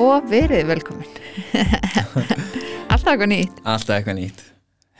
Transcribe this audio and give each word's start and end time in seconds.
og 0.00 0.28
verið 0.30 0.68
velkomin. 0.70 1.08
Alltaf 2.92 3.12
eitthvað 3.12 3.28
nýtt. 3.32 3.60
Alltaf 3.64 3.96
eitthvað 3.96 4.18
nýtt. 4.18 4.44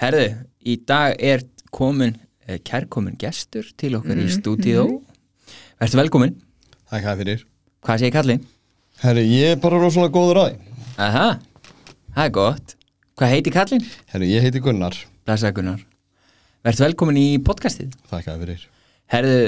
Herðu, 0.03 0.27
í 0.69 0.77
dag 0.89 1.15
er 1.23 1.45
komin 1.73 2.17
eh, 2.49 2.59
kærkomin 2.65 3.17
gestur 3.21 3.69
til 3.79 3.95
okkar 3.99 4.21
í 4.21 4.27
stúdíó. 4.33 4.89
Vertu 5.81 6.01
velkomin? 6.01 6.35
Takk 6.91 7.09
að 7.09 7.23
fyrir? 7.23 7.47
Hvað 7.83 8.03
segir 8.03 8.15
kallinn? 8.17 8.45
Herri, 9.03 9.25
ég 9.31 9.55
er 9.57 9.63
bara 9.63 9.81
rosalega 9.83 10.15
góður 10.15 10.43
að 10.43 10.51
því 10.53 10.83
Aha, 11.03 11.29
það 12.13 12.27
er 12.27 12.35
gott. 12.37 12.75
Hvað 13.19 13.33
heitir 13.33 13.55
kallinn? 13.55 13.87
Herri, 14.13 14.29
ég 14.35 14.45
heiti 14.45 14.61
Gunnar. 14.63 14.99
Blessaði 15.27 15.57
Gunnar. 15.57 15.81
Vertu 16.63 16.85
velkomin 16.85 17.19
í 17.19 17.29
podcastið? 17.43 17.97
Takk 18.11 18.29
að 18.31 18.45
fyrir? 18.45 18.67
Herðu, 19.13 19.39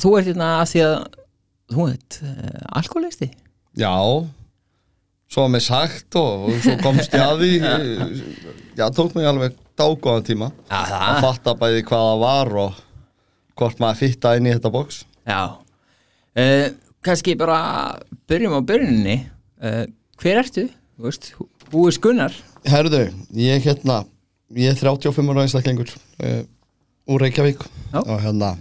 þú 0.00 0.14
ert 0.18 0.30
hérna 0.30 0.52
að 0.60 0.70
því 0.70 0.84
að 0.86 0.94
þú 1.72 1.88
ert 1.92 2.18
uh, 2.26 2.62
alkoholisti 2.78 3.28
Já 3.78 3.92
Svo 5.32 5.46
var 5.46 5.52
mér 5.54 5.64
sagt 5.64 6.16
og, 6.20 6.46
og 6.50 6.58
svo 6.60 6.74
komst 6.82 7.14
ég 7.16 7.22
að 7.24 7.42
því. 7.44 7.52
Eh, 7.72 8.78
Já, 8.78 8.86
tók 8.92 9.12
mig 9.16 9.26
alveg 9.28 9.56
dágóðan 9.76 10.24
tíma. 10.24 10.46
Að 10.72 11.18
fatta 11.24 11.52
bæði 11.60 11.82
hvað 11.88 12.06
það 12.08 12.20
var 12.22 12.50
og 12.62 12.78
hvort 13.60 13.82
maður 13.82 13.98
fitta 14.00 14.32
inn 14.38 14.48
í 14.48 14.54
þetta 14.54 14.70
box. 14.72 15.02
Já. 15.28 15.42
Uh, 16.32 16.70
Kannski 17.04 17.34
bara 17.36 17.58
byrjum 18.30 18.56
á 18.56 18.60
byrjuninni. 18.64 19.16
Uh, 19.60 19.84
Hver 20.22 20.40
ertu? 20.40 20.64
Veist, 21.02 21.32
Húis 21.72 21.98
Gunnar? 22.00 22.32
Herðu, 22.68 23.02
ég 23.36 23.64
hérna 23.66 24.02
ég 24.56 24.72
er 24.72 24.78
35 24.80 25.32
ára 25.32 25.44
einstaklingur 25.44 25.92
uh, 25.92 26.42
úr 27.12 27.24
Reykjavík. 27.26 27.60
Já. 27.92 28.00
og 28.06 28.20
hérna 28.24 28.54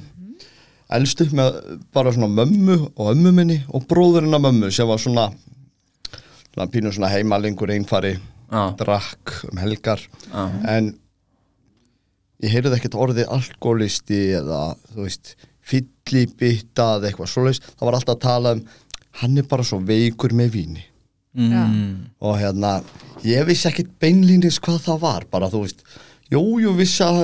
elstu 0.91 1.29
með 1.31 1.55
bara 1.95 2.11
svona 2.11 2.27
mömmu 2.35 2.75
og 2.99 3.13
ömmu 3.13 3.31
minni 3.35 3.61
og 3.71 3.85
bróðurinn 3.87 4.35
af 4.35 4.43
mömmu 4.43 4.71
sem 4.75 4.89
var 4.89 4.99
svona 4.99 5.29
pínu 6.71 6.91
svona 6.91 7.11
heimalingur 7.13 7.71
einfari 7.71 8.17
Já, 8.51 8.75
drakk 8.75 9.45
um 9.47 9.59
helgar. 9.61 10.01
Já, 10.27 10.43
en 10.67 10.91
ég 12.43 12.51
heyrði 12.51 12.75
ekkert 12.75 12.97
orðið 12.99 13.29
alkoholisti 13.31 14.19
eða 14.41 14.73
þú 14.91 15.05
veist 15.05 15.35
fyllibitta 15.71 16.97
eða 16.97 17.07
eitthvað 17.09 17.31
svoleiðis. 17.31 17.61
Það 17.79 17.87
var 17.87 17.97
alltaf 17.97 18.17
að 18.17 18.23
tala 18.25 18.55
um 18.57 18.63
hann 19.21 19.39
er 19.39 19.47
bara 19.47 19.63
svo 19.67 19.79
veikur 19.87 20.35
með 20.35 20.51
víni. 20.57 20.83
Mm, 21.31 22.11
og 22.19 22.35
hérna 22.41 22.81
ég 23.23 23.45
vissi 23.47 23.69
ekkert 23.69 23.93
beinlínis 24.03 24.59
hvað 24.59 24.81
það 24.83 24.97
var 25.05 25.25
bara 25.31 25.47
þú 25.51 25.61
veist, 25.63 25.85
jú, 26.27 26.43
jú, 26.59 26.73
vissi 26.75 27.05
að, 27.05 27.21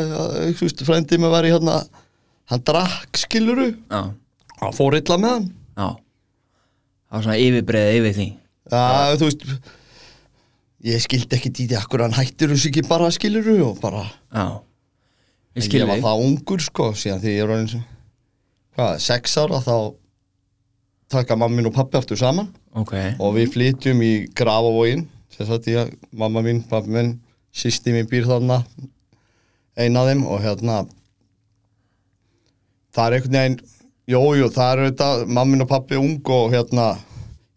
þú 0.56 0.64
veist, 0.64 0.84
frændið 0.88 1.20
með 1.20 1.34
var 1.34 1.48
í 1.48 1.52
hérna 1.52 1.82
hann 2.48 2.64
drakk 2.64 3.20
skiluru 3.20 3.74
já, 3.76 4.02
hann 4.62 4.78
fór 4.78 4.96
illa 4.96 5.20
með 5.20 5.34
hann. 5.36 5.50
Já. 5.76 5.90
Það 7.08 7.18
var 7.18 7.26
svona 7.28 7.42
yfirbreiðið 7.44 8.00
yfir 8.00 8.16
því 8.16 8.30
að, 8.76 9.18
þú 9.22 9.28
veist 9.30 9.46
ég 10.88 11.02
skildi 11.04 11.36
ekki 11.38 11.52
því 11.58 11.68
akkur 11.80 12.04
hann 12.06 12.16
hættir 12.18 12.52
þessu 12.54 12.70
ekki 12.72 12.84
bara 12.88 13.10
skiluru 13.12 13.58
og 13.72 13.80
bara 13.82 14.04
Já. 14.34 14.62
Ég 15.58 15.64
ég 15.64 15.68
skil 15.70 15.86
var 15.88 15.96
við 15.98 16.04
það 16.06 16.26
ungur 16.28 16.62
sko 16.62 16.90
síðan 16.94 17.22
því 17.24 17.32
ég 17.34 17.44
er 17.44 17.54
orðin 17.56 17.70
sem- 17.72 17.86
hvað, 18.78 19.00
sex 19.02 19.38
ára 19.42 19.62
þá 19.66 19.76
taka 21.10 21.36
mammin 21.40 21.66
og 21.66 21.74
pappi 21.74 21.98
aftur 21.98 22.18
saman. 22.20 22.50
Ok, 22.76 22.94
og 23.20 23.34
við 23.38 23.54
flytjum 23.56 24.02
í 24.06 24.12
Grafavógin 24.38 25.08
sem 25.34 25.48
sagt 25.48 25.66
ég, 25.72 25.90
mamma 26.14 26.42
mín, 26.46 26.60
pappi 26.70 26.90
minn 26.94 27.16
sýsti 27.56 27.94
mín 27.96 28.06
býr 28.12 28.28
þarna 28.28 28.60
eina 29.78 30.02
af 30.04 30.08
þeim 30.12 30.26
og 30.28 30.42
hérna 30.44 30.78
það 32.94 33.08
er 33.08 33.16
einhvern 33.18 33.38
veginn 33.38 33.58
jújú, 34.08 34.36
jú, 34.42 34.50
það 34.54 34.72
er 34.74 34.82
auðvitað 34.84 35.26
mammin 35.40 35.66
og 35.66 35.70
pappi 35.72 35.98
ung 36.00 36.22
og 36.38 36.54
hérna 36.54 36.88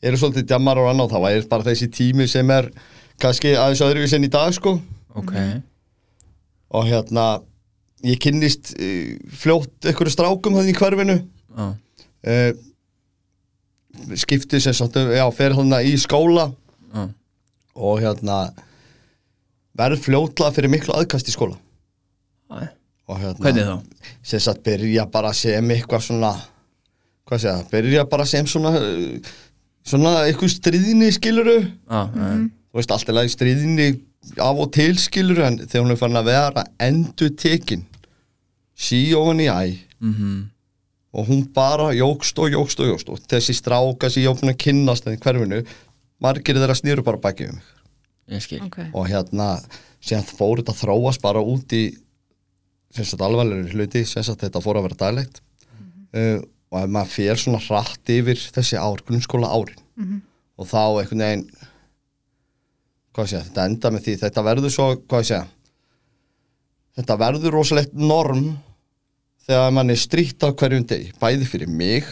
eru 0.02 0.20
svolítið 0.20 0.46
djammar 0.50 0.80
og 0.80 0.88
annað, 0.90 1.12
þá 1.14 1.28
er 1.30 1.46
bara 1.50 1.66
þessi 1.68 1.90
tími 1.92 2.26
sem 2.30 2.50
er 2.54 2.70
kannski 3.20 3.54
aðeins 3.58 3.82
öðruvís 3.84 4.14
en 4.16 4.26
í 4.26 4.32
dag 4.32 4.54
sko. 4.56 4.78
Ok. 5.18 5.34
Og 6.78 6.88
hérna 6.88 7.26
ég 8.06 8.20
kynnist 8.22 8.72
uh, 8.76 9.12
fljótt 9.42 9.90
einhverju 9.90 10.14
strákum 10.14 10.56
þannig 10.56 10.74
í 10.74 10.80
hverfinu. 10.80 11.18
Já, 11.50 11.68
uh, 12.32 12.50
skiptið 14.16 14.64
sem 14.64 14.76
sagt 14.76 14.96
já, 14.96 15.24
fer 15.36 15.56
hérna 15.58 15.82
í 15.84 15.96
skóla. 16.00 16.50
Já, 16.94 17.06
og 17.76 18.02
hérna 18.02 18.42
verð 19.76 20.02
fljótlega 20.04 20.54
fyrir 20.56 20.72
miklu 20.72 20.94
aðkast 20.96 21.28
í 21.28 21.34
skóla. 21.34 21.58
Já 22.50 22.70
og 23.10 23.18
hérna 23.18 23.42
Hvernig 23.42 23.66
þá? 23.66 23.76
sem 24.22 24.42
sagt 24.42 24.62
byrja 24.66 25.06
bara 25.10 25.32
sem 25.34 25.70
eitthvað 25.74 26.04
svona 26.06 26.32
hvað 27.28 27.42
segja, 27.42 27.64
byrja 27.70 28.04
bara 28.10 28.26
sem 28.28 28.46
svona 28.50 28.72
uh, 28.78 29.32
svona 29.86 30.24
eitthvað 30.26 30.54
stríðni 30.54 31.10
skiluru 31.14 31.58
Já, 31.62 32.00
já, 32.08 32.30
þú 32.70 32.80
veist 32.80 32.94
alltaf 32.94 33.16
lagi 33.16 33.32
stríðni 33.32 33.88
af 34.36 34.58
og 34.60 34.72
til 34.76 34.92
skiluru 35.00 35.46
en 35.46 35.62
þegar 35.64 35.84
hún 35.86 35.94
er 35.94 36.00
farin 36.00 36.20
að 36.20 36.28
vera 36.28 36.64
endur 36.86 37.32
tekin 37.40 37.86
sí 38.80 39.02
ofan 39.16 39.44
í 39.44 39.48
æ. 39.50 39.78
Mhm. 40.00 40.48
Og 41.12 41.26
hún 41.26 41.42
bara 41.52 41.90
jógst 41.92 42.38
og 42.38 42.50
jógst 42.50 42.80
og 42.80 42.86
jógst 42.86 43.08
og 43.10 43.18
þessi 43.26 43.54
stráka 43.58 44.10
sem 44.10 44.22
ég 44.22 44.30
opna 44.30 44.52
að 44.52 44.62
kynnast 44.62 45.06
en 45.06 45.18
hverfinu, 45.18 45.64
margir 46.22 46.54
þeirra 46.54 46.76
snýru 46.78 47.02
bara 47.04 47.18
baki 47.18 47.48
um 47.48 47.54
mig. 47.56 47.64
Ég 48.30 48.42
skil. 48.42 48.62
Ok, 48.62 48.78
og 48.94 49.08
hérna, 49.08 49.58
síðan 50.00 50.28
fór 50.28 50.62
þetta 50.62 50.76
þróast 50.78 51.20
bara 51.20 51.42
út 51.42 51.72
í 51.72 51.96
sem 52.94 53.04
sagt 53.04 53.22
alvarlegri 53.22 53.74
hluti, 53.74 54.04
sem 54.06 54.22
sagt 54.22 54.40
þetta 54.40 54.62
fór 54.62 54.78
að 54.78 54.86
vera 54.86 55.00
daglegt. 55.02 55.42
Uh, 56.14 56.38
og 56.70 56.82
ef 56.82 56.90
maður 56.94 57.14
fer 57.14 57.40
svona 57.42 57.60
hratt 57.64 58.12
yfir 58.14 58.38
þessi 58.54 58.78
ár, 58.78 59.02
grunnskóla 59.06 59.50
árin 59.50 59.80
og 60.56 60.66
þá 60.70 61.02
einhvern 61.02 61.24
veginn 61.24 61.46
hvað 63.10 63.24
ég 63.24 63.30
segja, 63.30 63.44
þetta 63.48 63.64
enda 63.66 63.90
með 63.90 64.04
því 64.04 64.16
þetta 64.20 64.42
verður 64.46 64.70
svo, 64.74 64.88
hvað 65.08 65.20
ég 65.24 65.30
segja 65.32 65.46
þetta 67.00 67.16
verður 67.16 67.56
rosalegt 67.58 67.94
norm 67.94 68.56
þegar 69.46 69.72
mann 69.74 69.90
er 69.90 69.98
strítt 69.98 70.42
á 70.46 70.48
hverjum 70.52 70.86
degi, 70.86 71.12
bæði 71.20 71.46
fyrir 71.48 71.70
mig 71.70 72.06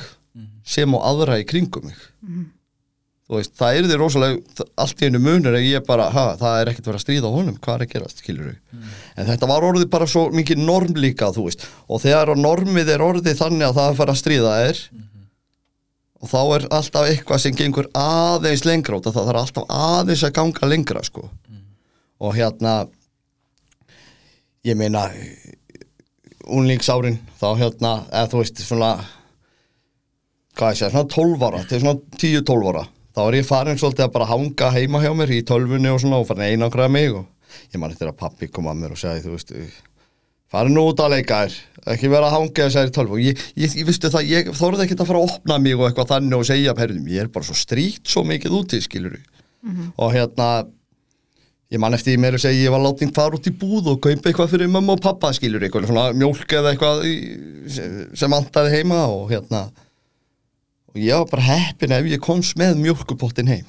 sem 0.68 0.94
og 0.94 1.04
aðra 1.06 1.38
í 1.40 1.46
kringum 1.48 1.86
mig. 1.88 1.98
Þú 2.20 2.57
veist, 3.36 3.52
það 3.60 3.76
er 3.76 3.88
því 3.88 3.96
rosalega 4.00 4.66
allt 4.80 5.02
í 5.02 5.08
einu 5.08 5.20
munur 5.20 5.56
en 5.58 5.64
ég 5.66 5.84
bara, 5.84 6.06
ha, 6.14 6.24
það 6.40 6.60
er 6.60 6.70
ekkert 6.70 6.86
verið 6.88 6.98
að 7.00 7.04
stríða 7.04 7.28
á 7.28 7.36
honum, 7.36 7.58
hvað 7.60 7.74
er 7.74 7.84
að 7.84 7.92
gerast, 7.92 8.22
skilur 8.22 8.54
en 9.18 9.28
þetta 9.28 9.48
var 9.50 9.66
orðið 9.68 9.90
bara 9.92 10.06
svo 10.08 10.22
mikið 10.32 10.62
norm 10.64 10.96
líka, 10.96 11.28
þú 11.34 11.44
veist, 11.48 11.66
og 11.88 12.00
þegar 12.00 12.32
normið 12.40 12.94
er 12.94 13.04
orðið 13.04 13.42
þannig 13.42 13.66
að 13.68 13.76
það 13.80 13.90
er 13.90 13.98
fara 14.00 14.14
að 14.14 14.22
stríða 14.22 14.54
er 14.70 14.80
og 16.18 16.32
þá 16.32 16.40
er 16.56 16.66
alltaf 16.78 17.10
eitthvað 17.10 17.42
sem 17.44 17.58
gengur 17.58 17.90
aðeins 17.94 18.64
lengra 18.66 18.98
að 18.98 19.12
það 19.12 19.28
þarf 19.28 19.42
alltaf 19.44 19.68
aðeins 19.70 20.24
að 20.26 20.34
ganga 20.40 20.70
lengra, 20.72 21.04
sko. 21.06 21.28
Og 22.18 22.34
hérna 22.34 22.72
ég 24.66 24.74
meina 24.74 25.04
unlingsárin, 26.48 27.20
þá 27.38 27.48
hérna 27.60 27.92
eða 28.08 28.30
þú 28.32 28.42
veist, 28.42 28.62
svona 28.64 28.92
hvað 30.58 30.72
ég 30.72 30.80
segja, 30.80 30.90
svona 30.96 31.10
12 31.14 31.44
ára 31.46 31.66
til 31.68 31.82
svona 31.84 32.00
10-12 32.18 32.70
ára 32.72 32.88
þá 33.18 33.24
er 33.24 33.40
ég 33.40 33.48
farin 33.48 33.80
svolítið 33.80 34.06
að 34.06 34.14
bara 34.14 34.30
hanga 34.30 34.70
heima 34.76 35.02
hjá 35.02 35.10
mér 35.18 35.34
í 35.34 35.42
tölvunni 35.46 35.90
og 35.90 35.98
svona 36.02 36.20
og 36.22 36.28
farin 36.28 36.46
að 36.46 36.54
einangraða 36.54 36.94
mig 36.94 37.10
og 37.18 37.26
ég 37.72 37.82
man 37.82 37.90
eftir 37.90 38.10
að 38.10 38.18
pappi 38.20 38.48
kom 38.52 38.68
að 38.70 38.82
mér 38.84 38.94
og 38.94 39.00
segja 39.00 39.24
þú 39.24 39.34
veist 39.34 39.54
farin 40.52 40.76
nú 40.76 40.86
út 40.92 41.02
að 41.02 41.16
leika 41.16 41.40
þér 41.42 41.56
ekki 41.94 42.10
vera 42.12 42.28
að 42.28 42.34
hanga 42.36 42.66
þessari 42.66 42.92
tölvu. 42.94 43.16
Og 43.16 43.22
ég, 43.24 43.42
ég, 43.56 43.74
ég 43.80 43.86
vistu 43.88 44.10
það, 44.12 44.28
ég 44.28 44.50
þorði 44.56 44.84
ekki 44.84 44.96
að 44.98 45.08
fara 45.08 45.22
að 45.22 45.32
opna 45.32 45.58
mig 45.64 45.76
og 45.78 45.86
eitthvað 45.88 46.10
þannig 46.12 46.38
og 46.38 46.48
segja 46.48 46.74
perðum, 46.76 47.10
ég 47.14 47.24
er 47.24 47.30
bara 47.32 47.48
svo 47.48 47.56
stríkt 47.56 48.10
svo 48.12 48.24
mikið 48.28 48.58
úti, 48.58 48.82
skilur 48.84 49.16
og 49.96 50.12
hérna 50.14 50.48
ég 51.72 51.80
man 51.82 51.96
eftir 51.96 52.20
mér 52.20 52.38
að 52.38 52.44
segja 52.44 52.68
ég 52.68 52.72
var 52.72 52.84
látið 52.84 53.12
fara 53.16 53.36
út 53.36 53.48
í 53.48 53.54
búð 53.56 53.90
og 53.94 54.00
kaupa 54.04 54.30
eitthvað 54.30 54.52
fyrir 54.54 54.70
mamma 54.72 54.94
og 54.94 55.02
pappa, 55.04 55.32
skilur 55.36 55.64
eitthvað 55.64 55.88
svona 55.90 56.12
mjólk 56.16 56.54
eða 56.60 56.72
eitthvað 56.72 57.04
í, 57.08 57.16
sem 58.14 58.36
vantaði 58.36 58.76
heima 58.78 59.02
og 60.88 60.98
ég 61.02 61.20
var 61.20 61.30
bara 61.30 61.46
heppin 61.46 61.94
ef 61.96 62.10
ég 62.10 62.22
komst 62.24 62.58
með 62.60 62.80
mjölkupottin 62.82 63.50
heim 63.50 63.68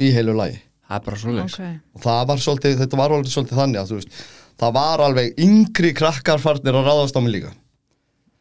í 0.00 0.12
heilu 0.14 0.36
lagi. 0.36 0.60
Það 0.88 0.98
er 0.98 1.06
bara 1.06 1.20
svoleiðis. 1.22 1.56
Ok. 1.56 1.80
Og 1.96 2.04
það 2.04 2.22
var 2.28 2.44
svolítið, 2.44 2.78
þetta 2.82 3.00
var 3.00 3.16
alveg 3.16 3.32
svolítið 3.32 3.60
þannig 3.62 3.80
að 3.80 3.90
þú 3.90 3.98
veist, 4.00 4.22
það 4.62 4.76
var 4.76 5.02
alveg 5.06 5.42
yngri 5.46 5.92
krakkar 5.96 6.42
farnir 6.42 6.78
að 6.78 6.88
ráðast 6.88 7.16
á 7.16 7.20
mig 7.24 7.36
líka. 7.36 7.52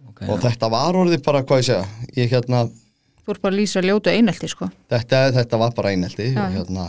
Ok, 0.10 0.24
og 0.28 0.42
þetta 0.44 0.72
var 0.74 1.00
orðið 1.00 1.24
bara, 1.28 1.44
hvað 1.48 1.62
ég 1.62 1.70
segja 1.70 2.16
ég 2.18 2.34
hérna, 2.36 2.66
Þú 3.22 3.36
ert 3.36 3.42
bara 3.44 3.54
að 3.54 3.60
lýsa 3.60 3.82
ljótu 3.86 4.10
einelti 4.10 4.48
sko. 4.50 4.68
Þetta, 4.90 5.18
þetta 5.36 5.58
var 5.62 5.74
bara 5.78 5.92
einelti 5.94 6.32
Já. 6.32 6.40
og 6.42 6.56
hérna 6.56 6.86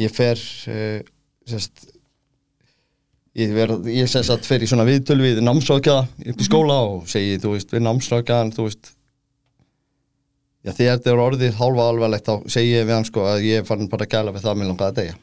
ég 0.00 0.12
fer 0.14 0.40
uh, 0.72 1.02
sérst 1.48 1.84
ég, 3.36 3.52
ver, 3.52 3.74
ég 3.92 4.08
sérst 4.08 4.32
að 4.32 4.48
fer 4.48 4.64
í 4.64 4.70
svona 4.70 4.86
viðtöl 4.88 5.18
við 5.20 5.42
námsrákjaða 5.44 6.06
upp 6.32 6.40
í 6.40 6.48
skóla 6.48 6.78
og 6.88 7.06
segi, 7.12 7.36
þú 7.42 7.54
veist, 7.56 7.74
við 7.74 7.84
námsrákjaðan 7.86 8.54
þú 8.56 8.66
veist 8.70 8.92
já, 10.62 10.70
þegar 10.70 10.96
þetta 10.96 11.12
er 11.12 11.22
orðið 11.26 11.58
hálfa 11.58 11.88
alvarlegt 11.90 12.28
þá 12.30 12.34
segi 12.54 12.72
ég 12.72 12.86
við 12.88 12.96
hann 12.96 13.08
sko 13.08 13.26
að 13.28 13.46
ég 13.48 13.62
er 13.62 13.68
farin 13.68 13.90
bara 13.92 14.06
að 14.06 14.14
gæla 14.14 14.34
við 14.34 14.46
það 14.46 14.58
með 14.60 14.70
langaði 14.70 14.90
að 14.92 14.98
deyja. 15.00 15.16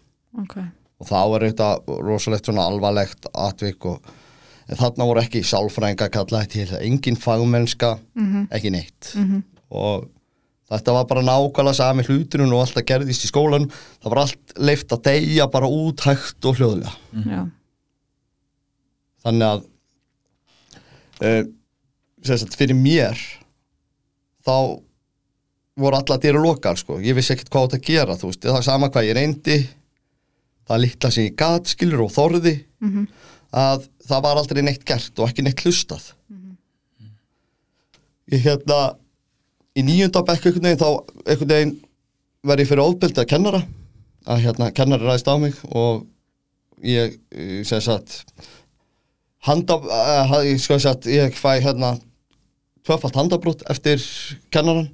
Ok, 0.44 0.56
og 1.00 1.10
þá 1.10 1.20
er 1.24 1.46
þetta 1.48 1.70
rosalegt 2.10 2.50
svona 2.50 2.68
alvarlegt 2.70 3.30
atvik 3.34 3.90
og 3.90 4.14
en 4.70 4.78
þarna 4.78 5.08
voru 5.10 5.24
ekki 5.24 5.42
sálfræðinga 5.50 6.12
kallaði 6.14 6.48
til 6.54 6.70
engin 6.78 7.18
fagmennska, 7.18 7.96
ekki 8.54 8.70
neitt. 8.76 9.16
Og 9.74 10.06
þetta 10.70 10.94
var 10.94 11.08
bara 11.10 11.24
nákvæmlega 11.26 11.80
sami 11.80 12.06
hluturinn 12.06 12.54
og 12.54 12.62
alltaf 12.68 12.86
gerðist 12.86 13.26
í 13.26 13.32
skólan 13.32 13.66
það 13.74 14.12
var 14.12 14.22
allt 14.22 14.54
leift 14.62 14.94
að 14.94 15.02
deyja 15.08 15.48
bara 15.50 15.72
út 15.74 16.04
hægt 16.06 16.46
og 16.46 16.60
hljóðlega. 16.60 16.94
Já, 17.26 17.42
þannig 19.26 19.48
að 19.50 19.66
sagt, 22.30 22.56
fyrir 22.60 22.78
mér 22.78 23.18
þá 24.46 24.80
voru 25.80 26.00
alla 26.00 26.18
dyrir 26.22 26.42
lokal 26.44 26.78
sko. 26.80 27.00
ég 27.00 27.16
vissi 27.18 27.34
ekkert 27.34 27.52
hvað 27.54 27.78
að 27.78 27.86
gera 27.90 28.18
þú 28.20 28.32
veist, 28.32 28.46
það 28.46 28.60
er 28.60 28.68
sama 28.68 28.90
hvað 28.90 29.10
ég 29.10 29.18
reyndi. 29.18 29.60
Það 30.70 30.82
litla 30.84 31.12
sem 31.12 31.26
ég 31.26 31.36
gat 31.40 31.72
skilur 31.72 32.06
og 32.06 32.14
þorði 32.14 32.56
að 33.50 33.88
það 34.06 34.24
var 34.26 34.38
aldrei 34.38 34.62
neitt 34.62 34.86
gert 34.86 35.20
og 35.20 35.30
ekki 35.30 35.46
neitt 35.46 35.64
hlustað. 35.66 36.14
Ég 38.30 38.44
hérna 38.46 38.96
í 39.74 39.84
nýjunda 39.86 40.22
bekk 40.26 40.46
einhvern 40.46 40.68
veginn 40.68 40.82
þá 40.84 40.90
einhvern 41.26 41.54
veginn 41.54 41.76
verði 42.46 42.66
ég 42.66 42.70
fyrir 42.70 42.86
óbeldi 42.86 43.24
að 43.24 43.32
kennara 43.34 43.64
að 44.30 44.44
hérna 44.46 44.70
kennari 44.76 45.08
ræðist 45.08 45.32
á 45.32 45.36
mig 45.42 45.58
og 45.72 46.06
ég, 46.86 47.18
ég 47.34 47.66
segi 47.68 47.88
satt 47.88 48.22
handa, 49.48 49.80
uh, 49.80 50.38
ég 50.46 50.60
sko 50.62 50.78
að 50.78 51.10
ég 51.12 51.36
fæ 51.36 51.60
hérna 51.64 51.96
tvöfalt 52.86 53.18
handabrót 53.18 53.64
eftir 53.72 54.02
kennaran 54.54 54.90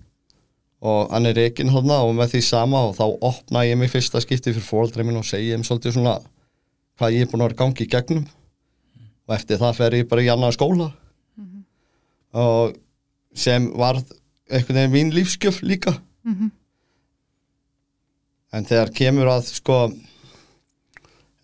og 0.83 1.11
hann 1.13 1.29
er 1.29 1.37
reikinn 1.37 1.71
hérna 1.71 2.01
og 2.05 2.15
með 2.17 2.35
því 2.35 2.41
sama 2.45 2.81
og 2.89 2.97
þá 2.97 3.05
opna 3.29 3.63
ég 3.65 3.77
mig 3.79 3.91
fyrsta 3.93 4.21
skipti 4.23 4.53
fyrir 4.53 4.65
fóreldri 4.65 5.05
minn 5.05 5.19
og 5.19 5.27
segi 5.27 5.53
þeim 5.53 5.63
svolítið 5.67 5.95
svona 5.97 6.17
hvað 6.99 7.15
ég 7.15 7.25
er 7.25 7.31
búin 7.31 7.43
að 7.43 7.49
vera 7.49 7.59
gangi 7.63 7.85
í 7.85 7.91
gegnum. 7.91 8.25
Og 9.25 9.35
eftir 9.35 9.59
það 9.61 9.77
fer 9.79 9.95
ég 9.97 10.09
bara 10.09 10.23
í 10.23 10.31
annar 10.31 10.55
skóla. 10.55 10.91
Og 12.35 12.75
sem 13.35 13.69
varð 13.75 14.11
einhvern 14.51 14.77
veginn 14.77 14.93
mín 14.93 15.15
lífskjöf 15.15 15.61
líka. 15.65 15.95
En 18.55 18.67
þegar 18.67 18.91
kemur 18.95 19.31
að 19.31 19.49
sko 19.51 19.79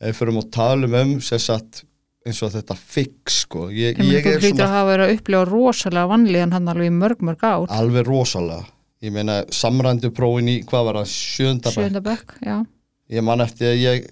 ef 0.02 0.12
við 0.12 0.20
fyrir 0.20 0.38
að 0.40 0.52
tala 0.54 1.02
um 1.02 1.16
sem 1.24 1.42
sagt 1.42 1.84
eins 2.26 2.40
og 2.46 2.52
þetta 2.54 2.78
fix 2.78 3.42
sko 3.48 3.68
ég, 3.74 3.98
ég 3.98 4.22
ég 4.22 4.26
þú 4.26 4.32
er 4.36 4.44
svona 4.46 4.66
að 4.68 4.76
hafa 4.76 4.90
verið 4.92 5.08
að 5.08 5.16
upplifa 5.16 5.46
rosalega 5.50 6.12
vanlíðan 6.12 6.54
hann 6.54 6.70
alveg 6.70 6.92
í 6.92 6.94
mörg, 6.94 7.24
mörg 7.26 7.44
ár. 7.44 7.66
Alveg 7.74 8.06
rosalega 8.06 8.68
ég 9.02 9.14
meina 9.14 9.42
samrændu 9.54 10.12
prófin 10.14 10.50
í 10.52 10.58
hvað 10.68 10.88
var 10.88 11.00
það 11.02 11.14
sjönda 11.14 11.70
bekk? 11.72 11.80
Sjönda 11.80 12.02
bekk, 12.06 12.36
já, 12.46 12.58
ég 13.16 13.26
man 13.26 13.44
eftir 13.46 13.72
að 13.72 13.82
ég 13.82 14.10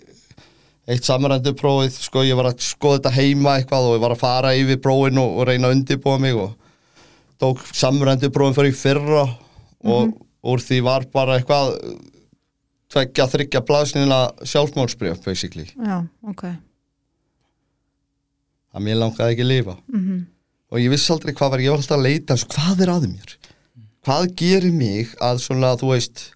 eitt 0.89 1.05
samrændu 1.05 1.53
prófið 1.57 1.99
sko 2.01 2.23
ég 2.25 2.37
var 2.39 2.49
að 2.49 2.63
skoða 2.65 2.97
þetta 2.97 3.15
heima 3.19 3.57
eitthvað 3.59 3.89
og 3.89 3.97
ég 3.97 4.03
var 4.05 4.15
að 4.15 4.23
fara 4.23 4.55
yfir 4.57 4.79
prófin 4.81 5.21
og, 5.21 5.35
og 5.37 5.49
reyna 5.49 5.69
að 5.69 5.75
undirbúa 5.77 6.21
mig 6.21 6.39
og 6.39 6.55
tók 7.41 7.61
samrændu 7.77 8.31
prófin 8.33 8.57
fyrir 8.57 8.77
fyrra 8.77 9.27
og 9.85 10.15
úr 10.49 10.63
því 10.63 10.79
var 10.87 11.05
bara 11.13 11.37
eitthvað 11.37 11.75
tveggja, 12.89 13.27
þryggja 13.29 13.61
blaðsnina 13.67 14.19
sjálfmálsbrjöf 14.41 15.21
basically. 15.23 15.67
Já, 15.77 16.01
ok. 16.25 16.47
Að 18.73 18.85
mér 18.85 18.99
langaði 19.03 19.35
ekki 19.35 19.45
að 19.45 19.51
lifa. 19.51 19.77
-hmm. 19.93 20.25
og 20.71 20.79
ég 20.79 20.89
vissi 20.89 21.13
aldrei 21.13 21.33
hvað 21.33 21.51
var, 21.51 21.59
ég 21.59 21.69
var 21.69 21.81
alltaf 21.83 21.97
að 21.97 22.07
leita 22.07 22.33
þessu, 22.33 22.49
hvað 22.55 22.81
er 22.81 22.93
að 22.95 23.07
mér 23.13 23.37
hvað 24.09 24.29
gerir 24.41 24.73
mig 24.73 25.15
að 25.21 25.41
svona, 25.43 25.75
þú 25.77 25.93
veist 25.93 26.27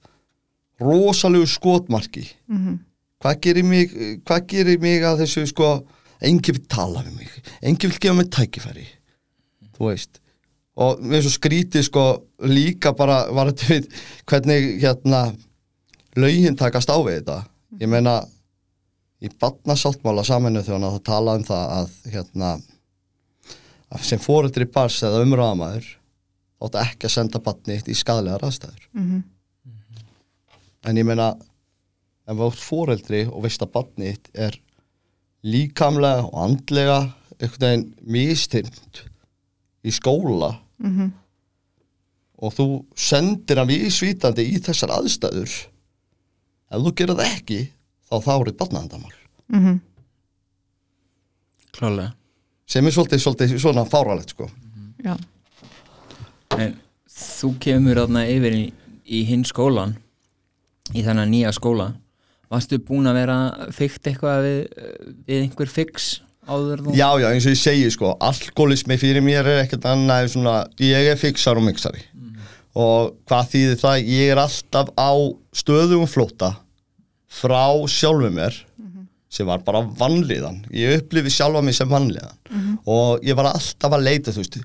rosalegu 0.84 1.48
skotmarki? 1.50 2.28
-hmm. 2.48 2.80
hvað 3.20 3.40
gerir 3.42 3.64
mig 3.66 3.94
hvað 4.26 4.48
gerir 4.48 4.80
mig 4.80 5.02
að 5.02 5.24
þessu 5.24 5.48
sko 5.48 5.86
enginn 6.22 6.56
vil 6.56 6.68
tala 6.68 7.02
við 7.02 7.16
mig, 7.18 7.30
enginn 7.62 7.90
vil 7.90 8.00
gefa 8.00 8.14
mig 8.14 8.30
tækifæri 8.30 8.88
þú 9.78 9.90
veist? 9.90 10.20
Og 10.76 11.02
mér 11.02 11.18
er 11.18 11.26
svo 11.26 11.34
skrítið 11.34 11.84
sko 11.86 12.04
líka 12.50 12.94
bara 12.98 13.32
var 13.32 13.52
þetta 13.52 13.66
við 13.74 13.90
hvernig 14.26 14.82
hérna 14.82 15.36
lögin 16.18 16.58
takast 16.58 16.90
á 16.90 16.98
við 16.98 17.20
þetta. 17.22 17.44
Ég 17.82 17.90
meina 17.90 18.22
í 19.22 19.30
batnasáttmála 19.40 20.24
saminu 20.26 20.64
þegar 20.66 20.82
það 20.82 21.04
tala 21.06 21.36
um 21.38 21.44
það 21.44 21.76
að 21.78 21.92
hérna 22.14 22.50
að 23.94 24.08
sem 24.10 24.20
fóreldri 24.22 24.66
bars 24.66 25.04
eða 25.06 25.22
umræðamaður 26.64 26.70
þótt 26.70 26.80
ekki 26.88 27.08
að 27.08 27.14
senda 27.14 27.40
batni 27.44 27.76
í 27.88 27.96
skadlegar 27.96 28.44
aðstæður 28.48 28.88
Mhm. 28.94 29.24
en 30.86 30.96
ég 30.98 31.06
meina 31.06 31.36
ef 32.28 32.38
þú 32.38 32.48
ert 32.52 32.64
fóreldri 32.64 33.28
og 33.28 33.44
veist 33.44 33.62
að 33.62 33.72
batni 33.72 34.14
þitt 34.14 34.30
er 34.34 34.58
líkamlega 35.44 36.24
og 36.24 36.34
andlega 36.44 37.14
einhvern 37.40 37.60
veginn 37.60 37.94
mistimt 38.06 39.04
í 39.84 39.92
skóla 39.92 40.60
Mhm. 40.80 41.12
og 42.40 42.54
þú 42.54 42.86
sendir 42.96 43.58
hann 43.58 43.68
vísvítandi 43.68 44.48
í 44.54 44.60
þessar 44.60 44.90
aðstæður 44.90 45.50
ef 46.72 46.80
þú 46.82 46.94
gerir 46.96 47.16
það 47.16 47.38
ekki 47.38 47.70
þá 48.10 48.16
þá 48.24 48.30
er 48.40 48.46
þetta 48.46 48.66
batnaðandamál 48.66 49.14
Mhm. 49.50 49.80
klálega 51.74 52.14
sem 52.66 52.86
er 52.88 52.92
svolítið, 52.92 53.20
svolítið 53.20 53.60
svona 53.60 53.84
fáralegt 53.86 54.30
sko 54.30 54.50
já, 55.04 55.18
en 56.58 56.76
þú 57.14 57.52
kemur 57.64 58.02
þarna 58.04 58.26
yfir 58.32 58.58
í, 58.58 58.64
í 59.06 59.24
hinn 59.30 59.46
skólan 59.48 59.98
í 60.94 61.04
þennan 61.06 61.32
nýja 61.32 61.54
skóla. 61.56 61.94
Varstu 62.52 62.78
búin 62.86 63.10
að 63.10 63.22
vera 63.22 63.38
fyrkt 63.74 64.10
eitthvað 64.10 64.46
við, 64.46 64.58
við 65.28 65.44
einhver 65.46 65.72
fix 65.72 66.10
áður 66.46 66.84
þú 66.86 66.96
Já, 66.98 67.08
já, 67.22 67.30
eins 67.32 67.48
og 67.48 67.56
ég 67.56 67.62
segi 67.62 67.94
sko, 67.94 68.12
alkoholismi 68.22 68.98
fyrir 69.02 69.24
mér 69.26 69.48
er 69.48 69.62
ekkert 69.64 69.88
annað 69.90 70.26
en 70.26 70.34
svona, 70.36 70.58
ég 70.84 71.10
er 71.14 71.20
fixar 71.20 71.60
og 71.60 71.66
mixari. 71.66 72.04
Og 72.74 73.14
hvað 73.30 73.50
þýðir 73.54 73.82
það, 73.84 73.98
ég 74.10 74.34
er 74.34 74.42
alltaf 74.42 74.92
á 74.98 75.14
stöðugum 75.54 76.10
flóta 76.10 76.56
frá 77.34 77.66
sjálfu 77.90 78.32
mér 78.34 78.56
sem 79.34 79.48
var 79.50 79.64
bara 79.66 79.82
vanlíðan. 79.98 80.60
Ég 80.74 81.00
upplifi 81.00 81.32
sjálfa 81.34 81.62
mig 81.66 81.78
sem 81.78 81.90
vanlíðan. 81.90 82.38
Og 82.86 83.24
ég 83.26 83.38
var 83.38 83.50
alltaf 83.50 83.96
að 83.96 84.06
leita, 84.06 84.34
þú 84.34 84.44
veist 84.44 84.60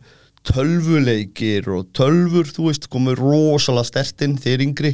tölvuleikir 0.46 1.68
og 1.74 1.88
tölvur, 1.96 2.46
þú 2.46 2.68
veist, 2.70 2.88
komið 2.92 3.22
rosalega 3.22 3.88
stertinn 3.88 4.38
þegar 4.38 4.66
yngri. 4.66 4.92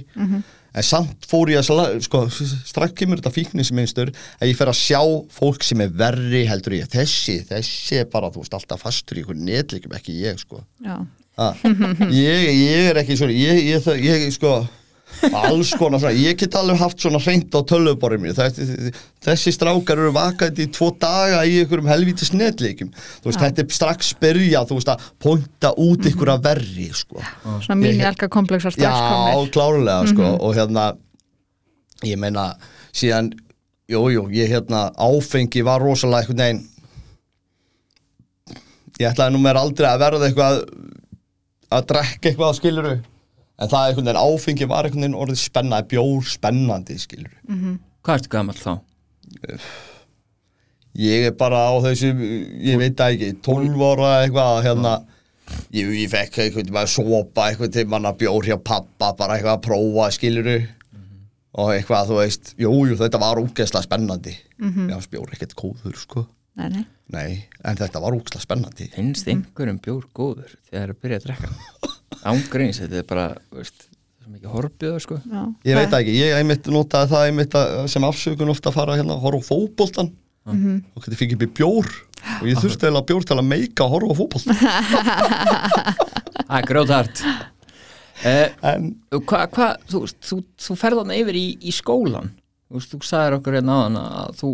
En 0.74 0.82
samt 0.82 1.26
fór 1.30 1.52
ég 1.52 1.60
að 1.62 2.00
sko, 2.02 2.24
strax 2.66 2.96
kemur 2.98 3.20
þetta 3.20 3.30
fíknisminstur 3.30 4.10
að 4.40 4.48
ég 4.48 4.56
fer 4.58 4.72
að 4.72 4.80
sjá 4.80 5.00
fólk 5.30 5.62
sem 5.62 5.80
er 5.84 5.92
verri 5.94 6.44
heldur 6.50 6.74
ég, 6.74 6.88
þessi, 6.90 7.44
þessi 7.46 8.00
er 8.00 8.08
bara 8.10 8.32
þú 8.34 8.42
veist, 8.42 8.56
alltaf 8.58 8.82
fastur 8.82 9.20
í 9.20 9.22
einhvern 9.22 9.44
netleikum 9.46 9.94
ekki 9.94 10.16
ég, 10.24 10.40
sko. 10.42 10.64
Ha, 11.38 11.52
ég, 12.10 12.48
ég 12.50 12.88
er 12.90 12.98
ekki 13.02 13.16
svona 13.18 13.34
ég, 13.34 13.62
ég, 13.70 14.26
sko 14.34 14.64
alls 15.32 15.70
konar 15.78 16.00
svona, 16.02 16.12
ég 16.16 16.36
get 16.40 16.54
alveg 16.58 16.78
haft 16.80 16.98
svona 17.04 17.20
hreint 17.22 17.54
á 17.54 17.60
tölvuborið 17.70 18.20
mér, 18.24 18.34
þessi, 18.38 18.92
þessi 19.24 19.52
strákar 19.56 20.00
eru 20.02 20.12
vakandi 20.16 20.66
í 20.66 20.72
tvo 20.74 20.90
daga 21.00 21.44
í 21.48 21.60
einhverjum 21.62 21.88
helvítis 21.92 22.32
netleikum, 22.34 22.90
þú 23.22 23.30
veist, 23.30 23.38
Já. 23.40 23.44
þetta 23.46 23.64
er 23.64 23.76
strax 23.78 24.12
byrja, 24.20 24.64
þú 24.68 24.78
veist, 24.80 24.92
að 24.94 25.06
pointa 25.24 25.72
út 25.86 26.08
einhverja 26.10 26.36
verri, 26.44 26.90
sko. 26.96 27.22
Svona 27.64 27.78
mín 27.80 27.96
Ég- 28.00 28.06
elka 28.12 28.28
komplexar 28.28 28.74
strax 28.76 28.84
Já, 28.84 29.08
komnir. 29.14 29.50
klárlega 29.54 30.06
sko. 30.12 30.30
Og 30.44 30.54
hérna 30.58 30.90
ég 32.04 32.18
meina 32.20 32.50
síðan 32.92 33.32
jú, 33.88 34.04
jú, 34.12 34.26
ég 34.32 34.48
hérna 34.52 34.90
áfengi 34.96 35.62
var 35.64 35.80
rosalega 35.80 36.24
einhvern 36.24 36.42
veginn 36.44 36.62
ég 39.00 39.08
ætlaði 39.10 39.34
nú 39.34 39.40
mér 39.42 39.58
aldrei 39.58 39.88
að 39.90 40.02
verða 40.04 40.28
eitthvað 40.28 40.60
að 41.74 41.86
drekka 41.90 42.30
eitthvað 42.30 42.56
skiluru 42.60 42.92
en 43.58 43.70
það 43.70 43.88
einhvern 43.88 44.10
veginn 44.10 44.22
áfengi 44.24 44.68
var 44.70 44.88
einhvern 44.88 45.06
veginn 45.06 45.18
orðið 45.24 45.42
spennaði 45.44 45.90
bjór 45.94 46.30
spennandi 46.34 46.98
skiluru 47.02 47.76
hvað 48.04 48.20
ertu 48.20 48.32
gamall 48.34 48.60
þá? 48.60 48.74
ég 50.94 51.26
er 51.30 51.34
bara 51.38 51.64
á 51.70 51.74
þessu 51.82 52.12
ég 52.62 52.78
veit 52.80 52.96
það 52.98 53.16
ekki, 53.16 53.32
12 53.44 53.84
ára 53.88 54.12
eitthvað 54.22 54.60
hérna. 54.68 54.94
Ég, 55.74 55.90
ég 55.98 56.08
fekk 56.08 56.38
einhvern 56.40 56.70
veginn 56.70 56.80
að 56.80 56.92
sopa 56.94 57.48
einhvern 57.50 57.74
til 57.74 57.86
manna 57.90 58.14
bjór 58.16 58.46
hjá 58.48 58.56
pappa 58.56 59.10
bara 59.18 59.36
eitthvað 59.36 59.58
að 59.58 59.64
prófa 59.66 60.06
skiluru 60.14 60.56
og 61.54 61.72
eitthvað 61.74 62.08
þú 62.10 62.20
veist, 62.20 62.54
jú, 62.58 62.70
jú 62.88 62.96
þetta 62.98 63.20
var 63.22 63.42
úgeðslega 63.42 63.86
spennandi. 63.86 64.32
Já, 64.90 64.96
bjór 65.10 65.34
ekkert 65.36 65.54
góður 65.58 65.98
sko. 66.00 66.24
Nei, 66.54 66.68
nei, 66.70 66.86
nei, 67.12 67.28
en 67.66 67.78
þetta 67.78 68.02
var 68.02 68.16
úgeðslega 68.16 68.46
spennandi. 68.46 68.88
Finnst 68.94 69.28
einhverjum 69.30 69.82
bjór 69.84 70.08
góður 70.16 70.56
þegar 70.70 70.72
það 70.72 70.82
er 70.86 70.94
að 70.94 71.02
byrja 71.04 71.20
að 71.20 71.28
drekka 71.28 71.92
ángreins, 72.30 72.80
þetta 72.82 73.00
er 73.00 73.06
bara 73.08 73.26
veist, 73.54 73.86
það 74.22 74.34
mikið 74.36 74.56
horfbjöður 74.56 75.04
sko. 75.04 75.20
Já. 75.24 75.42
Ég 75.68 75.78
veit 75.78 75.90
það 75.92 76.00
ekki, 76.00 76.16
ég 76.20 76.36
einmitt 76.38 76.70
notaði 76.72 77.12
það 77.14 77.28
einmitt 77.28 77.56
að, 77.60 77.76
sem 77.94 78.08
afsökun 78.08 78.54
ofta 78.54 78.70
að 78.70 78.78
fara 78.80 78.98
hérna 78.98 79.20
horfa 79.22 79.42
á 79.42 79.48
fótboltan 79.50 80.12
og 80.44 81.00
hvernig 81.00 81.20
fikk 81.20 81.34
ég 81.34 81.46
í 81.46 81.52
bjór. 81.56 81.88
Og 82.40 82.48
ég 82.48 82.58
þurfti 82.60 82.86
eiginlega 82.86 83.08
bjór 83.08 83.24
til 83.28 83.36
að 83.36 83.48
meika 83.48 83.84
að 83.84 83.92
horfa 83.94 84.12
á 84.12 84.20
fótboltan 84.20 84.56
það 86.44 86.58
er 86.58 86.68
grótart 86.68 87.24
eh, 88.28 88.48
þú, 89.10 90.04
veist, 90.04 90.20
þú, 90.24 90.38
þú 90.60 90.76
ferð 90.80 91.02
þarna 91.02 91.18
yfir 91.20 91.38
í, 91.38 91.46
í 91.60 91.74
skólan 91.74 92.30
þú, 92.68 92.82
þú 92.92 93.00
sagðir 93.08 93.38
okkur 93.38 93.58
hérna 93.58 93.78
áðan 93.80 94.00
að 94.02 94.38
þú, 94.40 94.50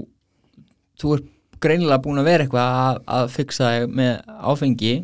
þú 1.00 1.14
er 1.16 1.24
greinilega 1.60 2.02
búin 2.04 2.22
að 2.22 2.30
vera 2.30 2.46
eitthvað 2.46 2.78
að, 2.80 3.00
að 3.18 3.32
fixa 3.36 3.72
þig 3.74 3.96
með 4.00 4.12
áfengi 4.52 4.94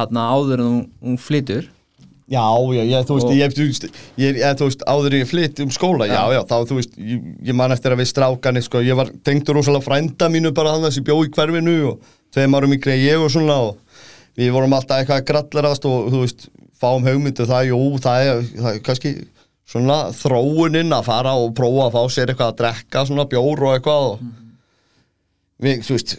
hérna 0.00 0.26
áður 0.34 0.64
en 0.64 0.72
þú, 0.72 0.80
þú 1.04 1.18
flytur. 1.28 1.68
Já, 2.30 2.46
já, 2.76 2.84
ég, 2.86 3.06
þú 3.08 3.16
veist, 3.16 3.30
ég, 3.34 3.54
þú 3.56 3.64
veist, 3.66 3.84
ég, 4.22 4.36
ég, 4.38 4.52
þú 4.54 4.66
veist, 4.68 4.82
áður 4.86 5.16
ég 5.18 5.26
flytt 5.26 5.60
um 5.64 5.72
skóla, 5.74 6.06
já, 6.06 6.20
já, 6.30 6.38
þá, 6.46 6.54
þú 6.68 6.76
veist, 6.78 6.92
ég, 7.02 7.24
ég 7.48 7.56
man 7.58 7.74
eftir 7.74 7.90
að 7.90 8.04
við 8.04 8.10
strákanir, 8.12 8.62
sko, 8.62 8.82
ég 8.86 8.98
var 8.98 9.10
tengdur 9.26 9.58
rosalega 9.58 9.82
frænda 9.82 10.28
mínu 10.30 10.52
bara 10.54 10.76
þannig 10.76 10.94
sem 10.94 11.06
bjó 11.08 11.16
í 11.26 11.32
hverfinu 11.34 11.74
og 11.88 12.12
tveim 12.30 12.54
árum 12.54 12.76
yngri 12.76 12.94
en 12.94 13.02
ég 13.02 13.24
og 13.24 13.32
svona 13.34 13.56
og 13.64 13.80
við 14.38 14.52
vorum 14.54 14.76
alltaf 14.78 15.02
eitthvað 15.02 15.24
að 15.24 15.26
grallarast 15.32 15.88
og, 15.90 16.06
þú 16.14 16.22
veist, 16.22 16.46
fáum 16.78 17.10
hugmyndu 17.10 17.48
það, 17.50 17.72
jú, 17.72 17.80
það 18.06 18.28
er, 18.28 18.46
það 18.60 18.70
er 18.70 18.80
kannski 18.86 19.14
svona 19.74 19.98
þróuninn 20.14 20.94
að 20.94 21.10
fara 21.10 21.34
og 21.38 21.50
prófa 21.58 21.88
að 21.88 21.98
fá 21.98 22.14
sér 22.14 22.30
eitthvað 22.30 22.54
að 22.54 22.62
drekka, 22.62 23.04
svona 23.10 23.26
bjór 23.34 23.66
og 23.66 23.74
eitthvað 23.74 24.08
og 24.12 24.24
við, 25.66 25.82
þú 25.86 25.98
veist, 25.98 26.16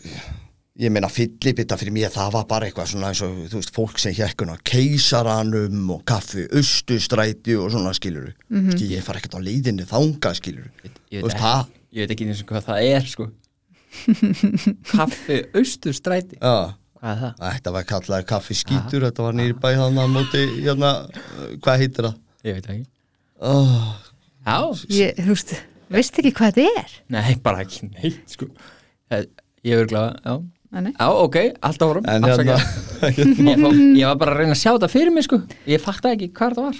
ég 0.82 0.90
meina 0.94 1.10
fyllibita 1.12 1.78
fyrir 1.78 1.94
mér 1.94 2.14
það 2.14 2.32
var 2.36 2.46
bara 2.50 2.68
eitthvað 2.68 2.90
svona 2.90 3.12
eins 3.12 3.22
og 3.26 3.36
þú 3.52 3.60
veist 3.60 3.74
fólk 3.76 4.00
sem 4.02 4.16
hékkun 4.18 4.54
á 4.54 4.58
keisaranum 4.66 5.92
og 5.94 6.02
kaffi, 6.10 6.48
austustræti 6.58 7.56
og 7.60 7.70
svona 7.74 7.94
skilur 7.94 8.32
mm 8.50 8.70
-hmm. 8.70 8.82
ég 8.98 9.04
fara 9.04 9.20
ekkert 9.20 9.38
á 9.38 9.46
leiðinni 9.46 9.86
þanga 9.86 10.34
skilur 10.34 10.72
ég 11.12 11.22
Þú 11.22 11.28
veit, 11.28 11.34
veist, 11.34 11.38
ekki, 11.38 11.72
ég 11.94 12.00
veit 12.02 12.12
ekki 12.12 12.28
eins 12.28 12.42
og 12.42 12.48
hvað 12.48 12.66
það 12.66 12.80
er 12.96 13.06
sko. 13.06 13.30
Kaffi 14.92 15.44
austurstræti? 15.54 16.38
Já, 16.42 16.74
hvað 17.00 17.12
er 17.12 17.20
það? 17.22 17.34
þetta 17.54 17.72
var 17.72 17.84
kallaði 17.84 18.26
kaffi 18.26 18.54
skítur 18.54 19.06
þetta 19.06 19.24
var 19.24 19.34
nýri 19.34 19.54
bæ 19.54 19.70
þannig 19.76 20.04
að 20.04 20.14
móti 20.16 20.42
hérna, 20.64 21.10
hvað 21.62 21.78
heitir 21.78 22.04
það? 22.06 22.16
ég 22.44 22.54
veit 22.54 22.70
ekki. 22.70 22.86
Oh, 23.42 23.96
já, 24.46 24.58
Ég, 24.90 25.14
þú 25.18 25.28
veist, 25.28 25.54
veist 25.90 26.18
ekki 26.20 26.32
hvað 26.32 26.54
þetta 26.54 26.82
er? 26.82 26.90
nei, 27.10 27.36
bara 27.44 27.62
ekki 27.62 27.92
neitt 27.92 28.26
sko. 28.30 28.48
Ég 29.64 29.78
er 29.78 29.86
glæða, 29.86 30.16
já. 30.26 30.32
Nei, 30.32 30.42
nei. 30.42 30.61
Já, 30.72 31.08
ok, 31.10 31.38
alltaf 31.68 31.92
vorum 31.92 32.08
en 32.08 32.24
hérna, 32.28 32.58
ég, 33.98 34.06
var 34.06 34.18
bara 34.22 34.36
að 34.36 34.40
reyna 34.42 34.56
að 34.56 34.62
sjá 34.62 34.70
þetta 34.72 34.92
fyrir 34.92 35.14
mig 35.16 35.28
sko. 35.28 35.42
Ég 35.68 35.84
fatta 35.84 36.14
ekki 36.16 36.32
hvað 36.38 36.58
það 36.58 36.70
var. 36.70 36.80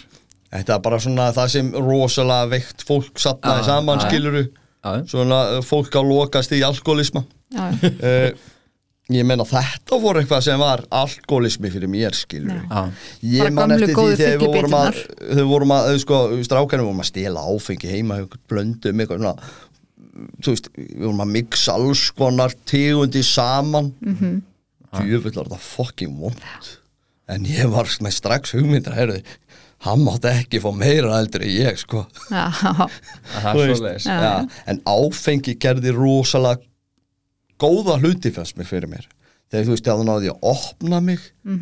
Þetta 0.52 0.76
er 0.76 0.86
bara 0.88 1.02
svona 1.04 1.28
það 1.36 1.52
sem 1.56 1.74
rosalega 1.76 2.50
veikt 2.52 2.88
fólk 2.88 3.22
sapnaði 3.24 3.64
Já, 3.64 3.68
saman 3.70 4.00
já, 4.00 4.04
já. 4.04 4.10
skiluru 4.10 4.42
já, 4.48 5.04
svona 5.12 5.44
uh, 5.58 5.62
fólk 5.64 5.96
á 5.96 6.02
lokast 6.04 6.56
í 6.56 6.64
alkoholisma. 6.68 7.24
Já, 7.52 7.68
já. 7.82 7.92
uh, 7.92 8.50
ég 9.12 9.26
meina 9.28 9.46
þetta 9.48 9.98
voru 10.02 10.22
eitthvað 10.22 10.44
sem 10.46 10.62
var 10.62 10.84
alkoholismi 11.02 11.72
fyrir 11.74 11.92
mér 11.92 12.16
skilur 12.16 12.62
já, 12.62 12.84
ég 13.34 13.52
man 13.56 13.74
eftir 13.76 13.92
því 13.92 13.98
góðu 13.98 14.18
þegar 14.20 14.38
við 14.40 14.54
vorum 14.56 14.78
að 14.78 15.00
þau 15.20 15.44
vorum 15.50 15.74
að, 15.76 15.90
sko, 16.04 16.20
strákanum 16.48 16.88
vorum 16.90 17.04
að 17.04 17.10
stela 17.10 17.44
áfengi 17.52 17.92
heima 17.92 18.22
blöndum 18.52 19.04
eitthvað 19.04 19.24
svona 19.24 19.36
þú 20.42 20.54
veist, 20.54 20.70
við 20.76 21.04
vorum 21.06 21.24
að 21.24 21.34
mixa 21.38 21.74
alls 21.78 22.04
konar 22.18 22.54
tegundi 22.68 23.24
saman. 23.24 23.94
Mm 24.02 24.12
Mhm. 24.16 24.42
-hmm. 24.92 25.08
djöfull 25.08 25.36
var 25.36 25.46
það 25.48 25.60
fucking 25.60 26.18
vond 26.20 26.36
en 27.28 27.46
ég 27.46 27.70
var 27.72 27.86
með 27.86 28.12
strax 28.12 28.52
hugmyndar 28.52 28.94
heyrðu, 28.94 29.22
hann 29.80 30.00
mátti 30.04 30.28
ekki 30.28 30.60
fá 30.60 30.72
meira 30.76 31.20
eldur 31.20 31.42
en 31.42 31.50
ég 31.50 31.78
sko. 31.78 32.06
Það 32.30 33.62
er 33.62 33.82
veist, 33.82 34.06
ja, 34.06 34.46
en 34.68 34.82
áfengi 34.86 35.56
gerði 35.58 35.92
rosalega 35.96 36.62
góða 37.58 38.00
hluti 38.02 38.32
fannst 38.32 38.58
mér 38.58 38.66
fyrir 38.68 38.90
mér. 38.90 39.08
Þegar 39.52 39.66
þú 39.66 39.70
veist, 39.70 39.88
ég 39.88 40.04
náði 40.06 40.30
að 40.30 40.40
opna 40.42 41.00
mig 41.00 41.20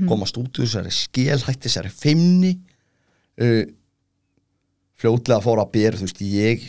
komast 0.07 0.37
út 0.37 0.57
úr 0.59 0.65
þessari 0.65 0.91
skélhætti 0.91 1.67
þessari 1.69 1.89
fimmni 1.89 2.59
uh, 3.41 3.65
fljótlega 4.99 5.41
fór 5.43 5.61
að 5.63 5.71
bera 5.71 5.97
þú 5.97 6.07
veist, 6.07 6.21
ég 6.21 6.65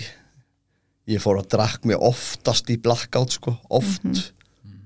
ég 1.10 1.22
fór 1.22 1.40
að 1.40 1.48
drakk 1.56 1.86
mig 1.88 1.98
oftast 1.98 2.70
í 2.70 2.78
blackout 2.82 3.34
sko, 3.34 3.56
oft. 3.68 4.30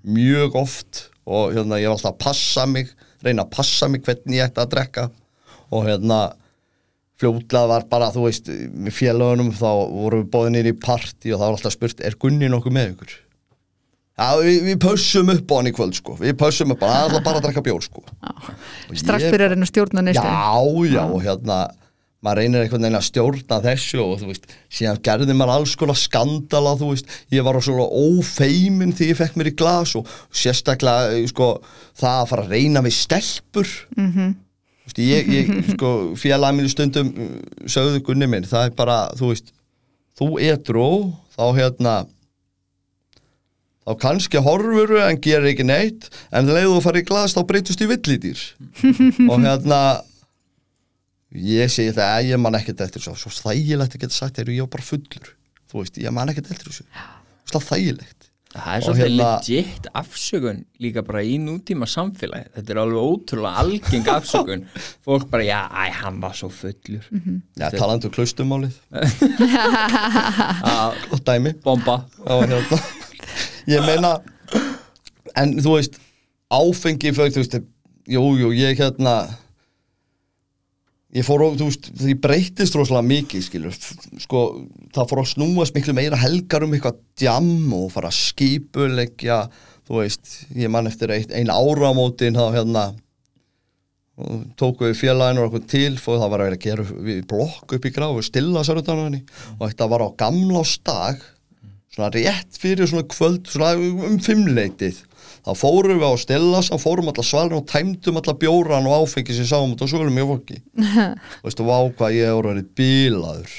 Mjög 0.05 0.57
oft. 0.65 1.09
Og 1.25 1.55
hérna 1.57 1.79
ég 1.81 1.89
var 1.89 1.97
alltaf 1.97 2.15
að 2.15 2.23
passa 2.25 2.67
mig 2.69 2.91
reyna 3.25 3.45
að 3.47 3.53
passa 3.57 3.89
mig 3.89 4.05
hvernig 4.05 4.39
ég 4.39 4.49
ætti 4.49 4.63
að 4.63 4.73
drekka. 4.75 5.09
Og 5.73 5.87
hérna 5.89 6.21
fljótlega 7.21 7.71
var 7.71 7.87
bara, 7.91 8.11
þú 8.15 8.27
veist, 8.27 8.49
með 8.51 8.97
félagunum 8.97 9.53
þá 9.55 9.69
vorum 9.71 10.25
við 10.25 10.33
bóðið 10.33 10.57
nýri 10.57 10.73
í 10.75 10.81
partí 10.83 11.33
og 11.33 11.39
þá 11.39 11.45
var 11.45 11.55
alltaf 11.57 11.77
spurt, 11.77 12.03
er 12.05 12.17
Gunni 12.21 12.51
nokkuð 12.51 12.75
með 12.75 12.91
ykkur? 12.95 13.15
Já, 14.15 14.27
við, 14.39 14.59
við 14.69 14.77
pössum 14.83 15.31
upp 15.33 15.51
á 15.51 15.55
hann 15.59 15.71
í 15.71 15.75
kvöld, 15.75 15.97
sko. 15.99 16.17
Við 16.21 16.37
pössum 16.39 16.75
upp 16.75 16.83
á 16.83 16.87
hann, 16.87 17.09
það 17.09 17.17
er 17.19 17.25
bara 17.27 17.41
að 17.41 17.47
drekka 17.47 17.65
bjór, 17.67 17.87
sko. 17.87 18.05
Strax 18.91 19.27
byrjar 19.31 19.55
henni 19.55 19.67
að 19.67 19.73
stjórna 19.73 20.05
neyslu. 20.07 20.27
Já, 20.27 20.91
já, 20.91 21.01
og 21.07 21.25
hérna 21.25 21.59
maður 22.25 22.41
reynir 22.41 22.65
einhvern 22.65 22.87
veginn 22.87 22.99
að 22.99 23.07
stjórna 23.09 23.59
þessu 23.65 24.01
og 24.03 24.15
þú 24.23 24.31
veist, 24.31 24.47
síðan 24.73 25.01
gerði 25.05 25.37
maður 25.37 25.59
alls 25.59 25.75
konar 25.81 25.99
skandala, 26.01 26.77
þú 26.81 26.93
veist, 26.95 27.11
ég 27.35 27.45
var 27.45 27.59
svona 27.65 27.85
ófeimin 27.89 28.95
því 28.97 29.11
ég 29.11 29.21
fekk 29.21 29.37
mér 29.37 29.51
í 29.53 29.57
glas 29.59 29.93
og 29.99 30.09
sérstaklega, 30.33 31.13
eh, 31.19 31.27
sko 31.29 31.51
það 32.01 32.23
að 32.23 32.31
fara 32.33 32.47
að 32.47 32.57
reyna 32.57 32.85
við 32.85 32.97
stelpur. 32.97 33.75
Mm 33.97 34.11
-hmm. 34.13 34.33
veist, 34.87 34.99
ég, 34.99 35.29
ég 35.29 35.53
sko, 35.75 35.91
félagið 36.17 36.57
mínu 36.57 36.73
stundum 36.73 37.13
uh, 37.13 37.69
sögðu 37.69 38.01
gunni 38.09 38.27
minn, 38.27 38.49
það 38.49 38.71
er 38.71 38.75
bara, 38.77 38.99
þú 39.19 39.33
veist 39.35 39.53
þú 40.19 40.29
edru, 40.41 41.13
þá 41.37 41.45
hérna 41.59 41.95
þá 43.85 43.93
kannski 44.01 44.41
horfuru 44.41 45.01
en 45.03 45.21
gerir 45.21 45.51
ekki 45.53 45.67
neitt 45.67 46.09
en 46.33 46.49
leiðu 46.49 46.79
þú 46.79 46.83
farið 46.87 47.05
í 47.05 47.09
glas 47.11 47.35
þá 47.37 47.45
breytust 47.45 47.83
í 47.85 47.89
villidýr. 47.91 48.41
Og 49.31 49.43
hérna 49.45 49.81
ég 51.35 51.71
segi 51.73 51.95
það 51.97 52.11
að 52.19 52.29
ég 52.31 52.39
man 52.45 52.55
ekkert 52.59 52.81
eftir 52.87 53.03
þessu. 53.03 53.17
Svo 53.29 53.31
þægilegt 53.51 53.97
að 53.97 54.05
geta 54.05 54.15
sagt 54.19 54.37
þegar 54.39 54.55
ég 54.55 54.67
var 54.67 54.73
bara 54.77 54.87
fullur. 54.91 55.33
Þú 55.71 55.81
veist, 55.83 55.99
ég 56.05 56.15
man 56.15 56.31
ekkert 56.31 56.51
eftir 56.55 56.71
þessu. 56.71 56.87
Það 57.51 57.59
er 57.61 57.67
þægilegt. 57.71 58.21
Það 58.55 58.69
er 58.71 58.77
Og 58.77 58.85
svolítið 58.87 59.09
hérna- 59.09 59.31
legit 59.43 59.87
afsökun 59.99 60.59
líka 60.79 61.03
bara 61.03 61.23
í 61.27 61.33
nútíma 61.43 61.89
samfélagi. 61.91 62.53
Þetta 62.55 62.71
er 62.71 62.79
alveg 62.85 63.09
ótrúlega 63.11 63.63
algeng 63.65 64.11
afsökun. 64.13 64.63
Fólk 65.09 65.25
bara, 65.33 65.43
já, 65.43 65.59
æ, 65.75 65.91
hann 66.05 66.21
var 66.23 66.37
svo 66.39 66.49
fullur. 66.55 67.09
Já, 67.59 67.67
talandi 67.75 68.07
um 68.07 68.15
klaustumálið 68.15 68.77
Gott 71.11 71.27
dæmi. 71.27 71.53
Bomba. 71.65 72.05
Var 72.23 72.47
hérna. 72.47 72.79
Ég 73.67 73.83
meina 73.87 74.15
En 75.35 75.57
þú 75.59 75.79
veist 75.79 75.99
Áfengi 76.55 77.11
fyrir, 77.17 77.33
þú 77.35 77.43
veist 77.43 77.55
Jú, 78.07 78.23
jú, 78.39 78.51
ég 78.55 78.77
hérna 78.79 79.15
Ég 81.15 81.23
fór, 81.23 81.45
á- 81.47 81.55
þú 81.55 81.69
veist, 81.69 81.91
því 81.95 82.15
breytist 82.25 82.75
rosalega 82.75 83.07
mikið, 83.07 83.43
skilur, 83.47 83.77
sko, 84.25 84.41
það 84.97 85.11
fór 85.13 85.21
að 85.23 85.29
snúast 85.31 85.77
miklu 85.77 85.95
meira 85.95 86.19
helgar 86.19 86.65
um 86.67 86.73
eitthvað 86.75 86.99
djam 87.21 87.53
og 87.77 87.93
fara 87.95 88.11
að 88.11 88.19
skipuleggja, 88.19 89.37
þú 89.87 90.01
veist, 90.01 90.33
ég 90.59 90.73
man 90.75 90.91
eftir 90.91 91.13
eitt, 91.15 91.31
ein 91.31 91.53
áramótin 91.55 92.35
þá 92.35 92.49
hérna, 92.57 92.85
og 94.19 94.43
tóku 94.59 94.89
við 94.89 94.99
félaginu 95.05 95.43
og 95.45 95.53
okkur 95.53 95.65
til 95.71 95.93
og 95.95 96.19
það 96.19 96.29
var 96.33 96.43
að 96.43 96.49
vera 96.49 96.59
að 96.59 96.67
gera 96.67 97.23
blokk 97.31 97.73
upp 97.79 97.87
í 97.87 97.95
gráfu, 97.95 98.23
stilla 98.27 98.63
sér 98.67 98.83
utan 98.83 98.99
á 99.03 99.07
henni 99.07 99.23
og 99.59 99.65
þetta 99.71 99.89
var 99.91 100.05
á 100.07 100.09
gamlásdag, 100.23 101.25
svona 101.95 102.11
rétt 102.15 102.59
fyrir 102.59 102.91
svona 102.91 103.07
kvöld, 103.11 103.47
svona 103.51 103.73
um 103.79 104.19
fimmleitið 104.23 105.01
þá 105.45 105.53
fórum 105.61 106.01
við 106.01 106.09
á 106.09 106.15
Stillas 106.23 106.71
þá 106.73 106.77
fórum 106.81 107.11
allar 107.13 107.29
svalin 107.29 107.59
og 107.59 107.69
tæmdum 107.71 108.21
allar 108.21 108.39
bjóran 108.41 108.89
og 108.89 109.05
áfengi 109.05 109.37
sem 109.37 109.49
sáum 109.49 109.75
út 109.75 109.85
á 109.85 109.87
svölum 109.91 110.17
mjög 110.17 110.33
fólki. 110.33 110.59
Og 110.81 111.45
veistu, 111.47 111.67
vá 111.69 111.79
hvað 111.99 112.17
ég 112.17 112.31
er 112.31 112.39
orðið 112.41 112.73
bílaður 112.81 113.55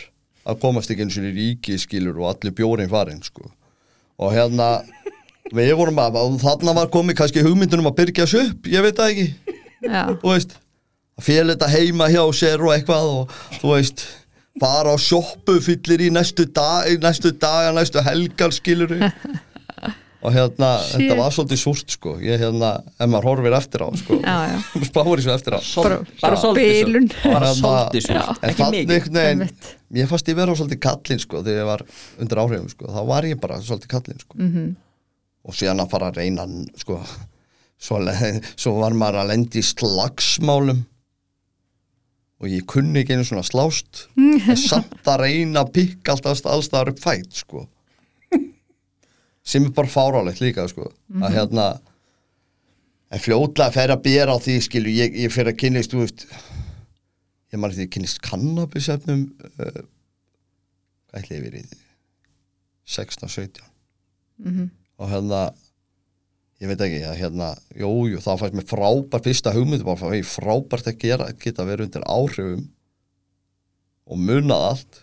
að 0.45 0.59
komast 0.61 0.91
ekki 0.93 1.05
eins 1.05 1.19
og 1.21 1.29
í 1.29 1.33
ríki 1.35 1.77
skilur 1.81 2.19
og 2.21 2.33
allir 2.33 2.57
bjórin 2.57 2.91
farin 2.91 3.23
sko. 3.25 3.47
Og 4.21 4.33
hérna 4.33 4.69
við 5.53 5.73
vorum 5.77 6.01
að, 6.01 6.19
og 6.21 6.37
þarna 6.41 6.75
var 6.77 6.91
komið 6.93 7.19
kannski 7.21 7.45
hugmyndunum 7.45 7.89
að 7.91 7.97
byrja 8.01 8.25
þessu 8.25 8.45
upp, 8.49 8.69
ég 8.69 8.85
veit 8.85 8.99
það 8.99 9.13
ekki. 9.13 9.55
Já, 9.85 10.01
þú 10.21 10.29
veist 10.31 10.55
að 11.15 11.27
fél 11.29 11.47
þetta 11.53 11.71
heima 11.71 12.11
hjá 12.11 12.23
sér 12.35 12.63
og 12.65 12.73
eitthvað 12.75 13.09
og 13.11 13.35
þú 13.61 13.71
veist 13.71 14.05
fara 14.59 14.95
á 14.95 14.97
sjoppu 14.99 15.57
fyllir 15.63 16.05
í 16.07 16.11
næstu 16.13 16.47
dag 16.55 16.87
næstu 17.03 17.31
daga, 17.39 17.73
næstu 17.75 18.03
helgar 18.03 18.55
skilur 18.55 18.95
og 18.95 19.03
hérna 20.33 20.69
Shit. 20.81 20.95
þetta 20.95 21.17
var 21.19 21.33
svolítið 21.35 21.59
súrt 21.61 21.93
sko. 21.95 22.13
Ég 22.23 22.39
hérna, 22.41 22.71
ef 22.95 23.09
maður 23.11 23.27
horfir 23.29 23.55
eftir 23.57 23.83
á 23.83 23.89
sko. 23.99 24.17
Já, 24.21 24.37
já. 24.51 24.57
Spáir 24.89 25.21
þessu 25.21 25.33
eftir 25.33 25.57
á. 25.57 25.59
Bara, 25.83 25.99
bara 26.21 26.39
svolítið 26.41 26.79
svo 26.79 27.33
bara 27.33 27.49
Hérna, 27.49 27.51
svolítið 27.59 28.07
svo, 28.07 28.23
en 28.39 28.49
ekki 28.53 28.69
mikið. 28.75 29.69
ég 29.99 30.09
fannst 30.11 30.31
ég 30.31 30.39
vera 30.39 30.55
svolítið 30.55 30.81
kallinn 30.87 31.21
sko 31.25 31.43
þegar 31.43 31.61
ég 31.61 31.69
var 31.69 31.85
undir 32.23 32.41
áhrifum 32.45 32.71
sko. 32.71 32.89
Þá 32.95 32.99
var 33.11 33.29
ég 33.29 33.43
bara 33.43 33.59
svolítið 33.61 33.93
kallinn 33.93 34.23
sko. 34.23 34.39
Mhm. 34.39 34.51
-hmm. 34.55 34.73
og 35.45 35.53
síðan 35.53 35.83
að 35.83 35.91
fara 35.93 36.09
að 36.09 36.17
reyna 36.23 36.47
sko 36.81 36.99
svo, 37.77 38.01
svo 38.61 38.75
var 38.79 38.93
maður 38.93 39.21
að 39.21 39.31
lendi 39.33 39.59
í 39.59 39.69
slagsmálum. 39.69 40.85
Og 42.41 42.51
ég 42.51 42.65
kunni 42.67 42.99
ekki 42.99 43.15
einu 43.15 43.23
svona 43.23 43.43
slást. 43.43 44.07
En 44.49 44.57
samt 44.57 45.07
að 45.07 45.21
reyna 45.27 45.63
að 45.63 45.71
pikka 45.71 46.11
alltaf 46.15 46.45
allstaðar 46.45 46.93
upp 46.93 46.99
fætt 46.99 47.33
sko 47.33 47.67
sem 49.45 49.65
er 49.67 49.73
bara 49.77 49.91
fárálegt 49.91 50.41
líka 50.41 50.65
sko. 50.71 50.87
Að 51.21 51.35
hérna 51.37 51.65
en 53.13 53.21
fljótlega 53.21 53.71
fer 53.75 53.93
að 53.93 54.01
bera 54.07 54.33
á 54.33 54.39
því 54.41 54.55
skilu 54.65 54.89
ég, 54.91 55.13
ég 55.25 55.31
fer 55.33 55.47
að 55.51 55.59
kynnist 55.61 55.93
þú 55.93 56.01
veist 56.01 56.25
ég 57.53 57.59
maður 57.61 57.77
því 57.77 57.85
að 57.85 57.91
kynnist 57.95 58.21
kannabisefnum 58.25 59.21
uh, 59.61 59.83
hvað 61.11 61.21
ætli 61.21 61.37
ég 61.37 61.45
verið 61.45 61.75
16-17 62.85 63.61
Mhm. 64.35 64.65
og 64.99 65.07
hérna 65.13 65.43
ég 66.59 66.67
veit 66.67 66.81
ekki, 66.83 66.97
að 67.07 67.15
hérna 67.21 67.47
jú, 67.79 67.91
jú, 68.11 68.17
það 68.19 68.39
fannst 68.41 68.57
mér 68.57 68.67
frábært 68.67 69.23
fyrsta 69.29 69.53
hugmynd 69.55 69.85
bara 69.87 70.19
frábært 70.27 70.89
að 70.91 70.97
gera 71.05 71.29
geta 71.39 71.63
verið 71.67 71.85
undir 71.87 72.03
áhrifum 72.09 72.65
og 74.11 74.19
munað 74.19 74.65
allt 74.73 74.99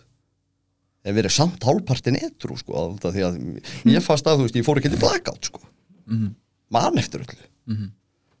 en 1.03 1.15
verið 1.17 1.35
samt 1.35 1.63
hálfpartin 1.67 2.15
etru 2.19 2.55
sko, 2.59 2.85
því 3.03 3.25
að 3.27 3.41
ég 3.91 4.03
fannst 4.05 4.27
að 4.29 4.39
þú 4.39 4.47
veist, 4.47 4.59
ég 4.61 4.65
fór 4.67 4.79
ekki 4.79 4.93
til 4.93 5.01
blackout 5.01 5.49
sko. 5.49 5.59
Mann 6.73 6.97
eftir 7.01 7.25
öllu. 7.25 7.43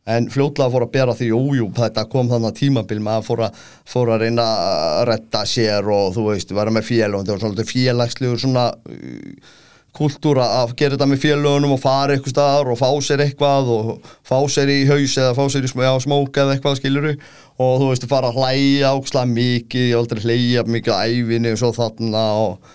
En 0.05 0.25
fljótlega 0.27 0.67
fór 0.73 0.83
að 0.83 0.91
bera 0.91 1.13
því 1.15 1.29
ójú, 1.31 1.69
þetta 1.77 2.03
kom 2.11 2.27
þannig 2.27 2.49
að 2.49 2.57
tímabil 2.59 2.99
maður 2.99 3.27
fór 3.29 3.43
fór 3.87 4.09
að 4.11 4.25
reyna 4.25 4.43
að 4.43 5.03
retta 5.07 5.45
sér 5.47 5.87
og 5.87 6.09
þú 6.15 6.25
veist, 6.31 6.51
vera 6.51 6.73
með 6.75 6.89
félag 6.89 7.19
og 7.19 7.23
þetta 7.23 7.37
var 7.37 7.43
svona 7.45 7.67
félagslegur 7.69 8.41
svona 8.41 8.65
uh, 8.73 9.53
kultúra 9.93 10.47
að 10.59 10.73
gera 10.79 10.97
þetta 10.97 11.07
með 11.07 11.21
félagunum 11.21 11.75
og 11.75 11.79
fara 11.79 12.15
eitthvað 12.17 12.33
staðar 12.33 12.71
og 12.73 12.79
fá 12.79 12.89
sér 13.05 13.23
eitthvað 13.23 13.71
og 13.75 13.91
fá 14.25 14.37
sér 14.49 14.71
í 14.73 14.79
haus 14.89 15.17
eða 15.21 15.35
fá 15.37 15.43
sér 15.53 15.67
í 15.67 15.71
smók 15.71 16.39
eða 16.41 16.55
eitthvað 16.55 16.79
skiluru 16.79 17.13
og 17.61 17.75
þú 17.81 17.89
veist, 17.91 18.07
fara 18.09 18.31
að 18.31 18.39
hlæja 18.41 18.93
ákslega 18.93 19.29
mikið, 19.33 19.89
ég 19.89 19.99
aldrei 19.99 20.23
hlæja 20.23 20.63
mikið 20.65 20.95
á 20.95 21.05
ævinni 21.05 21.53
og 21.53 21.61
svo 21.61 21.73
þarna 21.75 22.23
og 22.45 22.71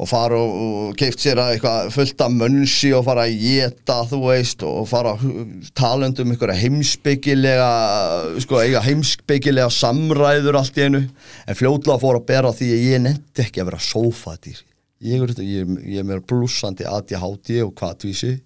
og 0.00 0.08
fara 0.08 0.38
og, 0.40 0.52
og 0.88 0.92
keift 0.98 1.20
sér 1.20 1.40
að 1.42 1.54
eitthvað 1.54 1.90
fullt 1.92 2.22
af 2.24 2.32
mönsi 2.32 2.90
og 2.96 3.04
fara 3.04 3.26
að 3.28 3.42
geta 3.42 3.98
þú 4.08 4.20
veist 4.22 4.64
og 4.64 4.86
fara 4.88 5.12
að 5.12 5.26
talandi 5.76 6.24
um 6.24 6.32
einhverja 6.32 6.56
heimsbyggilega 6.62 7.68
sko 8.40 8.62
eiga 8.62 8.80
heimsbyggilega 8.86 9.68
samræður 9.74 10.60
allt 10.62 10.80
í 10.80 10.86
einu. 10.88 11.02
En 11.44 11.58
fljótlega 11.58 12.00
fór 12.00 12.20
að 12.20 12.28
bera 12.32 12.54
því 12.56 12.70
að 12.76 12.86
ég 12.86 13.04
nefndi 13.04 13.44
ekki 13.44 13.60
að 13.60 13.72
vera 13.72 13.82
sófadýr. 13.90 14.62
Ég 15.04 15.36
ég, 15.44 15.76
ég 15.84 16.00
er 16.00 16.08
mér 16.08 16.24
blúsandi 16.28 16.88
ADHD 16.88 17.60
og 17.64 17.74
kvatvísi 17.76 18.38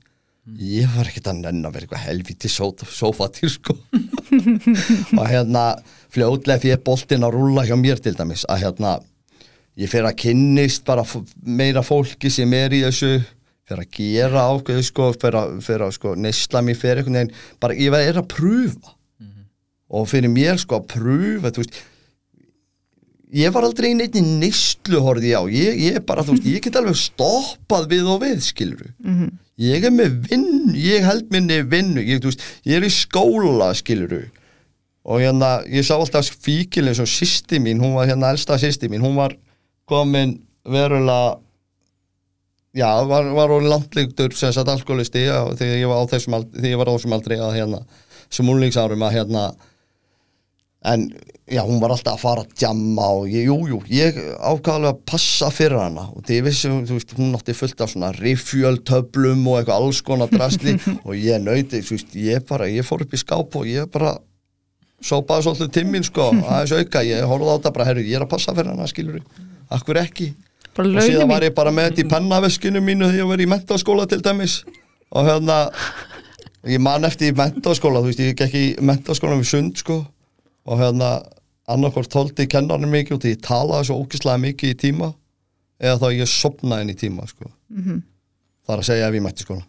ég 0.44 0.90
var 0.92 1.08
ekkert 1.08 1.30
að 1.30 1.40
nenn 1.40 1.64
að 1.64 1.76
vera 1.76 1.86
eitthvað 1.86 2.04
helviti 2.04 2.50
sófadýr 2.52 3.52
sko. 3.52 3.76
Og 5.18 5.24
hérna 5.30 5.64
fljótlega 6.12 6.60
fyrir 6.62 6.82
boltinn 6.84 7.24
að 7.24 7.38
rúlla 7.38 7.64
hjá 7.64 7.76
mér 7.80 8.02
til 8.02 8.14
dæmis 8.18 8.44
að 8.50 8.66
hérna 8.66 8.98
ég 9.80 9.90
fer 9.90 10.06
að 10.06 10.18
kynnist 10.20 10.84
bara 10.86 11.06
meira 11.42 11.82
fólki 11.84 12.30
sem 12.32 12.52
er 12.56 12.76
í 12.76 12.82
þessu 12.84 13.16
fer 13.64 13.80
að 13.80 13.96
gera 13.96 14.44
ákveðu 14.52 14.84
sko 14.84 15.08
fer 15.16 15.38
að, 15.40 15.94
sko 15.96 16.12
neysla 16.20 16.60
mér 16.64 16.76
einhvern 17.00 17.18
veginn. 17.18 17.34
Bara 17.62 17.78
ég 17.80 17.96
er 17.96 18.20
að 18.20 18.28
prúfa. 18.34 18.94
Og 19.94 20.08
fyrir 20.10 20.32
mér 20.32 20.60
sko 20.60 20.80
að 20.80 20.88
prúfa 20.92 21.52
þú 21.54 21.64
veist 21.64 21.80
ég 23.32 23.54
var 23.54 23.66
aldrei 23.66 23.92
í 23.92 23.96
neitt 23.98 24.18
neyslu 24.18 25.00
horfði 25.04 25.32
ég 25.32 25.40
á 25.40 25.44
ég, 25.48 25.80
ég 25.88 26.04
bara 26.06 26.24
þú 26.26 26.36
veist 26.36 26.50
ég 26.50 26.64
get 26.64 26.76
alveg 26.80 26.98
stoppað 26.98 27.88
við 27.90 28.10
og 28.10 28.20
við 28.22 28.40
skiluru 28.44 28.90
-hmm. 29.04 29.30
ég 29.56 29.84
er 29.84 29.90
með 29.90 30.18
vinn 30.28 30.54
ég 30.74 31.04
held 31.04 31.30
minni 31.30 31.62
vinnu. 31.62 32.02
Ég, 32.02 32.20
þú 32.20 32.32
veist, 32.32 32.44
ég 32.64 32.78
er 32.78 32.86
í 32.86 32.92
skóla 32.92 33.72
skiluru 33.74 34.24
og 35.04 35.20
hérna, 35.20 35.60
ég 35.68 35.84
sá 35.84 35.98
alltaf 35.98 36.30
fíkilin 36.40 36.94
sem 36.96 37.06
sýsti 37.06 37.60
mín, 37.60 37.80
hún 37.80 37.94
var 37.94 38.08
hérna 38.08 38.32
elsta 38.32 38.56
sýsti 38.56 38.88
mín, 38.88 39.04
hún 39.04 39.18
var 39.18 39.36
komin 39.84 40.38
verulega 40.64 41.36
já, 42.74 42.88
var, 43.04 43.28
var 43.36 43.52
landlíktur 43.60 44.32
sem 44.32 44.52
sagt 44.52 44.68
alkoholisti 44.68 45.26
þegar 45.28 45.76
ég 45.76 45.90
var 45.90 46.00
á 46.00 46.04
þessum 46.08 46.38
aldri, 46.38 46.56
þegar 46.56 46.72
ég 46.72 46.80
var 46.80 46.88
á 46.88 46.94
þessum 46.96 47.16
aldri 47.18 47.38
að 47.38 47.56
hérna, 47.58 47.82
sem 48.32 48.48
úlingsárum 48.48 49.04
að 49.04 49.16
hérna 49.18 49.44
en 50.88 51.06
já, 51.50 51.60
hún 51.62 51.80
var 51.82 51.92
alltaf 51.92 52.16
að 52.16 52.22
fara 52.22 52.44
að 52.44 52.52
djamma 52.56 53.06
og 53.18 53.26
ég, 53.28 53.48
jú, 53.50 53.56
jú, 53.68 53.78
ég 53.92 54.16
ákvæðlega 54.40 54.92
að 54.94 55.00
passa 55.10 55.50
fyrir 55.52 55.82
hana. 55.82 56.06
Og 56.14 56.24
því 56.24 56.38
ég 56.38 56.46
vissi, 56.46 56.70
þú 56.72 56.98
veist, 56.98 57.16
hún 57.18 57.34
átti 57.36 57.56
fullt 57.56 57.82
af 57.84 57.92
svona 57.92 58.12
rifjöltöflum 58.16 59.42
og 59.50 59.58
eitthvað 59.60 59.82
alls 59.82 60.00
konar 60.06 60.32
drasli. 60.32 60.78
Og 61.06 61.12
ég 61.18 61.42
nöyti, 61.44 61.82
þú 61.84 61.98
veist, 61.98 62.14
ég 62.16 62.46
bara, 62.48 62.70
ég 62.72 62.86
fór 62.86 63.04
upp 63.04 63.12
í 63.12 63.20
skáp 63.20 63.58
og 63.60 63.68
ég 63.68 63.90
bara 63.92 64.14
sópaði 65.04 65.48
svolítið 65.48 65.74
timminn 65.76 66.06
sko, 66.06 66.30
aðeins 66.48 66.72
auka, 66.78 67.04
ég 67.04 67.28
horfði 67.28 67.52
á 67.52 67.54
þetta 67.58 67.74
bara, 67.76 67.88
herru, 67.90 68.06
ég 68.08 68.16
er 68.16 68.24
að 68.24 68.32
passa 68.32 68.56
fyrir 68.56 68.72
hana, 68.72 68.88
skilur 68.88 69.20
akkur 69.74 70.00
ekki? 70.00 70.32
Bara 70.74 70.90
og 70.90 71.06
síðan 71.06 71.30
var 71.30 71.44
ég 71.46 71.54
bara 71.54 71.70
með 71.74 71.90
þetta 71.90 72.02
í 72.02 72.08
pennaveskinu 72.10 72.80
mínu 72.82 73.06
þegar 73.10 73.20
ég 73.20 73.30
var 73.30 73.42
í 73.44 73.50
mentaskóla 73.50 74.08
til 74.10 74.18
dæmis. 74.24 74.56
Og 75.14 75.28
hérna 75.28 75.58
ég 76.66 76.82
man 76.82 77.06
eftir 77.06 77.30
í 77.30 77.36
mentaskóla, 77.36 78.00
þú 78.02 78.10
veist, 78.10 78.22
ég 78.24 78.38
gekk 78.38 78.56
í 78.58 78.64
mentaskóla 78.82 79.38
við 79.38 79.50
sund 79.52 79.78
sko. 79.78 80.00
Og 80.64 80.80
hérna 80.80 81.18
annarkvort 81.70 82.12
tóldi 82.12 82.46
kennarinn 82.50 82.92
mikið 82.92 83.16
og 83.16 83.22
því 83.22 83.34
ég 83.34 83.44
talaði 83.44 83.88
svo 83.88 84.00
ógislega 84.02 84.40
mikið 84.42 84.74
í 84.74 84.80
tíma 84.80 85.12
eða 85.80 86.00
þá 86.02 86.08
ég 86.14 86.30
sopnaði 86.30 86.84
inn 86.84 86.94
í 86.94 86.98
tíma 86.98 87.28
sko. 87.28 87.48
Mhm. 87.72 88.02
það 88.64 88.74
er 88.74 88.82
að 88.82 88.88
segja 88.88 89.08
ef 89.08 89.14
ég 89.14 89.24
mætti 89.24 89.44
skóla 89.44 89.64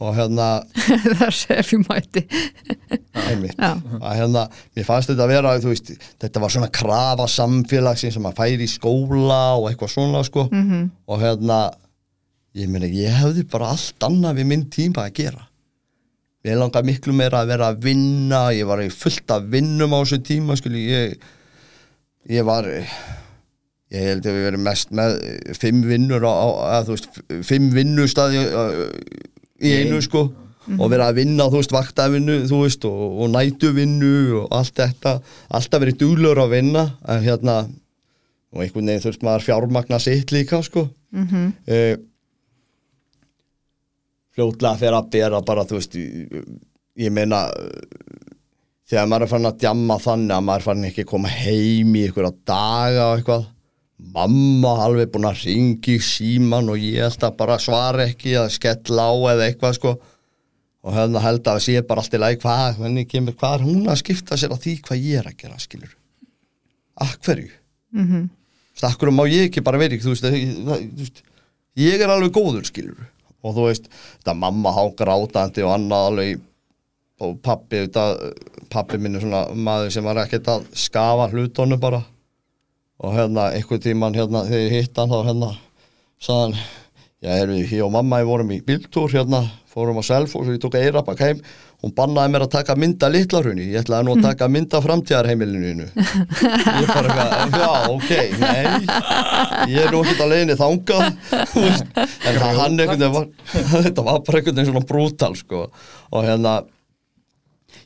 og 0.00 0.14
hérna 0.16 0.46
það 1.18 1.26
er 1.26 1.58
ef 1.58 1.72
ég 1.74 1.82
mæti 1.84 2.22
einmitt. 3.30 3.58
Að 3.60 4.14
hérna, 4.16 4.46
mér 4.76 4.86
fannst 4.88 5.10
þetta 5.12 5.26
að 5.26 5.32
vera 5.34 5.52
veist, 5.64 5.92
þetta 6.22 6.40
var 6.40 6.54
svona 6.54 6.70
krafa 6.72 7.26
samfélagsins 7.28 8.16
sem 8.16 8.30
að 8.30 8.40
færi 8.40 8.64
í 8.64 8.70
skóla 8.70 9.42
og 9.58 9.68
eitthvað 9.68 9.92
svona 9.92 10.24
sko. 10.24 10.48
-hmm. 10.48 10.88
og 11.06 11.20
hérna 11.20 11.60
ég 12.56 12.68
meina, 12.72 12.88
ég 12.88 13.12
hefði 13.20 13.44
bara 13.50 13.74
allt 13.74 14.08
annað 14.08 14.40
við 14.40 14.50
minn 14.52 14.66
tíma 14.72 15.06
að 15.06 15.14
gera 15.20 15.46
ég 16.46 16.56
langar 16.56 16.86
miklu 16.86 17.14
meira 17.16 17.42
að 17.42 17.52
vera 17.54 17.70
að 17.70 17.82
vinna 17.84 18.42
ég 18.56 18.68
var 18.68 18.82
fullt 18.94 19.32
af 19.34 19.48
vinnum 19.52 19.92
á 19.92 20.00
þessu 20.00 20.20
tíma 20.24 20.56
skuli, 20.58 20.86
ég 20.88 21.16
ég 22.30 22.46
var 22.46 22.68
ég 22.70 24.06
held 24.06 24.26
að 24.26 24.36
við 24.36 24.46
verið 24.48 24.64
mest 24.64 24.92
með 24.94 25.16
fimm 25.58 25.82
vinnur 25.88 26.24
á, 26.24 26.32
að, 26.78 26.92
veist, 26.94 27.20
fimm 27.46 27.72
vinnustæði 27.74 28.44
í 29.60 29.74
einu 29.80 30.00
sko 30.04 30.28
og 30.78 30.90
vera 30.92 31.08
að 31.10 31.22
vinna, 31.22 31.48
þú 31.50 31.58
veist, 31.58 31.72
vaktavinnu 31.74 32.36
þú 32.46 32.60
veist, 32.62 32.84
og, 32.86 33.16
og 33.24 33.30
nætuvinnu 33.32 34.14
og 34.42 34.52
allt 34.54 34.76
þetta, 34.78 35.16
alltaf 35.56 35.82
verið 35.82 35.98
dúlur 36.04 36.38
að 36.38 36.54
vinna 36.54 36.84
en 37.10 37.24
hérna 37.24 37.56
og 38.50 38.62
einhvern 38.62 38.90
veginn 38.90 39.02
þurft 39.02 39.24
maður 39.26 39.46
fjármagna 39.46 39.98
sitt 40.02 40.32
líka 40.34 40.60
sko. 40.62 40.88
Mm 41.14 41.26
-hmm. 41.26 42.00
Fljótlega 44.34 44.80
fyrir 44.80 44.98
að 44.98 45.10
bera 45.14 45.40
bara, 45.46 45.66
þú 45.68 45.78
veist 45.78 45.96
ég, 45.98 46.42
ég 47.00 47.14
meina 47.14 47.46
þegar 48.90 49.08
maður 49.10 49.26
er 49.26 49.32
farin 49.32 49.50
að 49.50 49.62
djamma 49.62 49.96
þannig 50.02 50.36
að 50.36 50.46
maður 50.46 50.60
er 50.62 50.68
farin 50.68 50.90
ekki 50.90 51.04
að 51.06 51.10
koma 51.12 51.32
heim 51.32 51.96
í 51.96 52.04
einhverja 52.06 52.32
daga 52.50 53.08
og 53.08 53.18
eitthvað 53.18 53.48
mamma 54.14 54.72
alveg 54.86 55.10
búin 55.12 55.28
að 55.28 55.44
ringi 55.44 55.98
síman 56.02 56.70
og 56.72 56.80
ég 56.80 57.04
held 57.04 57.26
að 57.26 57.36
bara 57.38 57.58
svara 57.60 58.06
ekki 58.08 58.34
eða 58.34 58.52
skella 58.52 59.06
á 59.12 59.14
eða 59.34 59.46
eitthvað 59.46 59.76
sko. 59.76 59.94
Og 60.80 60.94
hérna 60.96 61.20
held 61.20 61.48
að 61.52 61.58
sé 61.66 61.80
bara 61.84 62.00
allt 62.00 62.14
í 62.16 62.20
lagi 62.20 62.38
hvað, 62.40 62.78
kemur, 63.10 63.34
hvað 63.36 63.56
er 63.58 63.64
hún 63.66 63.88
að 63.92 63.98
skipta 64.00 64.38
sér 64.40 64.54
að 64.54 64.62
því 64.64 64.76
hvað 64.86 65.02
ég 65.04 65.20
er 65.20 65.28
að 65.28 65.36
gera 65.42 65.58
skilur 65.60 65.96
að 67.00 67.16
hverju? 67.24 67.50
Mm 67.90 68.06
-hmm. 68.06 68.28
stakkur 68.74 69.10
má 69.10 69.24
ég 69.28 69.48
ekki 69.48 69.60
bara 69.60 69.78
verið 69.78 70.02
þú 70.04 70.14
veist, 70.14 70.24
það, 70.24 70.36
það, 70.64 70.80
þú 70.96 71.04
veist 71.04 71.22
ég 71.76 72.00
er 72.00 72.08
alveg 72.08 72.32
góður 72.32 72.64
skilur 72.64 72.96
og 73.40 73.56
þú 73.56 73.66
veist, 73.68 73.88
þetta 74.20 74.36
mamma 74.36 74.72
há 74.76 74.82
grátandi 74.98 75.64
og 75.66 75.74
annað 75.76 76.06
alveg 76.10 76.46
og 77.20 77.36
pappi, 77.44 77.82
þetta, 77.84 78.04
pappi 78.72 78.98
minn 79.00 79.18
er 79.18 79.24
svona 79.24 79.42
maður 79.52 79.92
sem 79.92 80.06
var 80.06 80.22
ekkert 80.22 80.48
að 80.48 80.68
skafa 80.72 81.28
hlutónu 81.32 81.76
bara. 81.80 82.00
Og 83.00 83.16
hérna 83.16 83.50
einhvern 83.56 83.82
tíman 83.84 84.16
hérna 84.16 84.44
þegar 84.48 84.64
ég 84.66 84.76
hitt 84.76 85.00
hann 85.00 85.12
þá 85.12 85.18
hérna 85.28 85.50
sagðan 86.20 86.56
já 87.20 87.32
erum 87.36 87.56
við 87.56 87.72
hér 87.74 87.86
og 87.86 87.94
mamma 87.96 88.20
ég 88.20 88.28
vorum 88.28 88.52
í 88.52 88.60
bíltúr 88.64 89.12
hérna 89.12 89.42
fórum 89.70 90.00
á 90.00 90.04
Selfoss 90.04 90.48
og 90.48 90.54
ég 90.54 90.60
tók 90.60 90.76
eira 90.80 91.04
bak 91.04 91.20
heim 91.20 91.40
hún 91.80 91.94
bannaði 91.96 92.34
mér 92.34 92.44
að 92.44 92.52
taka 92.54 92.76
mynda 92.76 93.08
litlarhunni 93.12 93.68
ég 93.70 93.84
ætlaði 93.84 94.06
nú 94.06 94.16
að 94.16 94.26
taka 94.28 94.48
mynda 94.52 94.80
framtíðarheimilinu 94.84 95.86
ég 95.90 96.90
bara 96.90 97.14
eitthvað 97.14 97.60
já 97.60 97.70
ok, 97.90 98.10
nei. 98.40 98.64
Ég 99.70 99.84
er 99.84 99.92
nú 99.92 100.02
ekkert 100.02 100.24
að 100.24 100.32
leiðinni 100.34 100.56
þangað 100.60 101.06
en 101.06 102.40
það 102.40 102.60
hann 102.60 102.82
einhvern 102.82 103.00
veginn 103.00 103.14
var 103.14 103.30
þetta 103.86 104.04
var 104.06 104.20
bara 104.26 104.40
einhvern 104.40 104.58
veginn 104.60 104.70
svona 104.72 104.88
brútal 104.90 105.32
sko. 105.38 105.62
Og 106.10 106.26
hérna 106.26 106.58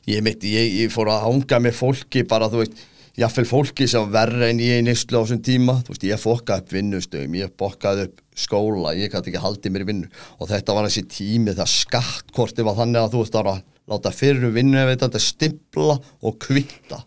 ég 0.09 0.25
mitt, 0.25 0.43
ég, 0.49 0.75
ég 0.83 0.93
fór 0.93 1.11
að 1.13 1.25
hanga 1.27 1.61
með 1.63 1.79
fólki 1.79 2.25
bara, 2.29 2.49
þú 2.51 2.63
veist, 2.63 2.83
jáfnvel 3.15 3.47
fólki 3.47 3.87
sem 3.89 4.03
var 4.03 4.27
verra 4.27 4.49
en 4.51 4.59
ég 4.63 4.81
í 4.81 4.85
nýstlu 4.85 5.21
á 5.21 5.23
þessum 5.23 5.43
tíma. 5.45 5.77
Þú 5.85 5.95
veist, 5.95 6.07
ég 6.09 6.21
fokkaði 6.21 6.65
upp 6.65 6.75
vinnustöðum, 6.75 7.37
ég 7.39 7.53
bokkaði 7.59 8.09
upp 8.09 8.19
skóla, 8.35 8.95
ég 8.97 9.13
gæti 9.13 9.31
ekki 9.31 9.43
haldið 9.43 9.73
mér 9.75 9.85
í 9.85 9.89
vinnu. 9.91 10.11
Og 10.39 10.51
þetta 10.51 10.75
var 10.75 10.89
þessi 10.89 11.05
tími 11.11 11.55
það 11.55 11.71
skattkorti 11.73 12.65
var 12.67 12.77
þannig 12.81 13.01
að 13.01 13.15
þú 13.15 13.23
veist 13.23 13.39
að 13.39 13.51
láta 13.89 14.11
fyrir 14.13 14.53
vinnu 14.55 14.79
ef 14.81 14.95
þetta 14.95 15.21
stimpla 15.21 15.97
og 16.25 16.39
kvitta. 16.41 17.03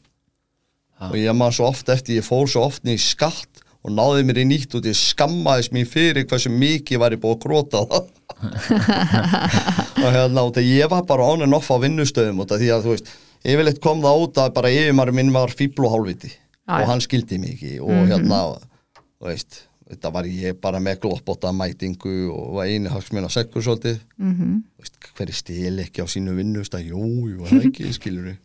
Og 1.09 1.17
ég 1.19 1.35
maður 1.37 1.59
svo 1.59 1.71
oft 1.71 1.91
eftir, 1.95 2.19
ég 2.19 2.27
fór 2.27 2.49
svo 2.51 2.65
oft 2.67 2.85
niður 2.87 2.99
í 2.99 3.05
skatt 3.05 3.63
og 3.87 3.93
náði 3.95 4.25
mér 4.27 4.41
í 4.43 4.47
nýtt 4.51 4.75
og 4.75 4.87
ég 4.89 4.97
skammaðist 4.99 5.75
mér 5.75 5.87
fyrir 5.89 6.27
hversu 6.27 6.51
mikið 6.51 7.03
var 7.03 7.15
ég 7.15 7.23
búið 7.23 7.37
að 7.37 7.45
gróta 7.45 7.85
það. 7.93 8.09
Og 9.99 10.13
hérna 10.15 10.45
og 10.47 10.53
þegar 10.55 10.67
ég 10.69 10.91
var 10.93 11.07
bara 11.07 11.27
on 11.27 11.43
and 11.47 11.57
off 11.57 11.71
á 11.75 11.77
vinnustöðum 11.83 12.43
og 12.43 12.51
það 12.51 12.61
því 12.63 12.69
að 12.75 12.85
þú 12.85 12.93
veist, 12.93 13.09
yfirleitt 13.43 13.81
kom 13.83 14.03
það 14.05 14.25
út 14.25 14.41
að 14.43 14.53
bara 14.59 14.75
yfirmaður 14.75 15.17
minn 15.19 15.33
var 15.35 15.55
fíbl 15.55 15.87
og 15.89 15.95
hálfviti 15.95 16.31
og 16.69 16.85
hann 16.91 17.03
skildi 17.03 17.39
mig 17.41 17.57
ekki 17.57 17.79
og 17.81 18.11
hérna 18.11 18.43
þú 18.53 19.31
veist, 19.31 19.63
þetta 19.89 20.11
var 20.13 20.29
ég 20.29 20.59
bara 20.61 20.81
með 20.83 21.01
gloppóta 21.05 21.51
mætingu 21.57 22.15
og 22.33 22.59
var 22.59 22.69
eini 22.69 22.91
hagsminn 22.93 23.25
á 23.25 23.31
sekkur 23.33 23.65
svolítið. 23.65 23.99
Mhm. 24.21 24.61
veist, 24.79 24.99
hver 25.17 25.29
er 25.33 25.39
stil 25.39 25.79
ekki 25.83 26.05
á 26.05 26.07
sínu 26.07 26.37
vinnu 26.37 26.63
veist, 26.63 26.77
að, 26.77 26.91
jú, 26.93 27.03
jú, 27.33 27.45
það 27.45 27.59
er 27.59 27.69
ekki, 27.71 27.93
skilur 27.99 28.37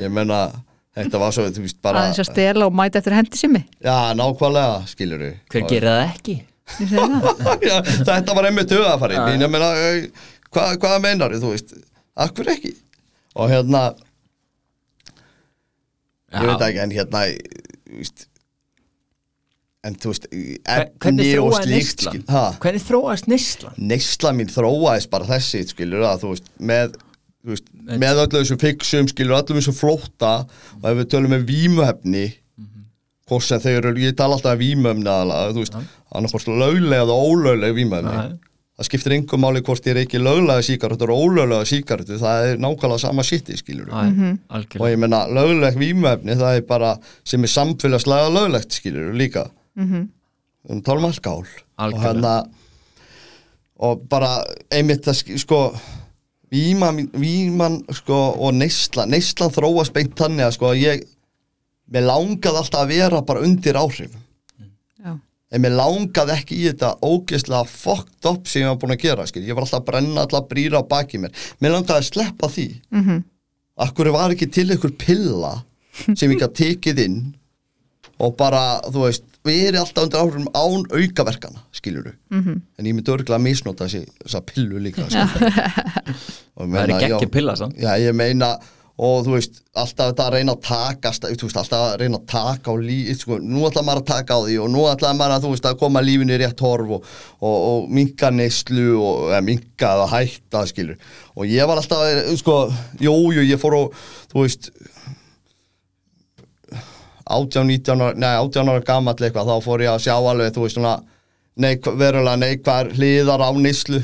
ég 0.00 0.12
menna, 0.12 0.40
þetta 0.96 1.20
var 1.20 1.34
svo 1.36 1.44
þú 1.50 1.64
veist, 1.66 1.80
bara, 1.84 2.04
aðeins 2.06 2.22
að 2.24 2.30
stela 2.32 2.66
og 2.66 2.76
mæta 2.76 3.00
eftir 3.00 3.16
hendi 3.16 3.40
simi 3.40 3.64
já, 3.84 3.96
nákvæmlega 4.16 4.80
skilur 4.90 5.26
hver 5.52 5.66
gerir 5.68 5.90
það 5.90 6.04
ekki? 6.08 6.36
Ég 6.80 6.92
já, 7.70 7.76
þetta 8.06 8.36
var 8.38 8.48
einmitt 8.48 8.72
hugafari 8.72 9.18
mín, 9.20 9.42
ég 9.44 9.52
meina, 9.52 9.72
eh, 9.76 10.06
hvað, 10.54 10.96
meinar 11.04 11.34
þú 11.36 11.52
veist, 11.52 11.74
akkur 12.16 12.52
ekki? 12.54 12.72
Og 13.36 13.50
hérna 13.52 13.90
ég 16.30 16.46
veit 16.46 16.66
ekki, 16.70 16.82
en 16.86 16.94
hérna 16.94 17.24
þú 17.28 18.00
veist 18.00 18.29
en 19.86 19.94
þú 19.96 20.10
veist, 20.12 20.26
efni 20.68 21.28
og 21.40 21.54
slíkt 21.56 22.02
hvernig 22.60 22.82
þróast 22.84 23.28
neyslan? 23.30 23.76
neysla 23.80 24.32
mín 24.36 24.50
þróaðist 24.52 25.08
bara 25.12 25.28
þessi 25.30 25.62
skilur 25.70 26.04
að 26.04 26.24
þú 26.24 26.32
veist 26.34 26.50
með, 26.70 26.98
þú 27.40 27.54
veist, 27.54 27.70
með 27.88 28.20
öllu 28.26 28.42
þessu 28.42 28.58
fixum 28.60 29.08
skilur 29.08 29.38
öllu 29.38 29.56
þessu 29.56 29.72
flótta 29.78 30.34
og 30.82 30.84
ef 30.90 30.98
við 31.00 31.08
tölum 31.14 31.32
með 31.32 31.46
vímuhefni 31.48 32.26
hvort 33.30 33.46
sem 33.46 33.60
þau 33.62 33.72
eru, 33.78 33.94
ég 34.02 34.16
tala 34.18 34.36
alltaf 34.36 34.56
um 34.58 34.60
vímuhefni 34.60 35.06
aðalega, 35.08 35.52
þú 35.54 35.64
veist, 35.64 35.76
annarkvort 36.18 36.48
löglega 36.60 37.04
eða 37.06 37.16
ólöglega 37.30 37.76
vímuhefni 37.78 38.14
Já. 38.18 38.24
það 38.80 38.88
skiptir 38.90 39.14
engum 39.16 39.42
máli 39.44 39.62
hvort 39.64 39.86
ég 39.88 39.94
er 39.94 40.00
ekki 40.02 40.20
löglega 40.20 40.64
síkaretur 40.66 41.12
og 41.14 41.22
ólöglega 41.24 41.68
síkaretur, 41.70 42.18
það 42.20 42.48
er 42.50 42.60
nákvæmlega 42.66 43.00
sama 43.06 43.24
shiti 43.24 43.56
skilur 43.56 43.88
Já, 43.88 44.02
Mhm. 44.10 44.36
og 44.76 44.86
ég 44.90 44.98
menna 45.00 45.22
lögleg 45.30 45.78
vímuhefni 45.80 46.36
það 46.36 46.56
er 46.58 46.66
bara 46.68 46.92
sem 47.24 47.40
er 47.44 47.48
samfélagslega 47.54 48.28
löglegt 48.36 48.76
skilur 48.76 49.14
líka 49.16 49.46
Mhm. 49.76 50.08
um 50.68 50.82
tala 50.82 50.98
um 51.00 51.04
alkohól 51.12 51.46
og 51.78 51.92
hérna 52.02 52.34
og 53.80 54.02
bara 54.08 54.44
einmitt 54.70 55.04
það 55.06 55.16
sk- 55.22 55.38
sko 55.38 55.60
víman, 56.52 57.06
víman 57.14 57.80
sko 57.94 58.18
og 58.38 58.52
neysla, 58.54 59.06
neyslan 59.06 59.50
þróast 59.54 59.92
beint 59.94 60.14
þannig 60.18 60.46
að 60.48 60.52
sko 60.58 60.66
að 60.74 60.82
ég 60.82 61.04
mér 61.90 62.04
langaði 62.06 62.56
alltaf 62.60 62.82
að 62.84 62.88
vera 62.92 63.22
bara 63.22 63.40
undir 63.46 63.74
áhrifum 63.80 64.20
Já. 65.04 65.14
en 65.52 65.62
mér 65.64 65.76
langaði 65.78 66.36
ekki 66.36 66.58
í 66.60 66.66
þetta 66.68 66.92
ógeðslega 67.00 67.66
fucked 67.66 68.26
up 68.26 68.46
sem 68.46 68.62
ég 68.62 68.68
var 68.68 68.76
búin 68.82 68.96
að 68.96 69.02
gera 69.06 69.26
skil. 69.26 69.46
ég 69.46 69.54
var 69.54 69.64
alltaf 69.64 69.80
að 69.80 69.86
brenna, 69.86 70.20
alltaf 70.26 70.42
að 70.44 70.48
brýra 70.52 70.82
á 70.82 70.88
baki 70.90 71.18
mér 71.18 71.32
mér 71.60 71.72
langaði 71.78 71.98
að 72.02 72.10
sleppa 72.12 72.48
því 72.52 72.68
Mhm. 72.90 73.24
akkur 73.78 74.12
var 74.12 74.30
ekki 74.30 74.50
til 74.52 74.68
einhver 74.70 74.92
pilla 74.98 75.64
sem 76.14 76.30
ég 76.30 76.38
gæti 76.38 76.74
tekið 76.76 76.98
inn 77.04 77.34
og 78.20 78.36
bara, 78.36 78.80
þú 78.84 79.06
veist 79.08 79.24
verið 79.46 79.78
alltaf 79.80 80.04
undir 80.04 80.20
áhrifum 80.20 80.48
án 80.52 80.82
aukaverkana 80.92 81.62
skilur 81.72 82.10
Mhm. 82.30 82.60
en 82.78 82.84
ég 82.86 82.92
myndi 82.94 83.10
örgulega 83.14 83.38
að 83.38 83.46
misnota 83.46 83.86
þessi, 83.88 84.04
þessa 84.24 84.42
pillu 84.46 84.78
líka 84.84 85.06
ég 85.10 85.16
það 86.60 86.82
er 86.84 86.92
ekki 86.96 87.14
ekki 87.16 87.30
pilla 87.32 87.56
samt. 87.56 87.78
Já, 87.80 87.94
ég 88.02 88.14
meina 88.16 88.58
og 89.00 89.22
þú 89.24 89.32
veist, 89.32 89.62
alltaf 89.80 90.10
þetta 90.10 90.24
að 90.26 90.34
reyna 90.34 90.52
að 90.52 90.64
taka 90.66 91.12
þú 91.16 91.46
veist, 91.46 91.56
alltaf 91.56 91.84
að 91.86 91.94
reyna 92.02 92.18
að 92.20 92.26
taka 92.28 92.68
á 92.68 92.74
líf 92.84 93.22
sko, 93.22 93.38
nú 93.40 93.62
ætla 93.64 93.80
maður 93.86 94.02
að 94.02 94.10
taka 94.10 94.36
á 94.36 94.40
því 94.44 94.58
og 94.60 94.68
nú 94.74 94.82
ætla 94.90 95.12
maður 95.16 95.36
að, 95.38 95.46
þú 95.46 95.52
veist, 95.54 95.68
að 95.70 95.78
koma 95.80 96.02
lífinu 96.04 96.34
í 96.36 96.40
rétt 96.42 96.60
horf 96.60 96.92
og, 96.98 97.06
og, 97.40 97.56
og 97.70 97.88
minka 97.96 98.28
neyslu 98.34 98.90
og 99.00 99.30
eða 99.30 99.40
minka 99.46 99.94
eða 99.96 100.10
hætta, 100.12 100.66
skilur 100.68 101.00
og 101.32 101.48
ég 101.48 101.64
var 101.70 101.80
alltaf, 101.80 102.04
sko, 102.42 102.58
jú, 103.00 103.14
jú, 103.38 103.46
ég 103.48 103.62
fór 103.62 103.78
og, 103.78 103.96
þú 104.34 104.44
veist 104.44 104.68
18, 107.30 107.66
19 107.70 108.04
ára, 108.04 108.18
nei, 108.18 108.32
18 108.36 108.72
ára 108.72 108.84
gamall 108.86 109.18
eitthvað, 109.18 109.50
þá 109.50 109.66
fór 109.66 109.84
ég 109.84 109.92
að 109.94 110.04
sjá 110.06 110.14
alveg, 110.16 110.54
þú 110.54 110.64
veist, 110.64 110.78
svona 110.78 110.94
neik, 111.60 111.90
verulega 112.00 112.40
neikvar 112.40 112.90
hliðar 112.96 113.44
á 113.46 113.50
neyslu. 113.56 114.00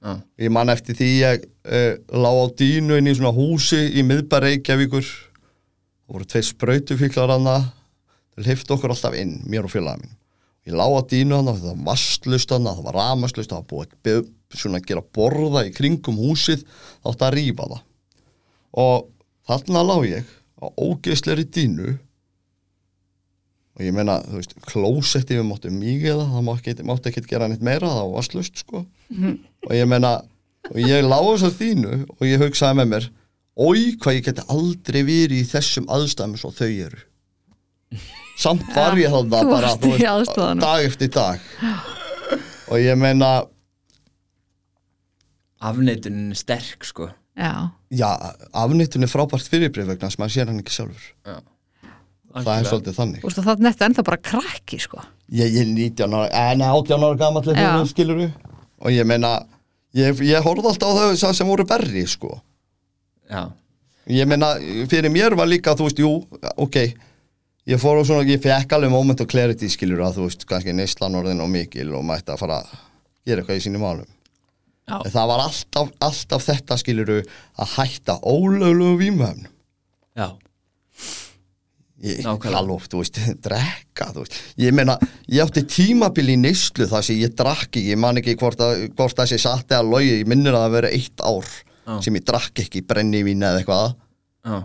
Já. 0.00 0.14
Ég 0.40 0.52
man 0.54 0.72
eftir 0.72 0.96
því 0.96 1.10
ég 1.20 1.42
uh, 1.44 1.92
lá 2.16 2.30
á 2.32 2.46
dínu 2.56 2.96
inn 2.96 3.10
í 3.10 3.16
svona 3.18 3.34
húsi 3.36 3.82
í 4.00 4.04
miðbæri 4.06 4.54
Reykjavíkur. 4.54 5.10
Það 6.10 6.16
voru 6.16 6.26
tveir 6.26 6.46
sprautufíklar 6.48 7.30
hana 7.30 7.58
Þeir 8.34 8.48
hifti 8.50 8.74
okkur 8.74 8.94
alltaf 8.94 9.14
inn, 9.14 9.36
mér 9.46 9.68
og 9.68 9.70
félagið 9.70 10.02
mín 10.02 10.16
Ég 10.66 10.74
lá 10.74 10.84
á 10.90 11.00
dínu 11.06 11.36
hana, 11.38 11.54
það 11.54 11.68
var 11.70 11.84
vastlust 11.92 12.50
hana, 12.50 12.74
það 12.74 12.88
var 12.88 12.98
ramaslust 12.98 13.52
Það 13.52 13.60
var 13.60 13.68
búið 13.70 14.10
að 14.16 14.58
svona 14.58 14.80
gera 14.82 15.04
borða 15.04 15.62
í 15.68 15.70
kringum 15.76 16.18
húsið 16.18 16.64
Það 16.64 17.12
átti 17.12 17.26
að 17.28 17.36
rífa 17.36 17.68
það. 17.70 17.84
Og 18.80 19.06
þarna 19.50 19.84
lá 19.86 19.96
ég 20.08 20.34
á 20.60 20.66
ógeðsleri 20.82 21.46
dínu 21.46 21.94
og 23.76 23.84
ég 23.86 23.94
meina, 23.96 24.18
þú 24.26 24.40
veist, 24.40 24.54
klósetti 24.66 25.38
við 25.38 25.46
máttu 25.48 25.70
mikið 25.72 26.16
það, 26.18 26.32
það 26.34 26.46
mátti 26.48 26.72
ekki, 26.72 26.86
mátti 26.90 27.10
ekki 27.12 27.22
gera 27.30 27.48
neitt 27.48 27.62
meira, 27.64 27.88
það 27.88 28.02
var 28.02 28.16
vastlust, 28.18 28.64
sko. 28.64 28.82
Og 29.68 29.72
ég 29.76 29.86
meina 29.88 30.10
og 30.70 30.80
ég 30.82 31.06
lá 31.06 31.16
þess 31.18 31.46
að 31.48 31.56
þínu 31.60 31.92
og 32.18 32.26
ég 32.28 32.42
hugsaði 32.42 32.78
með 32.80 32.90
mér 32.94 33.06
oi 33.60 33.96
hvað 34.00 34.16
ég 34.18 34.26
geti 34.26 34.44
aldrei 34.48 35.00
verið 35.06 35.38
í 35.40 35.46
þessum 35.48 35.88
aðstæðum 35.90 36.36
svo 36.40 36.50
þau 36.54 36.68
eru. 36.68 37.00
Samt 38.40 38.66
var 38.74 38.96
ég 39.00 39.10
þarna 39.12 39.40
þú 39.40 39.50
bara 39.50 39.72
aðstæðunum. 40.14 40.60
dag 40.64 40.84
eftir 40.86 41.10
dag. 41.14 41.40
Og 42.70 42.78
ég 42.80 42.96
meina 43.00 43.30
afneitunin 45.60 46.30
er 46.32 46.38
sterk 46.38 46.86
sko. 46.88 47.10
Já, 47.40 47.70
já, 47.94 48.08
afnýttun 48.52 49.06
er 49.06 49.10
frábært 49.10 49.48
fyrirbrif 49.48 49.86
vegna 49.88 50.10
sem 50.12 50.20
maður 50.20 50.34
sér 50.34 50.50
hann 50.50 50.60
ekki 50.60 50.74
sjálfur 50.74 51.40
það 52.34 52.52
er 52.54 52.68
svolítið 52.68 52.98
þannig. 52.98 53.24
Að 53.26 53.46
það 53.48 53.64
netta 53.66 53.88
ennþá 53.88 54.04
bara 54.06 54.20
krakki 54.30 54.78
sko. 54.82 55.02
Ég, 55.30 55.50
ég 55.54 55.62
er 55.64 55.70
19 55.70 56.16
ára, 56.18 56.28
en 56.50 56.64
18 56.66 57.06
ára 57.06 57.18
gamall 57.18 57.50
Já. 57.54 57.70
skilur 57.90 58.22
og 58.80 58.90
ég 58.94 59.06
meina 59.06 59.34
ég, 59.96 60.22
ég 60.24 60.44
horfði 60.44 60.72
alltaf 60.72 60.96
á 60.96 61.14
þau 61.14 61.34
sem 61.36 61.50
voru 61.50 61.66
verri 61.68 62.06
sko. 62.08 62.40
Já, 63.30 63.50
ég 64.10 64.26
meina, 64.26 64.54
fyrir 64.90 65.12
mér 65.12 65.36
var 65.38 65.50
líka, 65.50 65.76
þú 65.78 65.86
veist, 65.86 66.02
jú, 66.02 66.12
ok 66.58 66.80
ég 67.70 67.78
fór 67.78 68.00
og 68.00 68.06
svona, 68.08 68.26
ég 68.26 68.40
fekk 68.42 68.72
alveg 68.74 68.90
moment 68.90 69.20
of 69.22 69.28
clarity 69.30 69.68
skilur 69.70 70.02
að 70.02 70.18
þú 70.18 70.28
veist, 70.28 70.46
kannski 70.48 70.74
neyslan 70.74 71.18
orðin 71.20 71.42
og 71.44 71.50
mikil 71.52 71.92
og 71.94 72.06
mætti 72.08 72.32
að 72.34 72.40
fara 72.40 72.62
að 72.62 72.72
gera 73.28 73.42
eitthvað 73.44 73.60
í 73.60 73.64
sínum 73.66 73.84
málum. 73.84 74.08
Já. 74.90 74.96
en 75.04 75.12
það 75.12 75.28
var 75.30 75.42
alltaf, 75.44 75.90
alltaf 76.02 76.46
þetta 76.48 76.76
skilur 76.80 77.10
að 77.20 77.74
hætta 77.76 78.16
ólöglu 78.26 78.96
vímöfnum 78.98 79.46
já. 80.18 80.32
Halló, 82.00 82.78
þú 82.80 83.02
veist, 83.02 83.20
drekka 83.44 84.10
þú 84.14 84.24
veist, 84.24 84.38
ég 84.60 84.74
meina, 84.76 84.96
ég 85.28 85.44
átti 85.44 85.64
tímabil 85.68 86.32
í 86.32 86.38
neyslu 86.40 86.88
þar 86.90 87.06
sem 87.06 87.20
ég 87.20 87.34
drakk 87.36 87.68
ekki. 87.68 87.86
Ég 87.92 88.00
man 88.00 88.20
ekki 88.20 88.36
hvort, 88.40 88.60
að, 88.64 88.86
hvort 88.96 89.18
það 89.18 89.32
sé 89.32 89.40
satt 89.42 89.74
eða 89.74 89.86
logi 89.86 90.14
ég 90.20 90.30
minnir 90.30 90.56
að 90.56 90.66
það 90.66 90.76
vera 90.78 90.92
eitt 90.96 91.24
ár 91.24 91.50
Já. 91.50 91.94
sem 92.06 92.16
ég 92.16 92.26
drakk 92.26 92.62
ekki 92.64 92.84
brennivín 92.88 93.44
eða 93.44 93.60
eitthvað. 93.60 93.94
Já, 94.46 94.56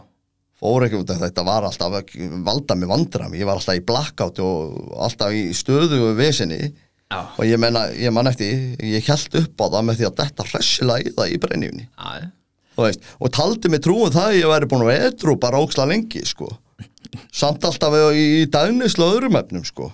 fór 0.61 0.87
ekki 0.87 1.01
út 1.01 1.11
af 1.11 1.21
þetta. 1.25 1.45
Var 1.51 1.69
alltaf 1.69 2.15
valda 2.47 2.79
mig 2.79 2.91
vandram, 2.93 3.35
ég 3.35 3.47
var 3.49 3.59
alltaf 3.59 3.77
í 3.77 3.85
blackout 3.85 4.41
og 4.45 4.95
alltaf 5.07 5.35
í 5.35 5.49
stöðu 5.55 6.01
og 6.09 6.17
vesinni 6.19 6.73
og 7.13 7.45
ég 7.45 7.59
menna, 7.61 7.85
ég 7.93 8.13
man 8.13 8.27
eftir 8.27 8.75
ég 8.81 9.05
held 9.05 9.37
upp 9.41 9.61
á 9.61 9.65
það 9.75 9.85
með 9.87 9.99
því 9.99 10.07
að 10.07 10.15
detta 10.21 10.45
hressilega 10.49 11.05
í 11.05 11.13
það 11.13 11.33
í 11.35 11.39
já, 11.85 12.31
þú 12.75 12.85
veist 12.87 13.09
og 13.19 13.31
taldi 13.35 13.71
mig 13.71 13.83
trúum 13.85 14.11
það 14.11 14.29
að 14.31 14.37
ég 14.39 14.51
væri 14.51 14.69
búin 14.71 14.85
að 14.87 15.03
edru 15.11 15.35
bara 15.39 15.61
óksla 15.61 15.85
lengi, 15.91 16.23
sko 16.25 16.49
samt 17.31 17.65
alltaf 17.67 17.95
í, 18.15 18.45
dagnislu 18.51 19.07
öðrum 19.13 19.37
efnum, 19.39 19.65
sko 19.67 19.91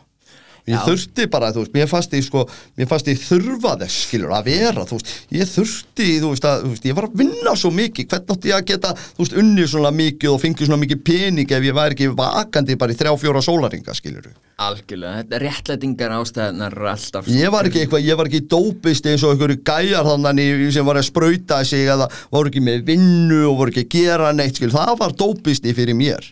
ég 0.69 0.75
Já. 0.75 0.81
þurfti 0.85 1.27
bara, 1.31 1.51
þú 1.55 1.63
veist, 1.63 1.73
mér 1.75 1.89
fannst 1.89 2.13
ég 2.15 2.25
sko 2.25 2.45
mér 2.77 2.89
fannst 2.91 3.09
ég 3.11 3.21
þurfa 3.21 3.73
þess, 3.81 4.03
skilur, 4.07 4.35
að 4.37 4.51
vera 4.51 4.85
þú 4.89 4.99
veist, 4.99 5.13
ég 5.33 5.49
þurfti, 5.49 6.09
þú 6.21 6.31
veist, 6.35 6.47
að, 6.47 6.65
þú 6.65 6.73
veist 6.75 6.87
ég 6.89 6.97
var 6.99 7.07
að 7.09 7.17
vinna 7.23 7.55
svo 7.57 7.73
mikið, 7.75 8.07
hvernig 8.11 8.35
átti 8.35 8.51
ég 8.51 8.59
að 8.59 8.69
geta 8.71 8.93
þú 9.01 9.25
veist, 9.25 9.37
unnið 9.41 9.71
svona 9.73 9.93
mikið 9.97 10.35
og 10.35 10.41
fengið 10.45 10.69
svona 10.69 10.81
mikið 10.85 11.03
pening 11.09 11.57
ef 11.57 11.67
ég 11.67 11.77
væri 11.77 11.97
ekki 11.97 12.11
vakandi 12.21 12.77
bara 12.81 12.93
í 12.93 13.01
þrjá, 13.01 13.13
fjóra 13.21 13.43
sólaringa, 13.45 13.97
skilur 13.97 14.31
algjörlega 14.61 15.21
þetta 15.21 15.37
er 15.37 15.45
réttlætingar 15.47 16.15
ástæðunar 16.19 16.75
eru 16.75 16.89
alltaf 16.91 17.29
ég 17.31 17.53
var 17.53 17.67
ekki 17.67 17.83
eitthvað, 17.83 18.05
ég 18.05 18.19
var 18.19 18.29
ekki 18.29 18.41
dópist 18.51 19.07
eins 19.09 19.23
og 19.25 19.33
einhverju 19.33 19.61
gæjar 19.65 20.09
þannig 20.09 20.65
sem 20.75 20.85
var 20.87 20.99
að 21.01 21.07
sprauta 21.07 21.61
sig 21.67 21.87
eða 21.89 22.09
voru 22.33 22.51
ekki 22.51 22.63
með 22.65 22.83
vinnu 22.91 23.41
og 23.49 23.57
voru 23.61 23.73
ekki 23.73 23.87
að 23.87 23.95
gera 23.95 24.33
neitt, 24.35 24.59
skil, 24.59 24.69
það 24.73 24.93
var 25.01 25.15
dópisti 25.17 25.73
fyrir 25.77 25.97
mér 25.97 26.29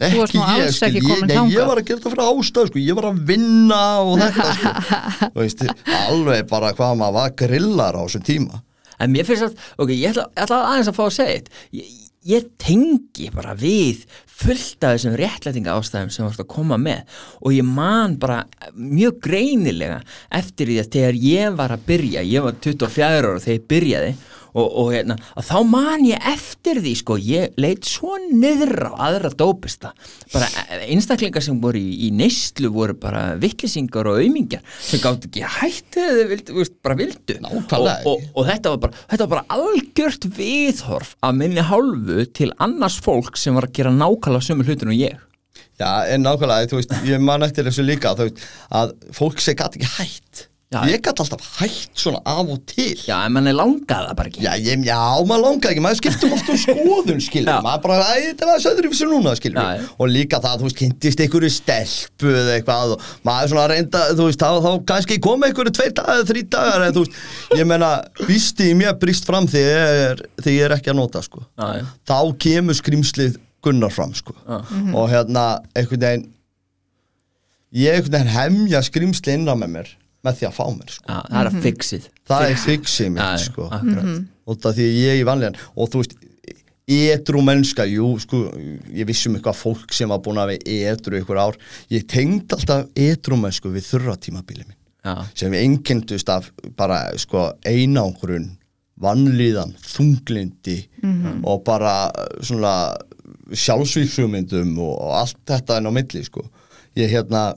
Þú 0.00 0.20
varst 0.22 0.36
nú 0.36 0.42
alls 0.48 0.78
ekki 0.86 1.00
ég, 1.02 1.06
kominn 1.06 1.28
nei, 1.28 1.36
þangað. 1.36 1.54
ég 1.58 1.68
var 1.68 1.80
að 1.80 1.88
gera 1.90 2.00
þetta 2.00 2.12
fyrir 2.14 2.26
ástæð 2.30 2.70
sko, 2.70 2.80
ég 2.80 2.96
var 2.96 3.08
að 3.10 3.18
vinna 3.28 3.80
og 4.00 4.12
þetta 4.22 4.46
sko. 4.56 4.74
Þú 5.34 5.42
veist, 5.44 5.64
alveg 6.00 6.46
bara 6.48 6.74
hvað 6.78 6.94
maður 7.02 7.16
var 7.18 7.34
grillar 7.44 7.98
á 7.98 8.02
þessum 8.06 8.24
tíma 8.30 8.62
En 9.00 9.12
mér 9.14 9.24
finnst 9.28 9.46
að, 9.46 9.58
ok, 9.80 9.92
ég 9.96 10.10
ætla, 10.12 10.26
ég 10.36 10.44
ætla 10.44 10.62
aðeins 10.70 10.88
að 10.90 10.96
fá 10.98 11.04
að 11.06 11.14
segja 11.16 11.36
eitt 11.36 11.52
ég, 11.76 11.92
ég 12.30 12.48
tengi 12.60 13.30
bara 13.32 13.54
við 13.56 14.02
fullt 14.40 14.84
af 14.84 14.96
þessum 14.96 15.14
réttlætinga 15.20 15.76
ástæðum 15.76 16.10
sem 16.12 16.24
þú 16.24 16.32
ert 16.32 16.42
að 16.44 16.50
koma 16.52 16.76
með 16.80 17.20
og 17.40 17.54
ég 17.56 17.64
man 17.68 18.16
bara 18.20 18.42
mjög 18.76 19.20
greinilega 19.24 20.00
eftir 20.40 20.68
því 20.68 20.76
að 20.82 20.90
þegar 20.96 21.20
ég 21.24 21.56
var 21.60 21.74
að 21.76 21.86
byrja, 21.88 22.24
ég 22.28 22.44
var 22.44 22.56
24 22.60 23.08
ára 23.20 23.40
þegar 23.40 23.56
ég 23.56 23.66
byrjaði 23.72 24.12
og, 24.12 24.39
og 24.58 24.90
hérna, 24.94 25.16
að 25.38 25.46
þá 25.50 25.56
man 25.70 26.04
ég 26.08 26.26
eftir 26.32 26.80
því 26.82 26.94
sko, 26.98 27.16
ég 27.22 27.56
leit 27.60 27.86
svo 27.88 28.16
niður 28.32 28.90
á 28.90 28.92
aðra 29.08 29.30
dópista. 29.38 29.92
Bara 30.32 30.48
eh, 30.66 30.86
einstaklingar 30.90 31.44
sem 31.44 31.60
voru 31.62 31.80
í, 31.80 32.08
í 32.08 32.10
neyslu 32.14 32.72
voru 32.74 32.96
bara 32.98 33.36
vittlisingar 33.40 34.10
og 34.10 34.20
aumingjar 34.22 34.64
sem 34.82 35.02
gátt 35.02 35.28
ekki 35.28 35.44
hættu 35.58 36.04
eða 36.04 36.26
vildu, 36.32 36.58
veist, 36.58 36.76
bara 36.84 36.98
vildu. 36.98 37.38
Og, 37.50 37.72
og, 37.78 38.28
og 38.34 38.50
þetta, 38.50 38.74
var 38.74 38.84
bara, 38.86 39.06
þetta 39.14 39.26
var 39.26 39.32
bara 39.36 39.60
algjört 39.60 40.28
viðhorf 40.36 41.16
að 41.26 41.40
minni 41.42 41.66
hálfu 41.70 42.26
til 42.36 42.52
annars 42.58 43.00
fólk 43.04 43.38
sem 43.40 43.56
var 43.56 43.70
að 43.70 43.76
gera 43.80 43.94
nákvæmlega 43.94 44.50
sömu 44.50 44.66
hlutin 44.66 44.92
og 44.92 44.98
ég. 44.98 45.26
Já, 45.80 46.04
en 46.12 46.26
nákvæmlega, 46.26 46.68
þú 46.70 46.80
veist, 46.80 46.94
ég 47.08 47.22
man 47.24 47.46
eftir 47.46 47.64
þessu 47.68 47.86
líka 47.86 48.12
þú 48.18 48.28
veist, 48.28 48.46
að 48.76 48.94
fólk 49.16 49.40
sem 49.40 49.56
gæti 49.56 49.80
ekki 49.80 49.94
hætt 49.96 50.46
Já. 50.70 50.84
ég 50.86 51.00
gæti 51.02 51.18
alltaf 51.24 51.46
hætt 51.58 51.98
svona 51.98 52.20
af 52.30 52.46
og 52.46 52.60
til. 52.70 52.92
Já, 53.02 53.24
en 53.26 53.32
manni 53.34 53.50
langaði 53.50 54.06
það 54.06 54.12
bara 54.20 54.28
ekki. 54.30 54.42
Já, 54.44 54.52
ég, 54.62 54.84
já, 54.86 54.98
maður 55.26 55.42
langaði 55.42 55.72
ekki, 55.74 55.82
maður 55.82 55.98
skiptum 55.98 56.34
alltaf 56.36 56.52
um 56.54 56.60
skoðun, 56.62 57.22
skilur, 57.26 57.48
Já. 57.50 57.56
maður 57.64 57.80
bara, 57.88 57.96
æ, 58.06 58.20
þetta 58.28 58.46
var 58.52 58.60
söður 58.62 58.86
í 58.86 58.90
þessu 58.92 59.08
núna, 59.10 59.32
skilur, 59.40 59.58
Já, 59.66 59.88
og 59.98 60.12
líka 60.14 60.38
það, 60.44 60.54
þú 60.60 60.68
veist, 60.68 60.78
kynntist 60.78 61.22
einhverju 61.24 61.50
stelpu 61.56 62.30
eða 62.30 62.54
eitthvað 62.54 62.94
og 62.94 63.08
maður 63.26 63.50
svona 63.50 63.64
reynda, 63.72 64.04
þú 64.14 64.28
veist, 64.28 64.44
þá, 64.46 64.62
þá 64.68 64.86
kannski 64.92 65.18
koma 65.26 65.48
einhverju 65.50 65.74
tveir 65.74 65.94
dagar, 65.98 66.22
þrý 66.30 66.44
dagar, 66.54 66.84
en 66.86 66.94
þú 66.94 67.02
veist, 67.02 67.18
ég 67.58 67.68
menna, 67.74 67.90
vísti 68.30 68.70
í 68.70 68.76
mér 68.78 68.94
brist 69.02 69.26
fram 69.26 69.50
þegar 69.50 70.22
ég 70.22 70.54
er, 70.54 70.68
er 70.70 70.76
ekki 70.78 70.92
að 70.94 71.00
nota, 71.02 71.24
sko, 71.26 71.42
Já, 71.58 71.80
já. 71.80 71.88
þá 72.12 72.18
kemur 72.46 72.78
skrimslið 72.78 73.40
gunnar 73.66 73.90
fram, 73.90 74.14
sko, 74.14 74.38
Já. 74.46 74.60
og 74.94 75.10
hérna, 75.10 75.48
einhvern 75.74 76.06
veginn, 76.06 76.28
ég 77.74 77.98
einhvern 77.98 78.20
veginn 78.20 78.32
hemja 78.38 78.84
skrimslið 78.86 79.40
innan 79.40 79.58
með 79.64 79.74
mér 79.74 79.90
með 80.26 80.40
því 80.40 80.48
að 80.48 80.56
fá 80.56 80.64
mér, 80.74 80.90
sko, 80.94 81.06
Já, 81.06 81.20
það 81.28 81.38
er 81.40 81.50
að 81.50 81.60
fixið. 81.66 82.08
Það 82.30 82.48
er 82.48 82.58
fixið. 82.64 83.12
mitt, 83.14 83.22
já, 83.22 83.44
sko, 83.46 83.68
akkurat. 83.76 84.10
Og 84.46 84.58
það 84.64 84.80
því 84.80 84.88
ég 84.96 85.20
í 85.20 85.24
vanlegan 85.28 85.56
og 85.76 85.90
þú 85.92 86.02
veist, 86.02 86.18
edru 86.90 87.42
mennska 87.46 87.86
jú, 87.86 88.08
sko, 88.18 88.40
ég 88.90 89.06
vissum 89.06 89.36
eitthvað 89.38 89.58
fólk 89.60 89.92
sem 89.94 90.10
var 90.10 90.22
búin 90.24 90.40
að 90.42 90.56
vera 90.56 90.92
edru 90.92 91.20
ykkur 91.20 91.38
ár. 91.38 91.58
Ég 91.92 92.06
tengd 92.10 92.52
alltaf 92.56 92.88
edru 92.98 93.38
mennsku 93.38 93.70
við 93.70 93.86
þurra 93.92 94.16
tímabili 94.18 94.66
minn 94.66 94.76
Já, 95.00 95.14
sem 95.34 95.52
við 95.54 95.62
einkendust 95.64 96.28
af 96.28 96.50
bara 96.76 97.06
sko 97.16 97.46
einangrun 97.64 98.50
vannlíðan, 99.00 99.70
þunglindi 99.80 100.74
og 101.48 101.62
bara 101.64 102.10
svona 102.44 102.72
sjálfsvíksumyndum 103.56 104.74
og, 104.78 104.92
og 105.00 105.14
allt 105.22 105.38
þetta 105.48 105.78
en 105.80 105.88
á 105.88 105.92
milli 105.94 106.22
sko. 106.26 106.44
Ég 106.98 107.08
hérna 107.14 107.54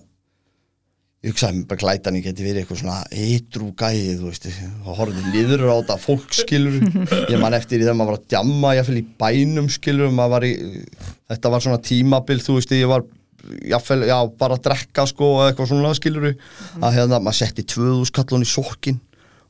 ég 1.23 1.31
hugsaði 1.31 1.57
mér 1.61 1.67
bara 1.69 1.79
glætan 1.79 2.17
ég 2.19 2.25
geti 2.27 2.43
verið 2.43 2.63
eitthvað 2.63 2.79
svona 2.81 2.97
eitru 3.15 3.69
gæði 3.79 4.15
þú 4.19 4.29
veist. 4.29 4.47
Og 4.83 4.97
horfði 4.97 5.23
niður 5.31 5.65
á 5.71 5.75
þetta 5.77 5.97
fólk 6.03 6.35
skilur 6.35 6.79
ég 7.31 7.37
man 7.39 7.55
eftir 7.55 7.79
í 7.79 7.85
þegar 7.85 7.97
maður 7.99 8.11
var 8.11 8.19
að 8.19 8.29
djamma 8.33 8.73
ég 8.75 8.89
í 8.91 9.03
bænum 9.23 9.69
skilur 9.71 10.11
var 10.19 10.45
í, 10.47 10.53
þetta 11.31 11.53
var 11.53 11.63
svona 11.63 11.83
tímabil 11.83 12.39
þú 12.43 12.57
veist 12.57 12.75
ég 12.75 12.91
var 12.91 13.05
jáfnvel, 13.43 14.05
já, 14.07 14.17
bara 14.39 14.57
að 14.57 14.65
drekka 14.67 15.05
sko 15.07 15.29
eitthvað 15.45 15.71
svona 15.71 15.93
skilur 15.95 16.29
að 16.31 16.97
hérna 16.97 17.19
maður 17.23 17.39
setti 17.39 17.65
2000 17.71 18.13
kallon 18.15 18.43
í 18.43 18.49
sokkin 18.49 18.99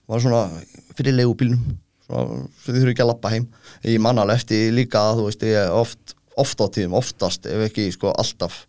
var 0.10 0.22
svona 0.22 0.46
fyrir 0.98 1.18
leigubílnum 1.18 1.80
þið 2.14 2.78
þurfi 2.78 2.92
ekki 2.94 3.02
að 3.02 3.10
lappa 3.10 3.32
heim. 3.34 3.48
Ég 3.82 4.02
man 4.04 4.20
alveg 4.22 4.44
eftir 4.44 4.74
líka 4.76 5.02
þú 5.18 5.26
veist 5.30 5.46
ég 5.48 5.74
oft, 5.74 6.14
oft 6.38 6.62
á 6.62 6.70
tíðum, 6.70 6.98
oftast 7.00 7.48
ef 7.50 7.66
ekki 7.70 7.88
sko 7.96 8.14
alltaf 8.14 8.66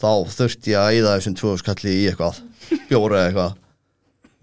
þá 0.00 0.10
þurfti 0.36 0.72
ég 0.74 0.80
að 0.80 0.96
eyða 0.96 1.14
þessum 1.16 1.36
2000 1.40 1.66
kalli 1.66 1.94
í 1.96 2.06
eitthvað 2.10 2.40
bjóra 2.90 3.20
eða 3.20 3.28
eitthvað. 3.30 3.60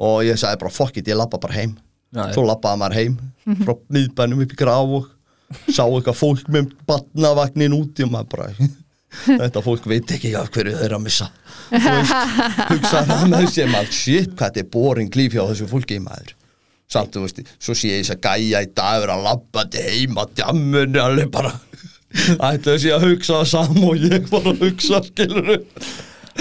Og 0.03 0.21
ég 0.25 0.39
sagði 0.41 0.61
bara 0.63 0.73
fuck 0.73 0.97
it, 0.99 1.09
ég 1.09 1.19
lappa 1.19 1.39
bara 1.41 1.57
heim. 1.57 1.75
Já, 2.13 2.27
svo 2.35 2.45
lappaði 2.45 2.79
maður 2.81 2.97
heim 2.99 3.17
frá 3.65 3.73
miðbænum 3.93 4.43
upp 4.45 4.53
í 4.53 4.57
graf 4.59 4.91
og 4.99 5.09
sá 5.73 5.83
eitthvað 5.85 6.17
fólk 6.17 6.49
með 6.53 6.71
batnavagnin 6.89 7.73
úti 7.73 8.05
og 8.05 8.13
maður 8.13 8.29
bara 8.35 8.51
þetta 9.41 9.61
fólk 9.65 9.87
veit 9.89 10.13
ekki 10.15 10.33
af 10.37 10.49
hverju 10.53 10.75
þeir 10.77 10.85
eru 10.87 10.97
að 10.99 11.03
missa. 11.07 11.27
Þú 11.73 11.81
veist, 11.89 12.13
hugsaði 12.71 13.09
það 13.11 13.27
með 13.33 13.49
sér 13.53 13.73
maður, 13.73 13.91
shit, 13.97 14.31
hvað 14.33 14.47
þetta 14.47 14.63
er 14.63 14.71
boring 14.73 15.17
líf 15.17 15.35
hjá 15.37 15.43
þessu 15.43 15.69
fólki 15.69 15.99
maður. 16.03 16.33
Samt, 16.93 17.13
þú 17.15 17.25
veist, 17.25 17.41
svo 17.61 17.75
sé 17.77 17.93
ég 17.93 18.03
þess 18.03 18.15
að 18.17 18.25
gæja 18.27 18.61
í 18.65 18.71
dag 18.77 18.99
vera 19.01 19.17
að 19.17 19.27
labba 19.29 19.65
til 19.73 19.85
heima 19.87 20.25
djammunni, 20.37 21.01
alveg 21.01 21.31
bara 21.33 21.53
ætla 22.13 22.73
þessi 22.75 22.91
að 22.93 23.05
hugsa 23.09 23.39
það 23.41 23.47
saman 23.53 23.85
og 23.89 24.03
ég 24.07 24.27
bara 24.31 24.53
að 24.53 24.65
hugsa, 24.67 24.99
skilur 25.07 25.53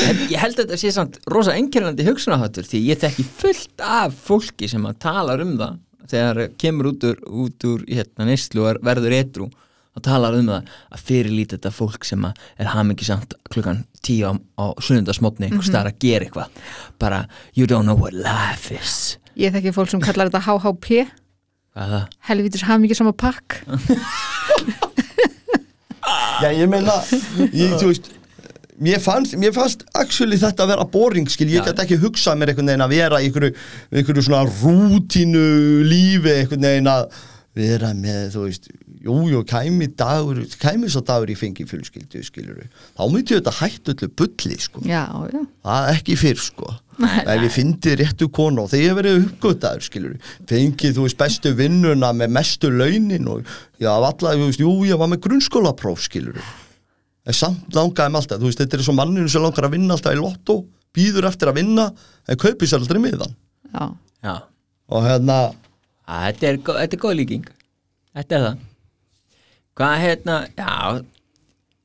En 0.03 0.21
ég 0.33 0.39
held 0.41 0.57
að 0.57 0.63
þetta 0.63 0.77
sé 0.81 0.91
samt 0.95 1.19
rosa 1.29 1.53
einkernandi 1.53 2.05
hugsunaháttur 2.07 2.65
því 2.65 2.79
ég 2.87 3.01
þekki 3.03 3.25
fullt 3.29 3.83
af 3.85 4.15
fólki 4.25 4.69
sem 4.73 4.87
að 4.89 4.95
talar 5.05 5.43
um 5.45 5.51
það. 5.61 5.75
Þegar 6.13 6.39
kemur 6.61 6.89
út 6.95 7.05
úr, 7.11 7.19
út 7.45 7.67
úr 7.69 7.83
hérna, 7.89 8.25
neyslu 8.31 8.63
og 8.65 8.71
er- 8.71 8.81
verður 8.89 9.17
etru 9.19 9.49
og 9.93 10.01
talar 10.07 10.39
um 10.39 10.49
það 10.49 10.71
að 10.97 11.03
fyrirlíti 11.11 11.59
þetta 11.59 11.73
fólk 11.77 12.09
sem 12.09 12.25
að 12.25 12.41
er 12.65 12.71
hamingisamt 12.73 13.37
klukkan 13.53 13.83
tíu 14.01 14.33
á, 14.33 14.33
á 14.57 14.65
sunnundasmotni 14.81 15.51
einhvers 15.51 15.69
staðar 15.69 15.93
að 15.93 16.01
gera 16.07 16.25
eitthvað. 16.25 16.63
Bara 16.99 17.21
you 17.53 17.69
don't 17.69 17.85
know 17.85 17.97
what 18.01 18.17
life 18.17 18.73
is. 18.73 19.19
Ég 19.37 19.53
þekki 19.53 19.75
fólk 19.77 19.93
sem 19.93 20.01
kallar 20.05 20.33
þetta 20.33 20.41
HHP 20.49 21.05
hvað 21.73 21.85
er 21.85 21.93
það? 21.99 22.09
helvítis 22.33 22.65
hamingi 22.69 22.97
sama 22.97 23.13
pakk 23.13 23.61
Já, 26.43 26.51
ég 26.57 26.69
meina, 26.71 26.99
ég, 27.53 27.79
þú 27.79 27.93
veist 27.93 28.11
Mér 28.83 28.99
fannst, 28.99 29.37
mér 29.39 29.53
fannst 29.55 29.85
actually 29.95 30.35
þetta 30.41 30.65
að 30.65 30.71
vera 30.73 30.85
boring 30.91 31.29
skil, 31.31 31.47
ég 31.53 31.63
gæti 31.63 31.85
ekki 31.85 31.99
hugsað 32.03 32.39
mér 32.41 32.51
einhvern 32.51 32.71
veginn 32.73 32.83
að 32.83 32.95
vera 32.97 33.21
í 33.21 33.29
einhverju, 33.29 33.53
einhverju 33.93 34.25
svona 34.27 34.41
rútínu 34.49 35.43
lífi 35.87 36.33
einhvern 36.41 36.67
veginn 36.67 36.91
að 36.91 37.21
vera 37.59 37.91
með, 37.97 38.23
þú 38.33 38.45
veist, 38.47 38.69
jú, 39.05 39.17
jú, 39.29 39.43
kæmi 39.49 39.91
dagur, 39.99 40.39
kæmi 40.63 40.89
svo 40.93 41.03
dagur 41.05 41.33
í 41.33 41.37
fengi 41.37 41.67
fjölskyldu, 41.69 42.23
skilur 42.25 42.63
þá 42.97 43.03
myndi 43.13 43.37
þetta 43.37 43.53
hætt 43.59 43.93
öllu 43.93 44.09
bulli, 44.17 44.57
sko. 44.63 44.85
Já, 44.89 45.05
já. 45.29 45.43
Það 45.67 45.89
er 45.91 45.99
ekki 45.99 46.17
fyrr, 46.17 46.41
sko. 46.41 46.71
Ef 47.03 47.29
ég 47.29 47.53
fyndi 47.53 47.95
réttu 47.99 48.29
konu 48.33 48.65
og 48.65 48.73
þegar 48.73 48.99
verið 49.01 49.21
uppgötaður, 49.27 49.85
skilur 49.85 50.35
fengið, 50.49 50.97
þú 50.97 51.07
veist, 51.07 51.19
bestu 51.21 51.53
vinnuna 51.59 52.13
með 52.17 52.35
mestu 52.37 52.73
launin 52.73 53.31
og 53.33 53.47
já, 53.81 53.91
allavega, 53.93 54.39
þú 54.41 54.51
veist, 54.51 54.65
jú, 54.65 54.75
ég 54.89 55.01
var 55.01 55.11
með 55.13 55.25
grunnskólapróf, 55.27 56.05
skilur 56.09 56.41
en 57.23 57.37
samt 57.37 57.75
langaði 57.77 58.13
með 58.13 58.23
alltaf, 58.23 58.41
þú 58.41 58.49
veist, 58.49 58.63
þetta 58.63 58.79
er 58.79 58.85
svo 58.87 58.95
manninu 58.99 59.31
sem 59.31 59.45
langar 59.45 59.69
að 59.69 59.77
vinna 59.77 59.97
alltaf 59.97 60.17
í 60.17 60.21
lotto, 60.21 60.59
býður 60.95 61.29
eftir 61.31 61.51
að 61.51 61.61
vinna 61.61 61.89
en 62.29 62.41
kaupir 62.41 62.69
sér 62.71 62.83
aldrei 62.83 63.01
miðan 63.03 63.37
Já, 63.73 63.85
Já, 64.27 64.35
og 64.93 65.07
hérna, 65.07 65.37
þetta, 66.07 66.49
er, 66.49 66.61
þetta 66.67 66.97
er 66.99 67.03
góð 67.05 67.19
líking. 67.21 67.51
Þetta 68.17 68.39
er 68.39 68.47
það. 68.47 68.63
Hvað 69.79 69.99
hérna, 70.03 70.39
já 70.59 71.05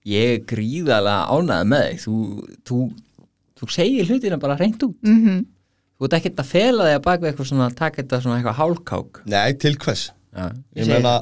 ég 0.07 0.33
er 0.37 0.45
gríðalega 0.47 1.27
ánægð 1.35 1.69
með 1.73 1.85
þig. 1.87 2.01
Þú, 2.05 2.15
þú, 2.67 2.79
þú 3.59 3.69
segir 3.75 4.09
hlutina 4.11 4.39
bara 4.41 4.57
reynd 4.59 4.87
út. 4.87 4.97
Mhm. 5.03 5.45
Þú 5.97 6.05
ert 6.05 6.15
ekkert 6.19 6.41
að 6.43 6.49
fela 6.51 6.85
þig 6.85 6.95
að 6.99 7.05
baka 7.07 7.27
eitthvað 7.27 7.47
svona, 7.49 7.67
taka 7.73 8.03
þetta 8.03 8.21
svona 8.21 8.35
eitthvað 8.37 8.59
hálkák. 8.59 9.21
nei, 9.25 9.53
til 9.57 9.77
hvers? 9.81 10.11
Já, 10.37 10.51
ég 10.77 10.87
meina 10.91 11.13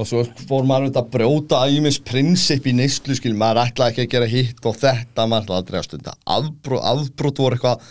og 0.00 0.06
svo 0.08 0.22
fór 0.48 0.64
maður 0.66 0.88
auðvitað 0.88 1.04
að 1.04 1.10
brjóta 1.14 1.60
æmis 1.68 1.98
prinsip 2.02 2.66
í 2.66 2.72
neyslu 2.74 3.14
skil, 3.14 3.34
maður 3.38 3.66
ætlaði 3.66 3.92
ekki 3.92 4.02
að 4.06 4.12
gera 4.14 4.28
hitt 4.30 4.66
og 4.66 4.78
þetta 4.80 5.26
maður 5.28 5.44
ætlaði 5.44 5.60
aldrei 5.60 5.78
að 5.78 5.86
stunda. 5.86 6.14
Afbrot, 6.26 6.84
afbrot 6.90 7.42
voru 7.44 7.58
eitthvað 7.58 7.88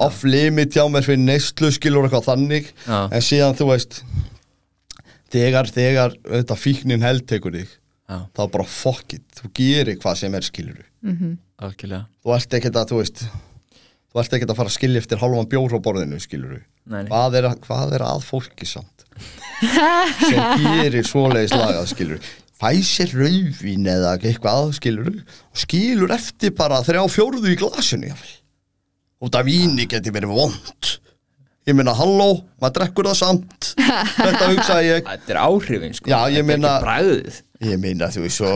off 0.00 0.22
limit 0.24 0.72
hjá 0.76 0.84
mér 0.90 1.04
fyrir 1.06 1.20
neyslu 1.22 1.70
skil 1.74 1.96
og 2.00 2.06
eitthvað 2.08 2.28
þannig. 2.30 2.70
Já. 2.86 3.00
en 3.12 3.24
síðan 3.26 3.56
þú 3.58 3.66
veist 3.74 4.00
þegar, 5.30 5.68
þegar 5.70 6.16
þetta 6.24 6.56
fíknin 6.58 7.04
heldtekur 7.06 7.54
þig 7.60 7.76
Já, 8.10 8.16
þá 8.34 8.40
bara 8.50 8.64
fuck 8.66 9.12
it, 9.14 9.22
þú 9.38 9.52
gerir 9.54 9.98
hvað 10.02 10.16
sem 10.18 10.34
er 10.34 10.42
skilur 10.46 10.80
algjörlega. 11.62 12.06
þú 12.24 12.32
ert 12.34 12.56
ekkert 12.58 12.78
að, 12.80 12.88
þú 12.90 12.98
veist 13.04 13.20
þú 14.10 14.18
ert 14.24 14.32
ekkert 14.34 14.50
að 14.50 14.58
fara 14.58 14.72
að 14.72 14.74
skilja 14.80 15.02
eftir 15.04 15.20
halvan 15.22 15.46
bjór 15.52 15.76
á 15.76 15.80
borðinu 15.84 16.18
skilur 16.24 16.56
hvað 16.90 17.36
er, 17.38 17.46
að- 17.52 17.60
hvað 17.68 17.92
er 17.94 18.02
að 18.08 18.24
fólki 18.26 18.66
samt? 18.66 19.04
Sem 19.60 20.64
gerir 20.64 21.06
svoleiðis 21.06 21.54
lagað 21.54 21.86
skilur 21.92 22.30
fæ 22.60 22.72
sér 22.84 23.12
rauðvín 23.16 23.86
eða 23.88 24.16
eitthvað 24.18 24.72
skilur 24.80 25.12
og 25.12 25.60
skilur 25.62 26.10
eftir 26.16 26.50
bara 26.58 26.82
þrjá 26.84 27.04
fjórðu 27.14 27.52
í 27.54 27.56
glasinu 27.60 28.10
jafnvel. 28.10 28.34
Og 29.20 29.30
það 29.34 29.46
víni 29.50 29.86
geti 29.90 30.12
verið 30.14 30.32
vond 30.36 30.90
ég 31.68 31.76
meina 31.76 31.92
halló, 31.94 32.30
maður 32.62 32.74
drekkur 32.80 33.08
það 33.10 33.18
samt 33.20 33.68
þetta 34.16 34.48
hugsaði 34.50 34.88
ég 34.88 35.06
Þetta 35.06 35.34
er 35.34 35.40
áhrifin, 35.44 35.94
sko. 35.94 36.08
Já, 36.10 36.18
ég 36.32 36.40
Þetta 36.40 36.40
er 36.40 36.48
meina- 36.48 36.74
ekki 36.74 36.86
bræðið. 36.88 37.40
Ég 37.60 37.76
meina, 37.82 38.06
þú 38.08 38.22
veist, 38.24 38.38
svo, 38.40 38.50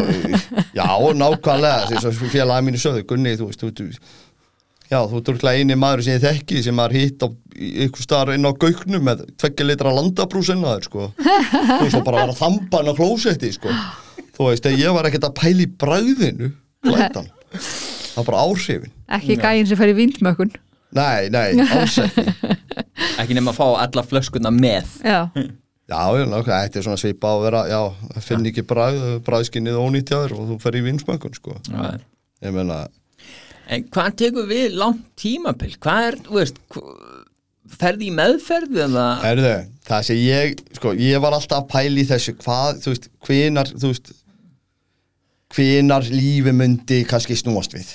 já, 0.72 0.86
nákvæmlega, 1.20 1.88
þess 1.90 2.06
að 2.08 2.20
félagi 2.32 2.64
mínu 2.64 2.78
sögðu, 2.80 3.02
Gunni, 3.10 3.34
þú 3.36 3.48
veist, 3.50 3.60
þú, 3.60 3.68
þú, 3.76 3.88
já, 4.88 4.96
þú 5.10 5.18
ert 5.20 5.28
örugglega 5.34 5.60
eini 5.60 5.76
maður 5.76 6.02
sem 6.06 6.16
ég 6.16 6.22
þekki 6.24 6.62
sem 6.64 6.78
maður 6.80 6.96
hitt 6.96 7.20
á 7.20 7.28
í 7.54 7.68
ykkur 7.84 8.06
staðar 8.06 8.32
inn 8.38 8.48
á 8.48 8.52
gauknum 8.64 9.04
með 9.04 9.20
tveggja 9.36 9.66
litra 9.68 9.92
landabrúsinn 9.98 10.64
að 10.64 10.78
þér, 10.78 10.88
sko. 10.88 11.10
Þú 11.20 11.80
veist, 11.84 11.98
og 12.00 12.06
bara 12.08 12.22
vera 12.24 12.38
þamban 12.40 12.88
á 12.88 12.92
klósetti, 12.96 13.52
sko. 13.58 13.76
Þú 14.38 14.48
veist, 14.48 14.70
ég 14.80 14.96
var 14.96 15.10
ekkert 15.10 15.28
að 15.28 15.36
pæla 15.42 15.66
í 15.66 15.70
bræðinu, 15.84 16.50
glætan. 16.88 17.28
Það 18.14 18.20
var 18.20 18.28
bara 18.30 18.44
áhrifin. 18.46 18.94
Ekki 19.18 19.36
gæinn 19.42 19.68
sem 19.68 19.80
fer 19.80 19.90
í 19.90 19.98
vindmökkun 19.98 20.54
Nei, 20.94 21.26
nei, 21.34 21.58
alls 21.74 21.98
ekki. 21.98 22.22
Ekki 23.20 23.34
nema 23.34 23.50
að 23.50 23.58
fá 23.58 23.66
alla 23.82 24.04
flöskuna 24.06 24.52
með. 24.54 24.90
Já, 25.02 25.24
Já, 25.84 26.00
já, 26.16 26.24
nákvæmlega, 26.24 26.58
þetta 26.64 26.78
er 26.80 26.84
svona 26.86 26.96
svipa 26.96 27.28
á 27.28 27.34
að 27.34 27.42
vera, 27.44 27.62
já, 27.68 27.80
finn 28.24 28.46
ekki 28.48 28.62
bræð, 28.64 29.02
bræðskinnið 29.26 29.74
ónýttjaður 29.82 30.32
og 30.38 30.46
þú 30.48 30.54
fer 30.62 30.78
í 30.78 30.80
vinsmökkun, 30.86 31.34
sko. 31.36 31.56
Já. 31.68 31.98
Ég 32.46 32.54
meina, 32.56 32.78
En 33.68 33.84
hvað 33.92 34.16
tekur 34.20 34.48
við 34.48 34.78
langt 34.80 35.04
tímabil? 35.20 35.74
Hvað 35.80 36.06
er, 36.08 36.16
þú 36.24 36.38
veist, 36.38 36.58
ferði 37.80 38.08
í 38.08 38.14
meðferð 38.16 38.80
eða? 38.86 39.04
herðu, 39.24 39.52
það 39.88 40.06
sem 40.08 40.20
ég, 40.20 40.64
sko, 40.78 40.92
ég 41.00 41.20
var 41.24 41.36
alltaf 41.36 41.62
að 41.62 41.70
pæla 41.74 42.00
í 42.00 42.06
þessu, 42.08 42.36
hvað, 42.40 42.80
þú 42.84 42.94
veist, 42.94 43.10
hvenar, 43.28 43.72
þú 43.76 43.92
veist, 43.92 44.12
hvenar 45.54 46.08
lífi 46.12 46.56
myndi 46.56 47.02
kannski 47.08 47.36
snúast 47.40 47.76
við. 47.76 47.92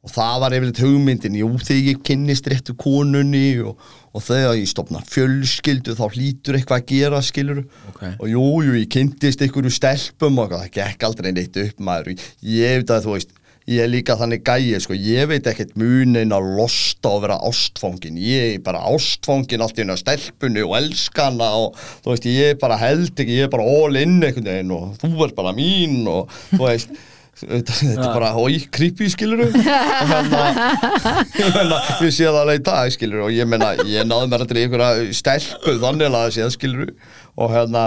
Og 0.00 0.08
það 0.08 0.36
var 0.40 0.54
yfirleitt 0.56 0.78
hugmyndin, 0.80 1.34
jú, 1.36 1.48
þegar 1.60 1.88
ég 1.90 1.98
kynnist 2.08 2.46
réttu 2.48 2.72
konunni 2.80 3.60
og, 3.60 3.82
og 4.16 4.22
þegar 4.24 4.54
ég 4.56 4.70
stopna 4.70 5.02
fjölskyldu, 5.04 5.92
þá 5.98 6.06
hlýtur 6.14 6.56
eitthvað 6.56 6.80
að 6.80 6.86
gera, 6.88 7.20
skilur. 7.20 7.60
Ok. 7.90 8.06
Og 8.16 8.30
jú, 8.32 8.44
jú, 8.64 8.78
ég 8.78 8.88
kynntist 8.94 9.44
einhverju 9.44 9.74
stelpum 9.76 10.40
og 10.40 10.54
það 10.54 10.70
gekk 10.78 11.04
aldrei 11.04 11.34
neitt 11.36 11.60
upp 11.60 11.84
maður. 11.84 12.16
Ég 12.40 12.80
veit 12.80 12.94
að 12.96 13.04
þú 13.04 13.18
veist, 13.18 13.36
ég 13.68 13.84
er 13.84 13.92
líka 13.92 14.16
þannig 14.16 14.40
gæi, 14.48 14.80
sko, 14.80 14.96
ég 14.96 15.28
veit 15.34 15.52
ekkert 15.52 15.76
munin 15.78 16.32
að 16.32 16.48
losta 16.56 17.12
og 17.12 17.20
vera 17.26 17.36
ástfangin. 17.44 18.16
Ég 18.24 18.56
er 18.56 18.64
bara 18.64 18.80
ástfangin 18.88 19.60
allt 19.60 19.76
í 19.76 19.84
hennar 19.84 20.00
stelpunni 20.00 20.64
og 20.64 20.78
elskana 20.80 21.52
og 21.60 21.76
þú 22.00 22.14
veist, 22.14 22.32
ég 22.40 22.58
bara 22.64 22.80
held 22.80 23.12
ekki, 23.12 23.36
ég 23.36 23.50
er 23.50 23.52
bara 23.52 23.68
all 23.68 24.00
in 24.00 24.16
einhvern 24.16 24.48
veginn 24.48 24.76
og 24.80 24.96
þú 25.04 25.12
er 25.28 25.36
bara 25.36 25.52
mín 25.60 26.08
og 26.08 26.32
þú 26.54 26.64
veist, 26.64 26.96
þetta 27.40 27.76
er 27.94 28.00
bara, 28.12 28.30
oi, 28.36 28.58
creepy, 28.72 29.08
skilur 29.12 29.42
og 29.48 29.54
hérna, 29.62 30.40
ég 31.38 31.54
meina, 31.54 31.78
ég 32.04 32.12
sé 32.12 32.26
það 32.26 32.40
alveg 32.42 32.60
í 32.60 32.64
dag, 32.66 32.90
skilur 32.94 33.26
og 33.26 33.34
ég 33.34 33.48
meina, 33.48 33.70
ég 33.88 34.08
náði 34.08 34.30
mér 34.32 34.44
að 34.44 34.50
drýja 34.52 34.68
einhverja 34.68 35.14
stelpu 35.16 35.76
þannig 35.80 36.08
að 36.10 36.16
það 36.18 36.34
sé 36.36 36.42
það, 36.44 36.56
skilur 36.56 36.92
og 37.40 37.54
hérna 37.54 37.84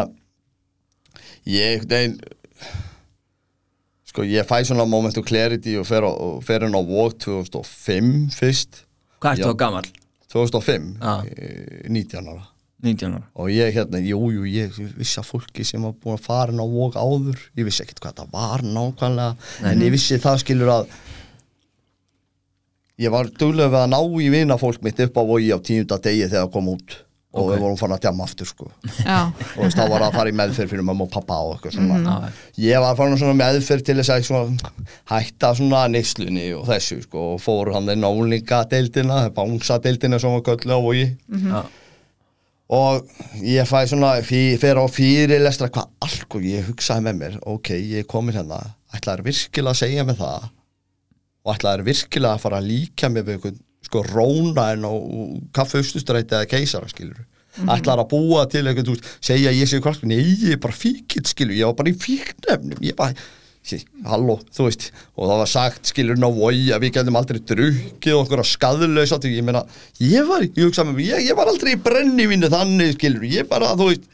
ég, 1.54 1.84
nein 1.92 2.16
sko, 4.10 4.26
ég 4.30 4.48
fæ 4.50 4.62
svona 4.66 4.88
moment 4.90 5.18
of 5.22 5.28
clarity 5.28 5.76
og 5.82 5.86
fer, 5.90 6.06
og 6.08 6.40
fer 6.46 6.66
inn 6.68 6.78
á 6.78 6.82
Walk 6.82 7.20
2005 7.26 8.32
fyrst 8.38 8.84
Hvað 9.24 9.38
ertu 9.38 9.48
Já. 9.48 9.54
á 9.54 9.62
gamall? 9.62 9.92
2005, 10.34 10.90
Já. 10.98 11.14
eh, 11.30 11.86
19 11.90 12.28
ára 12.34 12.48
19 12.84 13.14
ára. 13.16 13.24
og 13.40 13.50
ég 13.50 13.74
hérna, 13.78 14.02
jú, 14.04 14.20
jú, 14.36 14.44
ég 14.50 14.76
vissi 14.98 15.20
að 15.22 15.30
fólki 15.32 15.64
sem 15.66 15.82
var 15.82 15.94
búin 16.04 16.18
að 16.18 16.26
fara 16.28 16.52
inn 16.52 16.60
á 16.60 16.68
vók 16.68 16.98
áður 17.00 17.40
ég 17.58 17.66
vissi 17.70 17.84
ekkert 17.86 18.04
hvað 18.04 18.18
það 18.22 18.34
var 18.36 18.66
nákvæmlega 18.68 19.72
en 19.72 19.82
ég 19.88 19.92
vissi 19.96 20.20
það 20.20 20.42
skilur 20.44 20.74
að 20.74 20.88
ég 23.04 23.10
var 23.14 23.30
duglega 23.40 23.72
við 23.74 23.80
að 23.86 23.90
ná 23.96 24.00
í 24.22 24.28
vina 24.34 24.58
fólk 24.62 24.84
mitt 24.86 25.00
upp 25.08 25.18
á 25.18 25.24
vogi 25.26 25.50
á 25.56 25.58
tíunda 25.64 25.98
degi 26.04 26.28
þegar 26.30 26.46
það 26.46 26.54
kom 26.54 26.70
út. 26.76 27.00
Og 27.34 27.48
Ok. 27.48 27.50
við 27.56 27.62
vorum 27.64 27.78
fann 27.82 27.92
að 27.96 28.02
djama 28.04 28.24
aftur 28.28 28.46
sko. 28.46 28.68
Já, 29.02 29.34
og 29.58 29.72
þá 29.74 29.80
var 29.90 30.04
að 30.06 30.14
fara 30.14 30.30
í 30.30 30.36
meðferð 30.38 30.70
fyrir 30.70 30.84
mamma 30.86 31.08
og 31.08 31.10
pappa 31.10 31.34
og 31.42 31.56
eitthvað 31.56 31.74
svona. 31.80 31.96
Já. 32.06 32.30
ég 32.62 32.80
var 32.84 32.96
fann 33.00 33.18
svona 33.18 33.34
meðferð 33.40 33.86
til 33.88 33.96
þess 33.98 34.12
að 34.14 34.28
svona, 34.28 34.74
hætta 35.10 35.50
svona 35.58 35.80
neyslunni 35.90 36.44
og 36.54 36.68
þessu 36.70 37.00
sko. 37.08 37.24
Og 37.34 37.42
fór 37.42 37.72
hann 37.74 37.90
inn 37.90 38.06
á 38.06 38.10
úlingadeildina 38.14 39.32
bánsadeildina 39.34 40.20
sem 40.22 40.30
var 40.30 40.46
köllu 40.46 40.78
á 40.78 40.80
vogi. 40.86 41.08
Já. 41.34 41.64
Og 42.72 43.10
ég 43.44 43.68
fæ 43.68 43.84
svona 43.90 44.14
fyr, 44.26 44.56
fer 44.62 44.80
á 44.80 44.86
fyrirlestra 44.88 45.70
hvað 45.74 45.92
allt 46.06 46.38
og 46.38 46.48
ég 46.48 46.70
hugsaði 46.70 47.06
með 47.08 47.20
mér 47.20 47.38
ok, 47.44 47.74
ég 47.76 48.04
er 48.04 48.10
komin 48.10 48.38
hérna 48.38 48.62
ætlaður 48.94 49.28
virkilega 49.28 49.74
að 49.74 49.82
segja 49.82 50.08
mig 50.08 50.18
það? 50.22 50.50
Og 51.44 51.54
ætlaður 51.58 51.86
virkilega 51.90 52.38
að 52.38 52.44
fara 52.46 52.62
að 52.62 52.70
líka 52.72 53.12
mig 53.12 53.28
við 53.28 53.38
einhvern 53.38 53.62
sko 53.84 54.04
róna 54.08 54.70
en 54.74 54.88
á 54.88 54.94
kaffeustustræti 55.60 56.38
eða 56.38 56.50
keisara 56.50 56.92
skilur 56.92 57.20
mm 57.20 57.30
ætlaður 57.54 58.02
að 58.02 58.10
búa 58.10 58.44
til 58.50 58.64
einhvern 58.66 58.88
þú 58.88 58.94
veist, 58.96 59.10
segja 59.22 59.52
ég 59.54 59.68
sé 59.70 59.78
hvort 59.78 60.02
nei, 60.10 60.24
ég 60.24 60.56
er 60.56 60.62
bara 60.64 60.74
fíkitt 60.74 61.30
skilur, 61.30 61.54
ég 61.54 61.70
var 61.70 61.76
bara 61.78 61.92
í 61.92 62.00
fíknefnum 62.02 62.80
ég 62.82 62.96
bara 62.98 63.14
Sí, 63.14 63.43
halló, 64.10 64.36
þú 64.52 64.66
veist, 64.68 64.90
og 65.16 65.30
það 65.30 65.40
var 65.44 65.50
sagt 65.54 65.92
skilur 65.94 66.18
ná 66.20 66.28
voi 66.36 66.58
að 66.76 66.84
við 66.84 66.92
getum 66.98 67.16
aldrei 67.20 67.40
drukkið 67.52 68.18
okkur 68.20 68.42
að 68.44 68.50
skadlaus 68.50 69.14
átti, 69.16 69.32
ég 69.38 69.46
meina 69.48 69.62
ég 70.04 70.28
var, 70.28 70.44
ég 70.44 70.68
hugsa 70.68 70.84
með 70.88 70.98
mig, 71.00 71.08
ég, 71.14 71.24
ég 71.30 71.38
var 71.40 71.48
aldrei 71.52 71.74
í 71.78 71.80
brennivínu 71.86 72.50
þannig 72.52 72.98
skilur, 72.98 73.24
ég 73.32 73.48
bara, 73.48 73.72
þú 73.80 73.88
veist 73.94 74.10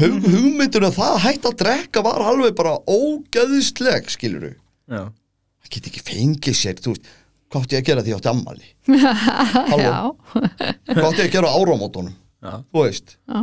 hug, 0.00 0.16
hugmyndun 0.24 0.88
að 0.88 0.96
það 0.96 1.18
hægt 1.26 1.48
að 1.50 1.58
drekka 1.64 2.04
var 2.06 2.24
alveg 2.30 2.56
bara 2.56 2.78
ógæðisleg 2.88 4.08
skilur, 4.16 4.48
Já. 4.88 5.04
það 5.60 5.74
get 5.76 5.90
ekki 5.92 6.04
fengið 6.08 6.56
sér, 6.62 6.80
þú 6.80 6.94
veist 6.96 7.12
hvað 7.50 7.64
átti 7.66 7.76
ég 7.76 7.82
að 7.82 7.88
gera 7.90 8.02
því 8.06 8.12
ég 8.12 8.18
átti 8.20 8.30
ammali 8.30 8.68
halló, 9.74 9.84
já, 9.84 9.96
hvað 10.94 11.06
átti 11.10 11.20
ég 11.20 11.28
að 11.28 11.32
gera 11.36 11.50
á 11.50 11.56
áramótunum 11.60 12.14
Já. 12.40 12.52
þú 12.70 12.84
veist, 12.86 13.16
já. 13.28 13.40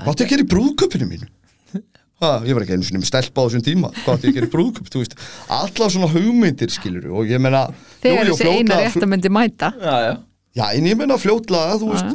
hvað 0.00 0.12
átti 0.12 0.24
ég 0.24 0.26
að 0.26 0.32
gera 0.34 0.46
í 0.46 0.50
brúðköpinu 0.56 1.08
mínu 1.10 1.28
ha, 2.22 2.30
ég 2.48 2.56
var 2.56 2.64
ekki 2.64 2.76
einu 2.78 2.86
sinni 2.88 3.00
með 3.02 3.10
stelpa 3.10 3.42
á 3.42 3.46
þessum 3.46 3.64
tíma. 3.66 3.90
Hvað 4.02 4.14
átti 4.16 4.30
ég 4.32 4.38
í 4.46 4.50
brúðköp, 4.52 4.88
þú 4.92 5.02
veist? 5.02 5.16
Allar 5.52 5.92
svona 5.92 6.08
hugmyndir 6.14 6.72
skilur 6.72 7.10
og 7.12 7.28
ég 7.28 7.42
meina 7.42 7.66
Þegar 8.02 8.30
þessi 8.30 8.46
eina 8.48 8.56
fljótlega- 8.56 8.82
rétt 8.86 9.02
að 9.04 9.10
myndi 9.12 9.32
mæta. 9.36 9.72
Já, 9.80 9.96
já. 10.06 10.14
Já, 10.56 10.64
en 10.78 10.86
ég 10.88 10.96
meina 10.96 11.18
fljótlega, 11.20 11.74
þú 11.82 11.90
veist, 11.92 12.14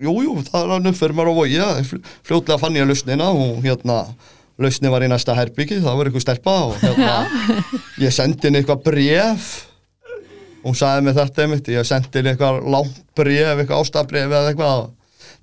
jú, 0.00 0.12
jú, 0.22 0.34
það 0.46 0.60
er 0.62 0.68
hann 0.76 0.86
uppferð 0.92 1.16
maður 1.18 1.32
á 1.34 1.38
vogi, 1.40 1.56
ja, 1.58 1.70
fl- 1.82 2.04
fljótlega 2.28 2.60
fann 2.62 2.76
ég 2.78 2.84
að 2.86 2.92
lausnina 2.92 3.26
og 3.34 3.64
hérna, 3.64 3.96
lausni 4.60 4.92
var 4.92 5.02
í 5.02 5.08
næsta 5.10 5.34
herbyggi, 5.34 5.80
það 5.82 5.96
var 5.98 6.06
eitthvað 6.06 6.22
stelpa 6.22 6.54
og 6.68 6.76
hérna, 6.78 7.16
ég 8.06 8.14
sendi 8.14 8.46
henni 8.46 8.60
eitthvað 8.62 8.84
bref, 8.86 9.48
hún 10.62 10.76
sagði 10.78 11.02
mig 11.08 11.16
þetta 11.18 11.42
einmitt, 11.42 11.68
ég 11.74 11.88
sendi 11.88 12.12
henni 12.20 12.30
eitthvað 12.36 12.62
langt 12.70 13.02
bref, 13.18 13.58
eitthvað 13.64 13.82
ástabref 13.82 14.28
eða 14.30 14.52
eitthvað, 14.52 14.86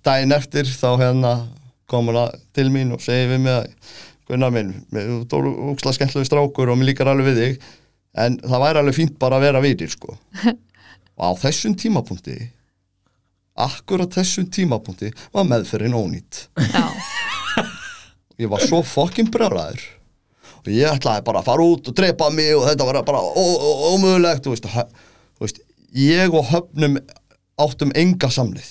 daginn 0.07 0.35
eftir 0.37 0.71
þá 0.71 0.87
hérna 1.03 1.33
kom 1.87 2.07
hún 2.11 2.19
að- 2.23 2.37
til 2.53 2.67
mín 2.73 2.93
og 2.93 3.01
segi 3.03 3.29
við 3.33 3.41
mig 3.47 3.53
að, 3.53 3.67
Gunnar 4.27 4.51
minn, 4.51 4.73
þú 4.91 5.37
er 5.39 5.45
úksla 5.71 5.93
skemmtlegu 5.95 6.27
strákur 6.27 6.67
og 6.73 6.75
mér 6.81 6.89
líkar 6.89 7.07
alveg 7.07 7.29
við 7.31 7.37
þig, 7.39 7.61
en 8.19 8.33
það 8.43 8.63
væri 8.65 8.81
alveg 8.81 8.95
fínt 8.97 9.13
bara 9.21 9.37
að 9.39 9.45
vera 9.47 9.61
vitir, 9.63 9.87
sko. 9.93 10.17
Og 11.17 11.23
á 11.23 11.31
þessum 11.47 11.73
tímapunkti 11.79 12.35
akkurat 13.57 14.11
þessum 14.13 14.45
tímapunkti 14.53 15.09
var 15.33 15.47
meðferðin 15.49 15.95
ónýtt 15.97 16.43
ég 18.37 18.49
var 18.51 18.61
svo 18.61 18.83
fokkin 18.85 19.31
brjálæður 19.33 19.81
og 20.59 20.69
ég 20.69 20.91
ætlaði 20.91 21.23
bara 21.25 21.41
að 21.41 21.47
fara 21.49 21.65
út 21.65 21.89
og 21.89 21.95
drepa 21.97 22.27
mig 22.35 22.51
og 22.53 22.67
þetta 22.67 22.85
var 22.89 22.99
bara 23.07 23.23
ómögulegt 23.33 24.45
hö- 24.45 24.85
þú 24.85 25.45
veist, 25.47 25.61
ég 25.97 26.33
og 26.37 26.45
höfnum 26.51 26.99
áttum 27.65 27.95
enga 27.97 28.29
samlið 28.29 28.69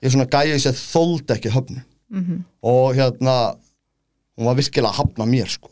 ég 0.00 0.06
er 0.06 0.14
svona 0.14 0.30
gæði 0.30 0.60
sem 0.62 0.78
þóldi 0.78 1.34
ekki 1.34 1.50
höfnum 1.56 1.82
-hmm. 2.10 2.44
og 2.62 2.94
hérna 2.94 3.36
hún 4.36 4.48
var 4.48 4.56
virkilega 4.56 4.92
að 4.92 4.98
hafna 5.00 5.26
mér 5.26 5.48
sko. 5.48 5.70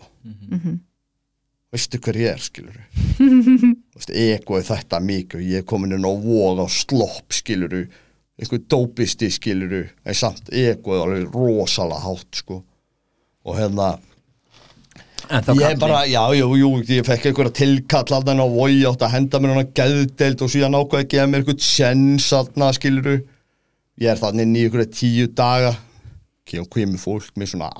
Veistu 1.72 1.98
hver 2.00 2.16
ég 2.16 2.32
er 2.32 2.40
skilur 2.40 2.76
þú 3.18 3.96
veist, 3.96 4.10
ego 4.10 4.56
er 4.56 4.64
þetta 4.64 5.00
mikið 5.04 5.40
ég 5.44 5.62
er 5.62 5.68
komin 5.68 5.92
inn 5.92 6.06
á 6.06 6.12
vóg 6.12 6.62
á 6.64 6.66
slopp 6.68 7.32
skilur 7.32 7.74
einhver 8.38 8.62
dópisti 8.70 9.30
skilur 9.30 9.88
en 10.04 10.14
samt 10.14 10.48
ego 10.52 10.94
er 10.94 11.02
alveg 11.04 11.34
rosalega 11.34 12.04
hátt 12.04 12.40
sko. 12.40 12.62
Og 13.44 13.56
hérna 13.58 13.98
ég 15.28 15.78
bara, 15.80 16.06
já, 16.08 16.22
jú, 16.38 16.54
jú, 16.56 16.70
ég 16.88 17.04
fekk 17.04 17.28
einhverja 17.28 17.52
tilkall 17.58 18.14
allan 18.16 18.40
á 18.40 18.46
vogi, 18.48 18.84
átt 18.88 19.02
að 19.04 19.14
henda 19.16 19.40
mér 19.40 19.52
hana 19.56 19.66
geðdeild 19.76 20.44
og 20.44 20.52
síðan 20.52 20.78
ákveði 20.78 21.04
að 21.04 21.10
gefa 21.12 21.26
mér 21.28 21.42
einhvern 21.42 21.64
sjens 21.66 22.28
allan, 22.36 22.76
skiluru 22.76 23.16
ég 23.98 24.12
er 24.12 24.20
þannig 24.20 24.46
inn 24.46 24.56
í 24.56 24.64
einhverja 24.64 24.94
tíu 24.94 25.28
daga 25.36 25.74
kemur 26.48 26.70
kemur 26.74 27.02
fólk 27.02 27.32
með 27.38 27.52
svona 27.54 27.70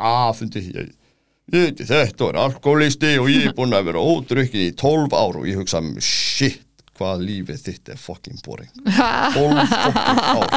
veit 1.65 1.83
þetta 1.89 2.27
var 2.27 2.41
alkoholisti 2.45 3.15
og 3.23 3.31
ég 3.33 3.49
er 3.49 3.55
búinn 3.57 3.77
að 3.77 3.89
vera 3.89 4.03
ódrukkin 4.05 4.67
í 4.69 4.73
12 4.77 5.15
ár 5.17 5.39
og 5.41 5.47
ég 5.49 5.57
hugsa 5.61 5.81
með 5.85 6.03
shit 6.05 6.65
hvað 6.99 7.23
lífið 7.25 7.61
þitt 7.63 7.93
er 7.93 8.01
fucking 8.03 8.41
boring. 8.43 8.71
12 8.85 9.61
fucking 9.71 10.21
ár. 10.35 10.51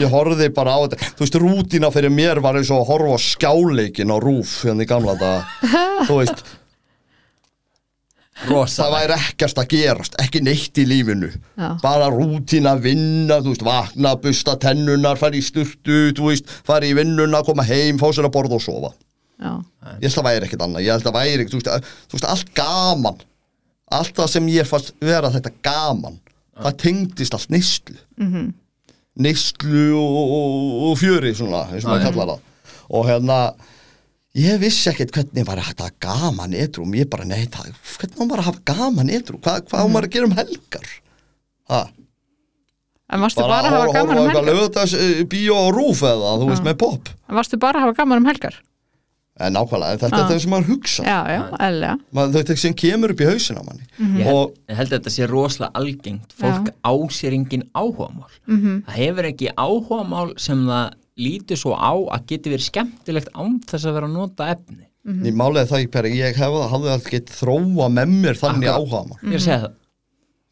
Ég 0.00 0.10
horfði 0.12 0.48
bara 0.54 0.76
á 0.78 0.80
þetta. 0.84 1.08
Þú 1.18 1.24
veist, 1.24 1.38
rútina 1.42 1.90
fyrir 1.94 2.12
mér 2.14 2.40
var 2.44 2.58
eins 2.58 2.70
og 2.74 2.84
að 2.84 2.90
horfa 2.92 3.18
á 3.18 3.26
skjáleikin 3.26 4.14
á 4.14 4.16
rúf 4.22 4.60
hérna 4.66 4.86
í 4.86 4.90
gamla 4.90 5.16
þetta 5.18 6.06
þú 6.08 6.20
veist, 6.20 6.44
Rosa. 8.50 8.82
það 8.82 8.94
væri 8.96 9.16
ekkert 9.16 9.60
að 9.62 9.68
gerast 9.72 10.18
ekki 10.20 10.42
neitt 10.44 10.78
í 10.78 10.84
lífinu. 10.86 11.30
Já. 11.56 11.68
bara 11.82 12.10
rútina, 12.12 12.74
vinna, 12.80 13.40
þú 13.40 13.54
veist 13.54 13.64
vakna, 13.64 14.16
busta 14.20 14.56
tennunar, 14.60 15.16
fara 15.20 15.38
í 15.38 15.42
sturtu 15.44 16.12
þú 16.16 16.28
veist, 16.30 16.52
fara 16.66 16.86
í 16.86 16.92
vinnuna, 16.96 17.42
koma 17.46 17.64
heim 17.64 17.98
fá 17.98 18.10
sér 18.12 18.28
að 18.28 18.36
borða 18.36 18.58
og 18.60 18.62
sofa. 18.62 18.92
Já, 19.40 19.52
ég 20.00 20.08
held 20.08 20.20
að 20.20 20.28
væri 20.28 20.46
ekkert 20.46 20.66
annað, 20.66 20.84
ég 20.84 20.92
held 20.96 21.08
að 21.10 21.18
væri 21.18 21.48
þú 21.48 21.58
veist, 21.60 21.72
að- 21.72 21.90
þú 22.08 22.18
veist, 22.18 22.28
allt 22.34 22.54
gaman. 22.54 23.18
Allt 23.86 24.14
það 24.16 24.28
sem 24.28 24.46
ég 24.48 24.66
fannst 24.66 24.94
vera 25.00 25.30
þetta 25.30 25.52
gaman 25.62 26.20
það 26.56 26.76
tengdist 26.82 27.36
allt 27.36 27.50
neyslu. 27.52 27.96
Mm 28.16 28.32
-hmm. 28.32 28.52
neyslu 29.16 29.86
og, 29.96 30.16
og, 30.16 30.90
og 30.90 30.98
fjöri 30.98 31.34
svona, 31.34 31.66
eins 31.72 31.84
og 31.84 31.90
maður 31.90 32.04
kallar 32.04 32.26
það. 32.26 32.40
Og 32.88 33.06
hérna 33.06 33.38
ég 34.36 34.58
vissi 34.60 34.90
ekkert 34.92 35.14
hvernig 35.16 35.46
var 35.48 35.62
hafa 35.64 35.90
gaman 36.02 36.52
edrum, 36.54 36.92
ég 36.98 37.08
bara 37.12 37.24
nei, 37.28 37.46
það, 37.48 37.72
hvernig 37.98 38.18
var 38.20 38.26
maður 38.30 38.42
að 38.44 38.48
hafa 38.50 38.64
gaman 38.72 39.10
edrum, 39.16 39.40
hvað, 39.44 39.62
hvað 39.70 39.80
á 39.80 39.86
maður 39.88 40.08
að 40.10 40.14
gera 40.18 40.28
um 40.30 40.36
helgar 40.40 40.88
ha, 41.72 41.82
En 43.06 43.22
varstu 43.22 43.38
bara, 43.46 43.60
að 43.62 43.74
hafa 43.76 43.92
gaman 43.94 44.18
um 44.18 44.28
helgar? 44.32 44.46
lögðags 44.50 44.94
bíó 45.30 45.54
á 45.62 45.66
rúf 45.70 46.00
eða 46.02 46.32
þú 46.40 46.48
veist 46.50 46.64
Já. 46.64 46.66
með 46.70 46.78
pop 46.80 47.10
En 47.30 47.36
varstu 47.38 47.58
bara 47.62 47.78
að 47.80 47.86
hafa 47.86 48.00
gaman 48.02 48.22
um 48.24 48.30
helgar? 48.32 48.56
en 49.36 49.52
nákvæmlega, 49.52 49.98
þetta 50.00 50.16
Já. 50.16 50.20
er 50.24 50.30
það 50.32 50.38
sem 50.40 50.50
maður 50.54 50.68
hugsa 50.72 51.02
Já, 51.04 51.16
já, 51.28 51.90
maður, 52.16 52.30
þetta 52.38 52.54
sem 52.56 52.74
kemur 52.80 53.12
upp 53.12 53.20
í 53.20 53.26
hausina 53.28 53.62
manni 53.66 53.84
Mhm. 54.00 54.14
Ég 54.22 54.30
og 54.32 54.54
ég 54.68 54.76
held 54.78 54.88
að 54.92 54.96
þetta 54.98 55.12
sé 55.12 55.26
rosalega 55.28 55.72
algengt 55.80 56.32
fólk 56.40 56.70
á 56.84 56.92
sér 57.12 57.32
engin 57.36 57.64
áhugamál 57.76 58.32
Mhm. 58.48 58.82
það 58.88 58.96
hefur 58.96 59.28
ekki 59.30 59.50
áhugamál 59.56 60.32
sem 60.40 60.64
það 60.66 60.90
lítur 61.16 61.56
svo 61.60 61.72
á 61.76 61.92
að 61.96 62.26
geti 62.32 62.52
verið 62.52 62.66
skemmtilegt 62.68 63.30
án 63.34 63.56
þess 63.64 63.88
að 63.88 63.96
vera 63.96 64.08
að 64.10 64.16
nota 64.18 64.48
efni. 64.52 64.84
Mhm. 65.06 65.22
ég 65.28 65.34
málega 65.38 65.68
það 65.70 65.78
ekki 65.84 65.92
pæri, 65.94 66.10
ég 66.18 66.34
hef, 66.34 66.54
hafði 66.72 66.90
alltaf 66.90 67.10
gett 67.12 67.28
þróa 67.30 67.86
með 67.94 68.14
mér 68.24 68.38
þannig 68.40 68.72
áhuga 68.72 69.02
mál 69.06 69.18
ég 69.22 69.36
er 69.36 69.38
að 69.38 69.44
segja 69.46 69.60
það, 69.62 69.76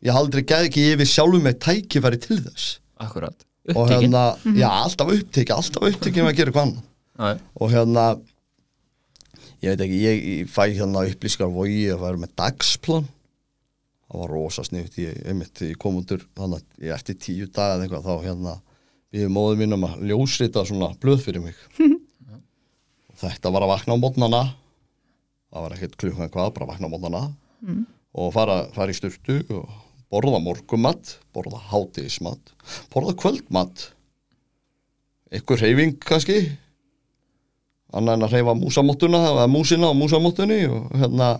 ég 0.04 0.46
geð 0.46 0.68
ekki 0.68 0.84
yfir 0.92 1.10
sjálfum 1.10 1.42
með 1.48 1.56
tækifæri 1.64 2.20
til 2.22 2.38
þess. 2.44 2.78
Akkurat. 3.02 3.34
Og 3.74 3.88
upptekinn 3.88 4.12
hérna, 4.12 4.36
Mhm. 4.44 4.56
já, 4.60 4.68
alltaf 4.70 5.08
upptekið 5.10 5.56
alltaf 5.56 5.82
upptekið 5.88 6.22
með 6.22 6.30
að 6.32 6.36
gera 6.36 6.52
hvað 6.52 6.66
annað. 6.68 6.84
Já, 7.18 7.40
og 7.60 7.70
hérna 7.72 8.20
ég 9.62 9.68
veit 9.76 9.80
ekki, 9.80 10.00
ég, 10.04 10.24
ég 10.44 10.48
fæ 10.50 10.62
hérna 10.76 11.02
upplýskar 11.10 11.50
vogi 11.52 11.88
að 11.90 12.00
vera 12.04 12.16
með 12.20 12.34
dagsplan. 12.36 13.08
Það 14.10 14.20
var 14.20 14.28
rosa 14.30 14.62
sniðt 14.62 14.98
ég, 15.00 15.26
einmitt, 15.26 15.54
ég 15.64 15.78
kom 15.80 15.96
undur 15.96 16.22
þannig 16.36 16.60
að 16.62 16.84
ég 16.86 16.94
eftir 16.94 17.14
tíu 17.18 17.46
daga 17.50 17.74
eða 17.78 17.88
eitthvað 17.88 18.04
þá 18.06 18.14
hérna 18.28 18.54
við 19.14 19.30
móðum 19.30 19.62
minn 19.62 19.76
um 19.76 19.86
að 19.86 20.04
ljósrita 20.10 20.64
svona 20.66 20.90
blöð 21.00 21.22
fyrir 21.28 21.44
mig. 21.44 21.58
Og 21.78 23.16
þetta 23.22 23.52
var 23.54 23.66
að 23.66 23.74
vakna 23.76 23.96
á 23.96 24.02
mótnana 24.02 24.42
það 25.54 25.64
var 25.64 25.74
ekkert 25.76 25.98
klukkan 26.02 26.32
hvað, 26.34 26.52
bara 26.56 26.66
að 26.66 26.72
vakna 26.72 26.90
á 26.90 26.92
mótnana 26.92 27.22
og 28.14 28.30
fara, 28.34 28.56
fara 28.74 28.90
í 28.90 28.96
sturtu 28.98 29.38
og 29.54 29.70
borða 30.10 30.40
morgumat 30.42 31.16
borða 31.34 31.60
hátíðismat 31.70 32.52
borða 32.92 33.14
kvöldmat. 33.18 33.88
Ykkur 35.34 35.62
reyfing 35.62 35.96
kannski? 36.02 36.42
Annar 37.94 38.18
en 38.18 38.26
að 38.26 38.34
reyfa 38.34 38.54
músamóttuna 38.58 39.20
eða 39.30 39.46
músina 39.50 39.90
á 39.90 39.94
músamóttunni 39.94 40.64
og 40.66 40.90
hérna 40.98 41.36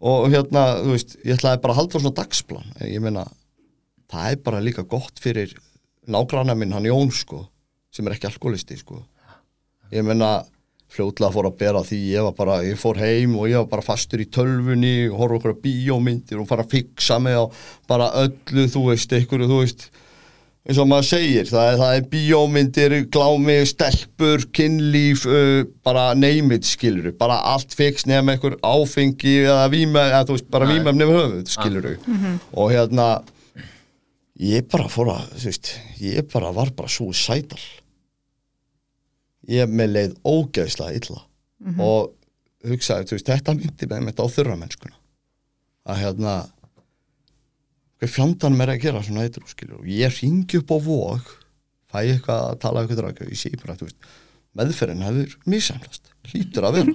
og 0.00 0.30
hérna, 0.32 0.62
þú 0.80 0.94
veist, 0.94 1.18
ég 1.26 1.36
ætlaði 1.36 1.60
bara 1.60 1.74
að 1.74 1.80
halda 1.82 2.00
svona 2.00 2.16
dagsplan, 2.16 2.70
ég 2.88 3.02
meina 3.04 3.26
það 4.08 4.30
er 4.30 4.38
bara 4.46 4.62
líka 4.64 4.86
gott 4.88 5.20
fyrir 5.20 5.52
nágranna 6.08 6.56
minn, 6.56 6.72
hann 6.72 6.88
Jón, 6.88 7.10
sko 7.12 7.44
sem 7.94 8.06
er 8.06 8.16
ekki 8.16 8.28
alkoholisti, 8.30 8.78
sko. 8.80 9.00
Ég 9.90 10.04
meina, 10.06 10.40
fljótlega 10.90 11.32
fór 11.34 11.48
að 11.50 11.56
bera 11.58 11.80
því 11.86 11.98
ég 12.10 12.26
var 12.26 12.36
bara, 12.38 12.60
ég 12.66 12.78
fór 12.78 12.98
heim 13.02 13.36
og 13.38 13.48
ég 13.50 13.58
var 13.62 13.70
bara 13.72 13.86
fastur 13.86 14.22
í 14.22 14.28
tölvunni 14.30 15.08
og 15.10 15.18
horfa 15.22 15.40
okkur 15.40 15.56
að 15.56 15.64
bíómyndir 15.64 16.42
og 16.42 16.46
fara 16.50 16.66
að 16.66 16.76
fixa 16.76 17.18
mig 17.22 17.34
á 17.38 17.44
bara 17.90 18.12
öllu, 18.24 18.68
þú 18.70 18.86
veist, 18.90 19.14
ykkur, 19.18 19.46
þú 19.50 19.58
veist. 19.64 19.90
Eins 20.60 20.78
og 20.78 20.90
maður 20.90 21.06
segir, 21.08 21.46
það 21.48 21.66
er, 21.70 21.76
það 21.80 21.96
er 21.96 22.08
bíómyndir, 22.12 22.94
glámi, 23.10 23.56
stelpur, 23.66 24.44
kynlíf, 24.54 25.24
uh, 25.26 25.62
bara 25.86 26.10
neymit 26.14 26.68
skiluru, 26.68 27.14
bara 27.18 27.40
allt 27.54 27.74
fix 27.74 28.06
nefn 28.06 28.34
einhver 28.34 28.58
áfengi 28.62 29.38
eða 29.48 29.66
víma, 29.72 30.06
eða 30.12 30.26
þú 30.28 30.36
veist, 30.36 30.50
bara 30.52 30.70
víma 30.70 30.94
nefn 30.94 31.16
höfuð 31.16 31.54
skiluru 31.56 31.96
og 32.52 32.70
hérna 32.74 33.10
ég 34.40 34.68
bara 34.72 34.88
fór 34.92 35.12
að, 35.12 35.26
þú 35.36 35.50
veist, 35.50 35.72
ég 36.00 36.30
bara 36.32 36.52
var 36.56 36.72
bara 36.76 36.92
suicidal. 36.92 37.60
Ég 39.50 39.68
með 39.68 39.92
leið 39.96 40.16
ógeðslega 40.24 40.96
illa. 41.00 41.20
Og 41.84 42.14
hugsaði, 42.70 43.08
þú 43.10 43.18
veist, 43.18 43.28
þetta 43.28 43.56
myndi 43.56 43.90
með 43.90 44.08
þetta 44.10 44.26
á 44.26 44.34
þurra 44.36 44.56
mennskuna. 44.60 44.96
Að 45.90 46.02
hérna 46.04 46.34
hvað 48.00 48.08
fjandanum 48.14 48.64
er 48.64 48.72
að 48.72 48.82
gera 48.86 49.02
svona 49.04 49.26
eitthvað 49.26 49.52
skilur. 49.52 49.82
Og 49.82 49.92
ég 49.92 50.18
ringi 50.22 50.60
upp 50.60 50.72
á 50.72 50.78
vóg 50.86 51.30
fæ 51.90 51.98
eitthvað 52.00 52.44
að 52.46 52.58
tala 52.62 52.82
eitthvað 52.84 53.02
draka 53.02 53.28
ég 53.28 53.40
sé 53.40 53.50
bara, 53.60 53.76
þú 53.76 53.88
veist, 53.88 54.10
meðferðin 54.56 55.04
hefur 55.06 55.34
misæmlast, 55.50 56.12
hlýtur 56.30 56.68
að 56.68 56.78
vera. 56.80 56.94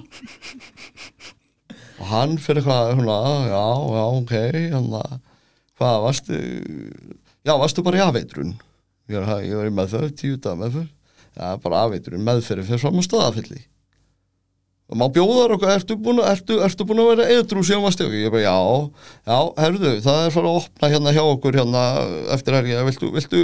Og 1.99 2.09
hann 2.09 2.39
fyrir 2.41 2.63
eitthvað 2.63 3.03
já, 3.05 3.61
já, 3.91 4.05
ok 4.05 4.33
hann 4.73 4.89
að, 4.99 5.13
hvað, 5.77 5.99
varstu 6.05 6.39
já, 7.45 7.53
varstu 7.53 7.85
bara 7.85 8.01
í 8.01 8.03
afeitrun 8.05 8.55
ég 9.11 9.21
var, 9.21 9.45
ég 9.45 9.55
var 9.59 9.69
í 9.69 9.75
meðferð, 9.77 10.11
tíu 10.17 10.41
dag 10.41 10.57
meðferð. 10.59 10.91
Já, 11.35 11.47
bara 11.61 11.85
afeitrun, 11.85 12.25
meðferði 12.25 12.67
fyrir 12.69 12.81
fram 12.81 12.99
á 12.99 13.03
staðafylli 13.05 13.61
og 14.85 14.99
má 15.01 15.07
bjóðar 15.09 15.55
okkur, 15.55 15.71
ertu 15.73 15.95
búin, 15.97 16.21
ertu, 16.21 16.59
ertu 16.61 16.85
búin 16.85 17.01
að 17.01 17.07
vera 17.15 17.29
eðrú 17.33 17.63
síðan 17.65 17.85
varstu 17.87 18.05
ég 18.13 18.29
bara, 18.29 18.43
já, 18.45 18.57
já, 19.25 19.37
herðu 19.63 19.93
það 20.05 20.19
er 20.21 20.35
fara 20.35 20.51
að 20.51 20.59
opna 20.59 20.89
hérna 20.93 21.13
hjá 21.15 21.21
okkur 21.25 21.57
hérna 21.57 21.81
eftir 22.35 22.57
helgi, 22.59 22.75
viltu, 22.85 23.09
viltu 23.15 23.41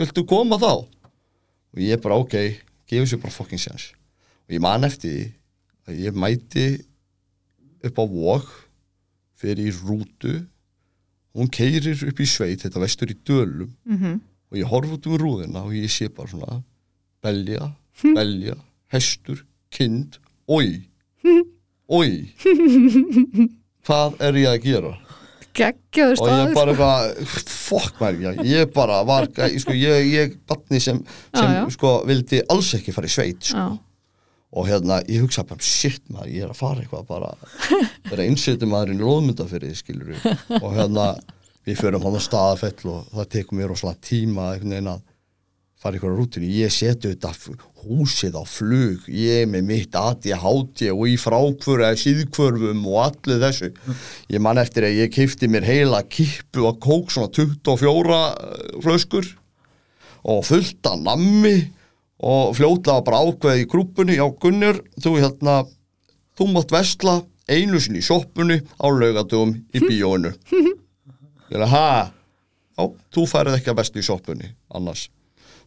viltu 0.00 0.24
koma 0.28 0.56
þá? 0.62 0.72
Og 1.74 1.82
ég 1.84 2.00
bara, 2.00 2.16
ok, 2.16 2.38
gefur 2.88 3.10
sér 3.10 3.20
bara 3.20 3.34
fucking 3.34 3.60
séns 3.60 3.90
og 4.44 4.56
ég 4.56 4.64
man 4.64 4.88
eftir 4.88 5.34
að 5.88 6.00
ég 6.06 6.16
mæti 6.16 6.66
upp 7.84 8.00
á 8.00 8.04
vóg 8.08 8.48
fyrir 9.40 9.68
í 9.68 9.76
rútu 9.84 10.38
hún 11.34 11.48
keirir 11.50 12.04
upp 12.08 12.20
í 12.20 12.26
sveit 12.30 12.62
þetta 12.64 12.80
vestur 12.84 13.10
í 13.10 13.16
dölum 13.26 13.70
Mhm. 13.86 14.20
og 14.52 14.58
ég 14.58 14.68
horf 14.70 14.92
út 14.96 15.06
um 15.10 15.16
rúðina 15.18 15.64
og 15.64 15.72
ég 15.74 15.90
sé 15.90 16.08
bara 16.08 16.28
svona 16.28 16.62
belja, 17.22 17.72
belja, 18.14 18.54
hestur, 18.92 19.44
kind, 19.70 20.18
oi, 20.48 20.84
oi, 21.88 22.30
hvað 23.86 24.20
er 24.24 24.38
ég 24.40 24.50
að 24.52 24.62
gera? 24.68 24.92
Geggjöður 25.54 26.18
Og 26.18 26.26
ég 26.26 26.48
staður. 26.50 26.54
bara 26.56 26.72
eitthvað, 26.74 27.50
fokk 27.54 28.00
mér, 28.02 28.40
ég, 28.42 28.70
bara 28.74 28.96
var, 29.06 29.28
ég, 29.38 29.58
sko, 29.62 29.74
ég, 29.78 30.08
ég 30.10 30.32
batni 30.50 30.80
sem, 30.82 30.98
sem 31.34 31.52
já. 31.54 31.60
sko, 31.76 31.92
vildi 32.08 32.40
alls 32.50 32.72
ekki 32.74 32.94
fara 32.96 33.06
í 33.06 33.12
sveit, 33.14 33.38
sko. 33.46 33.54
Já. 33.54 33.78
Og 34.54 34.68
hérna, 34.68 35.00
ég 35.10 35.24
hugsa 35.24 35.42
bara, 35.46 35.62
shit 35.64 36.04
maður, 36.14 36.30
ég 36.30 36.44
er 36.46 36.52
að 36.52 36.60
fara 36.60 36.84
eitthvað 36.84 37.08
bara, 37.08 37.32
vera 38.10 38.26
innsettum 38.28 38.70
maðurinn 38.70 39.00
í 39.02 39.08
loðmyndafyrði, 39.08 39.72
skilur 39.80 40.12
við. 40.12 40.28
Og 40.60 40.68
hérna, 40.76 41.08
við 41.66 41.80
förum 41.80 42.06
hann 42.06 42.20
á 42.20 42.22
staðafell 42.22 42.92
og 42.92 43.10
það 43.16 43.32
tekur 43.34 43.58
mér 43.58 43.72
rosalega 43.72 44.06
tíma 44.06 44.52
einhvern 44.52 44.76
veginn 44.76 44.92
að 44.94 45.02
fara 45.84 45.98
ykkur 45.98 46.14
á 46.14 46.18
rútinu. 46.20 46.48
Ég 46.48 46.72
seti 46.72 47.10
þetta 47.12 47.32
húsið 47.84 48.38
á 48.40 48.44
flug, 48.48 49.04
ég 49.12 49.42
er 49.42 49.50
með 49.50 49.66
mitt 49.68 49.96
ADHD 49.98 50.88
og 50.94 51.04
í 51.10 51.16
frákvöru 51.20 51.84
eða 51.84 52.00
síðkvörfum 52.00 52.84
og 52.88 53.00
allir 53.04 53.42
þessu. 53.42 53.70
Ég 54.32 54.44
man 54.44 54.60
eftir 54.62 54.86
að 54.88 55.00
ég 55.02 55.12
kifti 55.12 55.50
mér 55.52 55.66
heila 55.68 56.00
kippu 56.08 56.64
og 56.70 56.80
kók 56.84 57.12
svona 57.12 57.32
24 57.34 58.20
flöskur 58.86 59.28
og 60.24 60.44
fullt 60.48 60.88
af 60.88 61.02
nammi 61.04 61.56
og 62.22 62.54
fljótlega 62.56 63.04
bara 63.06 63.22
ákveði 63.26 63.64
í 63.64 63.70
grúpunni 63.70 64.18
já 64.18 64.26
Gunnur, 64.40 64.80
þú 65.02 65.16
hérna 65.18 65.62
þú 66.38 66.50
mátt 66.52 66.74
vesla 66.74 67.18
einu 67.50 67.80
sinni 67.82 68.00
í 68.00 68.06
sjoppunni 68.06 68.60
á 68.80 68.86
laugatugum 68.88 69.54
í 69.74 69.82
bíóinu. 69.82 70.32
Ég 71.50 71.58
er 71.58 71.66
að 71.66 71.74
ha? 71.74 71.88
Já, 72.74 72.86
þú 73.14 73.26
færið 73.30 73.58
ekki 73.58 73.72
að 73.72 73.80
vesla 73.82 74.00
í 74.00 74.06
sjoppunni 74.06 74.50
annars. 74.74 75.08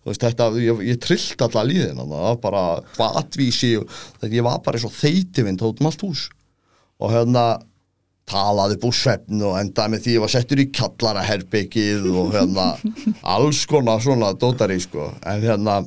Þú 0.02 0.12
veist 0.12 0.24
þetta, 0.24 0.50
ég, 0.64 0.82
ég 0.88 1.00
trillt 1.04 1.42
alla 1.44 1.64
líðina 1.68 2.06
það 2.08 2.26
var 2.26 2.38
bara 2.44 2.64
hvað 2.96 3.18
atvísi 3.22 3.72
þetta, 3.78 4.34
ég 4.34 4.46
var 4.46 4.62
bara 4.66 4.80
eins 4.80 4.88
og 4.88 4.96
þeytivind 4.96 5.64
út 5.68 5.82
um 5.82 5.90
allt 5.90 6.06
hús. 6.06 6.28
Og 6.98 7.14
hérna 7.14 7.46
talaði 8.28 8.80
búið 8.82 8.98
svefn 8.98 9.44
og 9.48 9.56
endaði 9.60 9.94
með 9.94 10.04
því 10.04 10.16
ég 10.16 10.24
var 10.24 10.32
settur 10.34 10.60
í 10.60 10.68
kallaraherbyggið 10.76 12.08
og 12.12 12.34
hérna 12.36 12.66
alls 13.36 13.62
konar 13.70 14.04
svona 14.04 14.34
dótari 14.36 14.80
sko. 14.84 15.12
En 15.24 15.46
hérna 15.46 15.80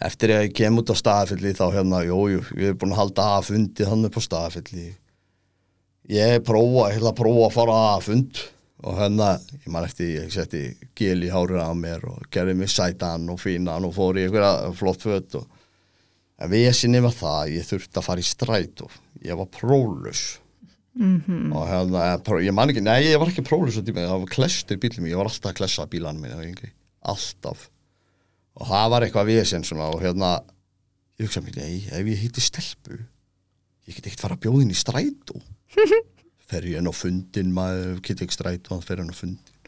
eftir 0.00 0.32
að 0.34 0.46
ég 0.46 0.56
kem 0.56 0.80
út 0.80 0.92
á 0.92 0.96
staðafylli 0.96 1.52
þá 1.56 1.66
hérna, 1.74 2.00
jú, 2.08 2.20
jú, 2.32 2.40
ég 2.56 2.72
er 2.72 2.78
búin 2.80 2.94
að 2.94 3.02
halda 3.02 3.28
að 3.36 3.50
fundi 3.50 3.88
hann 3.88 4.08
upp 4.08 4.16
á 4.16 4.22
staðafylli 4.24 4.86
ég 6.10 6.40
prófa, 6.46 6.88
ég 6.90 6.98
ætla 7.00 7.12
að 7.12 7.20
prófa 7.20 7.46
að 7.46 7.56
fara 7.58 7.78
að 7.90 8.04
fund 8.08 8.42
og 8.80 8.96
hérna, 8.96 9.30
ég 9.60 9.72
man 9.74 9.84
eftir 9.84 10.12
ég 10.14 10.32
setti 10.32 10.62
gel 10.96 11.20
í 11.26 11.32
hárið 11.32 11.60
á 11.60 11.72
mér 11.76 12.06
og 12.08 12.28
gerði 12.32 12.56
mig 12.56 12.72
sætan 12.72 13.28
og 13.32 13.40
fínan 13.42 13.88
og 13.88 13.96
fór 13.96 14.16
í 14.16 14.24
einhverja 14.24 14.70
flott 14.78 15.04
föt 15.04 15.36
og 15.42 15.48
en 16.40 16.52
við 16.52 16.70
sinni 16.76 17.02
var 17.04 17.12
það, 17.12 17.50
ég 17.58 17.66
þurfti 17.68 18.00
að 18.00 18.06
fara 18.06 18.22
í 18.22 18.30
stræt 18.30 18.84
og 18.86 18.94
ég 19.20 19.36
var 19.36 19.50
prólus 19.52 20.22
-hmm. 20.96 21.52
og 21.52 21.68
hérna, 21.68 22.06
eh, 22.16 22.46
ég 22.46 22.54
man 22.56 22.72
ekki, 22.72 22.80
nei, 22.84 23.12
ég 23.12 23.20
var 23.20 23.28
ekki 23.28 23.44
prólus 23.44 23.76
á 23.76 23.84
tíma, 23.84 24.06
það 24.08 24.24
var 24.24 24.32
klestur 24.32 24.80
bílum, 24.80 25.06
ég 25.06 25.16
var 25.20 25.28
alltaf 25.28 25.52
að 25.52 25.58
klessa 25.60 25.86
bílanum 25.86 26.24
minna, 26.24 26.72
alltaf 27.02 27.68
og 28.58 28.66
það 28.70 28.90
var 28.94 29.06
eitthvað 29.06 29.30
við 29.30 29.44
sem 29.52 29.64
svona 29.66 29.90
og 29.92 30.02
hérna, 30.02 30.34
ég 31.20 31.28
hugsa 31.28 31.42
mér, 31.44 31.60
nei, 31.60 31.86
ef 31.86 32.12
ég 32.14 32.24
heiti 32.24 32.44
stelpu 32.44 32.98
ég 33.90 33.96
get 33.96 34.06
ekkert 34.06 34.24
fara 34.26 34.36
að 34.38 34.44
bjóða 34.44 34.64
inn 34.64 34.74
í 34.74 34.78
strætó. 34.78 35.40
Fer 36.50 36.66
ég 36.66 36.78
inn 36.80 36.90
á 36.90 36.94
fundin 36.94 37.54
maður, 37.54 37.98
get 38.06 38.22
ekki 38.24 38.36
strætó, 38.36 38.74
hann 38.74 38.86
fer 38.86 39.02
inn 39.02 39.10
á 39.10 39.16
fundin 39.16 39.58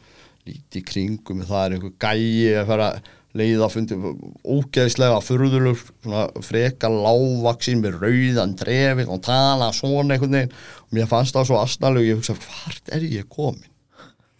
líti 0.43 0.81
kringum, 0.83 1.43
það 1.47 1.65
er 1.65 1.75
einhver 1.77 1.93
gæi 2.03 2.55
að 2.59 2.65
fara 2.67 2.87
leiða 3.33 3.65
að 3.65 3.73
fundi 3.73 3.97
ógeðslega 4.43 5.21
furðulur 5.23 5.79
svona 5.79 6.25
freka 6.45 6.89
lágvaksin 6.91 7.79
með 7.81 7.95
rauðan 8.01 8.55
drefið 8.59 9.13
og 9.15 9.21
tala 9.25 9.71
svona 9.73 10.17
einhvern 10.17 10.35
veginn. 10.37 10.57
Og 10.83 10.97
mér 10.97 11.09
fannst 11.09 11.37
það 11.37 11.47
svo 11.49 11.61
asnalug 11.61 12.05
ég 12.05 12.19
hugsa, 12.19 12.35
hvart 12.35 12.91
er 12.93 13.07
ég 13.07 13.29
komin 13.31 13.71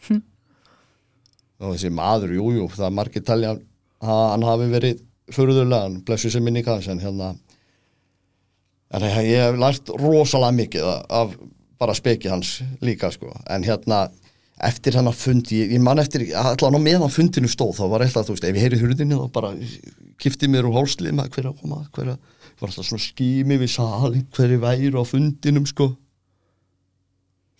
og 1.63 1.71
þessi 1.71 1.93
maður, 1.95 2.35
jújú, 2.35 2.57
jú, 2.59 2.67
það 2.75 2.89
er 2.89 2.97
margir 2.99 3.23
talja 3.25 3.55
hann 4.03 4.45
hafi 4.45 4.69
verið 4.71 5.03
hann 5.73 6.01
blessu 6.05 6.31
sem 6.31 6.43
minni 6.43 6.63
kanns 6.63 6.87
en 6.91 6.99
hérna 6.99 7.33
en 8.93 9.05
ég 9.07 9.39
hef 9.39 9.57
lært 9.57 9.89
rosalega 9.99 10.57
mikið 10.57 10.89
af 11.09 11.37
bara 11.79 11.95
speki 11.97 12.29
hans 12.29 12.61
líka 12.81 13.09
sko, 13.11 13.31
en 13.49 13.63
hérna 13.65 14.05
eftir 14.63 14.95
hann 14.95 15.09
að 15.09 15.17
fundi, 15.19 15.63
ég, 15.63 15.73
ég 15.75 15.81
man 15.83 15.99
eftir 15.99 16.27
allan 16.37 16.77
á 16.77 16.79
meðan 16.79 17.11
fundinu 17.11 17.49
stóð, 17.51 17.79
þá 17.79 17.89
var 17.91 18.05
eitthvað 18.05 18.29
þú 18.29 18.35
veist, 18.35 18.45
ef 18.47 18.55
ég 18.59 18.67
heyri 18.67 18.79
hurðinni 18.79 19.17
þá 19.17 19.25
bara 19.33 19.51
kifti 20.21 20.47
mér 20.47 20.69
úr 20.69 20.77
hálslið 20.77 21.17
með 21.17 21.33
hverja 21.33 21.55
koma, 21.57 21.81
hverja 21.95 22.15
var 22.63 22.69
alltaf 22.69 22.87
svona 22.87 23.03
skými 23.03 23.57
við 23.59 23.71
salin 23.73 24.25
hverju 24.35 24.59
væri 24.61 24.91
á 24.95 25.03
fundinum 25.07 25.65
sko. 25.67 25.89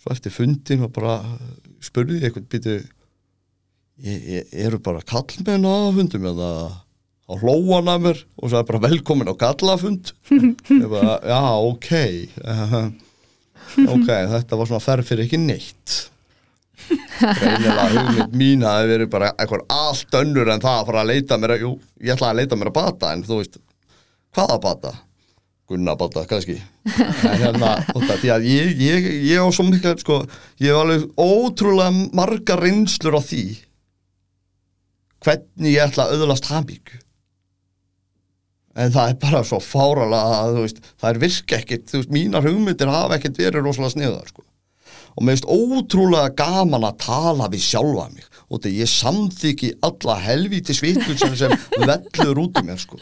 Svo 0.00 0.12
eftir 0.14 0.32
fundin 0.32 0.86
og 0.86 0.92
bara 0.94 1.18
spurði 1.84 2.20
ég 2.22 2.30
eitthvað 2.30 2.48
býtu 2.54 2.76
eru 4.02 4.80
bara 4.82 5.04
kallmenn 5.06 5.66
á 5.66 5.94
fundum 5.94 6.26
eða 6.32 6.50
á 7.24 7.32
hlóan 7.40 7.88
af 7.88 8.00
mér 8.02 8.18
og 8.36 8.50
svo 8.50 8.58
er 8.58 8.66
bara 8.68 8.82
velkomin 8.88 9.30
á 9.30 9.34
kallafund 9.38 10.12
ég 10.82 10.88
bara, 10.90 11.20
já, 11.22 11.42
ok. 11.62 11.90
Ok, 13.88 14.08
þetta 14.30 14.58
var 14.58 14.68
svona 14.68 14.82
ferð 14.82 15.08
fyrir 15.08 15.24
ekki 15.24 15.38
neitt. 15.40 15.94
Reynilega 17.18 17.86
hugmynd 17.94 18.36
mín 18.36 18.62
að 18.66 18.76
það 18.76 18.90
veri 18.92 19.06
bara 19.10 19.30
eitthvað 19.40 19.64
allt 19.72 20.18
önnur 20.20 20.50
en 20.52 20.62
það 20.62 20.76
að 20.80 20.86
fara 20.90 21.00
að 21.02 21.10
leita 21.10 21.38
mér 21.40 21.54
að, 21.54 21.64
jú, 21.64 21.70
ég 22.04 22.14
ætlaði 22.14 22.30
að 22.34 22.40
leita 22.42 22.58
mér 22.60 22.70
að 22.70 22.76
bata 22.76 23.12
en 23.14 23.24
þú 23.26 23.38
veist, 23.40 23.58
hvaða 24.36 24.58
bata? 24.62 24.92
Gunnabata, 25.70 26.26
kannski. 26.28 26.58
En 26.84 27.38
hérna, 27.40 27.70
þetta, 27.88 28.18
því 28.20 28.32
að 28.34 28.48
ég 28.50 28.82
ég, 28.84 29.06
ég 29.30 29.40
á 29.40 29.48
svo 29.48 29.64
miklu, 29.66 29.94
sko 30.02 30.20
ég 30.60 30.68
hef 30.74 30.82
alveg 30.82 31.06
ótrúlega 31.16 32.10
marga 32.12 32.58
reynslur 32.60 33.16
á 33.16 33.22
því 33.24 33.44
hvernig 35.24 35.74
ég 35.74 35.88
ætla 35.88 36.06
að 36.06 36.20
auðlast 36.20 36.50
hafmygg 36.52 36.94
en 38.74 38.90
það 38.94 39.12
er 39.12 39.20
bara 39.22 39.42
svo 39.46 39.60
fáralega 39.62 40.40
að, 40.40 40.58
veist, 40.64 40.80
það 40.98 41.10
er 41.10 41.20
virk 41.22 41.54
ekkit, 41.58 41.86
þú 41.90 42.00
veist, 42.00 42.12
mínar 42.14 42.46
hugmyndir 42.46 42.90
hafa 42.90 43.18
ekkit 43.18 43.38
verið 43.38 43.62
rosalega 43.68 43.94
sniðar, 43.94 44.30
sko. 44.32 44.42
Og 45.14 45.22
mér 45.22 45.36
finnst 45.36 45.46
ótrúlega 45.46 46.32
gaman 46.40 46.86
að 46.88 46.96
tala 47.04 47.46
við 47.52 47.62
sjálfa 47.68 48.08
mig 48.10 48.24
og 48.48 48.58
þetta 48.58 48.72
ég 48.74 48.90
samþyggi 48.90 49.68
alla 49.86 50.16
helvíti 50.24 50.74
svitun 50.74 51.36
sem 51.38 51.54
vellur 51.78 52.40
út 52.42 52.58
í 52.58 52.64
mér 52.66 52.80
sko. 52.82 52.98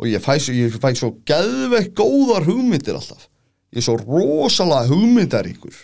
Og 0.00 0.08
ég 0.08 0.24
fæ, 0.24 0.38
ég 0.56 0.78
fæ 0.80 0.90
svo 0.96 1.12
gæðveikt 1.28 1.92
góðar 1.96 2.48
hugmyndir 2.48 2.96
alltaf 2.96 3.28
ég 3.74 3.80
er 3.80 3.84
svo 3.84 3.96
rosalega 3.98 4.86
hugmyndar 4.92 5.48
ykkur 5.50 5.74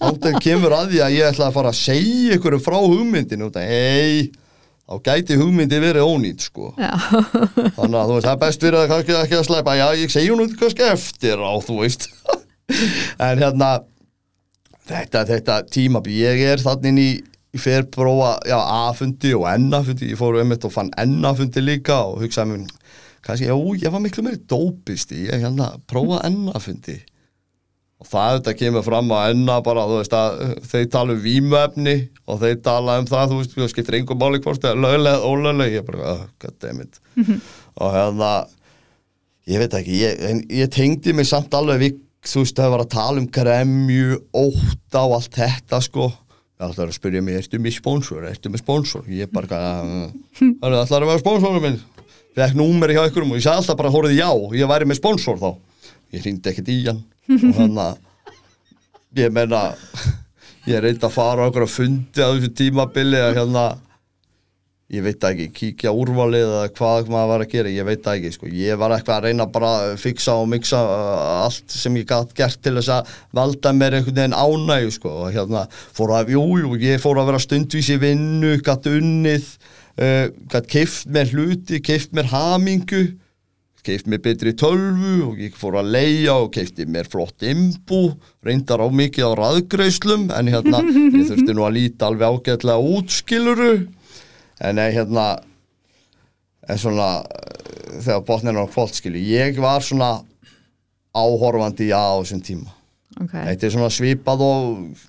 þá 0.00 0.28
kemur 0.42 0.76
að 0.76 0.92
því 0.92 1.02
að 1.06 1.16
ég 1.16 1.30
ætla 1.30 1.48
að 1.48 1.56
fara 1.56 1.72
að 1.72 1.80
segja 1.80 2.36
ykkur 2.36 2.58
frá 2.62 2.78
hugmyndinu 2.78 3.48
og 3.48 3.56
það, 3.56 3.72
hei 3.72 4.30
þá 4.90 4.98
gæti 5.06 5.38
hugmyndi 5.38 5.78
verið 5.78 6.02
ónýtt 6.08 6.48
sko. 6.48 6.72
Já. 6.74 6.90
þannig 7.76 7.98
að 8.00 8.08
þú 8.10 8.16
veist, 8.16 8.26
það 8.26 8.32
er 8.32 8.40
best 8.42 8.64
verið 8.66 8.80
að 8.80 8.94
ekki 9.20 9.38
að 9.38 9.46
sleipa 9.46 9.76
já, 9.78 9.86
ég 10.00 10.10
segja 10.12 10.34
hún 10.34 10.56
kannski 10.58 10.86
eftir 10.90 11.44
á, 11.46 11.52
þú 11.62 11.80
veist. 11.84 12.10
En 13.20 13.40
hérna 13.42 13.68
þetta, 14.86 15.24
þetta 15.26 15.56
tímabi, 15.74 16.20
ég 16.22 16.42
er 16.52 16.60
þannig 16.62 17.00
í, 17.02 17.08
í 17.54 17.58
ferprófa, 17.58 18.36
já, 18.46 18.54
A-fundi 18.58 19.32
og 19.34 19.48
N-fundi, 19.50 20.12
ég 20.12 20.20
fór 20.20 20.38
um 20.38 20.54
þetta 20.54 20.68
og 20.68 20.74
fann 20.76 20.92
N-fundi 21.02 21.64
líka 21.64 21.96
og 22.06 22.20
hugsaði 22.22 22.52
mér 22.52 22.68
kannski, 23.26 23.48
já, 23.50 23.56
ég 23.84 23.94
var 23.94 24.02
miklu 24.04 24.24
meiri 24.26 24.42
dópist 24.48 25.12
í, 25.12 25.26
ég 25.28 25.44
hérna, 25.44 25.72
prófa 25.90 26.22
N-fundi 26.28 27.00
og 28.00 28.08
það 28.08 28.36
þetta 28.38 28.54
kemur 28.56 28.84
fram 28.84 29.10
að 29.12 29.34
N 29.34 29.50
bara, 29.64 29.84
þú 29.88 29.98
veist 29.98 30.14
að 30.16 30.38
þeir 30.70 30.86
tala 30.94 31.16
um 31.16 31.20
výmöfni 31.24 31.96
og 32.24 32.38
þeir 32.40 32.62
tala 32.64 32.96
um 33.00 33.08
það, 33.10 33.32
þú 33.32 33.40
veist, 33.42 33.56
það 33.58 33.72
skiptir 33.74 33.98
einhver 33.98 34.20
máli 34.20 34.40
hvort 34.40 34.64
er 34.64 34.80
lögleg, 34.80 35.26
ólegleg, 35.26 35.74
ég 35.76 35.84
bara, 35.88 36.14
oh, 36.14 36.22
goddammit. 36.40 37.00
Mm 37.16 37.24
-hmm. 37.24 37.42
og 37.74 37.92
hérna 37.94 38.30
ég 39.46 39.58
veit 39.58 39.74
ekki, 39.74 40.00
ég, 40.00 40.46
ég 40.48 40.72
tengdi 40.72 41.12
mig 41.12 41.26
samt 41.26 41.54
alveg 41.54 41.78
við 41.80 42.00
þú 42.24 42.42
veist 42.44 42.56
það 42.56 42.72
var 42.74 42.82
að 42.84 42.92
tala 42.94 43.20
um 43.20 43.28
gremju, 43.32 44.18
óta 44.32 45.04
og 45.06 45.14
allt 45.16 45.36
þetta 45.36 45.80
sko. 45.80 46.10
Það 46.60 46.72
ætlaði 46.74 46.90
að 46.92 46.98
spyrja 46.98 47.22
mig, 47.24 47.36
ertu 47.40 47.58
með 47.58 47.72
spónsor, 47.78 48.24
ertu 48.28 48.50
með 48.52 48.60
spónsor 48.60 49.06
ég 49.08 49.30
bara, 49.32 49.46
það 49.48 50.82
ætlaði 50.84 51.04
að 51.04 51.08
vera 51.08 51.22
spónsorum 51.22 51.62
minn 51.64 51.78
fekk 52.38 52.56
númeri 52.58 52.96
hjá 52.96 53.06
ykkurum 53.08 53.34
og 53.34 53.40
ég 53.40 53.46
sagði 53.46 53.62
alltaf 53.62 53.80
bara 53.80 53.92
hóruði 53.94 54.20
já, 54.20 54.30
ég 54.60 54.70
væri 54.70 54.88
með 54.88 55.00
spónsor 55.00 55.40
þá 55.40 55.50
ég 56.14 56.24
hrýndi 56.24 56.52
ekkert 56.52 56.72
í 56.72 56.80
hann 56.86 57.04
og 57.30 57.54
þannig 57.58 57.84
að 57.84 59.20
ég 59.20 59.34
menna 59.34 59.62
ég 60.70 60.82
reyndi 60.84 61.06
að 61.06 61.14
fara 61.14 61.46
á 61.46 61.48
okkur 61.50 61.66
að 61.66 61.76
fundi 61.76 62.22
á 62.22 62.28
þessu 62.30 62.52
tímabili 62.58 63.20
að 63.20 63.38
hérna 63.40 63.64
ég 64.90 65.04
veit 65.06 65.22
ekki, 65.22 65.46
kíkja 65.54 65.92
úrvalið 65.94 66.48
eða 66.48 66.70
hvað 66.74 67.10
maður 67.12 67.28
var 67.30 67.42
að 67.44 67.52
gera, 67.52 67.70
ég 67.70 67.86
veit 67.86 68.06
ekki 68.10 68.32
sko. 68.34 68.48
ég 68.50 68.78
var 68.78 68.94
eitthvað 68.94 69.20
að 69.20 69.26
reyna 69.28 69.46
bara 69.54 69.70
að 69.84 69.92
fixa 70.02 70.34
og 70.34 70.48
mixa 70.50 70.80
uh, 70.82 71.44
allt 71.44 71.70
sem 71.70 71.98
ég 72.00 72.08
gæti 72.10 72.38
gert 72.40 72.58
til 72.64 72.74
þess 72.80 72.90
að 72.96 73.12
valda 73.38 73.72
mér 73.76 74.00
einhvern 74.00 74.18
veginn 74.18 74.34
ánægu 74.34 74.94
sko. 74.96 75.12
og 75.24 75.36
hérna 75.36 75.66
fór 75.70 76.16
að, 76.18 76.34
jújú, 76.34 76.64
jú, 76.64 76.80
ég 76.82 77.02
fór 77.02 77.22
að 77.22 77.30
vera 77.30 77.42
stundvís 77.44 77.92
í 77.94 78.00
vinnu, 78.02 78.56
gæti 78.66 78.96
unnið 78.98 79.52
uh, 79.98 80.30
gæti 80.52 80.72
keift 80.76 81.10
mér 81.10 81.32
hluti 81.34 81.80
keift 81.84 82.14
mér 82.16 82.30
hamingu 82.30 83.02
keift 83.86 84.08
mér 84.10 84.20
betri 84.24 84.52
tölvu 84.56 85.30
og 85.30 85.38
ég 85.40 85.54
fór 85.56 85.78
að 85.80 85.92
leia 85.94 86.34
og 86.36 86.50
keifti 86.54 86.84
mér 86.84 87.08
flott 87.08 87.44
imbu, 87.46 88.12
reyndar 88.44 88.82
á 88.84 88.88
mikið 88.92 89.32
á 89.32 89.38
raðgrauslum 89.40 90.28
en 90.36 90.50
hérna 90.52 90.82
ég 91.16 91.30
þurfti 91.30 91.54
nú 91.56 91.64
að 91.64 91.76
líta 91.78 92.10
alveg 92.10 92.36
ágætlega 92.36 92.90
útskiluru 92.98 93.72
en 94.60 94.76
nei, 94.76 94.90
hérna 94.92 95.30
en 96.68 96.80
svona 96.80 97.08
þegar 98.00 98.26
botnirna 98.26 98.66
á 98.66 98.68
kvöld 98.70 98.94
skilju, 98.94 99.22
ég 99.32 99.58
var 99.62 99.82
svona 99.84 100.20
áhorfandi 101.16 101.90
á 101.90 102.20
þessum 102.20 102.42
tíma 102.44 102.74
okay. 103.16 103.48
þetta 103.48 103.66
er 103.66 103.74
svona 103.74 103.94
svipað 103.94 104.44
og 104.46 105.08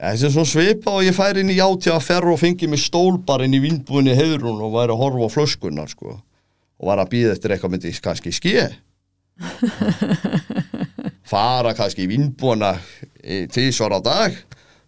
þetta 0.00 0.26
er 0.26 0.34
svona 0.34 0.48
svipað 0.48 0.98
og 0.98 1.06
ég 1.06 1.16
fær 1.16 1.40
inn 1.40 1.52
í 1.52 1.58
játi 1.58 1.92
að 1.92 2.06
ferra 2.06 2.32
og 2.32 2.40
fengi 2.40 2.68
mig 2.70 2.80
stól 2.80 3.18
bara 3.26 3.46
inn 3.46 3.56
í 3.56 3.62
vindbúinni 3.62 4.16
heðrún 4.16 4.62
og 4.64 4.74
væri 4.74 4.96
að 4.96 5.02
horfa 5.02 5.28
á 5.28 5.34
flöskunnar 5.36 5.90
sko. 5.92 6.16
Og 6.80 6.88
var 6.88 7.02
að 7.02 7.12
býða 7.12 7.34
eftir 7.36 7.52
eitthvað 7.52 7.74
myndi 7.74 7.92
kannski 8.00 8.32
skje 8.32 8.70
fara 11.32 11.74
kannski 11.76 12.04
í 12.04 12.10
vindbúina 12.10 12.74
tísvar 13.52 13.96
á 13.96 14.00
dag 14.04 14.36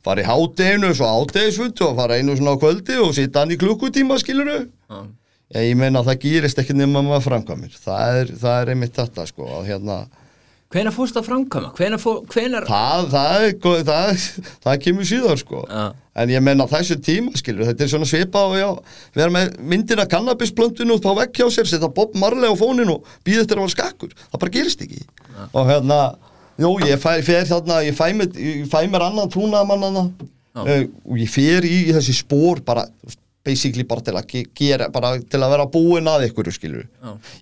fara 0.02 0.22
í 0.22 0.26
hátteginu, 0.26 0.92
svo 0.96 1.08
háttegisfundu 1.08 1.86
og 1.86 1.98
fara 2.00 2.18
einu 2.18 2.34
svona 2.36 2.56
á 2.58 2.62
kvöldi 2.62 2.98
og 3.02 3.12
sita 3.16 3.42
hann 3.42 3.54
í 3.54 3.58
klukkutíma, 3.60 4.18
skiluru 4.20 4.64
ah. 4.90 5.06
ég 5.54 5.76
meina 5.78 6.02
það 6.06 6.24
gýrist 6.24 6.58
ekki 6.58 6.74
nema 6.76 7.04
maður 7.06 7.28
framkvæmir. 7.28 7.76
Það 7.84 8.18
er, 8.22 8.34
það 8.42 8.58
er 8.58 8.72
einmitt 8.74 8.98
þetta 8.98 9.28
sko 9.30 9.48
að 9.60 9.70
hérna 9.70 9.98
Hvenar 10.72 10.94
fórst 10.96 11.16
það 11.18 11.26
framkvæma? 11.28 11.70
Hvenar 11.76 12.00
fór, 12.00 12.22
hvenar... 12.32 12.66
Það, 12.68 13.06
það, 13.12 13.46
það, 13.88 14.26
það 14.64 14.80
kemur 14.86 15.08
síðan 15.08 15.40
sko 15.42 15.62
ah. 15.68 15.90
en 16.16 16.32
ég 16.32 16.44
menna 16.44 16.66
þessu 16.70 16.96
tíma 17.04 17.36
skilur 17.36 17.68
þetta 17.68 17.84
er 17.84 17.92
svona 17.92 18.08
svipa 18.08 18.46
og 18.48 18.56
já 18.56 18.68
vera 19.18 19.34
með 19.34 19.58
myndina 19.60 20.08
kannabisplöndinu 20.08 20.96
út 20.96 21.08
á 21.08 21.12
vekk 21.20 21.42
hjá 21.42 21.46
sér 21.58 21.68
setja 21.68 21.92
Bob 21.92 22.16
Marley 22.16 22.48
á 22.48 22.56
fóninu 22.56 22.98
og 22.98 23.16
býða 23.26 23.44
þetta 23.44 23.58
að 23.58 23.62
vera 23.62 23.74
skakkur 23.76 24.14
það 24.22 24.44
bara 24.44 24.54
gerist 24.56 24.84
ekki 24.86 25.02
ah. 25.04 25.48
og 25.52 25.68
hérna 25.68 26.02
Jú, 26.60 26.74
ég 26.84 27.00
fæ, 27.00 27.16
fer 27.24 27.46
þarna, 27.48 27.80
ég 27.86 27.96
fæ 27.96 28.12
mér, 28.16 28.30
ég 28.36 28.68
fæ 28.70 28.84
mér 28.90 29.06
annan 29.06 29.30
trúnaðamann 29.32 29.96
uh, 29.96 30.08
og 30.60 31.18
ég 31.18 31.30
fer 31.32 31.64
í, 31.64 31.88
í 31.88 31.94
þessi 31.96 32.14
spór 32.18 32.60
bara, 32.66 32.84
basically 33.44 33.86
bara 33.88 34.04
til 34.04 34.16
að 34.18 34.34
gera, 34.58 34.90
bara 34.92 35.14
til 35.20 35.40
að 35.40 35.54
vera 35.54 35.68
búinn 35.72 36.10
að 36.12 36.28
ykkur, 36.28 36.52
skilur. 36.54 36.84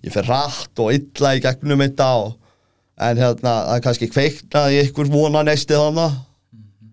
Ég 0.05 0.13
fer 0.15 0.29
rætt 0.31 0.81
og 0.81 0.93
illa 0.95 1.35
í 1.35 1.43
gegnum 1.43 1.83
þetta 1.83 2.07
og, 2.21 2.37
en 3.01 3.21
hérna, 3.21 3.55
það 3.67 3.73
er 3.75 3.85
kannski 3.87 4.11
kveiknaði 4.11 4.83
ykkur 4.85 5.09
vonanesti 5.11 5.77
þannig, 5.77 6.19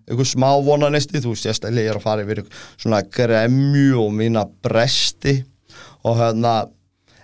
ykkur 0.09 0.27
smá 0.27 0.49
vonanesti, 0.65 1.21
þú 1.21 1.35
veist, 1.35 1.47
ég 1.69 1.85
er 1.85 1.99
að 1.99 2.05
fara 2.05 2.25
yfir 2.25 2.43
svona 2.75 3.03
gremju 3.05 4.01
og 4.01 4.11
mína 4.17 4.47
bresti. 4.65 5.37
Og 6.07 6.15
hérna, 6.17 6.63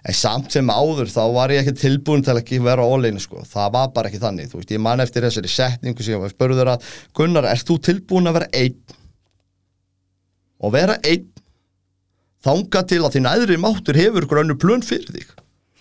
en 0.05 0.17
samt 0.17 0.53
sem 0.53 0.69
áður 0.69 1.09
þá 1.09 1.21
var 1.33 1.53
ég 1.53 1.63
ekki 1.63 1.79
tilbúin 1.81 2.23
til 2.25 2.35
að 2.35 2.43
ekki 2.43 2.59
vera 2.63 2.85
óleinu 2.85 3.21
sko, 3.21 3.41
það 3.47 3.71
var 3.73 3.93
bara 3.95 4.11
ekki 4.11 4.21
þannig 4.21 4.51
þú 4.51 4.59
veist, 4.59 4.73
ég 4.75 4.83
man 4.85 5.01
eftir 5.01 5.25
þessari 5.25 5.51
setningu 5.51 6.05
sem 6.05 6.19
ég 6.19 6.35
spörður 6.35 6.75
að 6.75 6.89
Gunnar, 7.17 7.47
ert 7.49 7.65
þú 7.65 7.79
tilbúin 7.89 8.29
að 8.29 8.37
vera 8.39 8.51
einn? 8.59 8.99
Og 10.61 10.75
vera 10.75 10.99
einn 11.01 11.25
þánga 12.45 12.83
til 12.91 13.01
að 13.01 13.17
þín 13.17 13.31
aðri 13.31 13.57
máttur 13.61 13.97
hefur 13.97 14.29
grönu 14.29 14.57
plön 14.61 14.85
fyrir 14.85 15.09
þig? 15.15 15.33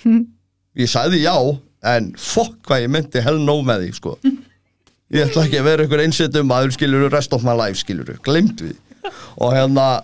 Hm. 0.06 0.24
ég 0.82 0.90
sagði 0.90 1.20
já 1.26 1.36
en 1.84 2.10
fokk 2.20 2.56
hvað 2.68 2.84
ég 2.86 2.92
myndi 2.94 3.22
hell 3.24 3.38
no 3.42 3.58
með 3.66 3.86
þig 3.86 3.98
sko. 4.00 4.16
Ég 5.14 5.28
ætla 5.28 5.44
ekki 5.46 5.60
að 5.60 5.68
vera 5.68 5.84
einhver 5.84 6.02
einsettum 6.02 6.52
aður 6.54 6.74
skiluru, 6.74 7.10
rest 7.12 7.36
of 7.36 7.44
my 7.46 7.54
life 7.58 7.78
skiluru, 7.78 8.16
glemt 8.24 8.64
við. 8.64 8.78
Og 9.36 9.52
hérna 9.54 10.02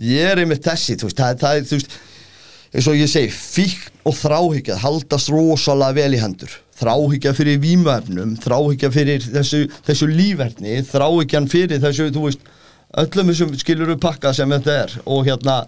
ég 0.00 0.32
er 0.32 0.42
einmitt 0.42 0.64
þessi, 0.64 0.96
þú 0.98 1.10
veist, 1.10 1.20
það, 1.20 1.40
það 1.42 1.58
er 1.60 1.68
þú 1.68 1.78
veist 1.78 1.98
eins 2.74 2.88
og 2.90 2.98
ég 2.98 3.10
segi, 3.10 3.30
fíkn 3.30 4.08
og 4.08 4.16
þráhyggja 4.18 4.80
haldast 4.82 5.30
rosalega 5.30 5.98
vel 6.00 6.16
í 6.16 6.22
hendur. 6.22 6.56
Þráhyggja 6.74 7.34
fyrir 7.36 7.60
výmöfnum 7.62 8.34
þráhyggja 8.42 8.90
fyrir 8.94 9.22
þessu, 9.22 9.62
þessu 9.86 10.08
lífverðni 10.10 10.80
þráhyggjan 10.88 11.46
fyrir 11.52 11.82
þessu, 11.84 12.08
þú 12.14 12.24
veist 12.26 12.48
öllum 13.04 13.30
þessum 13.30 13.54
skilur 13.60 13.94
pakka 14.02 14.34
sem 14.34 14.50
þetta 14.56 14.78
er. 14.82 14.96
Og 15.06 15.28
hérna 15.28 15.60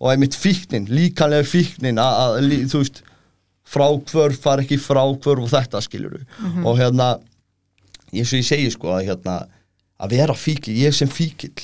og 0.00 0.10
einmitt 0.10 0.34
fíknin, 0.34 0.88
líkanlega 0.90 1.46
fíknin 1.46 2.00
að, 2.02 2.18
að 2.24 2.66
þú 2.72 2.82
veist 2.82 3.02
frákvörf, 3.70 4.40
far 4.42 4.62
ekki 4.64 4.78
frákvörf 4.82 5.46
og 5.46 5.52
þetta 5.52 5.82
skilur 5.84 6.20
og 6.64 6.78
hérna 6.80 7.12
eins 8.10 8.32
og 8.32 8.40
ég 8.40 8.48
segi 8.48 8.70
sko 8.74 8.94
að 8.96 9.10
hérna 9.12 9.36
að 10.00 10.16
vera 10.16 10.34
fíkil, 10.34 10.74
ég 10.80 10.96
sem 10.96 11.10
fíkil 11.12 11.54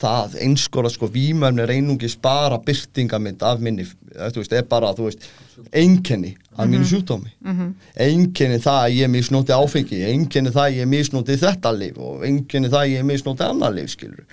það 0.00 0.38
einskora 0.40 0.88
sko 0.88 1.10
vímöfni 1.12 1.60
er 1.60 1.74
einungis 1.74 2.16
bara 2.16 2.56
byrtingamind 2.64 3.42
af 3.44 3.60
minni, 3.60 3.84
þú 3.84 4.40
veist, 4.40 4.54
er 4.56 4.64
bara 4.68 4.94
þú 4.96 5.10
veist, 5.10 5.26
einkenni 5.76 6.36
af 6.56 6.68
mínu 6.70 6.86
sjúkdómi. 6.88 7.34
Einkenni 8.00 8.60
það 8.64 8.78
að 8.86 8.94
ég 8.96 9.10
misnóti 9.12 9.52
áfengi, 9.52 10.00
einkenni 10.08 10.54
það 10.54 10.64
að 10.70 10.78
ég 10.80 10.88
misnóti 10.88 11.36
þetta 11.42 11.74
lif 11.76 11.98
og 12.00 12.24
einkenni 12.24 12.72
það 12.72 12.80
að 12.80 12.94
ég 12.94 13.04
misnóti 13.12 13.44
annar 13.44 13.76
lif, 13.76 13.92
skilur 13.92 14.24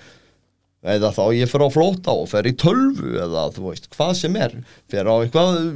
eða 0.82 1.10
þá 1.14 1.22
ég 1.34 1.50
fer 1.50 1.64
á 1.66 1.68
flóta 1.74 2.14
og 2.14 2.28
fer 2.30 2.46
í 2.46 2.54
tölvu 2.58 3.16
eða 3.18 3.48
þú 3.54 3.64
veist, 3.66 3.88
hvað 3.94 4.12
sem 4.20 4.36
er. 4.38 4.54
Fer 4.90 5.08
á 5.10 5.14
eitthvað 5.16 5.58
uh, 5.58 5.72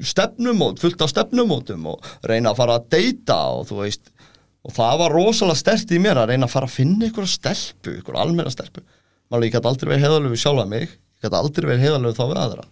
stefnumót 0.00 0.80
fullt 0.80 1.04
af 1.04 1.12
stefnumótum 1.12 1.90
og 1.92 2.08
reyna 2.26 2.54
að 2.54 2.62
fara 2.62 2.78
að 2.80 2.88
deyta 2.96 3.38
og 3.58 3.68
þú 3.68 3.82
veist 3.82 4.10
og 4.64 4.74
það 4.76 4.98
var 5.00 5.14
rosalega 5.16 5.60
stert 5.60 5.92
í 5.92 6.00
mér 6.02 6.20
að 6.20 6.32
reyna 6.32 6.48
að 6.48 6.54
fara 6.54 6.68
að 6.68 6.76
finna 6.76 7.08
ykkur 7.08 7.28
stelpu, 7.28 7.98
ykkur 8.00 8.18
almenna 8.20 8.52
stelpu. 8.52 8.82
Maður 9.30 9.46
ég 9.46 9.54
gæti 9.54 9.70
aldrei 9.70 9.88
verið 9.92 10.04
heiðalög 10.04 10.34
við 10.34 10.42
sjálfa 10.42 10.66
mig 10.68 10.84
ég 10.88 11.24
gæti 11.24 11.36
aldrei 11.40 11.66
verið 11.68 11.84
heiðalög 11.84 12.16
þá 12.16 12.24
við 12.24 12.42
aðra. 12.44 12.66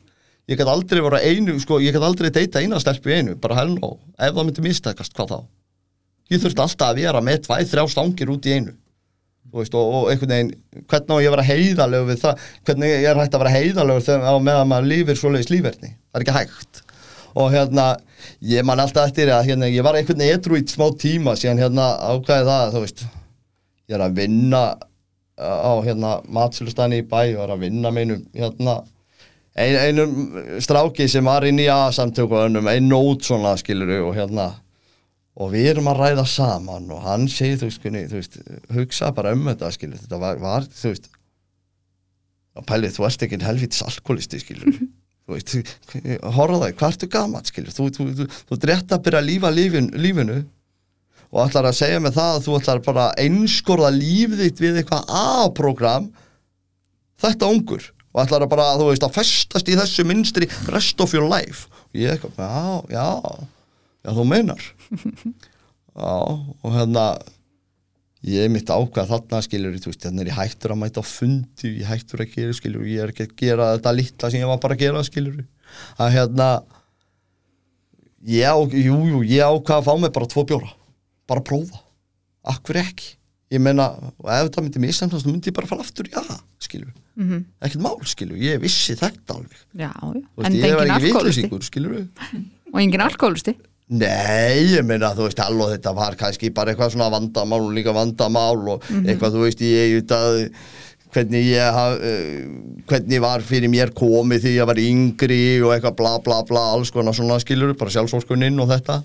Ég 0.49 0.57
gæti 0.57 0.73
aldrei 0.73 1.01
verið 1.05 1.27
einu, 1.29 1.55
sko, 1.61 1.81
ég 1.85 1.93
gæti 1.93 2.09
aldrei 2.09 2.31
deyta 2.33 2.61
eina 2.64 2.81
stelpu 2.81 3.12
í 3.12 3.21
einu, 3.21 3.37
bara 3.41 3.61
helnó 3.61 3.99
ef 4.16 4.33
það 4.33 4.45
myndi 4.49 4.64
mistækast, 4.64 5.12
hvað 5.16 5.33
þá? 5.33 5.39
Ég 6.33 6.41
þurfti 6.43 6.64
alltaf 6.64 6.89
að 6.93 7.01
vera 7.03 7.21
með 7.25 7.39
tvæ, 7.45 7.57
veist, 9.55 9.77
og, 9.79 9.95
og 9.95 10.11
einhvern 10.13 10.35
veginn, 10.35 10.53
hvernig 10.91 11.15
á 11.15 11.23
ég 11.23 11.31
að 11.31 11.37
vera 11.37 11.47
heiðalög 11.49 12.11
við 12.11 12.21
það, 12.25 12.43
hvernig 12.69 12.93
ég 12.93 13.07
er 13.11 13.23
hægt 13.23 13.37
að 13.37 13.45
vera 13.45 13.55
heiðalög 13.55 14.03
þegar 14.09 14.43
meðan 14.49 14.71
maður 14.73 14.91
lífir 14.93 15.21
svoleiðis 15.21 15.53
lífverðni, 15.53 15.95
það 15.95 16.21
er 16.21 16.27
ekki 16.27 16.37
hægt. 16.39 16.83
Og 17.39 17.53
hérna, 17.55 17.87
ég 18.51 18.67
man 18.67 18.83
alltaf 18.83 19.11
eftir 19.11 19.31
að 19.33 19.51
hérna, 19.51 19.71
ég 19.71 19.87
var 19.87 19.99
einhvern 19.99 20.21
veginn 20.21 20.41
edru 20.41 20.59
í 20.59 20.67
smá 20.69 20.87
tíma 20.99 21.37
síðan 21.39 21.63
hérna 21.63 21.89
ákvæði 22.11 22.49
það, 22.49 22.75
þú 22.75 22.85
veist. 22.85 23.05
Ég 23.89 23.97
er 23.97 24.05
að 24.05 24.17
vinna 24.19 24.63
á 25.39 25.73
hérna 25.87 26.19
matsölustæni 26.35 27.03
í 27.03 27.07
bæ 27.07 27.21
og 27.37 27.45
er 27.45 27.53
að 27.55 27.67
vinna 27.67 27.93
með 27.95 28.09
einum 28.09 28.25
hérna 28.35 28.81
ein, 29.59 29.77
einum 29.77 30.15
stráki 30.63 31.09
sem 31.11 31.27
var 31.27 31.47
inn 31.47 31.61
í 31.63 31.69
A-samtökunum, 31.71 32.67
ein 32.71 32.89
nót 32.91 33.27
svona 33.27 33.55
skiluru 33.61 34.01
og 34.09 34.17
hérna 34.19 34.51
og 35.39 35.53
við 35.55 35.70
erum 35.72 35.89
að 35.93 36.03
ræða 36.03 36.26
saman 36.28 36.91
og 36.95 37.03
hann 37.07 37.28
segir, 37.30 37.61
þú 37.61 37.68
veist, 37.68 37.82
kunni, 37.82 38.05
þú 38.11 38.18
veist 38.18 38.39
hugsa 38.74 39.12
bara 39.14 39.34
um 39.36 39.47
þetta, 39.47 39.70
skilur, 39.74 40.01
þetta 40.03 40.20
var, 40.22 40.41
var 40.43 40.66
þú 40.66 40.93
veist 40.93 41.11
og 42.59 42.66
pælið, 42.66 42.97
þú 42.97 43.07
ert 43.07 43.26
ekki 43.26 43.41
helvitis 43.45 43.84
alkoholisti, 43.86 44.41
skilur 44.43 44.78
þú 45.28 45.36
veist, 45.36 45.74
horfa 46.34 46.62
það, 46.64 46.70
hvað 46.80 46.95
ertu 46.95 47.11
gaman, 47.12 47.51
skilur, 47.51 47.74
þú, 47.76 47.91
þú, 47.95 48.09
þú, 48.18 48.30
þú 48.49 48.62
rétt 48.72 48.95
að 48.97 49.05
byrja 49.07 49.22
að 49.22 49.28
lífa 49.28 49.53
lífin, 49.55 49.93
lífinu 49.95 50.39
og 51.28 51.45
ætlar 51.45 51.68
að 51.68 51.76
segja 51.76 52.01
mig 52.01 52.16
það 52.16 52.32
að 52.34 52.47
þú 52.47 52.57
ætlar 52.59 52.82
bara 52.86 53.05
að 53.11 53.22
einskorða 53.26 53.93
lífið 53.95 54.43
þitt 54.47 54.62
við 54.64 54.80
eitthvað 54.80 55.11
A-program 55.12 56.09
þetta 57.20 57.51
ungur. 57.53 57.84
Og 58.14 58.22
ætlar 58.22 58.47
að 58.47 58.53
bara, 58.55 58.70
þú 58.80 58.89
veist, 58.89 59.05
að 59.05 59.18
festast 59.18 59.68
í 59.68 59.76
þessu 59.76 60.07
minnstri 60.09 60.49
rest 60.72 61.03
of 61.05 61.12
your 61.12 61.28
life. 61.28 61.68
Og 61.93 62.01
ég 62.01 62.16
eitthvað, 62.16 62.41
já, 62.41 62.97
já 62.97 63.49
já, 64.09 64.14
þú 64.16 64.24
meinar 64.28 64.62
já, 65.99 66.14
og 66.64 66.72
hérna 66.74 67.05
ég 68.28 68.45
er 68.45 68.51
mitt 68.51 68.66
ákvað 68.70 69.11
þarna 69.12 69.41
skilur 69.47 69.76
þú 69.78 69.93
veist, 69.93 70.03
þannig 70.07 70.24
er 70.26 70.30
ég 70.32 70.39
hættur 70.41 70.74
að 70.74 70.80
mæta 70.82 71.03
á 71.03 71.07
fundi 71.07 71.74
ég 71.78 71.86
hættur 71.91 72.24
að 72.24 72.32
gera, 72.34 72.57
skilur, 72.59 72.86
ég 72.91 73.05
er 73.05 73.12
ekki 73.12 73.26
að 73.28 73.36
gera 73.39 73.68
þetta 73.76 73.93
litla 73.95 74.30
sem 74.32 74.41
ég 74.43 74.51
var 74.51 74.59
bara 74.64 74.74
að 74.78 74.82
gera, 74.86 75.05
skilur 75.07 75.45
að 76.03 76.14
hérna 76.16 76.49
ég, 78.26 78.43
á- 78.49 78.72
jú, 78.74 78.97
jú, 79.12 79.20
ég 79.28 79.45
ákvað 79.47 79.78
að 79.78 79.86
fá 79.86 79.93
mig 80.03 80.12
bara 80.16 80.26
tvo 80.32 80.45
bjóra, 80.49 80.72
bara 81.28 81.41
að 81.43 81.49
prófa. 81.51 81.80
Akkur 82.49 82.78
ekki? 82.80 83.14
Ég 83.53 83.61
meina, 83.64 83.86
og 84.18 84.28
ef 84.28 84.49
þetta 84.49 84.62
myndi 84.64 84.80
missemtast 84.82 85.24
þá 85.24 85.30
myndi 85.32 85.49
ég 85.53 85.57
bara 85.57 85.66
fara 85.70 85.84
aftur, 85.84 86.09
já, 86.12 86.20
skilur 86.61 86.91
Mhm. 87.18 87.45
ekkert 87.64 87.82
mál, 87.82 87.97
skilur, 88.07 88.36
ég 88.39 88.61
vissi 88.61 88.95
þetta 88.95 89.34
alveg. 89.34 89.57
Já, 89.74 89.91
já. 89.91 90.22
En 90.45 90.53
ég 90.53 90.74
var 90.76 90.86
engin 90.86 91.07
vitleysíkur, 91.12 91.62
skilur 91.64 92.09
og 92.72 92.80
engin 92.80 93.01
alkoholisti 93.01 93.57
Nei, 93.89 94.74
ég 94.74 94.84
meina, 94.84 95.14
þú 95.16 95.24
veist, 95.24 95.39
halló, 95.41 95.70
þetta 95.72 95.95
var 95.97 96.16
kannski 96.20 96.51
bara 96.53 96.74
eitthvað 96.74 96.93
svona 96.93 97.09
vandamál 97.12 97.62
og 97.64 97.72
líka 97.72 97.95
vandamál 97.97 98.59
og 98.74 98.84
eitthvað, 98.99 99.39
þú 99.39 99.45
veist, 99.47 99.62
ég 99.64 99.95
auðvitað 99.95 100.41
hvernig 101.14 101.47
ég 101.49 101.72
haf, 101.72 101.95
uh, 101.97 102.82
hvernig 102.91 103.22
var 103.24 103.45
fyrir 103.49 103.70
mér 103.72 103.95
komið 103.97 104.43
því 104.45 104.51
ég 104.59 104.68
var 104.68 104.80
yngri 104.82 105.39
og 105.64 105.72
eitthvað 105.72 105.97
bla 106.03 106.11
bla 106.24 106.43
bla, 106.45 106.64
alls 106.74 106.93
konar 106.93 107.16
svona 107.16 107.39
skilur, 107.41 107.72
bara 107.80 107.95
sjálfsvorkuninn 107.95 108.61
og 108.61 108.68
þetta. 108.74 108.99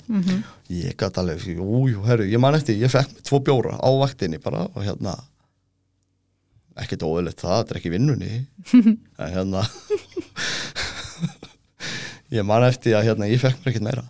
Ég 0.74 0.98
gæti 1.00 1.22
alveg, 1.22 1.46
jú, 1.56 1.86
jú, 1.94 2.02
herru, 2.10 2.28
ég 2.28 2.44
man 2.44 2.58
eftir, 2.60 2.76
ég 2.82 2.92
fekk 2.92 3.22
tvo 3.24 3.40
bjóra 3.40 3.78
á 3.80 3.90
vaktinni 4.02 4.42
bara 4.44 4.66
og 4.68 4.84
hérna, 4.84 5.16
ekkert 6.84 7.06
óðilegt 7.08 7.40
það, 7.40 7.62
þetta 7.62 7.76
er 7.78 7.80
ekki 7.80 7.94
vinnunni, 7.94 8.42
en 9.24 9.32
hérna, 9.38 9.64
ég 12.36 12.44
man 12.52 12.68
eftir 12.68 13.00
að 13.00 13.14
hérna, 13.14 13.32
ég 13.32 13.40
fekk 13.40 13.64
mér 13.64 13.72
ekkert 13.72 13.88
meira 13.88 14.06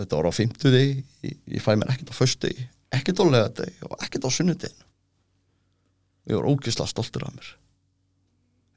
þetta 0.00 0.18
var 0.18 0.30
á 0.30 0.32
fimmtudegi, 0.32 1.04
ég, 1.26 1.36
ég 1.56 1.64
fæ 1.64 1.74
mér 1.76 1.92
ekkert 1.92 2.14
á 2.14 2.16
föstudegi, 2.16 2.68
ekkert 2.92 3.22
á 3.22 3.24
lögadegi 3.26 3.88
og 3.88 3.98
ekkert 4.00 4.28
á 4.28 4.30
sunnudeginu 4.32 4.90
ég 6.30 6.38
var 6.38 6.48
ógislega 6.48 6.90
stoltur 6.90 7.24
af 7.26 7.34
mér. 7.34 7.48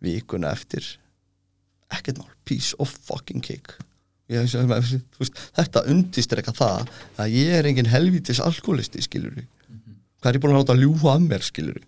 Vikuna 0.05 0.53
eftir 0.55 0.85
ekkert 1.93 2.21
mál, 2.21 2.31
piece 2.45 2.75
of 2.81 2.93
fucking 3.05 3.43
cake. 3.45 3.77
Ég, 4.31 4.49
þú 4.49 5.21
veist, 5.21 5.41
þetta 5.53 5.83
undist 5.91 6.31
er 6.33 6.41
eitthvað 6.41 6.57
það 6.57 6.87
að 7.21 7.35
ég 7.37 7.59
er 7.59 7.67
engin 7.69 7.91
helvítis 7.91 8.41
alkoholisti 8.41 9.03
skilur 9.05 9.35
við 9.37 9.51
hvað 10.25 10.31
er 10.31 10.37
ég 10.39 10.41
búin 10.41 10.55
að 10.55 10.61
láta 10.63 10.75
ljúfa 10.79 11.11
að 11.11 11.25
mér 11.27 11.43
skilur 11.45 11.75
við 11.77 11.83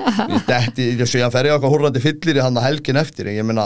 þetta, 0.46 0.84
ég 0.84 1.00
sé 1.10 1.22
að 1.26 1.32
fer 1.34 1.48
ég 1.48 1.56
okkar 1.56 1.72
húrrandi 1.72 2.02
fyllir 2.04 2.38
í 2.38 2.44
hann 2.44 2.60
að 2.60 2.66
helgin 2.68 3.00
eftir 3.00 3.26
en 3.26 3.40
ég 3.40 3.48
meina, 3.48 3.64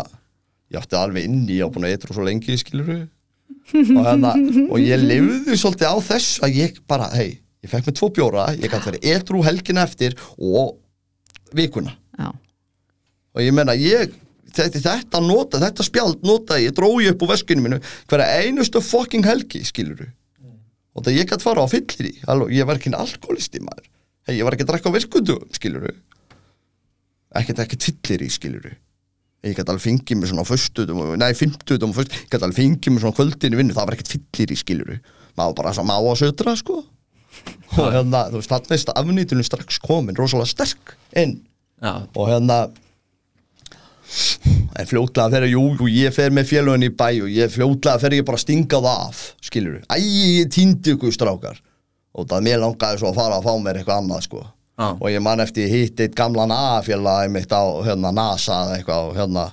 ég 0.72 0.80
átti 0.80 0.96
alveg 0.96 1.28
inni 1.28 1.58
ég 1.58 1.68
á 1.68 1.72
búin 1.74 1.84
að 1.84 1.98
eitthvað 1.98 2.16
svo 2.16 2.24
lengi 2.24 2.56
skilur 2.62 2.88
við 2.88 3.02
og, 3.74 4.02
hérna, 4.06 4.32
og 4.68 4.80
ég 4.82 5.00
lifði 5.02 5.56
svolítið 5.58 5.90
á 5.90 5.96
þess 6.08 6.40
að 6.44 6.58
ég 6.60 6.80
bara, 6.90 7.08
hei, 7.16 7.40
ég 7.64 7.72
fekk 7.72 7.88
mér 7.88 7.96
tvo 7.98 8.10
bjóra 8.14 8.48
ég 8.56 8.70
gæti 8.70 8.90
verið 8.90 9.08
edru 9.14 9.44
helgin 9.46 9.82
eftir 9.82 10.16
og 10.38 10.76
vikuna. 11.56 11.96
Já, 12.18 12.30
og 13.34 13.42
ég 13.42 13.56
meina, 13.56 13.74
ég 13.78 14.14
þetta, 14.54 14.82
þetta 14.84 15.22
nota, 15.24 15.62
þetta 15.62 15.86
spjald 15.86 16.26
nota 16.26 16.60
ég 16.62 16.74
drói 16.76 17.08
upp 17.10 17.24
úr 17.24 17.32
veskinu 17.34 17.64
minu 17.64 17.80
hverja 18.10 18.44
einustu 18.44 18.82
fucking 18.84 19.26
helgi, 19.26 19.64
skilur 19.66 20.06
og 20.94 21.02
það 21.02 21.18
ég 21.18 21.30
gæti 21.30 21.42
fara 21.42 21.64
á 21.66 21.68
fyllir 21.70 22.12
í 22.12 22.14
ég 22.54 22.68
var 22.68 22.78
ekki 22.78 22.92
alkoholisti 22.94 23.62
maður. 23.64 23.88
Hey, 24.24 24.38
ég 24.38 24.46
var 24.46 24.54
ekki 24.54 24.64
að 24.64 24.70
drekka 24.70 24.92
á 24.92 24.96
verkundum, 24.96 25.48
skilur 25.52 25.88
ekkert 27.34 27.64
ekkert 27.64 27.88
fyllir 27.88 28.22
í, 28.24 28.30
skilur 28.30 28.68
ég 29.44 29.56
gæti 29.56 29.70
alveg 29.70 29.84
fengið 29.84 30.20
mér 30.20 30.30
svona 30.30 30.44
á 30.44 30.48
föstutum, 30.48 31.02
nei, 31.20 31.32
fimmtutum 31.36 31.92
og 31.92 31.98
föst, 31.98 32.14
ég 32.16 32.30
gæti 32.32 32.46
alveg 32.46 32.60
fengið 32.60 32.94
mér 32.94 33.04
svona 33.04 33.18
kvöldinu 33.18 33.60
vinnu, 33.60 33.76
það 33.76 33.88
var 33.88 33.96
ekkert 33.96 34.14
fyllir 34.14 34.54
í, 34.54 34.60
skilur 34.60 34.94
maður 35.34 35.58
bara 35.58 35.74
svo 35.74 35.84
má 35.86 35.96
að 35.98 36.20
södra, 36.22 36.54
sko. 36.58 36.78
Og 37.74 37.90
hérna, 37.90 38.28
þú 38.30 38.38
veist, 38.38 38.52
þarna 38.52 38.76
er 38.78 38.92
afnýtunum 39.00 39.46
strax 39.46 39.80
komin, 39.82 40.16
rosalega 40.16 40.52
sterk 40.52 40.94
inn. 41.18 41.40
Já, 41.82 41.94
og 42.14 42.30
hérna 42.30 42.58
en 44.78 44.88
fljótlega 44.88 45.42
ég, 45.42 45.54
jú, 45.54 45.62
jú, 45.78 45.88
ég 45.90 46.14
fer 46.14 46.32
með 46.34 46.50
félögin 46.52 46.86
í 46.86 46.90
bæ 46.94 47.08
og 47.24 47.30
ég 47.32 47.50
fljótlega 47.50 48.00
fer 48.02 48.14
ég 48.14 48.26
bara 48.26 48.38
að 48.38 48.44
stinga 48.44 48.80
það 48.84 49.06
af 49.08 49.22
skilur 49.42 49.80
æ, 49.88 49.96
ég 49.98 50.50
týndi 50.52 50.94
ykkur 50.94 51.14
strákar. 51.14 51.58
Og 52.14 52.28
það 52.30 52.44
mér 52.46 52.60
langaði 52.62 53.00
svo 53.00 53.10
að 53.10 53.18
fara 53.18 53.40
að 53.40 53.48
fá 53.48 53.56
mér 53.64 53.80
eitthvað 53.80 54.04
annað 54.04 54.26
sko 54.28 54.44
Já. 54.74 54.88
og 54.90 55.06
ég 55.06 55.22
man 55.22 55.42
eftir 55.42 55.68
ég 55.68 55.74
hitt 55.74 56.00
eitt 56.02 56.16
gamlan 56.18 56.50
A-félagi 56.50 57.30
mitt 57.30 57.52
á 57.54 57.62
hérna, 57.86 58.10
NASA 58.10 58.64
eða 58.64 58.78
eitthvað 58.78 59.10
og 59.10 59.18
hérna 59.20 59.44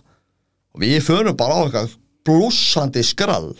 og 0.73 0.81
við 0.81 0.95
förum 1.05 1.37
bara 1.37 1.59
á 1.59 1.61
eitthvað 1.61 1.93
blúsandi 2.25 3.03
skrall 3.05 3.51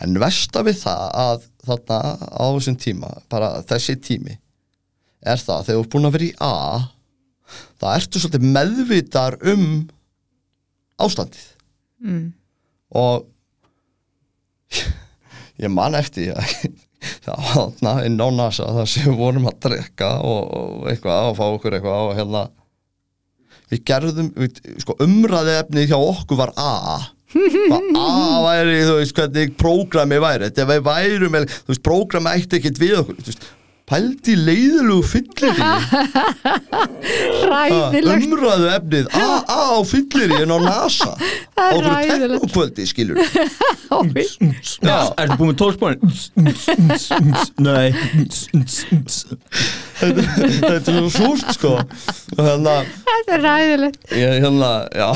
en 0.00 0.16
versta 0.22 0.62
við 0.64 0.80
það 0.80 1.04
að 1.20 1.44
þarna 1.68 1.98
á 2.32 2.44
þessum 2.56 2.78
tíma 2.80 3.12
bara 3.32 3.52
þessi 3.68 3.98
tími 4.00 4.38
er 5.20 5.40
það 5.42 5.66
þegar 5.68 5.76
þú 5.76 5.84
ert 5.84 5.92
búin 5.92 6.08
að 6.08 6.16
vera 6.16 6.28
í 6.30 6.34
A 6.40 6.56
það 7.80 7.96
ertu 7.98 8.22
svolítið 8.22 8.50
meðvitar 8.56 9.36
um 9.52 9.66
ástandið 11.00 11.46
mm. 12.04 12.26
og 12.96 13.28
ég 15.60 15.72
man 15.72 15.98
eftir 15.98 16.32
að 16.32 16.54
þarna 16.54 16.89
inn 18.06 18.20
á 18.20 18.28
NASA 18.34 18.70
þar 18.76 18.90
sem 18.90 19.08
við 19.08 19.20
vorum 19.20 19.48
að 19.50 19.60
drekka 19.66 20.10
og, 20.26 20.88
eitthvað 20.90 21.30
og 21.30 21.38
fá 21.38 21.44
okkur 21.48 21.76
eitthvað 21.78 22.08
og 22.10 22.18
hérna 22.18 22.42
við 23.70 23.84
gerðum, 23.86 24.28
við, 24.36 24.60
sko 24.82 24.96
umræði 25.04 25.56
efnið 25.60 25.92
hjá 25.92 25.98
okkur 25.98 26.40
var 26.40 26.52
A. 26.58 26.74
Hvað 27.30 27.90
A 27.94 28.40
væri, 28.42 28.78
þú 28.82 28.96
veist, 28.98 29.14
hvernig 29.14 29.52
prógrami 29.60 30.18
væri, 30.22 30.50
þetta 30.50 30.80
værum, 30.82 31.36
eða, 31.38 31.58
þú 31.60 31.72
veist, 31.72 31.84
prógrami 31.86 32.32
ætti 32.34 32.58
ekkert 32.58 32.80
við 32.82 32.96
okkur, 33.04 33.20
þú 33.20 33.30
veist, 33.30 33.46
pældi 33.90 34.32
í 34.36 34.38
leiðilegu 34.38 35.02
fyllir 35.10 35.56
Ræðilegt 37.50 38.26
umræðu 38.30 38.68
efnið 38.76 39.08
a, 39.18 39.24
a 39.50 39.58
á 39.74 39.78
fyllir 39.88 40.34
en 40.44 40.54
á 40.54 40.58
NASA 40.62 41.12
Það 41.58 41.66
er 41.66 41.74
á 41.74 41.74
okkur 41.74 41.90
hræðilegt. 41.90 42.44
teknokvöldi 42.46 42.86
skilur. 42.88 43.16
Já. 44.86 44.98
Ertu 45.18 45.36
búin 45.40 45.50
með 45.50 45.58
tólspónin? 45.60 46.00
Nei 47.60 47.88
þetta 50.00 50.78
er 50.78 50.80
svo 50.86 51.10
súrt 51.12 51.50
sko 51.58 51.72
og 51.80 52.40
hérna 52.46 52.78
Þetta 52.86 53.36
er 53.36 53.44
ræðilegt 53.44 54.14
ég, 54.16 54.38
hérna, 54.46 54.72
já 54.94 55.10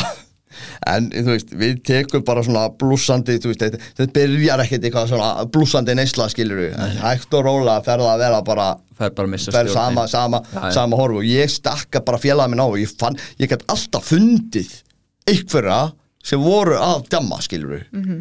en 0.95 1.11
þú 1.11 1.25
veist, 1.33 1.53
við 1.61 1.83
tekum 1.87 2.25
bara 2.25 2.43
svona 2.47 2.65
blúsandi, 2.81 3.37
þú 3.43 3.53
veist, 3.53 3.63
þetta, 3.65 3.81
þetta 3.99 4.13
byrjar 4.19 4.63
ekkert 4.65 4.85
eitthvað 4.89 5.09
svona 5.15 5.45
blúsandi 5.55 5.95
neysla 5.99 6.29
skilur 6.33 6.63
við 6.65 6.77
hægt 7.03 7.35
og 7.39 7.45
róla 7.47 7.79
fer 7.87 7.99
það 8.05 8.13
að 8.15 8.25
vera 8.27 8.43
bara 8.43 8.69
Það 8.95 9.07
er 9.09 9.15
bara 9.19 9.27
að 9.27 9.33
missa 9.35 9.51
fer 9.51 9.69
sama, 9.75 10.05
sama, 10.07 10.39
Já, 10.53 10.61
já. 10.69 10.71
sama 10.77 10.97
horfu 11.01 11.17
og 11.19 11.25
ég 11.27 11.51
stakka 11.51 12.01
bara 12.07 12.19
félaga 12.23 12.49
minn 12.53 12.61
á 12.63 12.67
og 12.71 12.77
ég 12.79 12.93
fann, 13.01 13.17
ég 13.43 13.51
gætt 13.51 13.65
alltaf 13.73 14.05
fundið 14.13 14.71
einhverja 15.27 15.79
sem 16.25 16.41
voru 16.41 16.77
að 16.79 17.09
djamma 17.11 17.41
skilur 17.43 17.75
við 17.75 17.85
Mhm. 17.93 18.21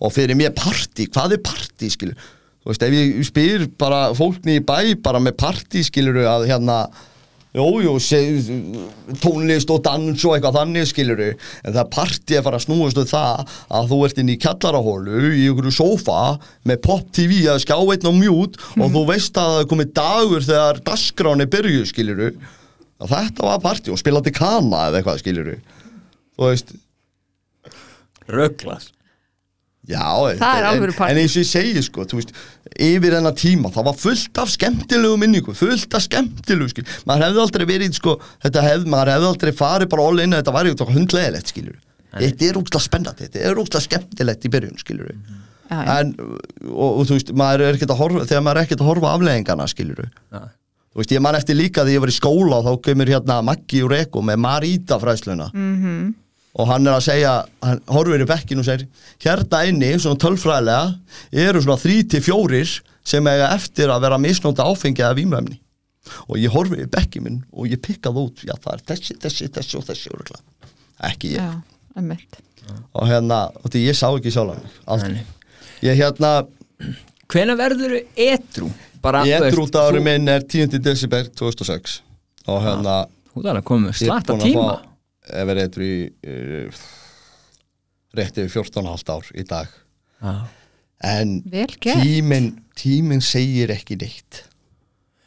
og 0.00 0.12
fyrir 0.12 0.34
mér 0.36 0.50
partí, 0.58 1.06
hvað 1.08 1.32
er 1.36 1.38
partí 1.46 1.88
skilur 1.92 2.16
þú 2.18 2.72
veist, 2.72 2.82
ef 2.82 2.92
ég 2.92 3.24
spyr 3.24 3.68
bara 3.78 4.10
fólkni 4.12 4.58
í 4.58 4.64
bæ 4.66 4.96
bara 5.02 5.20
með 5.22 5.36
partí 5.38 5.84
skilur 5.86 6.18
að 6.26 6.48
hérna 6.50 6.80
Jú, 7.56 7.66
jú, 7.80 7.92
se, 8.04 8.18
tónlist 9.22 9.70
og 9.72 9.78
dans 9.86 10.24
og 10.28 10.34
eitthvað 10.34 10.58
þannig 10.58 10.88
skilur 10.90 11.22
en 11.24 11.72
það 11.72 11.86
partí 11.94 12.36
að 12.36 12.44
fara 12.44 12.58
að 12.60 12.66
snúast 12.66 12.98
um 13.00 13.06
það 13.08 13.54
að 13.78 13.86
þú 13.92 14.00
ert 14.04 14.20
inn 14.20 14.32
í 14.34 14.36
kjallarahólu 14.42 15.22
í 15.30 15.46
einhverju 15.48 15.72
sófa 15.72 16.18
með 16.68 16.82
pop 16.84 17.06
tv 17.16 17.46
að 17.48 17.62
skjá 17.64 17.78
einn 17.78 18.10
og 18.10 18.18
mjút 18.18 18.58
og 18.76 18.90
þú 18.92 19.04
veist 19.08 19.40
að 19.40 19.54
það 19.54 19.62
er 19.62 19.70
komið 19.72 19.94
dagur 19.96 20.44
þegar 20.50 20.82
dagskráni 20.90 21.48
byrju 21.56 21.86
skilur 21.88 22.26
að 22.26 23.14
þetta 23.14 23.48
var 23.48 23.64
partí 23.64 23.94
og 23.94 24.02
spilandi 24.02 24.34
kana 24.36 24.90
eða 24.90 25.00
eitthvað 25.00 25.22
skilur 25.24 25.54
þú 25.56 26.50
veist, 26.50 26.76
Rögglas 28.26 28.90
Já, 29.86 30.02
Það 30.40 30.56
er 30.56 30.64
en- 30.64 30.68
alvöru 30.72 30.94
partí. 30.98 31.10
En 31.12 31.18
eins 31.22 31.34
og 31.36 31.42
ég 31.44 31.46
segi 31.50 31.82
sko, 31.86 32.04
þú 32.10 32.18
veist, 32.18 32.32
yfir 32.82 33.12
þennan 33.14 33.36
tíma 33.38 33.70
það 33.70 33.84
var 33.86 33.94
fullt 34.02 34.38
af 34.42 34.48
skemmtilegu 34.50 35.16
minningu 35.22 35.54
fullt 35.54 35.94
af 35.94 36.02
skemmtilegu, 36.02 36.68
skil 36.72 36.84
maður 37.06 37.22
hefði 37.28 37.42
aldrei 37.44 37.66
verið, 37.70 37.92
sko, 37.94 38.16
þetta 38.42 38.64
hefði 38.66 38.90
maður 38.90 39.12
hefði 39.14 39.28
aldrei 39.30 39.52
farið 39.52 39.88
bara 39.94 40.02
all 40.10 40.18
in 40.24 40.32
að 40.34 40.42
þetta 40.42 40.56
væri 40.58 40.72
eitthvað 40.74 40.94
hundlegilegt, 40.96 41.52
skilur 41.54 41.78
þetta 42.16 42.48
er 42.50 42.58
úkslega 42.58 42.82
spennandi, 42.88 43.28
þetta 43.28 43.44
er 43.46 43.54
úkslega 43.62 43.86
skemmtilegt 43.86 44.44
í 44.44 44.52
byrjun, 44.56 44.78
skilur 44.82 45.12
Já, 45.70 45.78
já. 45.82 46.00
en, 46.00 46.12
og, 46.70 46.90
og 47.00 47.06
þú 47.06 47.14
veist, 47.18 47.32
maður 47.34 47.60
er 47.66 47.74
ekkert 47.78 47.90
að 47.94 47.98
horfa 48.02 48.26
þegar 48.26 48.42
maður 48.46 48.56
er 48.60 48.66
ekkert 48.66 48.80
að 48.84 48.90
horfa 48.90 49.06
á 49.06 49.14
afleðingana, 49.16 49.66
skilur 49.70 50.02
Já. 50.32 50.42
þú 50.94 51.00
veist, 51.02 51.14
ég 51.14 51.22
man 51.22 51.34
eftir 51.38 51.54
líka 51.58 51.82
þegar 51.86 51.94
ég 51.96 52.04
var 52.04 52.12
í 52.12 52.18
skóla 52.18 52.58
og 52.60 52.66
þá 52.66 52.82
kemur 52.90 53.06
hérna 53.14 53.38
Maggi 53.46 53.82
og 53.86 53.90
Reko 53.94 54.22
með 54.22 54.36
Marita 54.42 54.98
fræsluna 54.98 55.50
-hmm. 55.54 56.14
Og 56.56 56.68
hann 56.70 56.86
er 56.88 56.96
að 56.96 57.04
segja 57.04 57.32
hann 57.62 57.82
horfir 57.92 58.24
í 58.24 58.28
bekkin 58.28 58.62
og 58.62 58.66
segir 58.68 58.86
hérna 59.22 59.62
inni, 59.68 59.92
svona 60.00 60.20
tölfræðilega 60.22 61.42
eru 61.46 61.62
svona 61.64 61.80
þrý 61.82 61.96
til 62.14 62.22
fjórir 62.24 62.74
sem 63.06 63.26
eiga 63.28 63.52
eftir 63.54 63.92
að 63.92 64.06
vera 64.06 64.18
misnóta 64.22 64.64
áfengi 64.66 65.04
eða 65.04 65.16
vímöfni 65.18 65.58
og 66.30 66.38
ég 66.38 66.52
horfi 66.54 66.80
í 66.84 66.88
bekkin 66.90 67.24
minn 67.26 67.38
og 67.52 67.68
ég 67.70 67.80
pikka 67.82 68.10
það 68.12 68.22
út 68.24 68.44
já 68.46 68.54
það 68.56 68.72
er 68.76 68.84
þessi, 68.92 69.16
þessi, 69.22 69.48
þessi 69.52 69.78
og 69.80 69.86
þessi 69.88 70.12
örugglega. 70.14 70.42
ekki 71.10 71.32
ég 71.36 71.40
Já, 72.66 72.74
og 72.98 73.06
hérna, 73.06 73.40
og 73.62 73.70
því 73.70 73.82
ég 73.86 73.94
sá 73.98 74.08
ekki 74.10 74.32
sjálf 74.34 74.80
aldrei 74.86 75.20
ég 75.86 75.98
hérna, 76.00 76.46
Hvenær 77.26 77.58
verður 77.58 77.96
edru? 78.14 78.70
Veist, 79.42 79.54
drúta 79.54 79.84
ári 79.86 79.98
þú- 80.00 80.04
minn 80.06 80.28
er 80.28 80.42
10. 80.46 80.78
desember 80.82 81.28
2006 81.38 82.00
og 82.46 82.62
hérna 82.64 82.96
er 83.36 83.62
með 83.62 84.00
Ég 84.00 84.02
er 84.02 84.06
slatta 84.06 84.32
búinn 84.32 84.42
að 84.42 84.46
tíma 84.50 84.95
Ef 85.26 85.52
er 85.52 85.62
eitthvað 85.64 85.86
í 85.86 85.96
uh, 86.32 86.84
rétt 88.16 88.42
yfir 88.42 88.62
14,5 88.62 89.14
ár 89.16 89.32
í 89.34 89.46
dag 89.48 89.72
Já. 90.22 90.34
En 91.04 91.40
tíminn 91.44 92.54
tímin 92.76 93.24
segir 93.24 93.72
ekki 93.74 93.98
neitt 94.00 94.44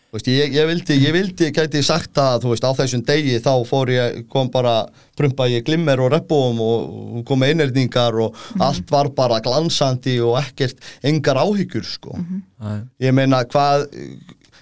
Þú 0.10 0.18
veist, 0.18 0.30
ég, 0.34 0.54
ég 0.58 0.66
vildi, 0.66 0.95
ég 1.04 1.14
vildi, 1.14 1.47
gæti 1.54 1.84
sagt 1.86 2.18
að, 2.18 2.39
þú 2.41 2.54
veist, 2.56 2.64
á 2.66 2.74
þessum 2.80 3.04
degi 3.06 3.36
þá 3.45 3.52
fór 3.70 3.91
ég, 3.93 4.16
kom 4.34 4.47
bara, 4.50 4.88
prumpa 5.14 5.45
ég 5.52 5.62
glimmer 5.68 6.02
og 6.02 6.10
reppum 6.16 6.58
og, 6.66 7.20
kom 7.30 7.45
innerdingar 7.45 8.18
og 8.18 8.39
allt 8.58 8.89
var 8.89 9.12
bara 9.14 9.38
glansandi 9.45 10.16
og 10.26 10.39
ekkert, 10.41 10.82
engar 11.06 11.38
áhyggjur, 11.43 11.86
sko. 11.86 12.18
Já. 12.18 12.80
Ég 13.06 13.14
meina, 13.20 13.43
hvað, 13.54 13.86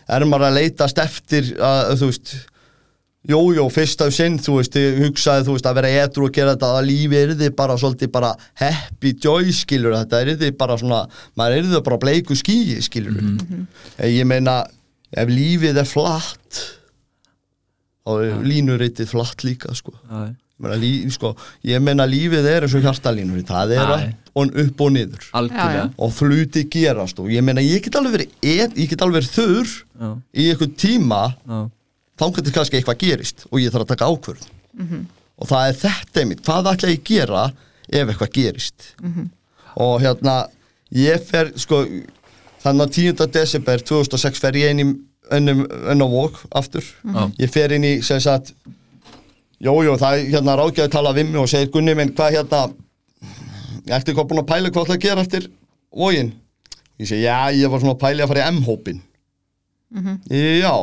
er 0.04 0.28
maður 0.28 0.50
að 0.50 0.60
leitast 0.60 1.00
eftir 1.00 1.54
að, 1.56 1.94
þú 2.02 2.12
veist, 2.12 2.36
Jú, 3.28 3.40
jú, 3.58 3.66
fyrst 3.74 4.00
af 4.06 4.14
sinn, 4.16 4.38
þú 4.40 4.54
veist, 4.62 4.78
ég 4.80 5.02
hugsaði, 5.04 5.44
þú 5.50 5.56
veist, 5.58 5.66
að 5.68 5.78
vera 5.82 5.90
edru 6.06 6.30
og 6.30 6.32
gera 6.38 6.54
þetta 6.56 6.70
að 6.78 6.86
lífi 6.88 7.18
er 7.20 7.34
þið 7.42 7.54
bara 7.60 7.76
svolítið 7.82 8.12
bara 8.16 8.30
happy 8.62 9.12
joy, 9.20 9.52
skilur, 9.52 9.98
þetta 9.98 10.22
er 10.24 10.32
þið 10.40 10.54
bara 10.62 10.78
svona, 10.80 11.02
maður 11.36 11.58
er 11.58 11.68
þið 11.74 11.84
bara 11.90 12.00
bleiku 12.06 12.38
skýi, 12.40 12.78
skilur. 12.86 13.20
Ég 14.08 14.24
meina, 14.30 14.62
ef 15.12 15.28
lífið 15.34 15.82
er 15.84 15.90
flatt, 15.92 16.64
þá 18.08 18.14
er 18.24 18.44
línuritið 18.48 19.12
flatt 19.12 19.44
líka, 19.44 19.76
sko. 19.76 19.92
Já. 20.08 20.30
Ég 20.58 20.64
meina, 20.66 20.78
lí, 20.82 20.92
sko, 21.14 21.36
ég 21.70 21.82
meina 21.86 22.06
lífið 22.10 22.48
er 22.50 22.64
eins 22.66 22.74
og 22.80 22.82
hjartalínur, 22.88 23.44
það 23.46 23.76
er 23.76 23.92
Æ. 23.92 23.98
upp 24.08 24.40
og, 24.42 24.56
upp 24.64 24.82
og 24.88 24.94
niður. 24.96 25.28
Algjörlega 25.38 25.84
Já, 25.84 25.92
Og 26.02 26.14
fluti 26.16 26.64
gerast 26.74 27.20
og 27.22 27.28
ég 27.30 27.44
meina, 27.46 27.62
ég 27.62 27.84
get 27.86 28.00
alveg 28.00 28.16
verið, 28.16 28.32
ég 28.48 28.74
get 28.90 29.04
alveg 29.06 29.20
verið 29.20 29.36
þurr 29.36 29.76
Já. 29.76 30.10
í 30.34 30.48
einhvern 30.54 30.74
tíma 30.82 31.20
Já. 31.36 31.60
Þangar 32.18 32.44
til 32.44 32.54
kannski 32.56 32.80
eitthvað 32.80 33.02
gerist 33.04 33.48
og 33.52 33.62
ég 33.62 33.72
þarf 33.74 33.86
að 33.88 33.92
taka 33.94 34.10
ákvörð 34.12 34.46
og 35.38 35.48
það 35.48 35.68
er 35.70 35.76
þetta 35.82 36.22
einmitt, 36.22 36.44
hvað 36.46 36.72
ætla 36.74 36.90
ég 36.90 37.00
að 37.00 37.10
gera 37.12 37.44
ef 37.88 38.08
eitthvað 38.12 38.34
gerist 38.34 38.88
og 39.78 40.02
hérna 40.02 40.38
ég 40.92 41.22
fer 41.30 41.52
sko 41.56 41.84
þannig 42.64 42.84
að 42.88 42.96
10. 42.98 43.28
desember 43.34 43.80
2006 43.82 44.40
fer 44.40 44.56
ég 44.56 44.74
inn 44.74 44.82
í 44.84 44.88
á 45.28 46.08
vók 46.08 46.42
aftur 46.56 46.84
Já. 47.04 47.32
ég 47.38 47.50
fer 47.52 47.72
inn 47.76 47.84
í 47.84 48.02
sem 48.02 48.20
sagt 48.20 48.54
Jójó, 49.60 49.96
það 49.98 50.20
er 50.20 50.28
hérna 50.36 50.54
ráðgjaði 50.54 50.92
tala 50.94 51.14
við 51.18 51.32
mig 51.32 51.42
og 51.42 51.50
segir 51.50 51.72
Gunni 51.74 51.96
minn, 51.98 52.14
hvað 52.14 52.36
hérna 52.36 52.60
Ertu 53.88 54.12
eitthvað 54.12 54.28
búin 54.30 54.42
að 54.44 54.50
pæla 54.52 54.70
hvað 54.70 54.84
ætla 54.84 54.96
að 54.98 55.02
gera 55.02 55.22
eftir 55.24 55.48
vógin? 55.90 56.34
Ég 57.00 57.08
segi, 57.10 57.24
já, 57.24 57.50
ég 57.56 57.72
var 57.72 57.82
svona 57.82 57.96
að 57.96 58.02
pæla 58.04 58.24
að 58.26 58.32
fara 58.34 58.44
í 58.44 58.52
M-hópin 58.54 59.02
Já 60.30 60.76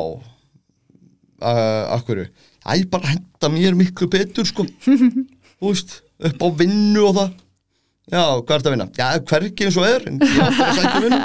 uh, 1.42 1.94
Akkurru 1.96 2.26
Æ, 2.64 2.84
bara 2.88 3.10
henda 3.12 3.48
mér 3.52 3.74
miklu 3.76 4.08
betur, 4.08 4.46
sko. 4.48 4.64
Þú 5.60 5.68
veist, 5.68 5.98
upp 6.24 6.40
á 6.40 6.48
vinnu 6.56 7.02
og 7.04 7.18
það. 7.18 7.34
Já, 8.08 8.22
hvað 8.40 8.54
er 8.54 8.62
þetta 8.62 8.70
að 8.70 8.74
vinna? 8.74 8.86
Já, 8.96 9.06
hvergi 9.28 9.66
eins 9.66 9.76
og 9.80 9.86
er 9.88 10.06
en 10.08 10.16
ég 10.20 10.40
ætla 10.46 10.68
að 10.70 10.78
sækja 10.78 11.02
vinnu. 11.04 11.20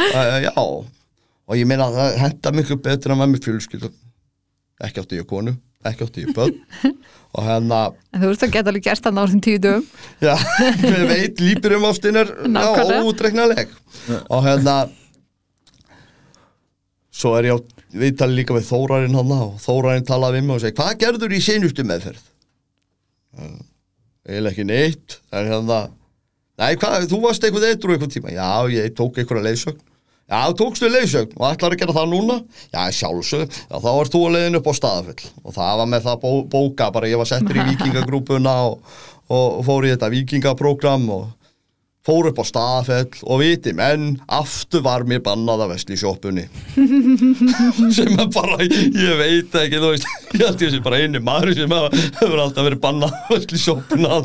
Uh, 0.00 0.38
Já. 0.46 0.54
Og 1.46 1.60
ég 1.60 1.68
meina 1.68 1.90
að 1.90 1.98
það 2.00 2.18
henda 2.24 2.52
miklu 2.56 2.78
betur 2.88 3.12
en 3.12 3.20
maður 3.20 3.34
með 3.34 3.44
fjölskyld 3.46 3.86
Ekki 4.86 5.00
átti 5.00 5.20
ég 5.20 5.28
konu, 5.28 5.54
ekki 5.88 6.04
átti 6.04 6.24
ég 6.26 6.34
börn. 6.36 6.56
Og 7.36 7.44
hérna 7.44 7.78
En 8.12 8.22
þú 8.22 8.32
veist 8.32 8.44
að 8.44 8.52
geta 8.56 8.72
alveg 8.72 8.84
gert 8.88 9.04
það 9.04 9.16
náðum 9.18 9.40
tíu 9.44 9.60
dögum. 9.60 9.86
Já, 10.24 10.34
við 10.80 11.02
veit 11.10 11.40
lípir 11.44 11.76
um 11.76 11.88
ástin 11.88 12.16
er 12.16 12.32
óútreiknaleg 12.96 13.72
og 14.32 14.44
hérna 14.46 14.76
svo 17.12 17.34
er 17.36 17.50
ég 17.50 17.75
á 17.96 18.00
viðtali 18.02 18.38
líka 18.40 18.56
við 18.56 18.68
Þórarinn 18.68 19.18
hann 19.18 19.34
og 19.36 19.56
Þórarinn 19.62 20.06
talaði 20.08 20.40
við 20.40 20.46
mig 20.46 20.56
og 20.56 20.62
segi 20.64 20.76
hvað 20.76 20.98
gerður 21.02 21.36
í 21.36 21.42
senustu 21.44 21.86
meðferð? 21.86 22.24
Eiginlega 24.26 24.52
ekki 24.52 24.66
neitt. 24.66 25.18
En 25.32 25.50
hérna 25.50 25.82
nei, 26.60 26.72
hvað, 26.80 27.10
þú 27.10 27.20
varst 27.26 27.44
eitthvað 27.44 27.68
eitthvað 27.70 27.96
eitthvað 27.96 28.14
tíma. 28.16 28.32
Já, 28.34 28.48
ég 28.72 28.96
tók 28.96 29.20
eitthvað 29.20 29.46
leiðsögn. 29.46 29.84
Já, 30.26 30.40
tókstu 30.58 30.88
leiðsögn 30.90 31.36
og 31.38 31.44
ætlar 31.52 31.74
að 31.76 31.82
gera 31.84 31.94
það 31.94 32.08
núna? 32.10 32.36
Já, 32.72 32.80
sjálfsög, 32.98 33.44
já, 33.46 33.76
þá 33.78 33.90
ert 33.92 34.14
þú 34.14 34.22
að 34.26 34.32
leiðin 34.34 34.58
upp 34.58 34.66
á 34.66 34.72
staðafull 34.74 35.28
og 35.44 35.54
það 35.54 35.76
var 35.80 35.90
með 35.92 36.08
það 36.08 36.16
bó, 36.24 36.30
bóka 36.50 36.88
bara 36.96 37.10
ég 37.12 37.20
var 37.20 37.28
settur 37.30 37.60
í 37.60 37.66
vikingagrúpuna 37.70 38.54
og, 38.66 38.96
og 39.30 39.60
fór 39.68 39.86
í 39.86 39.92
þetta 39.92 40.10
vikingaprógram 40.16 41.06
og 41.14 41.28
fór 42.06 42.28
upp 42.30 42.38
á 42.38 42.44
staðfell 42.46 43.24
og 43.26 43.40
viti 43.42 43.72
menn, 43.76 44.16
aftur 44.30 44.84
var 44.86 45.04
mér 45.08 45.22
bannað 45.26 45.64
að 45.64 45.72
vesli 45.74 45.96
í 45.96 46.00
sjoppunni. 46.00 46.46
Sem 47.96 48.14
er 48.14 48.30
bara, 48.34 48.60
ég 48.62 49.18
veit 49.18 49.58
ekki 49.62 49.80
þú 49.82 49.92
veist, 49.92 50.06
ég 50.36 50.44
held 50.44 50.62
ég 50.66 50.74
sé 50.74 50.82
bara 50.84 51.00
einu 51.02 51.22
maður 51.26 51.54
sem 51.58 51.74
hefur 51.74 52.42
alltaf 52.42 52.66
verið 52.68 52.82
bannað 52.84 53.16
að 53.16 53.34
vesli 53.34 53.58
í 53.58 53.64
sjoppuna 53.64 54.16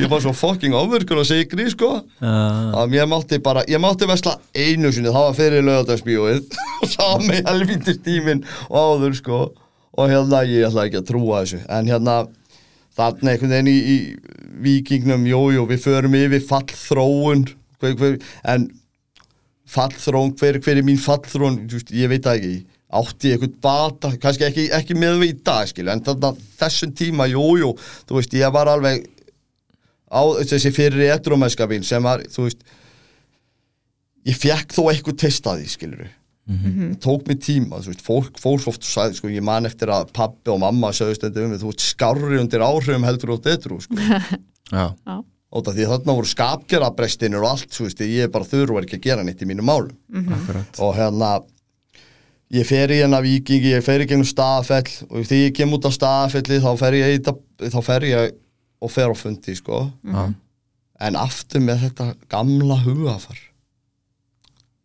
ég 0.00 0.10
var 0.10 0.22
svo 0.24 0.34
fucking 0.36 0.74
ofurkur 0.76 1.22
og 1.22 1.28
sigri 1.28 1.66
sko. 1.72 1.90
Já. 2.20 2.34
að 2.82 2.96
ég 2.98 3.10
mátti 3.10 3.40
bara, 3.42 3.64
ég 3.70 3.82
mátti 3.82 4.08
vesla 4.10 4.36
einu 4.54 4.92
sinni, 4.92 5.12
það 5.12 5.28
var 5.28 5.36
fyrir 5.38 5.66
lögadagsbíóið 5.68 6.56
og 6.82 6.90
sami 6.96 7.42
helvítist 7.46 8.02
tíminn 8.06 8.44
og 8.70 8.80
áður 8.80 9.20
sko. 9.20 9.42
Og 9.94 10.10
hérna 10.10 10.40
ég 10.42 10.66
ætla 10.66 10.88
ekki 10.88 10.98
að 10.98 11.10
trúa 11.12 11.44
þessu. 11.44 11.60
En 11.70 11.86
hérna 11.86 12.24
þarna 12.96 13.34
einhvern 13.34 13.54
veginn 13.54 13.72
í, 13.72 13.78
í 13.78 13.96
vikingnum, 14.64 15.26
jújú, 15.28 15.58
jú, 15.58 15.66
við 15.70 15.82
förum 15.84 16.16
yfir 16.18 16.44
fallþróun. 16.48 17.48
Hver, 17.82 17.96
hver, 18.00 18.18
en 18.54 18.68
fallþrón, 19.74 20.34
hver, 20.38 20.60
hver 20.62 20.80
er 20.80 20.86
mín 20.86 21.00
veist, 21.00 21.90
ég 21.94 22.12
veit 22.12 22.24
það 22.24 22.38
ekki. 22.38 22.54
Átti 22.94 23.32
ég 23.32 23.40
eitthvað 23.40 23.58
bata, 23.64 24.12
kannski 24.22 24.46
ekki, 24.46 24.68
ekki 24.76 24.94
með 24.94 25.16
við 25.24 25.32
í 25.32 25.38
dag 25.42 25.66
skilju, 25.66 25.90
en 25.90 26.02
þarna 26.06 26.30
þessum 26.60 26.92
tíma 26.94 27.26
jújú, 27.26 27.56
jú, 27.64 27.70
þú 28.06 28.20
veist, 28.20 28.36
ég 28.38 28.52
var 28.54 28.70
alveg 28.70 29.08
á 30.14 30.22
þessi 30.46 30.70
fyrir 30.74 31.10
etrómæskapin 31.16 31.82
sem 31.86 32.04
var, 32.04 32.22
þú 32.30 32.46
veist 32.46 32.62
ég 34.28 34.38
fekk 34.38 34.76
þó 34.76 34.82
eitthvað 34.92 35.18
testaði 35.24 35.66
skilju 35.72 36.06
Mhm. 36.46 36.98
tók 37.00 37.26
mig 37.26 37.38
tíma, 37.40 37.78
þú 37.80 37.88
veist, 37.94 38.02
fólk 38.04 38.36
fólk 38.38 38.66
oft 38.68 38.82
sagði, 38.84 39.16
sko, 39.16 39.28
ég 39.32 39.42
man 39.42 39.64
eftir 39.64 39.88
að 39.88 40.10
pappi 40.12 40.50
og 40.52 40.58
mamma 40.60 40.90
sögust 40.92 41.22
þetta 41.24 41.44
um 41.44 41.50
mig, 41.54 41.60
þú 41.62 41.70
veist, 41.70 41.80
skárri 41.94 42.36
undir 42.40 42.60
áhrifum 42.60 43.04
heldur 43.08 43.30
og 43.38 43.40
detrú, 43.46 43.80
sko. 43.80 43.94
Já, 44.74 44.90
Óta 45.54 45.70
því 45.72 45.84
þarna 45.86 46.14
voru 46.18 46.26
skapgerabrestinir 46.26 47.38
og 47.40 47.48
allt, 47.54 47.70
þú 47.70 47.84
veist, 47.86 48.00
ég 48.04 48.24
er 48.26 48.28
bara 48.34 48.44
þurru 48.44 48.74
og 48.74 48.78
er 48.82 48.86
ekki 48.88 48.98
að 48.98 49.04
gera 49.06 49.22
neitt 49.24 49.40
í 49.40 49.46
mínu 49.46 49.62
málum. 49.62 49.94
Akkurat. 50.34 50.80
Og 50.82 50.96
hérna 50.98 51.28
ég 52.54 52.66
fer 52.66 52.90
í 52.90 52.98
hérna 53.00 53.20
vikingi, 53.22 53.70
ég 53.72 53.84
fer 53.86 54.02
í 54.02 54.08
gennum 54.10 54.26
staðfell 54.26 55.06
og 55.10 55.24
því 55.24 55.38
ég 55.46 55.54
kem 55.56 55.72
út 55.76 55.86
á 55.86 55.90
staðfelli 55.94 56.58
þá 56.60 56.70
fer 56.78 56.92
ég, 56.98 57.20
þetta- 57.22 57.70
þá 57.70 57.80
fer 57.86 58.00
ég 58.10 58.32
og 58.82 58.90
fer 58.90 59.08
á 59.08 59.14
fundi, 59.16 59.54
sko. 59.56 59.92
Já, 60.04 60.34
en 61.08 61.14
aftur 61.16 61.60
með 61.64 61.86
þetta 61.88 62.10
gamla 62.28 62.76
hugafar 62.84 63.38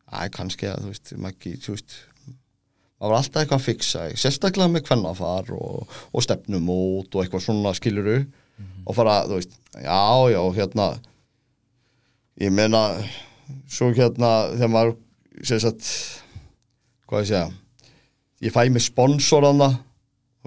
Æ, 0.09 0.29
kannski 0.33 0.69
að, 0.69 0.85
þú 0.85 0.93
veist, 0.93 1.11
maður 1.17 1.35
ekki, 1.35 1.55
þú 1.63 1.75
veist 1.75 1.97
maður 2.99 3.11
var 3.13 3.17
alltaf 3.19 3.41
eitthvað 3.43 3.59
að 3.59 3.67
fixa 3.67 4.05
sérstaklega 4.19 4.73
með 4.73 4.85
kvennafar 4.87 5.51
og, 5.55 5.99
og 6.11 6.25
stefnumót 6.25 7.13
og 7.13 7.23
eitthvað 7.23 7.45
svona 7.45 7.73
skiluru 7.77 8.17
og 8.85 8.95
fara, 8.97 9.21
þú 9.29 9.37
veist, 9.37 9.55
já, 9.75 10.01
já, 10.33 10.41
hérna 10.57 10.89
ég 12.39 12.51
meina 12.55 12.83
svo 13.69 13.91
hérna, 13.95 14.49
þegar 14.55 14.73
maður 14.73 14.97
sagt 15.63 15.91
hvað 17.09 17.23
ég 17.23 17.29
segja 17.31 17.45
ég 18.45 18.55
fæ 18.55 18.61
mig 18.71 18.83
sponsorana 18.83 19.69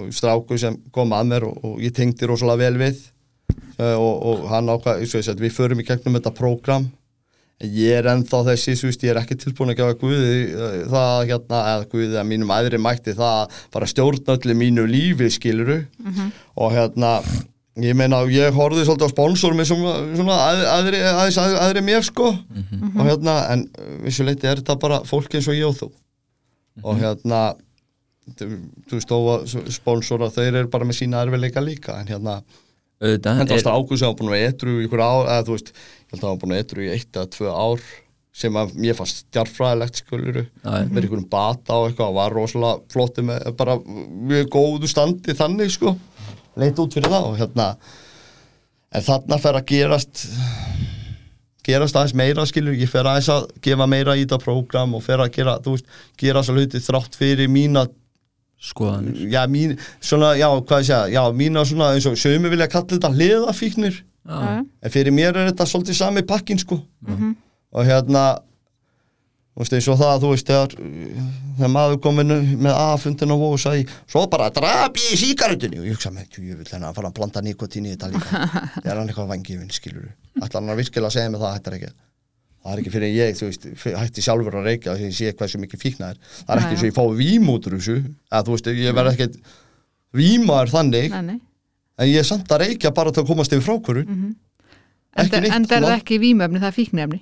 og 0.01 0.13
stráku 0.17 0.57
sem 0.61 0.79
kom 0.93 1.13
að 1.13 1.33
mér 1.33 1.47
og, 1.49 1.57
og 1.65 1.81
ég 1.85 1.93
tengdi 1.97 2.29
rosalega 2.29 2.65
vel 2.65 2.81
við 2.81 3.01
uh, 3.79 3.97
og, 3.97 4.15
og 4.29 4.45
hann 4.53 4.71
ákvað, 4.73 5.05
svo 5.07 5.21
ég 5.21 5.29
segi, 5.29 5.45
við 5.45 5.57
förum 5.57 5.83
í 5.83 5.87
gegnum 5.89 6.17
þetta 6.19 6.35
prógram 6.37 6.89
ég 7.63 8.01
er 8.01 8.09
ennþá 8.11 8.43
þessi, 8.51 8.75
þú 8.79 8.89
veist, 8.89 9.07
ég 9.07 9.13
er 9.13 9.21
ekki 9.23 9.39
tilbúin 9.39 9.73
að 9.75 9.79
gefa 9.83 9.99
Guði 10.01 10.37
uh, 10.57 10.77
það 10.91 11.17
hérna, 11.31 11.63
eða 11.73 11.89
Guði 11.93 12.21
að 12.21 12.29
mínum 12.33 12.53
aðri 12.55 12.83
mætti 12.83 13.15
það 13.19 13.39
að 13.45 13.57
bara 13.77 13.91
stjórna 13.93 14.37
öllu 14.39 14.59
mínu 14.59 14.87
lífi, 14.91 15.31
skiluru 15.37 15.79
og 16.57 16.75
hérna 16.75 17.17
ég 17.81 17.97
meina, 17.97 18.21
ég 18.29 18.53
horfði 18.53 18.85
svolítið 18.85 19.09
á 19.09 19.15
sponsor 19.15 19.55
með 19.57 19.71
svona, 19.71 19.93
svona 20.13 20.39
að, 20.45 20.63
aðri, 20.75 21.03
aðeins 21.09 21.39
að, 21.41 21.55
aðri 21.65 21.83
mér, 21.87 22.03
sko. 22.05 22.27
Og 22.93 23.07
hérna, 23.07 23.37
en 23.55 23.63
vissuleiti 24.05 24.49
er 24.49 24.61
þetta 24.61 24.77
bara 24.83 24.99
fólk 25.09 25.39
eins 25.39 25.49
og 25.49 25.57
ég 25.57 25.71
og 25.71 25.79
þú. 25.79 25.89
Og 26.83 27.01
hérna 27.01 27.41
þú 28.39 28.99
veist, 28.99 29.09
þó 29.09 29.17
að 29.33 29.73
sponsora 29.75 30.31
þeir 30.33 30.61
eru 30.61 30.71
bara 30.73 30.87
með 30.87 31.01
sína 31.01 31.23
erfileika 31.25 31.63
líka 31.65 31.97
en 31.99 32.11
hérna, 32.11 32.37
auðvitað 33.03 33.41
þetta 33.41 33.57
var 33.57 33.73
er, 33.73 34.05
var 34.05 34.15
búin 34.21 34.31
að 34.37 34.45
etru 34.47 34.77
í 34.77 34.85
ykkur 34.87 35.03
ár, 35.03 35.25
eða 35.27 35.47
þú 35.49 35.57
veist 35.57 35.73
held 36.13 36.23
að 36.23 36.29
hann 36.29 36.37
var 36.37 36.41
búin 36.45 36.55
að 36.57 36.63
etru 36.65 36.87
í 36.87 36.93
eitt 36.93 37.17
eða 37.17 37.33
tvö 37.33 37.53
ár 37.53 37.85
sem 38.33 38.57
að 38.57 38.77
mér 38.81 38.97
fannst 38.97 39.27
stjarfræðilegt 39.27 39.99
já. 40.09 40.47
með 40.89 41.05
ykkur 41.05 41.27
bata 41.33 41.77
og 41.77 41.91
eitthvað 41.91 42.13
og 42.15 42.17
var 42.17 42.33
rosalega 42.33 42.93
flotti 42.93 43.25
með 43.29 43.51
bara 43.59 43.77
mjög 43.83 44.49
góðu 44.55 44.89
standi 44.89 45.37
þannig 45.37 45.75
sko. 45.75 45.93
Leit 46.57 46.81
út 46.81 46.97
fyrir 46.97 47.13
það 47.13 47.29
og 47.29 47.37
hérna 47.41 47.69
en 48.93 49.05
þarna 49.05 49.39
fer 49.41 49.59
að 49.59 49.69
gerast 49.69 50.25
gerast 51.67 51.97
aðeins 51.97 52.17
meira 52.19 52.45
skilur 52.49 52.77
ég 52.77 52.91
fer 52.91 53.07
aðeins 53.07 53.31
að 53.33 53.49
gefa 53.65 53.89
meira 53.89 54.17
í 54.19 54.25
þetta 54.25 54.41
prógram 54.43 54.97
og 54.97 55.05
fer 55.05 55.23
að 55.23 55.35
gera, 55.37 55.59
þú 55.63 55.77
veist, 55.77 55.91
gera 56.19 56.43
þessa 56.43 56.57
hluti 56.57 56.83
þrátt 56.83 57.19
fyrir 57.19 57.53
mína 57.53 57.85
skoðanir. 58.63 59.27
Já, 59.31 59.43
mín, 59.51 59.77
svona, 60.03 60.33
já, 60.39 60.49
hvað 60.51 60.83
ég 60.83 60.89
segja 60.89 61.03
já, 61.11 61.23
mína 61.39 61.65
svona, 61.67 61.93
eins 61.95 62.07
og 62.11 62.19
sögum 62.19 62.51
vilja 62.51 62.71
kalla 62.71 62.91
þetta 62.95 63.13
hliðafíknir, 63.15 64.03
en 64.29 64.91
fyrir 64.95 65.15
mér 65.15 65.37
er 65.37 65.51
þetta 65.51 65.67
svolítið 65.67 65.99
sami 65.99 66.23
pakkin, 66.23 66.59
sko. 66.63 66.81
Og 67.73 67.87
hérna 67.89 68.25
þú 69.53 69.61
veist, 69.65 69.75
eins 69.77 69.89
og 69.93 69.99
það, 70.01 70.15
þú 70.23 70.29
veist, 70.33 70.47
þegar 70.53 70.77
þegar 71.59 71.73
maður 71.75 71.99
komin 72.05 72.31
með 72.65 72.73
A-fundin 72.79 73.35
og 73.35 73.43
og 73.51 73.59
sagði, 73.61 73.83
svo 74.09 74.23
bara 74.33 74.47
drap 74.55 74.97
ég 74.97 75.13
í 75.13 75.19
síkarutinu 75.21 75.83
og 75.83 75.89
ég 75.91 75.99
hugsa 75.99 76.13
með, 76.15 76.39
ég 76.41 76.57
vil 76.63 76.69
hérna 76.71 76.89
að 76.89 76.97
fara 77.01 77.11
að 77.11 77.19
blanda 77.19 77.43
nikotín 77.45 77.89
í 77.91 77.93
þetta 77.93 78.09
líka. 78.15 78.47
Er 78.87 78.97
hann 78.97 79.11
eitthvað 79.11 79.29
vangifinn, 79.35 79.69
skilur 79.75 80.09
ætlar 80.41 80.63
hann 80.63 80.73
að 80.73 80.81
virkilega 80.81 81.11
að 81.11 81.17
segja 81.19 81.35
mig 81.35 81.43
það, 81.43 81.59
þetta 81.59 81.71
er 81.71 81.77
ekki 81.81 81.93
það 82.63 82.73
er 82.73 82.81
ekki 82.81 82.93
fyrir 82.95 83.13
ég, 83.13 83.37
þú 83.37 83.49
veist, 83.51 83.65
hætti 83.99 84.23
sjálfur 84.25 84.57
að 84.61 84.69
reykja 84.71 84.97
því 84.97 85.09
ég 85.11 85.17
sé 85.19 85.33
hversu 85.37 85.61
mikið 85.61 85.83
fíkna 85.83 86.13
er 86.13 86.21
það 86.31 86.53
er 86.55 86.63
ekki 86.63 86.77
eins 86.77 86.85
og 86.85 86.89
ég 86.89 86.97
fái 86.97 87.17
vím 87.19 87.49
út 87.53 87.67
úr 87.69 87.77
þessu. 87.77 87.97
Að 88.33 88.47
þú 88.49 88.57
veist, 88.57 88.71
ég 88.79 88.97
verð 88.97 89.13
ekkert 89.17 89.41
vímaður 90.17 90.73
þannig, 90.73 91.09
Nei, 91.13 91.23
nei. 91.33 91.41
En 92.03 92.09
ég 92.11 92.19
er 92.23 92.27
samt 92.29 92.51
að 92.53 92.65
reykja 92.67 92.91
bara 92.97 93.13
til 93.15 93.23
að 93.23 93.31
komast 93.33 93.55
yfir 93.55 93.65
frákvöru 93.69 94.03
Ekki 95.13 95.29
Enda, 95.29 95.41
neitt 95.45 95.55
enda 95.55 95.75
er 95.77 95.83
það 95.83 95.87
svona. 95.87 95.97
ekki 96.01 96.17
vímöfni, 96.23 96.61
það 96.63 96.71
er 96.71 96.77
fíknefni. 96.79 97.19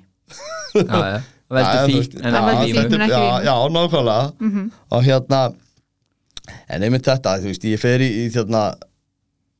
já, 0.74 0.98
já, 1.10 1.22
veldur 1.50 1.74
Já, 1.74 1.80
þú 1.80 1.88
fík 1.90 1.96
veist, 1.96 2.12
en 2.20 2.34
Það 2.34 2.50
vímu. 2.50 2.66
fíkn. 2.66 2.94
en 2.94 3.00
ekki 3.00 3.10
já, 3.10 3.22
vímu. 3.24 3.40
já, 3.48 3.54
nákvæmlega 3.76 4.32
Mhm. 4.40 4.70
og 4.90 5.02
hérna 5.04 5.40
en 6.68 6.82
einmitt 6.86 7.02
þetta, 7.08 7.32
þú 7.42 7.50
veist, 7.50 7.64
ég 7.66 7.78
fer 7.82 7.98
í, 8.00 8.08
í 8.24 8.30
þarna 8.34 8.62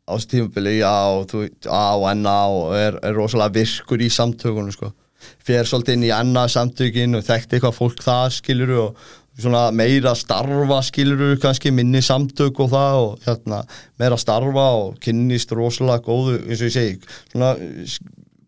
á 0.07 0.13
þessu 0.15 0.29
tímabili 0.31 0.77
á, 0.83 1.27
þú 1.27 1.43
veist, 1.45 1.67
á 1.67 1.95
enna 2.13 2.37
og 2.51 2.75
er, 2.75 2.99
er 3.03 3.15
rosalega 3.15 3.53
virkur 3.59 3.99
í 4.03 4.09
samtökunum 4.11 4.73
sko. 4.73 4.93
fer 5.39 5.65
svolítið 5.69 5.93
inn 5.99 6.05
í 6.09 6.13
enna 6.17 6.47
samtökin 6.49 7.15
og 7.19 7.23
þekkti 7.27 7.59
eitthvað 7.59 7.75
fólk 7.77 7.99
það 8.01 8.31
skiluru 8.39 8.79
og 8.87 8.97
svona 9.39 9.71
meira 9.75 10.15
starfa 10.19 10.81
skiluru 10.85 11.37
kannski 11.41 11.73
minni 11.75 12.03
samtök 12.05 12.59
og 12.65 12.73
það 12.73 12.99
og 13.05 13.27
hérna 13.27 13.61
meira 14.01 14.19
starfa 14.21 14.67
og 14.81 14.99
kynnist 15.05 15.53
rosalega 15.57 16.03
góðu, 16.05 16.41
eins 16.47 16.61
og 16.61 16.69
ég 16.69 16.75
segi 16.75 16.99
svona 17.33 17.55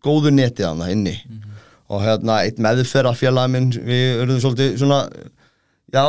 góðu 0.03 0.33
netið 0.35 0.69
hann 0.69 0.83
inni. 0.91 1.15
Og 1.93 2.03
hérna 2.03 2.41
eitt 2.43 2.59
meðferðarfélag 2.63 3.49
minn, 3.53 3.71
við 3.73 4.23
erum 4.23 4.39
svolítið 4.41 4.77
svona 4.81 5.01
já, 5.93 6.05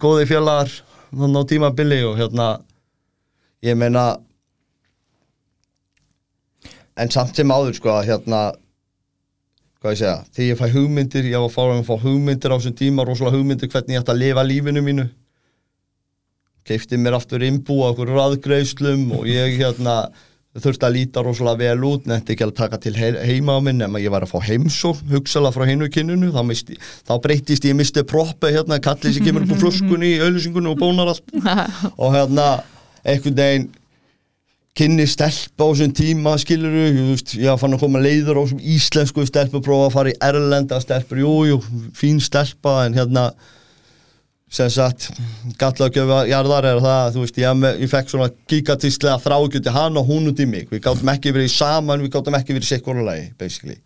góði 0.00 0.28
félagar 0.28 0.72
þannig 1.12 1.44
á 1.44 1.50
tímabili 1.52 2.00
og 2.06 2.16
hérna 2.18 2.48
ég 3.64 3.78
meina 3.78 4.18
en 6.98 7.12
samt 7.14 7.36
sem 7.38 7.52
áður 7.52 7.76
sko 7.78 7.94
að 7.94 8.10
hérna 8.12 8.40
hvað 9.78 9.94
ég 9.94 10.00
segja, 10.00 10.14
þegar 10.34 10.48
ég 10.48 10.58
fæ 10.58 10.66
hugmyndir 10.74 11.28
ég 11.30 11.42
var 11.42 11.48
að 11.48 11.54
fá 11.54 11.62
að 11.64 11.82
fá 11.86 12.04
hugmyndir 12.04 12.54
á 12.54 12.56
þessum 12.58 12.78
tíma 12.78 13.04
rosalega 13.06 13.38
hugmyndir 13.38 13.70
hvernig 13.72 13.94
ég 13.94 14.02
ætti 14.02 14.14
að 14.14 14.22
lifa 14.22 14.46
lífinu 14.46 14.82
mínu. 14.82 15.04
Keifti 16.68 16.98
mér 17.00 17.16
aftur 17.18 17.44
innbú 17.46 17.78
á 17.86 17.94
okkur 17.94 18.10
raðgreiðslum 18.16 19.06
og 19.16 19.28
ég 19.30 19.54
hérna 19.60 20.00
þurfti 20.58 20.86
að 20.88 20.94
líta 20.96 21.22
rosalega 21.22 21.70
vel 21.70 21.86
út 21.86 22.08
nefndi 22.10 22.34
ekki 22.34 22.46
að 22.48 22.54
taka 22.58 22.80
til 22.82 22.94
he 22.98 23.12
heima 23.28 23.54
á 23.54 23.60
minn 23.62 23.78
nema 23.78 24.00
ég 24.02 24.10
var 24.10 24.26
að 24.26 24.32
fá 24.32 24.42
heimsók 24.48 25.00
hugsalega 25.12 25.54
frá 25.54 25.68
hinu 25.68 25.88
kyninu 25.92 26.32
þá, 26.34 26.40
misti, 26.48 26.78
þá 27.06 27.14
breytist 27.22 27.68
ég 27.68 27.76
misti 27.78 28.02
proppi 28.08 28.50
hérna 28.56 28.80
kallið 28.82 29.18
sem 29.18 29.28
kemur 29.28 29.46
upp 29.46 29.54
úr 29.54 29.62
flöskunni 29.62 30.16
í 30.16 30.22
auðlýsingunni 30.24 30.72
og 30.72 30.80
bónar 30.80 31.12
allt. 31.12 31.22
Og 32.02 32.16
hérna 32.16 32.48
einhvern 33.04 33.38
veginn 33.38 33.68
kynni 34.78 35.06
stelpa 35.10 35.66
á 35.66 35.68
þessum 35.72 35.92
tíma 35.98 36.36
skiluru, 36.40 36.86
ég, 36.86 37.22
ég 37.42 37.60
fann 37.60 37.74
að 37.74 37.84
koma 37.84 38.02
leiður 38.02 38.38
á 38.38 38.42
þessum 38.44 38.64
íslensku 38.76 39.26
stelpu 39.28 39.62
prófa 39.64 39.88
að 39.88 39.94
fara 39.96 40.12
í 40.12 40.18
erlenda 40.30 40.80
stelpur, 40.82 41.22
jú, 41.24 41.36
jú, 41.50 41.62
fín 41.98 42.20
stelpa 42.22 42.84
en 42.86 42.98
hérna 42.98 43.30
sem 44.48 44.70
sagt, 44.72 45.10
gallagjöfa 45.60 46.22
jarðar 46.30 46.64
er 46.70 46.78
það, 46.80 47.10
þú 47.12 47.24
veist, 47.24 47.40
ég, 47.42 47.64
ég 47.82 47.90
fekk 47.92 48.12
svona 48.14 48.28
gigatíslega 48.48 49.18
þrákjöti 49.20 49.74
hann 49.74 50.00
og 50.00 50.08
hún 50.08 50.30
út 50.30 50.40
í 50.40 50.46
mig. 50.48 50.70
Við 50.72 50.80
gáttum 50.86 51.10
ekki 51.12 51.34
verið 51.36 51.52
saman, 51.52 52.00
við 52.00 52.14
gáttum 52.14 52.38
ekki 52.38 52.56
verið 52.56 52.70
sekkurulegi, 52.70 53.26
basically. 53.36 53.76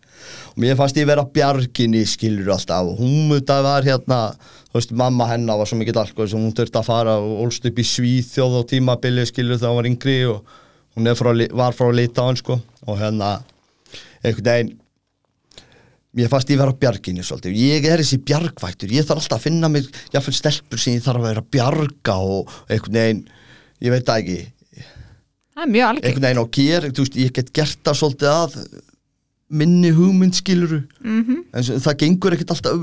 Og 0.53 0.63
mér 0.63 0.79
fannst 0.79 1.01
ég 1.01 1.09
vera 1.09 1.27
bjarginni, 1.27 2.05
skilur 2.07 2.53
alltaf. 2.55 2.93
Og 2.93 3.03
hún 3.03 3.33
þetta 3.33 3.59
var 3.65 3.83
hérna 3.83 4.21
þú 4.73 4.79
veist, 4.79 4.95
mamma 5.03 5.27
hennar 5.29 5.59
var 5.59 5.67
svo 5.69 5.77
mikill 5.77 5.99
alkohol 5.99 6.31
sem 6.31 6.39
hún 6.41 6.55
þurfti 6.55 6.79
að 6.79 6.87
fara 6.87 7.19
og 7.21 7.43
ólst 7.43 7.67
upp 7.67 7.77
í 7.83 7.85
Svíþjóð 7.85 8.59
og 8.61 8.69
tímabili, 8.71 9.27
skilur 9.27 9.59
hún 9.59 9.81
var 9.81 9.89
yngri 9.91 10.19
og 10.31 10.55
hún 10.95 11.09
frá, 11.17 11.31
var 11.53 11.73
frá 11.73 11.89
Litáin, 11.91 12.37
sko 12.37 12.59
og 12.87 12.97
hérna, 12.99 13.41
einhvern 14.23 14.45
veginn 14.49 14.73
mér 16.13 16.29
fannst 16.29 16.51
ég 16.53 16.59
vera 16.61 16.75
bjarginni 16.77 17.23
svolítið, 17.25 17.55
ég 17.57 17.85
er 17.89 18.01
þessi 18.03 18.19
bjargvættur 18.21 18.91
ég 18.93 19.05
þarf 19.07 19.23
alltaf 19.23 19.39
að 19.39 19.45
finna 19.47 19.69
mig, 19.73 19.87
jáfnvel 20.13 20.35
stelpur 20.37 20.77
sem 20.81 20.93
ég 20.99 21.05
þarf 21.05 21.23
að 21.23 21.29
vera 21.31 21.45
bjarga 21.55 22.17
og 22.21 22.51
einhvern 22.69 22.99
veginn, 22.99 23.23
ég 23.81 23.95
veit 23.95 24.05
það 24.05 24.19
ekki 24.21 24.41
Það 25.53 25.63
er 25.63 25.69
mjög 25.73 25.87
algengt. 25.87 26.05
einhvern 26.05 26.25
veginn 26.27 26.41
á 26.43 26.47
ger, 26.57 26.85
þú 26.93 27.03
veist, 27.05 27.17
ég 27.23 27.33
get 27.33 27.49
gert 27.53 27.79
það 27.85 27.97
svolítið 27.99 28.29
að 28.33 28.55
minni 29.53 29.89
hugmynd 29.93 30.33
skiluru 30.37 30.79
Mhm. 31.03 31.35
en 31.53 31.63
svo- 31.63 31.77
það 31.81 31.97
gengur 32.01 32.33
ekkert 32.33 32.53
alltaf 32.55 32.73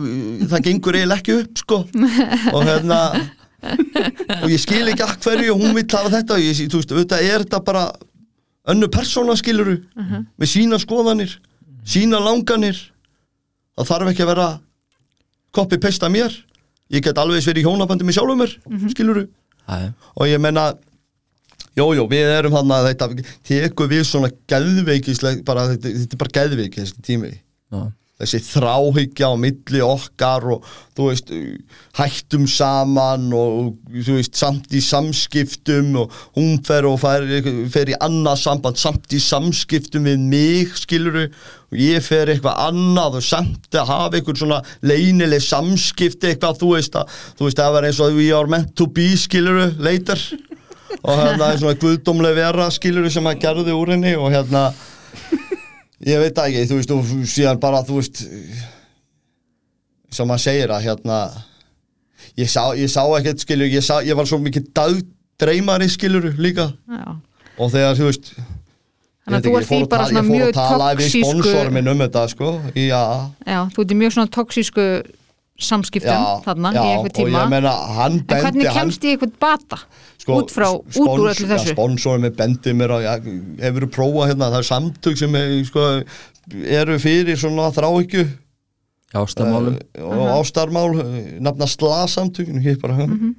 það 0.50 0.62
gengur 0.66 0.94
eiginlega 0.98 1.18
ekki 1.22 1.38
upp 1.40 1.58
sko 1.58 1.78
og 2.54 2.62
hérna 2.66 2.98
og 4.42 4.48
ég 4.50 4.60
skil 4.62 4.86
ekki 4.90 5.06
að 5.06 5.16
hverju 5.24 5.54
og 5.54 5.64
hún 5.64 5.76
vill 5.76 5.86
hafa 5.90 6.12
þetta. 6.16 6.38
Og 6.38 6.44
ég, 6.44 6.62
þú 6.70 6.80
veist, 6.80 6.94
auðvitað 6.94 7.26
er 7.26 7.44
þetta 7.44 7.62
bara 7.66 7.84
önnu 8.70 8.90
persóna 8.92 9.36
skiluru 9.38 9.78
með 9.96 10.52
sína 10.52 10.78
skoðanir 10.80 11.36
sína 11.86 12.20
langanir. 12.22 12.78
Það 13.76 13.90
þarf 13.90 14.12
ekki 14.12 14.24
að 14.26 14.32
vera 14.34 14.48
koppi 15.56 15.80
pesta 15.80 16.10
mér. 16.12 16.34
Ég 16.90 17.04
get 17.04 17.18
alveg 17.18 17.44
verið 17.46 17.62
í 17.62 17.68
hjónabandi 17.68 18.06
með 18.06 18.16
sjálfum 18.18 18.40
mér 18.42 18.56
mm 18.66 18.76
-hmm. 18.76 18.90
skiluru 18.90 19.28
er 19.70 19.92
og 20.16 20.26
ég 20.26 20.40
menna 20.40 20.72
Jójó, 21.78 22.08
við 22.10 22.26
erum 22.34 22.52
þannig 22.56 22.74
að 22.74 22.86
þetta 22.88 23.06
tekur 23.46 23.88
við 23.88 24.02
svona 24.08 24.28
geðveikisleg 24.50 25.44
bara, 25.46 25.68
þetta, 25.70 25.92
þetta 26.00 26.16
er 26.16 26.18
bara 26.18 26.32
geðveiki 26.34 26.80
þessi 26.80 27.04
tími. 27.06 27.30
Já, 27.70 27.84
þessi 28.20 28.40
þráhyggja 28.44 29.30
á 29.32 29.34
milli 29.40 29.80
okkar 29.84 30.46
og 30.54 30.66
þú 30.96 31.06
veist 31.08 31.30
hættum 31.96 32.44
saman 32.50 33.30
og 33.36 33.70
þú 33.88 34.18
veist 34.18 34.36
samt 34.36 34.74
í 34.76 34.82
samskiptum 34.84 35.94
og 36.02 36.18
hún 36.36 36.58
fer 36.66 36.88
og 36.88 36.98
fer, 37.00 37.24
fer 37.72 37.94
í 37.94 37.96
annað 38.04 38.42
samband 38.42 38.80
samt 38.80 39.16
í 39.16 39.22
samskiptum 39.24 40.08
við 40.10 40.26
mig 40.34 40.76
skiluru 40.82 41.26
og 41.70 41.80
ég 41.80 42.04
fer 42.04 42.28
eitthvað 42.32 42.60
annað 42.68 43.20
og 43.20 43.26
samt 43.26 43.72
að 43.72 43.90
hafa 43.94 44.18
einhvern 44.18 44.40
svona 44.42 44.60
leynileg 44.84 45.44
samskipti 45.46 46.32
eitthvað 46.34 46.60
þú 46.60 46.74
veist 46.74 47.00
að 47.00 47.18
þú 47.38 47.48
veist 47.48 47.58
að 47.58 47.64
það 47.64 47.76
var 47.78 47.88
eins 47.88 48.04
og 48.04 48.20
we 48.20 48.30
are 48.36 48.50
meant 48.50 48.76
to 48.76 48.88
be 48.90 49.08
skiluru 49.16 49.70
later 49.80 50.28
og 51.00 51.16
hérna 51.16 51.52
er 51.52 51.60
svona 51.62 51.78
guðdómleg 51.80 52.36
vera 52.36 52.68
skiluru 52.74 53.10
sem 53.12 53.28
að 53.30 53.44
gerði 53.46 53.76
úr 53.76 53.94
henni 53.94 54.16
og 54.18 54.32
hérna 54.34 54.68
ég 56.08 56.22
veit 56.22 56.38
ekki, 56.44 56.66
þú 56.70 56.78
veist, 56.78 56.94
og 56.94 57.10
síðan 57.28 57.60
bara, 57.62 57.82
þú 57.86 57.98
veist 58.00 58.22
sem 60.10 60.26
maður 60.26 60.44
segir 60.46 60.72
að 60.74 60.86
hérna 60.88 61.18
ég 62.40 62.50
sá, 62.50 62.62
ég 62.78 62.90
sá 62.90 63.02
ekkert, 63.18 63.42
skilur, 63.44 63.68
ég, 63.70 63.84
sá, 63.84 64.00
ég 64.06 64.16
var 64.18 64.28
svo 64.28 64.40
mikið 64.42 64.70
dagdreymari, 64.76 65.90
skilur, 65.92 66.30
líka 66.40 66.70
Já. 66.90 67.04
og 67.58 67.70
þegar, 67.74 67.98
þú 67.98 68.08
veist 68.10 68.32
Þannig 69.20 69.36
að 69.36 69.44
þú 69.44 69.50
ert 69.52 69.62
ekki, 69.62 69.76
í 69.76 69.80
ég 69.80 69.84
fór 69.84 69.84
að 69.84 69.90
bara 69.92 70.04
svona 70.08 70.20
ég 70.20 70.26
fór 70.26 70.34
mjög 70.34 70.48
að 70.48 70.56
tala 70.56 70.90
við 70.90 71.06
toxísku 71.06 71.30
sponsor 71.30 71.72
minn 71.76 71.90
um 71.92 72.04
þetta, 72.04 72.26
sko, 72.32 72.52
já 72.74 73.02
Já, 73.44 73.60
þú 73.74 73.84
ert 73.84 73.96
mjög 74.00 74.14
svona 74.16 74.34
toxísku 74.36 74.86
samskiptum 75.60 76.10
já, 76.10 76.40
þarna 76.46 76.72
já, 76.74 76.82
í 76.82 76.92
og 77.00 77.08
tíma. 77.16 77.42
ég 77.44 77.50
meina, 77.52 77.72
hann 77.96 78.12
En 78.18 78.22
bendi 78.26 78.44
hvernig 78.44 78.72
kemst 78.76 79.04
í 79.06 79.12
einhvern 79.14 79.32
bata 79.42 79.78
sko, 80.20 80.38
út 80.40 80.52
frá, 80.54 80.68
út 80.72 80.90
úr 80.96 81.08
spons- 81.08 81.30
öllu 81.34 81.48
þessu? 81.54 81.70
já, 81.70 81.74
sponsorinn 81.76 82.24
minn 82.26 82.36
bendi 82.38 82.74
mér 82.76 82.94
að, 82.96 83.04
já, 83.06 83.14
hefur 83.66 83.86
þú 83.86 83.90
prófað 83.98 84.30
hérna, 84.32 84.50
það 84.54 84.58
er 84.62 84.68
samtök 84.70 85.18
sem 85.20 85.36
er, 85.40 85.52
sko, 85.68 85.84
eru 86.80 86.98
fyrir 87.02 87.38
svona 87.40 87.68
þráhyggju. 87.76 88.24
Ástamálum 89.10 89.74
uh, 89.98 90.04
og 90.06 90.26
ástarmál 90.38 90.92
uh, 90.94 91.14
nafna 91.42 91.66
slasamtökun 91.66 92.60
ég 92.62 92.76
bara 92.82 92.94
Mhm. 93.08 93.32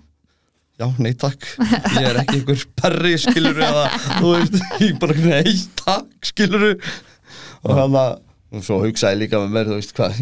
já, 0.81 0.87
nei 0.99 1.13
takk. 1.13 1.45
Ég 1.95 2.07
er 2.09 2.17
ekki 2.23 2.39
einhver 2.41 2.65
perri 2.81 3.13
skilur 3.21 3.55
eða, 3.61 3.85
þú 4.19 4.33
veist, 4.35 4.57
ég 4.83 4.99
bara 4.99 5.15
nei 5.15 5.53
takk 5.79 6.09
skilur 6.25 6.73
og 7.63 7.71
hann 7.77 7.95
að 7.95 8.19
og 8.51 8.63
svo 8.67 8.81
hugsaði 8.83 9.13
ég 9.15 9.19
líka 9.21 9.39
með 9.39 9.53
mér 9.55 9.69
þú 9.69 9.75
veist 9.79 9.93
hvað 9.95 10.17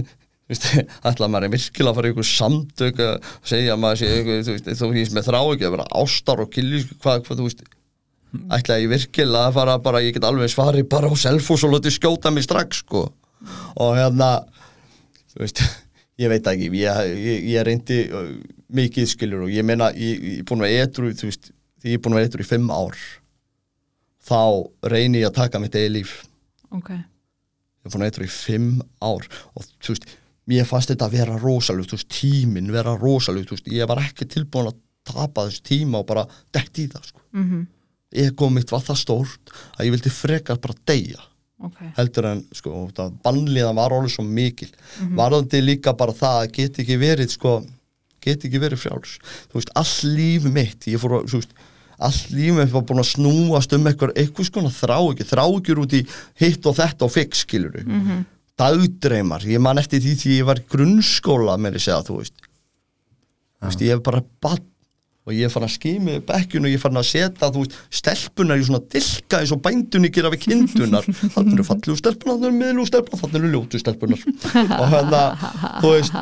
ætla 1.10 1.28
maður 1.30 1.46
er 1.46 1.54
virkilega 1.54 1.92
að 1.92 2.00
fara 2.00 2.10
í 2.10 2.14
einhver 2.14 2.30
samtök 2.30 3.02
að 3.06 3.34
segja 3.52 3.76
að 3.76 3.82
maður 3.84 4.00
sé 4.02 4.14
einhver, 4.16 4.40
þú 4.48 4.56
veist, 4.56 4.70
þú 4.80 4.90
veist, 4.96 5.14
með 5.18 5.28
þrá 5.30 5.40
ekki 5.42 5.68
að 5.68 5.76
vera 5.76 5.90
ástar 6.02 6.42
og 6.42 6.54
killi 6.54 6.82
hvað, 6.96 7.22
hvað, 7.28 7.42
þú 7.42 7.50
veist 7.50 7.68
ætla 8.54 8.78
ég 8.82 8.92
virkilega 8.92 9.50
að 9.50 9.58
fara 9.58 9.76
bara, 9.82 10.02
ég 10.06 10.16
get 10.16 10.26
alveg 10.28 10.52
svari 10.54 10.86
bara 10.86 11.10
á 11.10 11.16
selfos 11.18 11.66
og 11.66 11.74
lotið 11.74 11.96
skjóta 11.96 12.32
mig 12.34 12.46
strax 12.46 12.84
sko. 12.84 13.08
Og 13.82 13.94
hérna 13.98 14.32
þú 15.34 15.44
veist, 15.44 15.64
ég 16.22 16.32
veit 16.32 16.50
ekki 16.52 16.70
ég, 16.78 17.14
ég, 17.16 17.48
ég 17.54 17.66
reyndi 17.66 18.02
uh, 18.10 18.34
mikið 18.76 19.10
skilur 19.14 19.48
og 19.48 19.54
ég 19.54 19.66
meina, 19.66 19.92
ég, 19.98 20.22
ég 20.22 20.42
er 20.44 20.50
búin 20.50 20.64
að 20.64 20.74
vera 20.74 20.90
etru 20.90 21.14
þú 21.18 21.30
veist, 21.32 21.52
því 21.82 21.94
ég 21.94 22.00
er 22.00 22.04
búin 22.06 22.18
að 22.18 22.22
vera 22.22 22.32
etru 22.32 22.46
í 22.46 22.50
fimm 22.50 22.74
ár 22.74 22.98
þá 24.30 24.42
reyni 24.92 25.24
ég 25.24 25.32
að 25.32 25.40
taka 25.40 25.62
mitt 25.62 25.78
eigi 25.78 25.94
líf. 25.96 26.18
Ok, 26.76 26.92
ég 26.94 27.88
er 27.90 27.94
búin 27.94 28.06
að 28.06 28.12
etru 28.14 28.28
í 28.28 28.34
fimm 28.34 28.74
ár 29.02 29.26
og 29.56 29.70
þú 29.80 29.96
veist, 29.96 30.10
mér 30.50 30.68
fannst 30.70 30.92
þetta 30.94 31.10
að 31.10 31.18
vera 31.20 31.40
rosalugt, 31.40 31.92
þú 31.92 32.00
veist, 32.00 32.12
tíminn 32.14 32.72
vera 32.74 32.96
rosalugt, 32.98 33.50
þú 33.50 33.58
veist, 33.58 33.74
ég 33.74 33.90
var 33.90 34.02
ekki 34.04 34.28
tilbúin 34.30 34.72
að 34.72 34.80
tapa 35.10 35.48
þessu 35.48 35.66
tíma 35.70 36.02
og 36.02 36.08
bara 36.10 36.26
dett 36.54 36.82
í 36.82 36.88
það 36.92 37.10
sko. 37.12 37.26
mhm, 37.32 37.66
ego 38.10 38.50
mitt 38.50 38.72
var 38.74 38.82
það 38.82 39.04
stórt 39.04 39.52
að 39.78 39.86
ég 39.86 39.94
vildi 39.94 40.10
frekar 40.14 40.58
bara 40.62 40.74
deyja 40.90 41.22
ok. 41.66 41.82
heldur 41.98 42.28
en 42.32 42.44
sko, 42.56 42.86
það 42.96 43.18
bannliðan 43.26 43.80
var 43.80 43.96
alveg 43.96 44.14
svo 44.14 44.26
mikil. 44.26 44.70
Varðandi 45.18 45.62
líka 45.64 45.94
bara 45.98 46.16
það 46.16 46.44
að 46.44 46.54
geti 46.60 46.86
ekki 46.86 47.00
verið 47.02 47.34
sko, 47.36 47.58
geti 48.24 48.50
ekki 48.50 48.64
verið 48.64 48.84
frjáls. 48.84 49.18
Þú 49.52 49.60
veist, 49.60 49.76
all 49.82 50.16
líf 50.16 50.48
mitt 50.50 50.90
ég 50.90 51.02
fór 51.02 51.20
að, 51.20 51.30
þú 51.32 51.42
veist, 51.42 51.56
all 52.10 52.20
líf 52.36 52.58
mitt 52.58 52.74
var 52.74 52.86
búin 52.88 53.04
að 53.04 53.12
snúast 53.14 53.76
um 53.76 53.88
eitthvað, 53.92 54.16
eitthvað 54.16 54.50
skona 54.50 54.74
þrá 54.74 54.98
ekki 55.00 55.30
þrá 55.30 55.46
ekki 55.46 55.80
út 55.84 55.96
í 55.98 56.04
hitt 56.42 56.70
og 56.70 56.78
þetta 56.80 57.08
og 57.08 57.16
fix 57.16 57.44
skiluru, 57.46 57.84
mm 57.86 58.04
-hmm. 58.06 58.28
Dagdreymar 58.60 59.46
ég 59.48 59.64
man 59.64 59.82
eftir 59.82 60.04
því 60.04 60.16
því 60.20 60.36
ég 60.42 60.50
var 60.50 60.64
grunnskóla 60.72 61.56
með 61.62 61.78
því 61.78 61.86
segja, 61.86 62.02
þú 62.08 62.20
veist. 62.20 62.36
Þú 63.60 63.70
veist, 63.70 63.86
ég 63.86 63.96
hef 63.96 64.04
bara 64.06 64.24
bann 64.44 64.68
og 65.30 65.36
ég 65.38 65.52
farin 65.54 65.68
að 65.68 65.76
skimi 65.76 66.16
upp 66.20 66.32
ekkjun 66.34 66.66
og 66.66 66.74
ég 66.74 66.82
farin 66.82 67.00
að 67.02 67.10
setja 67.12 67.52
þú 67.54 67.64
veist, 67.64 67.78
stelpunar 68.00 68.58
í 68.58 68.66
svona 68.66 68.82
dilka 68.96 69.42
eins 69.44 69.54
og 69.54 69.62
bændunni 69.66 70.10
gera 70.14 70.32
við 70.34 70.48
kindunar 70.48 71.06
þannig 71.36 71.54
eru 71.58 71.68
fallegu 71.68 71.98
stelpunar, 72.00 72.40
þannig 72.40 72.50
eru 72.50 72.60
miðlegu 72.64 72.90
stelpunar 72.90 73.22
þannig 73.24 73.40
eru 73.42 73.52
ljótu 73.54 73.82
stelpunar 73.84 74.26
og 74.80 74.86
hérna, 74.96 75.22
þú 75.84 75.94
veist 75.94 76.18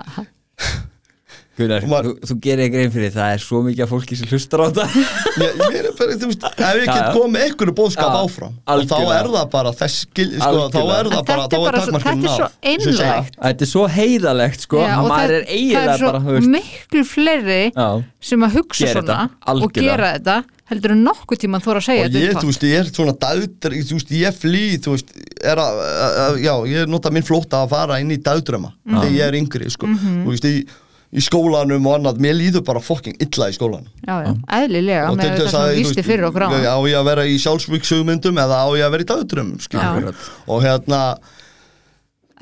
Gunnar, 1.58 1.86
maður- 1.90 2.12
þú, 2.22 2.28
þú 2.30 2.36
gerir 2.46 2.64
ekki 2.68 2.80
einn 2.84 2.92
fyrir 2.94 3.12
það 3.16 3.32
er 3.34 3.42
svo 3.42 3.60
mikið 3.66 3.84
af 3.86 3.90
fólki 3.90 4.18
sem 4.20 4.28
hlustar 4.30 4.62
á 4.62 4.68
það 4.78 4.98
ég, 5.42 5.56
ég 5.58 5.78
er 5.80 5.88
bara, 5.98 6.18
þú 6.22 6.28
veist, 6.30 6.44
ef 6.48 6.76
ég 6.78 6.90
get 6.92 7.08
komið 7.18 7.46
einhverju 7.48 7.74
bóðskap 7.80 8.12
Já, 8.14 8.20
áfram 8.28 8.54
þá 8.92 8.98
er 9.18 9.30
það 9.34 9.48
bara 9.56 9.72
þess 9.80 10.04
skil, 10.06 10.28
sko, 10.38 10.68
þá 10.70 10.78
er 10.98 11.10
það 11.10 11.24
bara, 11.32 11.48
þetta 11.48 11.58
þá 11.58 11.58
er 11.58 11.64
svo- 11.64 11.72
takmarkinn 11.78 12.22
þetta 12.22 12.30
er 12.30 12.38
svo 12.38 12.50
einlægt. 12.74 13.40
Þetta 13.48 13.66
er 13.68 13.72
svo 13.74 13.88
heiðalegt 13.98 14.68
sko. 14.68 14.78
Já, 14.86 14.94
það, 15.08 15.34
er 15.38 15.48
það 15.48 15.88
er 15.88 15.98
svo 15.98 16.12
bara, 16.12 16.22
þú 16.28 16.54
miklu 16.58 17.04
fleiri 17.16 17.60
Já, 17.74 17.88
sem 18.32 18.48
að 18.48 18.56
hugsa 18.62 18.86
Gera 18.86 19.02
svona 19.02 19.18
þetta, 19.18 19.58
og 19.66 19.74
gera 19.82 20.14
þetta 20.18 20.38
heldur 20.68 20.92
en 20.98 21.04
nokkuð 21.08 21.40
tíma 21.42 21.60
þóra 21.64 21.80
að 21.80 21.86
segja 21.88 22.06
og 22.06 22.10
þetta 22.12 22.24
ég, 22.28 22.40
þú 22.42 22.48
veist, 22.52 22.64
ég 22.68 22.80
er 22.82 22.90
svona 22.92 23.14
dagdr, 23.22 23.76
þú 23.88 23.94
veist, 23.98 24.10
ég 24.20 24.36
flý, 24.36 24.64
þú 24.84 24.96
veist, 24.98 25.14
er 25.42 25.62
að, 25.64 25.78
að- 25.88 26.18
að- 26.28 26.42
já, 26.44 26.54
ég 26.74 26.90
nota 26.92 27.10
minn 27.16 27.24
flóta 27.24 27.62
að 27.64 27.70
fara 27.72 28.00
inn 28.04 28.12
í 28.12 28.18
dagdrama 28.22 28.74
þegar 28.84 29.14
ég 29.16 29.24
er 29.32 29.38
yngri, 29.40 29.70
sko, 29.72 29.88
þú 29.88 30.28
veist, 30.34 30.44
í, 30.50 30.66
í 31.14 31.22
skólanum 31.24 31.86
og 31.88 31.94
annað, 31.98 32.18
mér 32.20 32.36
líður 32.36 32.64
bara 32.68 32.82
fucking 32.84 33.16
illa 33.24 33.48
í 33.48 33.56
skólanum. 33.56 33.88
já, 34.04 34.16
já, 34.28 34.34
eðlilega 34.60 35.14
með 35.16 35.24
þetta 35.24 35.50
sem 35.54 35.62
þú 35.62 35.76
vísti 35.80 36.04
fyrir 36.04 36.28
okkur 36.28 36.44
á. 36.44 36.50
á 36.52 36.78
ég 36.84 36.98
að 37.00 37.06
vera 37.08 37.24
í 37.26 37.38
sjálfsvíksugmyndum 37.40 38.38
eða 38.44 38.60
á 38.60 38.68
ég 38.76 38.84
að 38.88 38.92
vera 38.98 39.06
í 39.06 39.10
dagdrömmum, 39.14 39.60
Já. 39.72 40.14
og 40.48 40.64
hérna, 40.66 41.00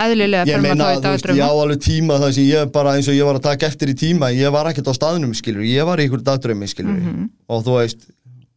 eðlilega 0.02 0.46
fyrir 0.50 0.66
maður 0.66 0.82
þá 0.82 1.08
í 1.08 1.12
veist, 1.14 1.30
ég 1.38 1.46
á 1.46 1.52
alveg 1.56 1.80
tíma 1.86 2.18
þar 2.20 2.34
sem 2.36 2.48
ég 2.50 2.72
bara 2.76 2.96
eins 2.98 3.08
og 3.08 3.16
ég 3.16 3.30
var 3.30 3.38
að 3.40 3.46
taka 3.48 3.70
eftir 3.70 3.94
í 3.94 3.96
tíma, 4.02 4.32
ég 4.36 4.52
var 4.52 4.66
ekkert 4.72 4.90
á 4.92 4.94
staðnum, 4.98 5.32
skilur, 5.38 5.64
ég 5.64 5.86
var 5.88 6.02
í 6.02 6.10
ykkur 6.10 6.24
dagdrömmi, 6.26 6.68
skilur, 6.68 6.98
Mhm. 7.00 7.30
og 7.48 7.64
þú 7.64 7.78
veist, 7.80 8.10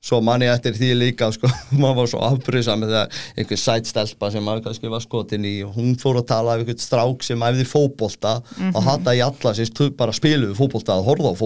svo 0.04 0.20
man 0.22 0.40
ég 0.44 0.52
eftir 0.54 0.76
því 0.78 0.90
líka, 0.94 1.30
sko, 1.34 1.48
maður 1.80 1.96
var 2.02 2.10
svo 2.12 2.20
afbrýðsam 2.28 2.84
með 2.84 2.92
það, 2.94 3.16
einhver 3.42 3.60
sætstelpa 3.64 4.30
sem 4.34 4.44
maður 4.46 4.62
kannski 4.68 4.92
var 4.92 5.02
skotin 5.04 5.48
í 5.48 5.56
og 5.66 5.74
hún 5.78 5.96
fór 5.98 6.20
að 6.20 6.28
tala 6.30 6.54
af 6.54 6.62
einhvern 6.62 6.78
strák 6.84 7.26
sem 7.26 7.42
æfði 7.48 7.66
fótbolta 7.72 8.36
Mhm. 8.58 8.70
og 8.78 8.86
hata 8.86 9.16
í 9.18 9.24
alla 9.24 9.54
sem 9.58 9.66
bara 9.98 10.14
spiluðu 10.14 10.54
fótbolta 10.58 10.94
að 10.98 11.04
horfa 11.10 11.34
á 11.34 11.36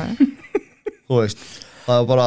já. 0.00 0.16
þú 1.08 1.20
veist, 1.20 1.38
það 1.84 2.00
var 2.00 2.08
bara, 2.14 2.26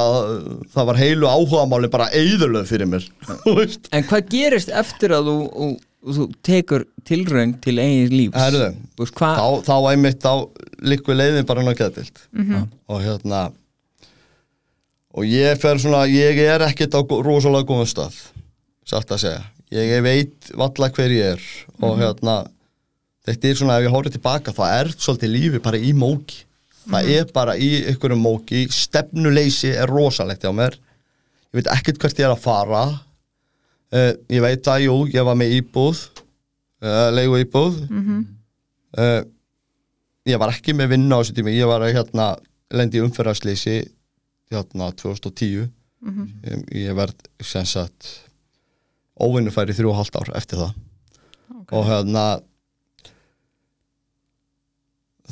það 0.75 0.87
var 0.91 1.01
heilu 1.01 1.27
áhugamáli 1.33 1.89
bara 1.89 2.09
eðurlöð 2.13 2.69
fyrir 2.69 2.89
mér, 2.93 3.07
En 3.97 4.03
hvað 4.05 4.29
gerist 4.29 4.69
eftir 4.69 5.15
að 5.17 5.31
þú, 5.31 5.37
þú, 5.57 5.69
þú 6.17 6.27
tekur 6.45 6.85
tilraun 7.09 7.55
til 7.65 7.79
eigin 7.81 8.13
lífs? 8.13 8.37
Herðu, 8.37 8.69
þá, 9.09 9.47
þá 9.65 9.75
einmitt 9.91 10.21
þá 10.21 10.33
likku 10.85 11.15
leiðin 11.17 11.47
bara 11.49 11.63
inn 11.65 11.73
á 11.73 11.79
geðdild 11.81 12.21
og 12.87 13.01
hérna 13.01 13.47
og 15.17 15.25
ég 15.25 15.57
fer 15.61 15.79
svona, 15.81 16.05
ég 16.09 16.37
er 16.43 16.63
ekkert 16.67 16.93
á 16.93 17.01
rosalega 17.01 17.65
góðum 17.67 17.89
stað 17.89 18.17
satt 18.87 19.09
að 19.11 19.23
segja, 19.25 19.45
ég 19.73 20.03
veit 20.05 20.51
valla 20.55 20.91
hver 20.93 21.11
ég 21.11 21.33
er. 21.35 21.47
Og 21.83 21.97
hérna 21.99 22.37
þetta 23.27 23.49
er 23.49 23.57
svona, 23.59 23.79
ef 23.79 23.87
ég 23.87 23.95
horfði 23.95 24.13
tilbaka 24.15 24.53
þá 24.55 24.63
er 24.67 24.91
svolítið 24.95 25.33
lífi 25.33 25.63
bara 25.63 25.81
í 25.81 25.91
móki. 25.97 26.43
Það 26.87 27.09
er 27.17 27.25
bara 27.35 27.57
í 27.59 27.71
einhverjum 27.89 28.21
móki 28.23 28.61
stefnuleysi 28.71 29.73
er 29.75 29.91
rosalegt 29.91 30.45
hjá 30.45 30.53
mér. 30.55 30.77
Ég 31.51 31.59
veit 31.59 31.73
ekkert 31.73 31.99
hvert 31.99 32.21
ég 32.21 32.29
er 32.29 32.35
að 32.35 32.45
fara. 32.45 32.85
Uh, 33.91 34.13
ég 34.31 34.43
veit 34.43 34.67
að, 34.67 34.85
jú, 34.85 34.95
ég 35.11 35.23
var 35.27 35.35
með 35.39 35.57
íbúð 35.61 35.99
uh, 36.83 37.07
leigu 37.15 37.37
íbúð 37.39 37.77
uh, 38.99 39.21
ég 40.27 40.41
var 40.41 40.51
ekki 40.51 40.75
með 40.75 40.89
vinna 40.91 41.15
á 41.15 41.19
þessu 41.21 41.35
tími, 41.37 41.53
ég 41.55 41.69
var 41.69 41.85
að 41.85 41.93
hérna 41.95 42.25
lendi 42.75 42.99
í 42.99 43.03
umferðarslýsi 43.05 43.77
hérna 44.53 44.91
2010 44.95 45.67
ég, 46.45 46.63
ég 46.87 46.95
verð 46.97 47.27
sem 47.43 47.65
sagt 47.67 48.09
óvinnufæri 49.17 49.73
þrjú 49.73 49.91
og 49.91 49.99
halvt 50.01 50.19
ár 50.21 50.33
eftir 50.37 50.61
það. 50.61 50.75
Og 51.73 51.87
hérna 51.89 52.25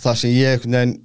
það 0.02 0.20
sem 0.20 0.36
ég 0.36 0.56
einhvern 0.56 0.78
veginn 0.80 0.96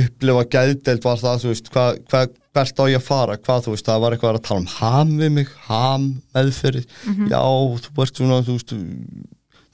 upplifa 0.00 0.44
gæðdelt 0.46 1.06
var 1.06 1.18
það, 1.18 1.40
þú 1.42 1.50
veist, 1.50 1.70
hvað 1.74 2.00
hva, 2.10 2.20
hvert 2.54 2.82
á 2.82 2.84
ég 2.90 3.00
að 3.00 3.06
fara, 3.06 3.36
hvað 3.42 3.64
þú 3.64 3.74
veist, 3.74 3.86
það 3.88 4.02
var 4.04 4.14
eitthvað 4.14 4.38
að 4.38 4.44
tala 4.46 4.62
um 4.62 4.72
ham 4.76 5.14
við 5.18 5.32
mig, 5.34 5.54
ham 5.66 6.04
meðferð, 6.36 6.84
já, 7.30 7.40
þú 7.86 8.04
ert 8.04 8.20
svona, 8.20 8.42
þú 8.46 8.56
veist, 8.58 8.74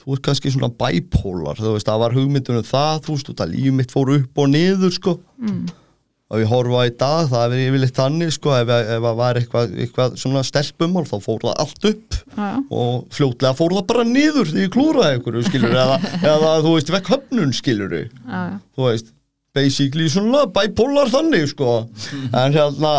þú 0.05 0.15
ert 0.17 0.25
kannski 0.29 0.53
svona 0.55 0.71
bipolar 0.73 1.59
þú 1.59 1.75
veist, 1.75 1.89
það 1.89 2.03
var 2.05 2.17
hugmyndunum 2.17 2.65
það 2.65 3.03
þú 3.07 3.17
veist, 3.17 3.35
það 3.41 3.53
líf 3.57 3.77
mitt 3.81 3.93
fór 3.93 4.15
upp 4.17 4.39
og 4.39 4.49
niður 4.53 4.95
sko. 4.95 5.17
Mm. 5.43 5.67
Og 6.27 6.41
ég 6.43 6.51
horfa 6.51 6.85
í 6.89 6.93
dag 6.99 7.29
það 7.31 7.53
er 7.55 7.61
yfirleitt 7.69 7.99
þannig 8.01 8.33
sko 8.35 8.55
ef, 8.57 8.71
ef 8.75 9.05
það 9.05 9.19
var 9.21 9.39
eitthvað, 9.41 9.75
eitthvað 9.85 10.17
svona 10.19 10.43
stelpumál 10.47 11.05
þá 11.07 11.15
fór 11.23 11.45
það 11.45 11.61
allt 11.63 11.89
upp. 11.93 12.17
Já, 12.37 12.47
já. 12.51 12.57
og 12.81 13.05
fljótlega 13.15 13.59
fór 13.61 13.77
það 13.77 13.87
bara 13.93 14.07
niður 14.11 14.51
því 14.51 14.65
ég 14.65 14.73
klúraði 14.75 15.19
einhverju 15.21 15.45
skilur 15.47 15.77
eða, 15.85 16.01
eða 16.33 16.55
þú 16.67 16.73
veist, 16.75 16.93
vekk 16.97 17.13
höfnun 17.15 17.55
skilur 17.57 17.95
já, 18.01 18.03
já. 18.27 18.59
þú 18.75 18.89
veist, 18.89 19.13
basically 19.57 20.09
svona 20.13 20.43
bipolar 20.53 21.13
þannig 21.15 21.47
sko. 21.55 21.77
En 22.35 22.57
hérna 22.57 22.95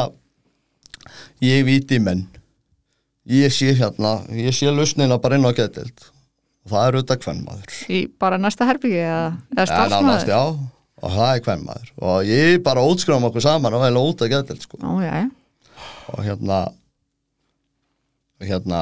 ég 1.43 1.67
viti 1.67 1.99
menn. 2.01 2.25
Ég 3.27 3.51
sé 3.51 3.73
hérna, 3.75 4.21
ég 4.31 4.55
sé 4.55 4.71
lausnina 4.71 5.19
bara 5.19 5.35
inn 5.35 5.45
á 5.45 5.51
getild 5.51 6.07
og 6.67 6.71
það 6.71 6.85
er 6.87 6.95
auðvitað 6.97 7.19
kvennmaður 7.23 7.75
Í 7.91 7.99
bara 8.19 8.37
næsta 8.39 8.67
herbyggi 8.67 8.99
eða, 9.03 9.27
eða 9.55 9.65
en 9.67 9.95
annars, 9.97 10.23
starfsmæður? 10.23 10.31
já, 10.31 10.43
og 10.97 11.13
það 11.13 11.31
er 11.31 11.43
kvennmaður 11.45 11.89
og 12.01 12.29
ég 12.29 12.61
bara 12.65 12.85
útskráum 12.89 13.27
okkur 13.29 13.45
saman 13.45 13.75
og 13.77 13.83
heila 13.85 14.01
út 14.01 14.23
á 14.23 14.31
getild 14.31 14.63
sko. 14.65 14.79
Ó, 14.81 14.97
já, 15.03 15.13
já. 15.23 15.27
og 16.13 16.23
hérna 16.25 16.61
og 18.37 18.47
hérna 18.47 18.79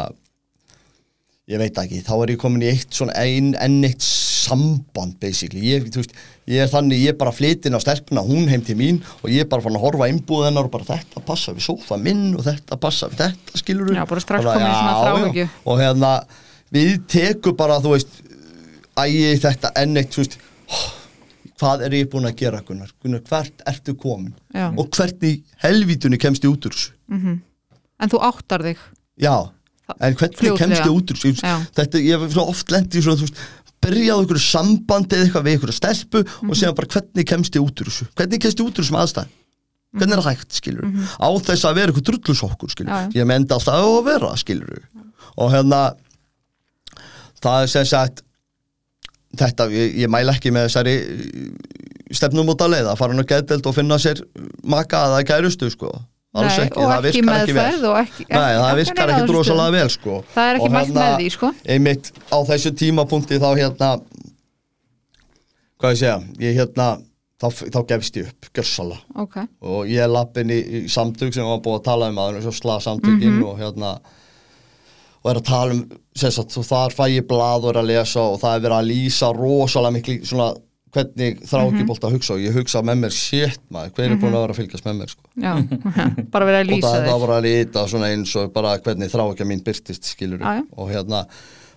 ég 1.45 1.61
veit 1.61 1.77
ekki, 1.77 2.01
þá 2.05 2.13
er 2.17 2.31
ég 2.33 2.39
komin 2.41 2.63
í 2.65 2.71
eitt 2.71 2.95
svona 2.95 3.13
ein, 3.21 3.51
enn 3.61 3.83
eitt 3.85 4.01
samband 4.05 5.19
basically, 5.21 5.61
ég, 5.73 5.85
veist, 5.93 6.15
ég 6.49 6.63
er 6.63 6.71
þannig 6.71 7.03
ég 7.03 7.13
er 7.13 7.19
bara 7.19 7.33
flytin 7.35 7.77
á 7.77 7.79
stelpuna, 7.81 8.23
hún 8.25 8.49
heim 8.49 8.63
til 8.65 8.77
mín 8.79 8.99
og 9.21 9.29
ég 9.29 9.45
er 9.45 9.49
bara 9.51 9.65
fann 9.65 9.77
að 9.77 9.85
horfa 9.85 10.09
innbúð 10.09 10.47
hennar 10.47 10.69
og 10.69 10.73
bara 10.73 10.87
þetta 10.89 11.21
passa 11.27 11.53
við 11.53 11.67
sófa 11.67 11.99
minn 12.01 12.31
og 12.33 12.45
þetta 12.47 12.79
passa 12.81 13.09
við 13.11 13.21
þetta 13.21 13.61
skilur 13.61 13.93
Já, 13.93 14.03
bara 14.09 14.25
þráhyggju. 14.25 15.47
og 15.65 15.81
hérna, 15.81 16.11
við 16.73 16.97
tekum 17.11 17.57
bara 17.59 17.77
þú 17.83 17.93
veist, 17.93 18.21
ægi 19.05 19.35
þetta 19.45 19.73
enn 19.83 20.01
eitt, 20.01 20.13
þú 20.15 20.23
veist 20.23 20.39
hvað 21.59 21.83
er 21.87 21.91
ég 21.95 22.09
búin 22.11 22.25
að 22.27 22.35
gera 22.41 22.61
Gunnar, 22.67 22.89
Gunnar 23.01 23.21
hvert 23.29 23.61
ertu 23.65 23.93
komin 23.95 24.33
Já. 24.53 24.67
og 24.77 24.89
hvernig 24.91 25.43
helvítunni 25.63 26.17
kemst 26.19 26.43
ég 26.43 26.51
út 26.51 26.65
úr 26.67 26.75
þessu 26.75 26.91
En 27.99 28.09
þú 28.11 28.19
áttar 28.27 28.61
þig 28.65 28.77
Já, 29.21 29.35
en 30.01 30.15
hvernig 30.15 30.35
Fljótlega. 30.35 30.57
kemst 30.57 30.81
ég 30.83 30.91
út 30.91 31.11
úr 31.13 31.21
þessu? 31.21 31.53
Þetta, 31.77 32.01
ég 32.03 32.19
hef 32.25 32.37
oft 32.43 32.67
lendið 32.73 33.05
svona, 33.05 33.15
þú 33.21 33.27
veist, 33.29 33.39
byrjaði 33.85 34.25
ykkur 34.25 34.39
sambandi 34.41 35.15
eða 35.15 35.25
eitthvað 35.29 35.45
við 35.45 35.57
ykkur 35.59 35.71
stelpu 35.77 36.23
Mhm. 36.25 36.49
og 36.49 36.55
séðan 36.59 36.75
bara 36.75 36.87
hvernig 36.87 37.25
kemst 37.29 37.53
ég 37.55 37.61
út 37.63 37.81
úr 37.81 37.87
þessu? 37.91 38.07
Hvernig 38.15 38.41
kemst 38.41 38.59
ég 38.59 38.65
út 38.67 38.75
úr 38.79 38.83
þessum 38.83 38.99
aðstæð? 38.99 39.27
Hvernig 39.95 40.11
er 40.17 40.19
það 40.19 40.35
hægt, 40.35 40.51
skilur 40.59 40.83
Á 41.23 41.27
þess 41.39 41.63
að 41.69 41.75
vera 41.75 41.91
ykkur 41.93 42.05
drullusokkur, 42.09 42.69
skilur 42.73 42.91
Mhm. 42.91 43.11
Já. 43.13 43.21
Ég 43.21 43.27
mendi 43.27 43.53
alltaf 43.55 43.79
að 43.79 44.03
vera, 44.03 44.35
skilur 44.35 44.83
Og 45.37 45.51
hérna, 45.51 45.95
það 47.43 47.63
er 47.63 47.67
sem 47.67 47.85
sagt, 47.85 48.23
þetta, 49.39 49.67
ég, 49.71 49.95
ég 50.05 50.09
mæla 50.11 50.33
ekki 50.35 50.51
með 50.55 50.67
þessari 50.69 50.95
stefnum 52.15 52.49
út 52.53 52.61
að 52.61 52.73
leiða, 52.75 52.91
að 52.93 52.99
fara 53.01 53.13
hann 53.15 53.23
að 53.23 53.29
geðdelt 53.33 53.65
og 53.69 53.75
finna 53.75 53.97
sér 54.01 54.21
maka 54.63 55.01
að 55.07 55.15
það 55.17 55.25
kærustu, 55.31 55.69
sko. 55.73 55.93
Alls 56.35 56.57
Nei, 56.57 56.65
ekki, 56.67 56.79
og 56.83 56.89
það 56.91 57.05
ekki 57.07 57.21
virkar 57.23 57.41
ekki 57.45 57.53
vel. 57.55 57.85
og 57.87 57.97
ekki, 58.01 58.25
Nei, 58.29 58.53
það 58.59 58.75
virkar 58.81 59.11
ekki 59.13 59.27
drosalega 59.29 59.71
vel 59.77 59.89
sko. 59.93 60.15
Það 60.35 60.49
er 60.49 60.57
ekki 60.59 60.65
Og 60.67 60.73
mælt 60.75 60.93
með 60.97 61.13
því, 61.21 61.27
sko. 61.37 61.51
Einmitt 61.75 62.09
á 62.27 62.37
þessu 62.49 62.71
tímapunkti 62.81 63.37
þá 63.39 63.47
hérna 63.55 63.89
hvað 65.79 65.93
ég 65.95 65.99
segja, 66.01 66.17
ég 66.43 66.57
hérna 66.59 66.87
þá, 67.41 67.47
þá 67.75 67.79
gefst 67.91 68.19
ég 68.19 68.29
upp, 68.31 68.49
gjössala 68.55 68.97
Ok, 69.23 69.37
og 69.63 69.87
ég 69.91 70.11
lappin 70.11 70.51
í, 70.53 70.59
í 70.59 70.83
samtök 70.91 71.33
sem 71.35 71.47
var 71.47 71.59
búið 71.63 71.79
að 71.81 71.87
tala 71.89 72.11
um 72.11 72.19
aður, 72.23 72.41
svo 72.45 72.53
slag 72.55 72.83
samtökin 72.85 73.37
Mhm. 73.39 73.43
og 73.47 73.59
hérna 73.59 73.93
og 75.25 75.31
er 75.31 75.39
að 75.41 75.47
tala 75.49 75.73
um 75.73 75.81
sagt, 76.15 76.53
og 76.61 76.65
þar 76.69 76.93
fæ 76.93 77.03
ég 77.15 77.25
blað 77.27 77.65
og 77.65 77.71
er 77.73 77.79
að 77.81 77.89
lesa 77.89 78.21
og 78.21 78.37
það 78.43 78.55
er 78.59 78.63
verið 78.67 78.77
að 78.77 78.89
lýsa 78.91 79.29
rosalega 79.35 79.95
miklu 79.97 80.17
svona 80.29 80.51
hvernig 80.95 81.39
þrá 81.43 81.61
ekki 81.65 81.81
Mhm. 81.83 81.89
að 82.05 82.13
hugsa 82.15 82.33
og 82.37 82.39
ég 82.45 82.53
hugsa 82.55 82.81
með 82.87 82.99
mér, 83.01 83.11
shit 83.11 83.59
maður, 83.73 83.89
hver 83.97 84.11
er 84.11 84.19
búin 84.21 84.35
að 84.37 84.43
vera 84.45 84.53
að 84.53 84.59
fylgjast 84.61 84.85
með 84.85 84.99
mér 85.01 85.09
sko 85.11 85.23
já, 85.43 85.53
bara 86.31 86.45
verið 86.47 86.59
að 86.59 86.61
og 86.61 86.69
lýsa 86.71 86.91
það, 86.91 87.01
það 87.01 87.15
þig 87.17 87.23
var 87.25 87.33
að 87.35 87.47
lita 87.49 87.83
svona 87.91 88.11
eins 88.13 88.35
og 88.39 88.53
bara 88.53 88.75
hvernig 88.85 89.11
þrá 89.11 89.23
ekki 89.33 89.47
mín 89.49 89.63
byrtist 89.65 90.03
skilur 90.13 90.39
já. 90.45 90.61
og 90.77 90.93
hérna 90.93 91.25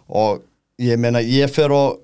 og 0.09 0.45
ég 0.79 1.01
meina 1.03 1.19
ég 1.25 1.51
fer 1.51 1.75
og 1.75 1.99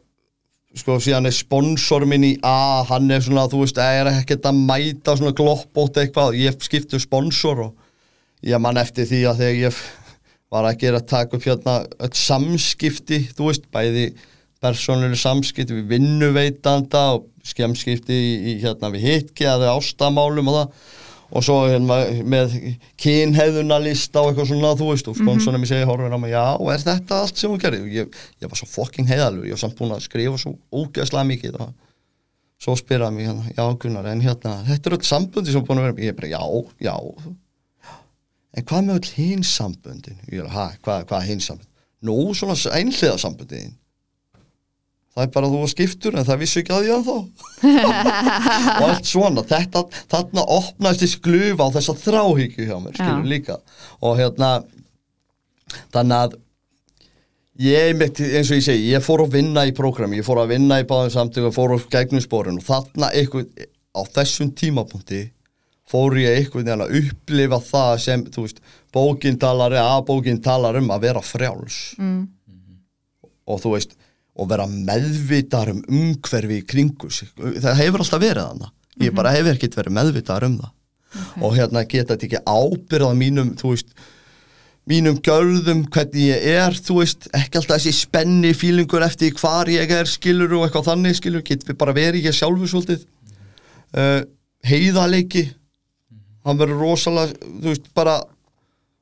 sko 0.74 0.96
síðan 0.98 1.28
er 1.30 1.36
sponsor 1.36 2.02
minn 2.10 2.24
í 2.26 2.32
A 2.42 2.82
hann 2.88 3.06
er 3.14 3.20
svona 3.22 3.44
þú 3.46 3.60
veist 3.62 3.78
er 3.78 4.10
ekkert 4.10 4.48
að 4.50 4.58
mæta 4.66 5.14
svona 5.14 5.36
gloppótt 5.38 6.00
eitthvað 6.02 6.34
ég 6.40 6.58
skiptu 6.66 6.98
sponsor 6.98 7.68
og 7.68 7.76
ég 8.42 8.58
man 8.58 8.80
eftir 8.82 9.06
því 9.06 9.20
að 9.30 9.38
þegar 9.44 9.60
ég 9.68 9.78
var 10.52 10.68
að 10.68 10.80
gera 10.84 11.00
að 11.00 11.10
taka 11.10 11.36
upp 11.36 11.46
hérna 11.48 11.76
öll 12.04 12.14
samskipti 12.18 13.20
þú 13.34 13.50
veist 13.50 13.68
bæði 13.74 14.08
persónuleg 14.64 15.20
samskipti 15.20 15.76
við 15.76 15.94
vinnuveitanda 15.94 17.06
og 17.16 17.30
skemskipti 17.44 18.14
í, 18.16 18.34
í 18.52 18.54
hérna 18.62 18.90
við 18.94 19.08
hitki 19.08 19.48
eða 19.48 19.74
ástamálum 19.76 20.52
og 20.52 20.60
það. 20.60 20.84
Og 21.34 21.42
svo 21.42 21.54
hérna 21.66 21.96
með 22.30 22.52
kynheiðunarlista 23.00 24.20
og 24.22 24.30
eitthvað 24.30 24.50
svona 24.52 24.74
þú 24.78 24.90
veist 24.92 25.08
og 25.10 25.16
sponsorinn 25.18 25.62
mér 25.62 25.70
segi 25.72 25.86
horfinn 25.88 26.14
á 26.14 26.20
mig 26.20 26.30
já 26.30 26.44
er 26.54 26.84
þetta 26.84 27.20
allt 27.24 27.40
sem 27.40 27.50
hún 27.50 27.62
gerði 27.62 27.80
og 27.82 27.96
ég, 27.96 28.18
ég 28.44 28.52
var 28.52 28.60
svo 28.60 28.68
fucking 28.70 29.08
heiðalur 29.08 29.48
ég 29.48 29.56
var 29.56 29.62
samt 29.64 29.74
búin 29.80 29.96
að 29.96 30.04
skrifa 30.04 30.38
svo 30.38 30.52
ógeðslega 30.70 31.26
mikið 31.32 31.56
og 31.64 31.72
svo 32.62 32.76
spyrða 32.78 33.10
mig 33.16 33.26
hérna 33.26 33.50
já 33.50 33.64
Gunnar 33.82 34.06
en 34.12 34.22
hérna 34.22 34.60
þetta 34.68 34.92
er 34.92 34.96
öll 34.98 35.08
samböndi 35.08 35.50
sem 35.50 35.64
er 35.64 35.66
búin 35.66 35.82
að 35.82 35.88
vera 35.88 36.06
ég 36.06 36.14
er 36.14 36.20
bara 36.20 36.30
já 36.36 36.44
já 36.86 36.94
en 38.54 38.66
hvað 38.68 38.88
með 38.88 38.98
öll 39.00 39.14
hins 39.18 39.54
samböndin? 39.58 40.18
Ég 40.32 40.50
ha 40.54 40.68
hvað, 40.80 41.06
hvað 41.10 41.30
hins 41.30 41.48
samböndin 41.50 41.72
nú 42.04 42.34
svona 42.36 42.56
einhliða 42.76 43.16
samböndin. 43.20 43.72
Það 45.14 45.26
er 45.28 45.34
bara 45.36 45.48
þú 45.50 45.58
að 45.62 45.70
skiptur 45.70 46.16
en 46.18 46.26
það 46.26 46.40
vissu 46.40 46.60
ekki 46.60 46.72
að 46.74 46.86
því 46.86 46.94
að 46.94 47.04
þá 47.06 47.16
og 48.80 48.86
allt 48.88 49.06
svona 49.06 49.44
þetta, 49.46 49.82
þarna 50.10 50.46
opnaðist 50.56 51.04
þessi 51.04 51.20
glufa 51.22 51.68
á 51.70 51.74
þessa 51.76 51.94
þráhyggju 52.00 52.66
hjá 52.66 52.74
mér 52.82 52.96
skilur 52.96 53.20
Já. 53.20 53.28
líka. 53.30 53.58
Og 54.02 54.18
hérna 54.18 54.48
þannig 55.94 56.16
að 56.18 56.34
ég 57.62 57.94
mitt, 58.00 58.18
eins 58.26 58.50
og 58.50 58.58
ég 58.58 58.66
segi, 58.66 58.90
ég 58.90 59.06
fór 59.06 59.22
að 59.22 59.38
vinna 59.38 59.62
í 59.70 59.76
prógrami, 59.76 60.18
ég 60.18 60.26
fór 60.26 60.42
að 60.42 60.56
vinna 60.56 60.80
í 60.82 60.88
báðum 60.90 61.14
samtökum 61.14 61.54
fór 61.54 61.76
á 61.78 61.86
gegnum 61.94 62.24
spórin 62.24 62.58
og 62.58 62.66
þarna 62.66 63.12
eitthvað, 63.14 63.46
á 63.94 64.02
þessum 64.18 64.50
tímapunkti 64.58 65.28
fór 65.90 66.16
ég 66.20 66.38
eitthvað 66.38 66.68
neðan 66.68 66.86
að 66.86 66.94
upplifa 67.00 67.58
það 67.64 67.92
sem, 68.04 68.24
þú 68.32 68.46
veist, 68.46 68.62
bókin 68.94 69.36
talar 69.40 69.74
að 69.80 69.98
bókin 70.08 70.40
talar 70.42 70.78
um 70.80 70.88
að 70.94 71.08
vera 71.08 71.24
frjáls. 71.24 71.82
Mm. 71.98 72.22
og 73.44 73.60
þú 73.60 73.74
veist 73.74 73.98
og 74.34 74.48
vera 74.48 74.64
meðvitar 74.66 75.68
um 75.70 75.82
umhverfi 75.84 76.56
í 76.58 76.64
kringu 76.66 77.10
sig, 77.12 77.28
það 77.36 77.76
hefur 77.82 78.02
alltaf 78.02 78.22
verið 78.22 78.48
þannig 78.48 78.72
ég 79.02 79.14
bara 79.14 79.32
hefur 79.34 79.54
ekkert 79.54 79.78
verið 79.78 79.96
meðvitar 79.98 80.46
um 80.46 80.58
það. 80.60 80.72
Og 81.46 81.54
hérna 81.54 81.84
geta 81.86 82.14
þetta 82.14 82.26
ekki 82.26 82.42
ábyrða 82.42 83.14
mínum, 83.18 83.52
þú 83.58 83.72
veist 83.74 83.92
mínum 84.90 85.18
gjörðum, 85.24 85.84
hvernig 85.94 86.28
ég 86.28 86.46
er 86.54 86.76
þú 86.76 86.98
veist, 87.00 87.28
ekki 87.34 87.60
alltaf 87.60 87.78
þessi 87.78 87.94
spenni 87.96 88.52
fílingur 88.56 89.04
eftir 89.06 89.34
hvar 89.38 89.70
ég 89.72 89.90
er, 89.94 90.10
skilur 90.10 90.56
og 90.58 90.66
eitthvað 90.66 90.90
þannig, 90.90 91.18
skilur, 91.18 91.44
getur 91.46 91.72
við 91.72 91.78
bara 91.80 91.94
verið 91.96 92.28
ég 92.28 92.36
sjálfu 92.36 92.68
svolítið. 92.70 93.06
Uh, 93.94 94.20
heiðaleiki 94.66 95.46
hann 96.44 96.60
verður 96.60 96.80
rosalega, 96.84 97.34
þú 97.62 97.70
veist, 97.72 97.90
bara 97.96 98.18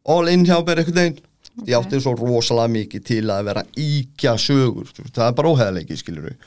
all 0.09 0.28
in 0.32 0.44
hjá 0.48 0.56
mér 0.66 0.82
einhvern 0.82 0.98
veginn. 1.02 1.20
Ég 1.69 1.77
átti 1.77 1.98
svo 2.01 2.14
rosalega 2.16 2.70
mikið 2.73 3.02
til 3.05 3.23
að 3.28 3.43
vera 3.51 3.62
íkja 3.77 4.32
sögur, 4.40 4.89
það 5.12 5.27
er 5.27 5.35
bara 5.36 5.51
óheðleiki 5.52 5.98
skilur 6.01 6.31
við, 6.31 6.47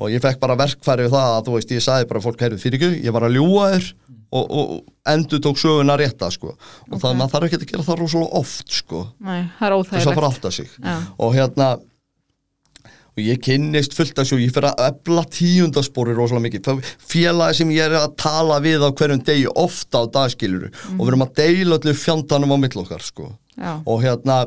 og 0.00 0.08
ég 0.14 0.22
fekk 0.24 0.38
bara 0.40 0.56
verkfæri 0.56 1.04
við 1.04 1.12
það 1.12 1.32
að, 1.34 1.42
þú 1.50 1.56
veist, 1.58 1.74
ég 1.76 1.84
sagði 1.84 2.08
bara 2.08 2.22
fólk 2.24 2.40
heyrðu 2.40 2.60
fyrir 2.62 2.78
ekki, 2.80 3.02
ég 3.04 3.12
var 3.12 3.26
að 3.28 3.36
ljúa 3.36 3.66
þér 3.74 3.90
og, 4.32 4.46
og 4.56 4.72
endur 5.12 5.42
tók 5.44 5.60
söguna 5.60 5.98
rétta 6.00 6.30
sko, 6.32 6.54
og 6.88 6.96
það 7.02 7.18
maður 7.20 7.34
þarf 7.34 7.46
ekki 7.50 7.58
að 7.60 7.66
gera 7.74 7.84
það 7.90 8.00
rosalega 8.00 8.40
oft 8.40 8.72
sko, 8.80 9.02
Nei, 9.28 9.42
það 9.58 9.68
er 9.68 9.76
óþægilegt. 9.76 10.16
og 11.20 11.36
hérna 11.36 11.68
og 13.16 13.22
ég 13.24 13.40
kynnist 13.40 13.94
fullt 13.96 14.18
af 14.20 14.26
svo, 14.28 14.36
ég 14.36 14.52
fyrir 14.52 14.68
að 14.74 14.82
ebla 14.90 15.22
tíundaspori 15.32 16.12
rosalega 16.16 16.44
mikið, 16.46 16.66
Það 16.66 16.90
félagi 17.08 17.58
sem 17.62 17.70
ég 17.72 17.86
er 17.86 17.96
að 18.02 18.14
tala 18.20 18.58
við 18.60 18.84
á 18.84 18.90
hverjum 18.92 19.22
degi 19.24 19.46
ofta 19.56 20.04
á 20.04 20.12
dagskiluru 20.18 20.68
og 20.68 21.00
við 21.00 21.08
erum 21.14 21.24
að 21.24 21.34
deila 21.40 21.78
öllu 21.80 21.94
fjandanum 21.96 22.52
á 22.52 22.58
mill 22.60 22.80
okkar 22.84 23.04
sko. 23.06 23.30
Já, 23.56 23.72
og 23.88 24.02
hérna 24.04 24.42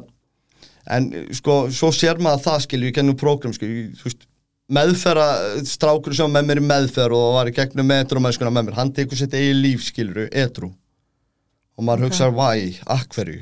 en 0.89 1.09
sko, 1.33 1.63
svo 1.73 1.89
sér 1.93 2.21
maður 2.21 2.45
það 2.45 2.59
skilur 2.67 2.91
í 2.91 2.93
gennum 2.93 3.17
prógram 3.17 3.53
skilur, 3.57 3.89
þú 3.97 4.05
veist 4.09 4.27
meðferra, 4.69 5.27
strákur 5.65 6.13
sem 6.13 6.29
með 6.29 6.45
mér 6.51 6.61
í 6.61 6.67
meðferð 6.69 7.17
og 7.17 7.33
var 7.39 7.49
í 7.49 7.55
gegnum 7.57 7.89
metrumennskuna 7.89 8.53
með 8.53 8.69
mér 8.69 8.77
hann 8.77 8.93
tekur 8.93 9.17
sitt 9.17 9.33
eigi 9.33 9.55
líf 9.57 9.81
skilur, 9.89 10.27
etru 10.29 10.69
og 10.69 11.85
maður 11.87 12.05
Ok. 12.05 12.11
hugsaður, 12.11 12.35
why, 12.37 12.75
akverju 12.85 13.41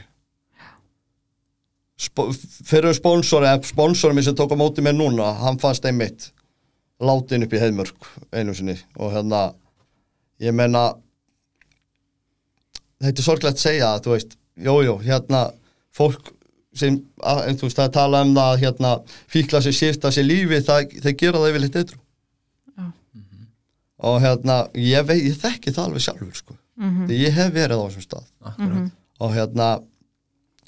Sp 1.97 2.27
fyrir 2.67 2.93
sponsor 2.93 3.41
eða 3.47 3.63
sponsorum 3.65 4.17
minn 4.19 4.25
sem 4.27 4.35
tók 4.37 4.53
á 4.53 4.57
móti 4.59 4.83
mér 4.85 4.93
núna 4.93 5.31
hann 5.41 5.57
fannst 5.61 5.85
einmitt 5.89 6.29
látin 7.01 7.45
upp 7.45 7.53
í 7.53 7.61
heiðmörk 7.61 8.09
einu 8.37 8.53
sinni 8.57 8.75
og 8.97 9.13
hérna 9.15 9.47
ég 10.41 10.53
menna 10.53 10.91
þetta 13.01 13.21
er 13.21 13.25
sorglegt 13.25 13.57
að 13.59 13.63
segja 13.65 13.91
að 13.95 14.03
þú 14.05 14.13
veist, 14.15 14.35
jújú, 14.57 14.83
jú, 14.87 14.95
hérna 15.05 15.41
fólk 15.97 16.31
sem, 16.77 16.99
en, 17.25 17.57
þú 17.57 17.67
veist, 17.69 17.79
það 17.79 17.93
tala 17.97 18.21
um 18.25 18.33
það 18.37 18.51
að 18.51 18.61
hérna, 18.63 18.93
fíkla 19.33 19.61
sér 19.65 19.77
sýrta 19.77 20.11
sér 20.13 20.27
lífi 20.27 20.61
það, 20.65 20.95
þeir 21.05 21.17
gera 21.21 21.41
það 21.41 21.51
yfirleitt 21.51 21.79
eitru 21.81 21.99
Já. 22.77 22.87
og 24.09 24.19
hérna 24.25 24.57
ég, 24.77 25.05
veit, 25.09 25.23
ég 25.31 25.37
þekki 25.41 25.73
það 25.73 25.89
alveg 25.89 26.05
sjálfur 26.05 26.41
sko. 26.43 26.57
Mhm. 26.77 27.05
því 27.09 27.21
ég 27.23 27.37
hef 27.37 27.53
verið 27.57 27.81
á 27.81 27.85
þessum 27.87 28.05
stað 28.05 28.25
akkurat 28.51 28.91
og 29.17 29.31
hérna 29.33 29.69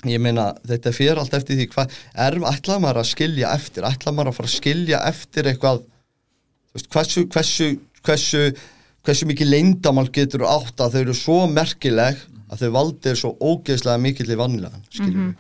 ég 0.08 0.22
meina 0.24 0.54
þetta 0.64 0.96
fyrir 0.96 1.20
allt 1.20 1.34
eftir 1.36 1.60
því 1.60 1.70
hvað 1.74 1.96
er, 2.16 2.40
ætlaði 2.54 2.84
maður 2.86 3.02
að 3.02 3.10
skilja 3.12 3.54
eftir? 3.58 3.88
Ætlaði 3.90 4.16
maður 4.16 4.32
að 4.32 4.38
fara 4.40 4.52
að 4.52 4.58
skilja 4.58 5.00
eftir 5.10 5.50
eitthvað? 5.52 5.82
Veist, 6.76 6.92
hversu, 6.94 7.26
hversu, 7.34 7.72
hversu 8.06 8.44
hversu 9.06 9.28
mikið 9.30 9.54
leyndamál 9.54 10.08
getur 10.14 10.46
átt 10.48 10.82
að 10.84 10.96
þau 10.96 11.02
eru 11.02 11.16
svo 11.18 11.38
merkileg 11.52 12.20
að 12.50 12.64
þau 12.64 12.72
valdir 12.76 13.20
svo 13.20 13.36
ógeðslega 13.40 14.02
mikill 14.02 14.30
í 14.30 14.40
vannilegan 14.40 14.84
skilur 14.90 15.22
við 15.22 15.38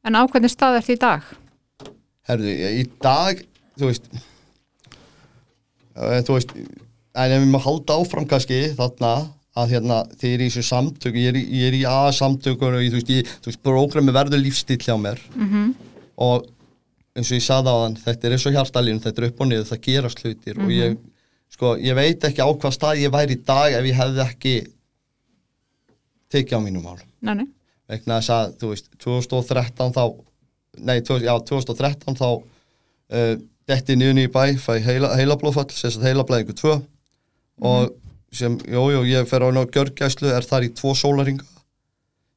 En 0.00 0.16
á 0.16 0.24
hvernig 0.24 0.48
stað 0.48 0.78
ert 0.78 0.88
í 0.88 0.94
dag? 0.96 1.24
Herðu, 2.24 2.52
í 2.80 2.84
dag, 3.04 3.42
þú 3.76 3.90
veist 3.90 4.06
uh, 5.92 6.20
þú 6.24 6.38
veist 6.38 6.54
en 6.56 7.34
ef 7.36 7.42
við 7.42 7.50
maður 7.50 7.66
halda 7.66 7.98
áfram 8.00 8.28
kannski 8.30 8.62
þarna 8.78 9.12
að 9.60 9.74
hérna 9.74 10.00
þið 10.20 10.32
er 10.34 10.44
í 10.44 10.48
þessu 10.48 10.64
samtök 10.68 11.18
ég 11.20 11.28
er 11.32 11.38
ég 11.40 11.66
er 11.68 11.76
í 11.80 11.82
A 11.88 11.98
samtökur 12.16 12.78
og 12.78 12.82
ég, 12.84 12.90
þú 12.92 13.00
veist, 13.00 13.12
ég, 13.14 13.30
þú 13.44 13.52
veist, 13.52 13.62
prógrami 13.66 14.16
verður 14.16 14.42
lífstíl 14.42 14.80
hjá 14.80 14.96
mér. 15.00 15.20
-hmm. 15.36 15.74
og 16.16 16.48
eins 17.16 17.30
og 17.30 17.38
ég 17.38 17.44
saði 17.44 17.70
á 17.70 17.76
þann, 17.82 17.96
þetta 18.04 18.26
er 18.26 18.34
eins 18.36 18.46
og 18.46 18.54
hjartalínu 18.54 19.04
þetta 19.04 19.22
er 19.22 19.28
upp 19.28 19.40
og 19.40 19.48
niður, 19.50 19.70
það 19.70 19.80
gerast 19.86 20.20
hlutir. 20.24 20.60
Og 20.60 20.70
ég, 20.70 20.98
sko, 21.50 21.76
ég 21.76 21.94
veit 21.98 22.24
ekki 22.24 22.44
á 22.44 22.48
hvað 22.48 22.76
stað 22.76 23.02
ég 23.02 23.12
væri 23.12 23.36
í 23.36 23.44
dag 23.44 23.72
ef 23.72 23.84
ég 23.84 23.98
hefði 23.98 24.24
ekki 24.26 24.54
tekið 26.30 26.58
á 26.58 26.60
mínum 26.62 26.84
málum 26.86 27.08
Nei, 27.20 27.34
nei. 27.34 27.46
vegna 27.90 28.20
þess 28.20 28.34
að, 28.36 28.52
þú 28.60 28.72
veist, 28.72 28.90
2013 29.02 29.94
þá, 29.96 30.04
nei, 30.78 31.00
20, 31.00 31.26
já, 31.26 31.34
2013 31.50 32.20
þá 32.20 32.28
uh, 32.30 33.34
detti 33.70 33.96
niður 33.98 34.22
í 34.22 34.28
bæ, 34.30 34.44
fæ 34.62 34.72
heila, 34.84 35.10
heilablóðfall 35.18 35.68
sem 35.74 35.92
sagt 35.92 36.06
heilablæðingu 36.06 36.56
2 36.58 36.76
og 37.70 37.90
sem, 38.32 38.56
jú, 38.68 38.84
jú, 38.94 39.02
ég 39.10 39.28
fer 39.28 39.42
á 39.42 39.48
gjörgæslu, 39.50 40.30
er 40.30 40.46
þar 40.46 40.68
í 40.68 40.72
tvo 40.76 40.94
sólaringa 40.98 41.46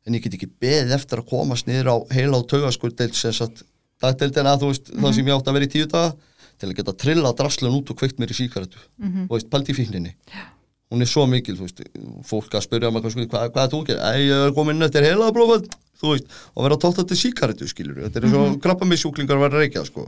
en 0.04 0.18
ég 0.18 0.24
get 0.26 0.36
ekki 0.36 0.50
beðið 0.60 0.96
eftir 0.98 1.22
að 1.22 1.30
komast 1.30 1.70
niður 1.70 1.94
á 1.94 1.98
heila 2.12 2.42
og 2.42 2.48
taugaskurdeild 2.52 3.16
sem 3.16 3.36
sagt, 3.36 3.64
dagdeildina, 4.04 4.58
þú 4.60 4.72
veist, 4.74 4.92
það 4.92 5.14
sem 5.16 5.30
ég 5.30 5.38
átt 5.38 5.48
að 5.48 5.58
vera 5.60 5.70
í 5.70 5.72
tíu 5.72 5.88
daga 5.88 6.16
til 6.60 6.70
að 6.70 6.76
geta 6.80 6.96
trillað 7.04 7.38
drasslun 7.40 7.78
út 7.78 7.94
og 7.94 8.00
kveikt 8.02 8.20
mér 8.20 8.34
í 8.34 8.38
síkaretu, 8.38 8.82
þú 9.30 9.32
veist, 9.32 9.50
pælt 9.54 9.72
í 9.72 9.78
fíkninni 9.78 10.16
hún 10.94 11.02
er 11.02 11.10
svo 11.10 11.26
mikil, 11.30 11.56
þú 11.58 11.68
veist, 11.68 11.82
fólk 12.30 12.54
að 12.54 12.68
spyrja 12.68 12.92
mig 12.94 13.04
hvað, 13.06 13.26
hvað, 13.32 13.48
hvað 13.56 13.64
er 13.64 13.72
þú 13.72 13.80
að 13.82 13.88
gera? 13.90 14.12
Æ, 14.12 14.22
ég 14.22 14.44
er 14.48 14.54
komin 14.56 14.86
eftir 14.86 15.08
heila 15.08 15.32
blófald, 15.34 15.70
þú 16.02 16.12
veist, 16.14 16.36
og 16.54 16.68
vera 16.68 16.78
tótt 16.84 17.02
til 17.10 17.18
síkaretu, 17.18 17.70
skilur 17.70 18.02
þetta 18.04 18.20
er 18.20 18.28
eins 18.28 18.36
og 18.36 18.44
mm 18.44 18.52
-hmm. 18.52 18.62
krabbamissjúklingar 18.66 19.38
að 19.38 19.44
vera 19.46 19.56
að 19.58 19.64
reykja, 19.64 19.86
sko. 19.86 20.08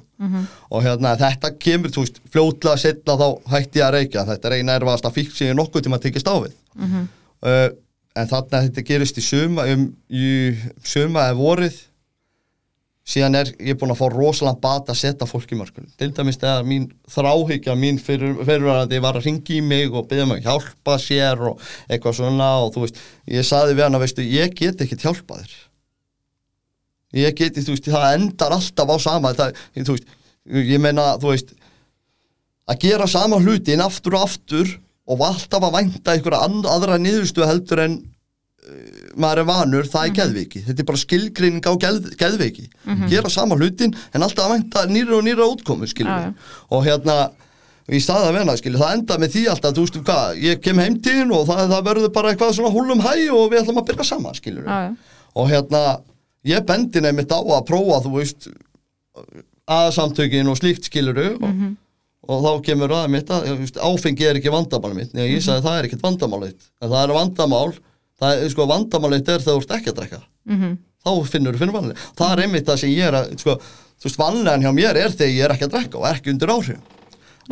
Og 0.70 0.84
hérna, 0.84 1.16
þetta 1.18 1.52
kemur, 1.60 1.90
þú 1.90 2.06
veist, 2.06 2.22
fljótlega 2.30 2.78
setna 2.78 3.18
þá 3.18 3.28
hætti 3.53 3.80
ég 3.80 3.86
að 3.88 3.95
reykja, 3.98 4.26
þetta 4.26 4.48
er 4.48 4.57
eina 4.60 4.78
erfaðasta 4.78 5.12
fík 5.12 5.32
sem 5.32 5.48
ég 5.48 5.56
nokkuð 5.56 5.84
tíma 5.84 5.99
tekist 5.99 6.28
á 6.28 6.36
við. 6.38 6.53
Uh, 7.45 7.70
en 8.16 8.28
þarna 8.28 8.64
þetta 8.68 8.86
gerist 8.88 9.18
í 9.18 9.22
suma, 9.22 9.66
um, 9.68 9.90
í 10.10 10.56
suma 10.84 11.28
eða 11.28 11.40
vorið 11.40 11.82
síðan 13.06 13.38
er 13.38 13.52
ég 13.61 13.77
búin 13.77 13.94
að 13.94 13.99
fá 13.99 14.07
rosalega 14.10 14.61
bata 14.64 14.94
að 14.94 14.99
setja 15.03 15.27
fólk 15.30 15.52
í 15.53 15.60
mörkunum. 15.60 15.91
Til 15.99 16.10
dæmis 16.18 16.40
þegar 16.41 16.65
mín 16.65 16.88
þráhyggja 17.14 17.76
mín 17.77 17.99
fyrir, 18.02 18.34
fyrirvarandi 18.41 19.02
var 19.03 19.19
að 19.19 19.27
ringi 19.27 19.60
í 19.60 19.65
mig 19.65 19.94
og 19.94 20.07
byggja 20.10 20.26
mig 20.30 20.41
að 20.41 20.49
hjálpa 20.49 20.98
sér 21.03 21.44
og 21.52 21.61
eitthvað 21.86 22.18
svona 22.18 22.49
og 22.64 22.73
þú 22.73 22.86
veist, 22.88 23.02
ég 23.30 23.45
saði 23.45 23.77
við 23.77 23.86
hann 23.86 23.99
að 23.99 24.06
veistu, 24.07 24.26
ég 24.26 24.57
get 24.57 24.82
ekkert 24.82 25.06
hjálpa 25.06 25.38
þér. 25.44 25.53
Ég 27.15 27.38
geti, 27.38 27.61
þú 27.64 27.76
veist, 27.76 27.91
það 27.94 28.18
endar 28.18 28.57
alltaf 28.57 28.90
á 28.90 28.98
sama 29.06 29.36
það, 29.38 29.61
þú 29.77 29.94
veist, 29.94 30.10
ég 30.65 30.82
meina, 30.82 31.14
þú 31.22 31.32
veist 31.36 31.53
að 32.65 32.82
gera 32.88 33.07
sama 33.10 33.38
hlutin 33.38 33.86
aftur 33.86 34.18
og 34.18 34.26
aftur 34.26 34.73
og 35.06 35.22
alltaf 35.22 35.61
að 35.68 35.77
vænta 35.77 36.15
einhverja 36.15 36.72
aðra 36.73 36.98
niðurstu 36.98 37.45
heldur 37.45 37.84
en 37.86 37.99
maður 39.16 39.42
er 39.42 39.48
vanur, 39.50 39.88
það 39.90 40.08
er 40.08 40.14
geðveiki. 40.20 40.62
Þetta 40.66 40.84
er 40.84 40.90
bara 40.90 41.02
skilgreining 41.02 41.66
á 41.66 41.74
geð, 41.86 42.12
geðveiki. 42.20 42.68
Gera 43.12 43.32
sama 43.34 43.58
hlutin 43.60 43.96
en 44.14 44.26
alltaf 44.26 44.48
að 44.48 44.56
vænta 44.56 44.86
nýra 44.90 45.18
og 45.20 45.26
nýra 45.28 45.50
útkomu, 45.52 45.90
við 45.90 46.34
og 46.70 46.86
hérna, 46.88 47.18
í 47.86 48.02
staða 48.02 48.32
að 48.32 48.38
venna 48.40 48.56
skilur, 48.58 48.82
það 48.82 48.96
enda 48.98 49.18
með 49.22 49.34
því 49.36 49.44
alltaf, 49.52 49.76
þú 49.78 49.86
veist 49.86 49.98
hvað 50.08 50.40
ég 50.42 50.62
kem 50.66 50.80
heim 50.82 50.96
til 51.06 51.20
þín 51.20 51.34
og 51.38 51.44
það, 51.46 51.64
það 51.70 51.84
verður 51.90 52.14
bara 52.16 52.32
eitthvað 52.34 52.56
svona 52.58 52.74
húlum 52.74 53.04
hæ 53.06 53.14
og 53.30 53.44
við 53.52 53.60
ætlum 53.62 53.82
að 53.82 53.88
byrja 53.92 54.08
saman, 54.10 54.38
skilur 54.40 54.66
já. 54.66 54.80
og 55.38 55.52
hérna, 55.52 55.82
ég 56.50 56.66
bendi 56.66 57.04
nefnitt 57.06 57.36
á 57.36 57.38
að 57.38 57.68
prófa, 57.70 58.00
þú 58.08 58.14
veist 58.16 58.50
aðsamtökin 59.70 60.50
og 60.50 60.58
slíkt 60.58 60.90
skiluru 60.90 61.36
og, 61.36 61.62
og 62.26 62.42
þá 62.46 62.52
kemur 62.66 62.96
að 62.98 63.12
mitt 63.14 63.32
að 63.34 63.78
áfengi 63.78 64.28
er 64.30 64.40
ekki 64.40 64.54
vandamáli 64.54 64.98
mitt. 64.98 65.14
Nei, 65.14 65.28
ég 65.36 65.46
sagði 65.46 65.66
það 65.68 65.78
er 65.78 65.90
ekkert 65.90 66.06
vandamál 66.06 66.42
mitt 66.48 66.70
en 66.82 66.90
það 66.90 67.02
er 67.04 67.16
vandamál, 67.20 67.72
það 68.22 68.44
er 68.44 68.52
sko 68.54 68.68
vandamál 68.70 69.14
mitt 69.16 69.30
er 69.30 69.44
þegar 69.44 69.58
þú 69.58 69.64
ert 69.64 69.74
ekki 69.80 69.94
að 69.94 70.02
drekka. 70.02 70.22
Mm 70.50 70.78
þá 71.06 71.12
finnur 71.30 71.54
þú 71.54 71.60
fyrir 71.62 71.74
vanlega 71.76 72.06
það 72.18 72.32
er 72.32 72.40
einmitt 72.42 72.66
það 72.66 72.78
sem 72.82 72.90
ég 72.90 73.06
er 73.06 73.14
að 73.14 73.34
sko, 73.38 73.54
þú 74.02 74.08
veist, 74.08 74.16
vanlegan 74.18 74.64
hjá 74.66 74.72
mér 74.74 74.98
er 74.98 75.12
þegar 75.14 75.36
ég 75.36 75.44
er 75.46 75.52
ekki 75.54 75.68
að 75.68 75.74
drekka 75.76 76.00
og 76.00 76.08
ekki 76.10 76.32
undir 76.32 76.50
áhrif 76.50 76.80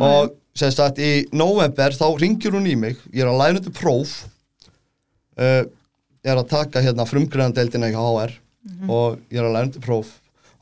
og 0.02 0.32
sem 0.54 0.70
sagt 0.74 1.00
í 1.02 1.12
november 1.34 1.94
þá 1.94 2.06
ringir 2.20 2.54
hún 2.54 2.68
í 2.70 2.76
mig. 2.78 2.98
Ég 3.10 3.24
er 3.24 3.30
að 3.30 3.40
læra 3.40 3.58
undir 3.58 3.74
próf. 3.74 4.14
Uh, 5.34 5.66
ég 6.22 6.30
er 6.30 6.40
að 6.40 6.50
taka 6.52 6.82
hérna 6.82 7.06
frumgræðandeldina 7.10 7.90
í 7.90 7.96
HR 7.98 8.36
og 8.88 9.18
ég 9.34 9.40
er 9.40 9.48
að 9.48 9.56
læra 9.56 9.68
undir 9.68 9.84
próf 9.84 10.12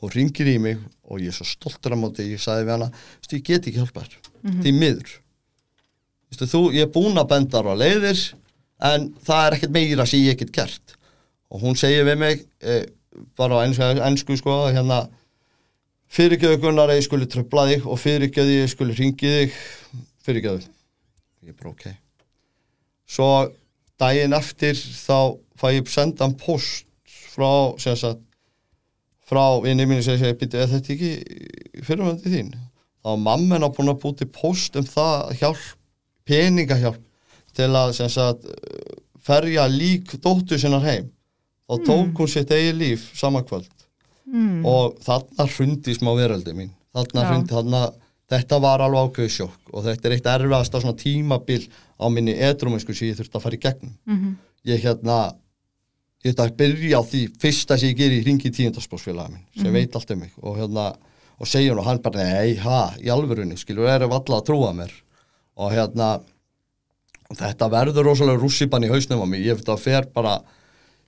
og 0.02 0.14
ringir 0.16 0.48
í 0.48 0.56
mig 0.58 0.80
og 1.06 1.20
ég 1.20 1.30
er 1.30 1.36
svo 1.36 1.46
stoltur 1.46 1.94
á 1.94 1.98
móti 2.00 2.24
ég 2.30 2.40
sagði 2.40 2.66
við 2.66 2.74
hana, 2.78 2.88
ég 3.28 3.44
get 3.44 3.68
ekki 3.68 3.78
hjálpa 3.78 4.06
þér. 4.06 4.30
Því 4.64 4.72
miður. 4.78 5.12
Vistu, 6.32 6.48
þú, 6.48 6.62
ég 6.72 6.88
er 6.88 6.94
búin 6.94 7.20
að 7.20 7.28
benda 7.34 7.60
á 7.60 7.74
leiðir 7.76 8.22
en 8.82 9.08
það 9.22 9.46
er 9.46 9.56
ekkert 9.56 9.74
meira 9.76 10.06
sem 10.08 10.24
ég 10.24 10.38
get 10.40 10.52
gert. 10.54 10.96
Og 11.52 11.62
hún 11.62 11.78
segir 11.78 12.06
við 12.08 12.20
mig 12.20 12.44
eh, 12.64 12.84
bara 13.38 13.60
á 13.60 13.64
ennsku, 13.64 14.36
sko 14.40 14.56
hérna 14.72 15.04
fyrirgjöðu 16.12 16.60
Gunnar 16.62 16.92
að 16.92 17.00
ég 17.00 17.06
skuli 17.06 17.28
tröfla 17.30 17.66
þig 17.70 17.88
og 17.88 18.00
fyrirgjöðu 18.00 18.56
ég 18.58 18.72
skuli 18.72 18.96
ringi 18.98 19.34
þig. 19.36 19.58
Fyrirgjöðu 20.26 20.66
ég 21.48 21.58
bara 21.58 21.72
ok. 21.72 21.86
Svo 23.12 23.30
daginn 24.00 24.36
eftir 24.36 24.76
þá 24.76 25.38
fæ 25.60 25.68
ég 25.76 25.90
sendan 25.90 26.34
post 26.40 26.88
frá 27.32 27.78
sem 27.80 27.96
sagt 27.96 28.22
frá 29.28 29.60
vinni 29.64 29.86
mínu 29.88 30.04
sem 30.04 30.20
býttu 30.36 30.60
er 30.60 30.68
þetta 30.70 30.92
ekki 30.96 31.12
fyrirvændi 31.86 32.32
þín? 32.32 32.52
Þá 33.02 33.08
var 33.14 33.22
mamma 33.22 33.56
hennar 33.56 33.72
búin 33.74 33.92
að 33.92 34.02
búti 34.02 34.28
post 34.30 34.76
um 34.78 34.86
það 34.86 35.32
hjálp, 35.40 35.62
peningahjálp 36.28 37.00
til 37.56 37.70
að 37.76 37.94
sagt 38.08 38.48
ferja 39.22 39.68
lík 39.70 40.16
dóttur 40.22 40.58
sinnar 40.58 40.82
heim. 40.86 41.10
Þá 41.68 41.74
tók 41.86 42.18
hún 42.18 42.28
sitt 42.28 42.50
eigi 42.52 42.72
líf 42.76 43.10
sama 43.16 43.44
kvöld. 43.46 43.70
Mm. 44.32 44.62
og 44.64 44.96
þarna 45.02 45.44
hrundi 45.50 45.92
smá 45.96 46.12
veröldi 46.16 46.54
mín. 46.56 46.70
Þarna 46.94 47.24
hrundi, 47.26 47.52
þarna 47.52 47.80
þetta 48.32 48.58
var 48.64 48.84
alveg 48.84 49.10
ákveðu 49.10 49.32
sjokk. 49.34 49.60
Og 49.72 49.84
þetta 49.84 50.08
er 50.08 50.14
eitt 50.16 50.28
erfiðasta 50.32 50.80
svona 50.80 50.96
tímabil 50.96 51.66
á 52.00 52.06
minni 52.08 52.34
edruminsku 52.48 52.94
sem 52.96 53.10
ég 53.10 53.18
þurfti 53.18 53.38
að 53.38 53.44
fara 53.46 53.58
í 53.58 53.62
gegnum. 53.66 53.94
Mhm. 54.06 54.34
ég 54.64 54.78
hérna 54.78 55.34
ég 56.22 56.30
þurfti 56.30 56.44
að 56.44 56.56
byrja 56.56 56.98
á 56.98 57.02
því 57.02 57.22
fyrsta 57.42 57.78
sem 57.78 57.88
ég 57.90 57.96
geri 57.98 58.20
í 58.20 58.24
ringi 58.24 58.50
tíundarspórsfélagi 58.54 59.32
minn 59.32 59.46
sem 59.58 59.72
veit 59.72 59.96
allt 59.96 60.10
um 60.10 60.18
mig. 60.20 60.32
Og 60.40 60.56
hérna 60.56 60.96
og 61.38 61.46
segja 61.46 61.72
hún 61.72 61.80
og 61.82 61.86
hann 61.86 61.98
bara 61.98 62.22
nei, 62.22 62.54
ha, 62.56 62.94
í 63.02 63.10
alvörunni 63.10 63.58
skilur, 63.58 63.88
erum 63.90 64.12
alla 64.12 64.38
að 64.38 64.46
trúa 64.46 64.72
mér. 64.72 64.92
Og 65.58 65.72
hérna 65.72 66.20
og 67.32 67.38
þetta 67.40 67.70
verður 67.72 68.10
rosalega 68.10 68.42
rússipan 68.42 68.84
í 68.84 68.90
hausnum 68.92 69.24
á 69.24 69.26
mig. 69.26 69.46
Ég 69.46 69.64
að 69.64 69.80
fer 69.80 70.06
bara 70.12 70.36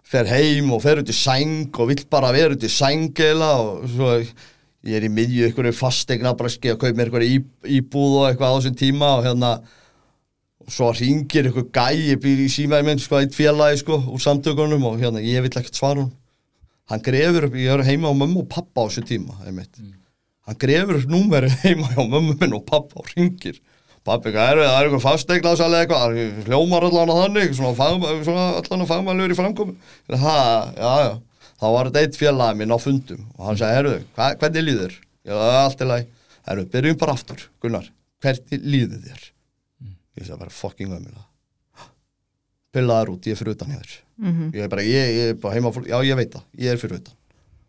fer 0.05 0.28
heim 0.28 0.72
og 0.72 0.82
fer 0.84 1.01
út 1.01 1.12
í 1.12 1.16
sæng 1.16 1.70
og 1.76 1.92
vill 1.92 2.05
bara 2.10 2.32
vera 2.34 2.56
út 2.56 2.64
í 2.64 2.72
sæng 2.72 3.12
eila 3.24 3.55
og 3.60 3.86
svo 3.92 4.10
ég 4.84 4.98
er 4.98 5.06
í 5.06 5.12
miðju 5.12 5.46
einhverju 5.48 5.72
fastegna 5.76 6.34
bara 6.36 6.52
skil 6.52 6.74
að 6.74 6.82
kaupa 6.82 6.98
mér 6.98 7.24
í, 7.24 7.38
íbúð 7.78 8.18
og 8.18 8.26
eitthvað 8.28 8.52
á 8.52 8.56
þessum 8.59 8.76
tíma 8.80 9.14
og 9.18 9.24
hérna 9.24 9.52
og 10.64 10.72
svo 10.72 10.90
ringir 10.96 11.48
einhver 11.48 11.70
gæi 11.72 12.16
býr 12.20 12.44
í 12.44 12.51
símaði 12.52 12.88
minn 12.88 13.01
sko, 13.01 13.20
eitt 13.20 13.36
félagi 13.36 13.80
sko, 13.80 13.98
úr 14.12 14.20
samtökunum 14.20 14.84
og 14.88 15.01
hérna, 15.01 15.24
ég 15.24 15.44
vill 15.44 15.52
ekkert 15.52 15.80
svara 15.80 16.05
hún 16.05 16.12
hann 16.92 17.05
grefur 17.05 17.48
upp, 17.48 17.56
ég 17.56 17.72
er 17.72 17.84
heima 17.86 18.12
á 18.12 18.14
mömmu 18.16 18.44
og 18.44 18.51
pappa 18.52 18.84
á 18.84 18.88
þessu 18.88 19.06
tíma 19.09 19.38
einmitt. 19.48 19.80
hann 20.44 20.60
grefur 20.60 21.01
upp 21.01 21.09
númerið 21.09 21.56
heima 21.64 21.88
á 21.96 22.05
mömmu 22.05 22.36
minn 22.40 22.56
og 22.56 22.66
pappa 22.68 23.01
og 23.01 23.09
ringir 23.14 23.60
pappi, 24.05 24.32
hvað 24.35 24.51
er 24.52 24.60
það, 24.60 24.68
það 24.70 24.78
er 24.78 24.89
eitthvað 24.89 25.05
fasteglaðsalega 25.05 25.85
eitthvað, 25.85 26.16
það 26.18 26.48
hljómar 26.51 26.86
allan 26.89 27.12
á 27.12 27.16
þannig 27.22 27.55
svona, 27.59 27.74
fagma, 27.78 28.12
svona 28.26 28.47
allan 28.60 28.85
á 28.85 28.90
fagmælur 28.93 29.35
í 29.35 29.39
framkomi 29.39 30.18
ha, 30.24 30.39
já, 30.76 30.93
já. 31.06 31.12
Þá 31.55 31.66
var 31.72 31.89
þetta 31.90 32.02
eitt 32.05 32.18
félagi 32.20 32.60
minn 32.60 32.74
á 32.74 32.78
fundum 32.82 33.26
og 33.39 33.44
hann 33.48 33.60
sagði, 33.60 33.78
herru, 33.78 33.94
hvernig 34.18 34.66
líður 34.68 34.97
já, 35.24 35.36
allt 35.64 35.85
er 35.85 35.90
læg, 35.93 36.09
herru, 36.51 36.66
byrjum 36.74 36.98
bara 37.01 37.16
aftur 37.16 37.47
Gunnar, 37.64 37.90
hvernig 38.24 38.66
líður 38.74 39.05
þér? 39.09 39.28
Ég 40.14 40.26
sagði 40.28 40.43
bara 40.44 40.59
fucking 40.62 40.93
ömulega 40.93 41.28
pillaðar 42.74 43.12
út, 43.14 43.26
ég 43.28 43.36
er 43.36 43.39
fyrir 43.39 43.55
utan 43.55 43.70
hér 43.74 43.90
ég 44.55 44.64
er 44.66 44.70
bara, 44.70 44.82
ég, 44.86 45.10
ég 45.14 45.28
er 45.32 45.36
bara 45.43 45.55
heima 45.55 45.70
já 45.89 45.97
ég 46.06 46.16
veit 46.18 46.32
það, 46.35 46.44
ég 46.59 46.74
er 46.74 46.81
fyrir 46.81 47.01
utan. 47.01 47.14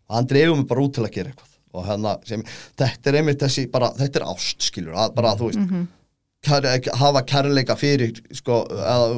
Og 0.06 0.14
hann 0.14 0.26
dreifur 0.30 0.56
mig 0.60 0.66
bara 0.70 0.82
út 0.84 0.92
til 0.94 1.02
að 1.06 1.14
gera 1.16 1.30
eitthvað. 1.32 1.52
Og 1.76 1.84
hérna, 1.88 2.12
sem, 2.24 2.42
þetta 2.78 3.10
er 3.10 3.18
einmitt 3.20 3.40
þessi 3.42 3.64
bara, 3.72 3.88
þetta 3.98 4.20
er 4.20 4.26
ást, 4.30 4.62
skilur, 4.62 4.94
að, 4.94 5.14
bara 5.16 5.32
þú 5.36 5.48
veist. 5.50 5.58
Kær, 5.66 5.86
hafa 6.46 7.22
kærleika 7.28 7.76
fyrir 7.78 8.14
sko, 8.34 8.62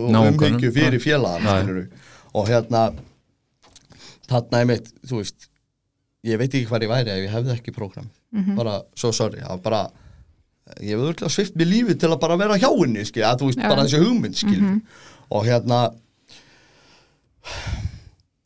umhyggju 0.09 0.73
fyrir 0.75 1.01
félagann, 1.03 1.87
og 2.35 2.49
hérna 2.49 2.89
þarna 4.29 4.61
einmitt, 4.63 4.91
þú 5.09 5.23
veist 5.23 5.49
ég 6.29 6.39
veit 6.41 6.53
ekki 6.53 6.69
hvað 6.69 6.85
ég 6.85 6.93
væri 6.93 7.15
ef 7.15 7.23
ég 7.25 7.33
hefði 7.33 7.55
ekki 7.55 7.75
prógram. 7.77 8.09
Bara, 8.59 8.83
so 8.99 9.13
sorry, 9.13 9.41
það 9.41 9.55
var 9.55 9.63
bara 9.65 9.83
ég 10.85 10.93
hefði 10.93 11.07
örgulega 11.09 11.33
svift 11.33 11.55
mér 11.57 11.71
lífi 11.71 11.95
til 11.97 12.11
að 12.13 12.21
bara 12.21 12.37
vera 12.37 12.59
hjá 12.61 12.69
henni, 12.69 13.05
skil, 13.09 13.25
að 13.25 13.41
þú 13.41 13.47
veist, 13.49 13.63
Já. 13.63 13.69
bara 13.73 13.85
þessi 13.87 14.03
hugmynd, 14.03 14.37
skil 14.37 14.65
og 15.29 15.47
hérna 15.47 15.79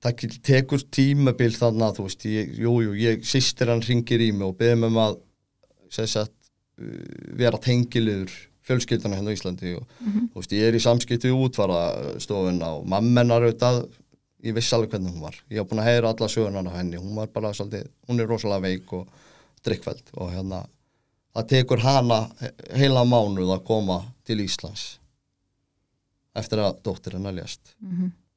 það 0.03 0.39
tekur 0.47 0.85
tímabil 0.95 1.51
þannig 1.57 1.87
að 1.89 1.99
þú 1.99 2.07
veist, 2.07 2.25
ég, 2.31 2.55
jú, 2.63 2.77
jú, 2.87 2.95
ég 2.99 3.27
sýstir 3.27 3.71
hann 3.71 3.83
ringir 3.83 4.23
í 4.23 4.31
mig 4.35 4.47
og 4.49 4.57
beðum 4.59 4.89
um 4.91 5.01
að 5.03 5.19
sem 5.93 6.09
sagt, 6.11 6.35
uh, 6.81 7.03
vera 7.39 7.61
tengiliður 7.63 8.33
fjölskyldana 8.69 9.17
hérna 9.19 9.33
á 9.33 9.37
Íslandi 9.37 9.73
og 9.79 9.87
þú 10.05 10.39
veist, 10.39 10.53
ég 10.55 10.69
er 10.69 10.77
í 10.79 10.83
samskipti 10.83 11.31
við 11.33 11.41
útvarastofuna 11.49 12.69
og 12.79 12.87
mammenar 12.89 13.43
auðvitað 13.49 13.83
ég 14.43 14.55
vissi 14.57 14.75
alveg 14.75 14.91
hvernig 14.97 15.13
hún 15.15 15.23
var. 15.23 15.37
Ég 15.51 15.61
hef 15.63 15.69
búin 15.71 15.83
að 15.83 15.89
heyra 15.91 16.11
alla 16.15 16.29
sögurnar 16.29 16.67
á 16.71 16.79
henni. 16.79 16.97
Hún 16.99 17.15
var 17.15 17.29
bara 17.31 17.53
svolítið, 17.55 17.89
hún 18.09 18.21
er 18.23 18.27
rosalega 18.31 18.65
veik 18.65 18.93
og 18.99 19.07
drikkfæld 19.65 20.09
og 20.19 20.33
hérna 20.35 20.65
það 21.35 21.47
tekur 21.53 21.79
hana 21.85 22.19
he- 22.41 22.53
heila 22.81 23.05
mánuð 23.07 23.53
að 23.55 23.65
koma 23.69 24.01
til 24.27 24.41
Íslands 24.43 24.99
eftir 26.35 26.59
að 26.65 26.81
dóttir 26.87 27.15
hennar 27.19 27.35
lést. 27.37 27.75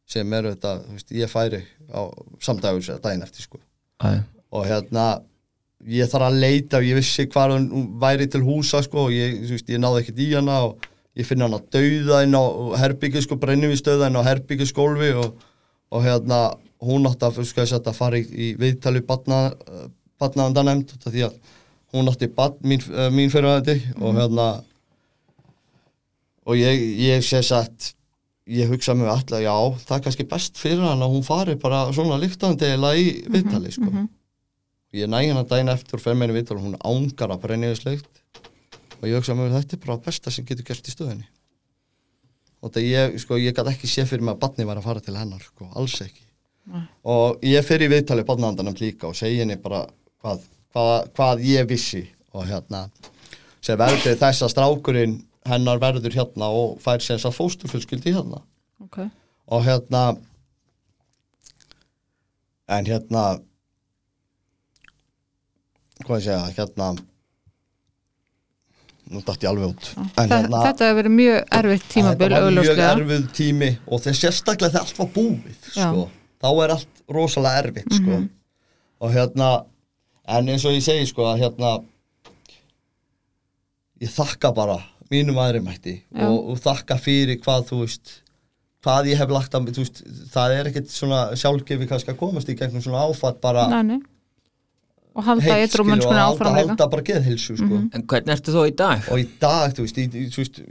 Sem 0.06 0.34
er 0.38 0.46
auðvitað, 0.52 0.82
þú 0.86 0.94
veist, 0.98 1.12
ég 1.18 1.32
færi 1.32 1.62
á 1.90 2.02
samdægus 2.44 2.90
eða 2.92 3.02
daginn 3.02 3.24
eftir 3.26 3.42
sko. 3.48 3.60
Æ, 4.04 4.22
og 4.52 4.66
hérna 4.70 5.06
ég 5.86 6.10
þarf 6.10 6.28
að 6.30 6.40
leita 6.42 6.80
og 6.80 6.88
ég 6.88 6.98
vissi 6.98 7.28
hvað 7.30 7.56
hún 7.56 7.88
væri 8.02 8.28
til 8.32 8.44
húsa 8.46 8.82
sko 8.86 9.08
og 9.08 9.14
ég, 9.14 9.42
veist, 9.50 9.70
ég 9.70 9.82
náði 9.82 10.02
ekkert 10.02 10.22
í 10.24 10.30
hana 10.34 10.60
og 10.68 10.88
ég 11.16 11.28
finna 11.28 11.50
hana 11.50 11.62
dauða 11.74 12.22
inn 12.26 12.38
á 12.38 12.44
herbyggi 12.82 13.24
sko, 13.24 13.38
brennum 13.42 13.74
við 13.74 13.82
stöða 13.84 14.10
inn 14.10 14.20
á 14.20 14.28
herbyggiskólfi 14.28 15.12
og, 15.22 15.36
og 15.94 16.06
hérna 16.06 16.40
hún 16.86 17.06
átti 17.10 17.30
að, 17.30 17.44
sko, 17.48 17.68
að 17.78 17.92
fara 17.98 18.20
í, 18.20 18.26
í 18.26 18.48
viðtali 18.60 19.04
batnaðanda 19.06 20.66
nefnd 20.66 20.96
því 21.06 21.28
að 21.30 21.38
hún 21.96 22.10
átti 22.12 22.32
bat, 22.34 22.58
mín, 22.66 22.82
uh, 22.92 23.12
mín 23.14 23.32
fyrir 23.32 23.62
þetta 23.62 24.02
og 24.02 24.18
hérna 24.18 24.50
og 26.46 26.60
ég, 26.60 26.82
ég 27.06 27.24
sé 27.26 27.42
satt 27.46 27.94
ég 28.46 28.70
hugsa 28.70 28.94
mig 28.94 29.10
alltaf, 29.10 29.42
já, 29.42 29.54
það 29.86 29.98
er 29.98 30.04
kannski 30.06 30.28
best 30.30 30.60
fyrir 30.62 30.84
hann 30.86 31.02
að 31.02 31.16
hún 31.16 31.26
fari 31.26 31.56
bara 31.62 31.88
svona 31.96 32.20
líktandi 32.22 32.74
eða 32.76 32.94
í 32.98 33.08
viðtali, 33.30 33.72
sko 33.74 33.90
ég 35.00 35.12
næ 35.12 35.22
hérna 35.22 35.46
daginn 35.48 35.72
eftir 35.74 35.98
og 35.98 36.04
fer 36.04 36.16
með 36.16 36.30
henni 36.30 36.40
viðtali 36.40 36.62
og 36.62 36.68
hún 36.68 36.80
ángar 36.80 37.34
að 37.36 37.46
brenniðisleikt 37.46 38.22
og 39.02 39.08
ég 39.10 39.18
hugsa 39.18 39.36
mig, 39.38 39.52
þetta 39.54 39.76
er 39.78 39.82
bara 39.86 40.04
besta 40.06 40.34
sem 40.34 40.46
getur 40.48 40.68
gert 40.68 40.88
í 40.88 40.94
stöðinni 40.94 41.28
og 42.62 42.70
þetta 42.70 42.86
ég, 42.86 43.18
sko, 43.22 43.40
ég 43.42 43.56
gæti 43.56 43.74
ekki 43.74 43.90
sé 43.92 44.06
fyrir 44.10 44.26
mig 44.26 44.36
að 44.36 44.42
barni 44.46 44.66
var 44.68 44.80
að 44.80 44.88
fara 44.88 45.04
til 45.04 45.18
hennar, 45.18 45.44
sko, 45.44 45.68
alls 45.78 46.00
ekki. 46.02 46.24
Og 47.06 47.44
ég 47.46 47.66
fer 47.66 47.84
í 47.86 47.90
viðtali 47.92 48.26
barnaðandanum 48.26 48.78
líka 48.80 49.12
og 49.12 49.18
segi 49.18 49.38
henni 49.44 49.58
bara 49.62 49.84
hvað, 50.24 50.48
hvað, 50.74 51.12
hvað 51.14 51.44
ég 51.46 51.68
vissi 51.70 52.02
og 52.34 52.48
hérna 52.50 52.88
sem 53.62 53.78
verður 53.78 54.18
þess 54.18 54.46
að 54.46 54.54
strákurinn 54.54 55.20
hennar 55.46 55.82
verður 55.82 56.16
hérna 56.16 56.50
og 56.50 56.80
fær 56.82 57.04
sem 57.06 57.22
að 57.22 57.38
fóstufölskyldi 57.38 58.16
hérna. 58.16 58.42
Ok, 58.82 59.04
og 59.46 59.66
hérna 59.68 60.06
en 62.66 62.90
hérna 62.90 63.26
hvað 66.06 66.22
ég 66.22 66.26
segja, 66.28 66.54
hérna 66.58 66.90
nú 69.06 69.22
dætt 69.22 69.44
ég 69.46 69.50
alveg 69.52 69.70
út 69.70 69.90
en 70.18 70.32
Þa, 70.32 70.38
þetta 70.50 70.88
hefur 70.88 70.98
verið 71.00 71.16
mjög 71.20 71.40
erfitt 71.60 71.88
tímabil 71.94 72.26
þetta 72.32 72.42
var 72.46 72.58
mjög 72.58 72.82
erfið 72.88 73.28
tími 73.38 73.70
og 73.86 74.02
þegar 74.06 74.20
sérstaklega 74.22 74.74
þegar 74.74 74.88
allt 74.88 75.02
var 75.02 75.12
búið 75.14 75.70
sko, 75.70 76.06
þá 76.42 76.50
er 76.64 76.74
allt 76.76 77.04
rosalega 77.18 77.62
erfitt 77.66 77.94
sko. 77.94 78.18
Mhm. 78.18 78.30
og 79.06 79.14
hérna 79.14 79.50
en 80.26 80.50
eins 80.50 80.66
og 80.66 80.74
ég 80.74 80.86
segi 80.86 81.06
sko 81.12 81.28
að 81.30 81.44
hérna 81.44 81.76
ég 84.02 84.12
þakka 84.16 84.54
bara 84.56 84.80
mínum 85.14 85.38
aðri 85.38 85.62
mætti 85.62 86.00
Já. 86.00 86.26
og, 86.28 86.56
og 86.56 86.62
þakka 86.64 86.98
fyrir 87.02 87.38
hvað 87.44 87.70
þú 87.70 87.82
veist 87.84 88.22
hvað 88.86 89.12
ég 89.12 89.22
hef 89.22 89.32
lagt 89.34 89.56
að 89.58 89.70
veist, 89.74 90.02
það 90.34 90.58
er 90.58 90.72
ekkert 90.72 90.92
svona 90.94 91.22
sjálfgefi 91.38 91.88
kannski 91.90 92.14
að 92.14 92.20
komast 92.22 92.50
í 92.50 92.58
gegnum 92.58 92.84
svona 92.86 93.06
áfatt 93.06 93.40
bara 93.42 93.68
nei. 93.84 94.02
Og 95.16 95.24
halda 95.24 95.46
eitthvað 95.56 95.80
og 95.80 95.88
mennskunni 95.92 96.20
halda, 96.20 96.36
áfram 96.36 96.56
líka 96.60 96.68
halda 96.74 96.88
bara 96.92 97.02
geðhilsu 97.12 97.56
sko 97.58 97.70
Mhm. 97.76 97.90
En 97.96 98.04
hvernig 98.04 98.36
ertu 98.36 98.52
þó 98.52 98.62
í 98.68 98.76
dag? 98.76 99.00
og 99.12 99.18
í 99.20 99.28
dag, 99.40 99.72
þú 99.74 99.82
veist, 99.88 99.98
í, 99.98 100.06
í, 100.12 100.28
þú 100.30 100.38
veist 100.44 100.62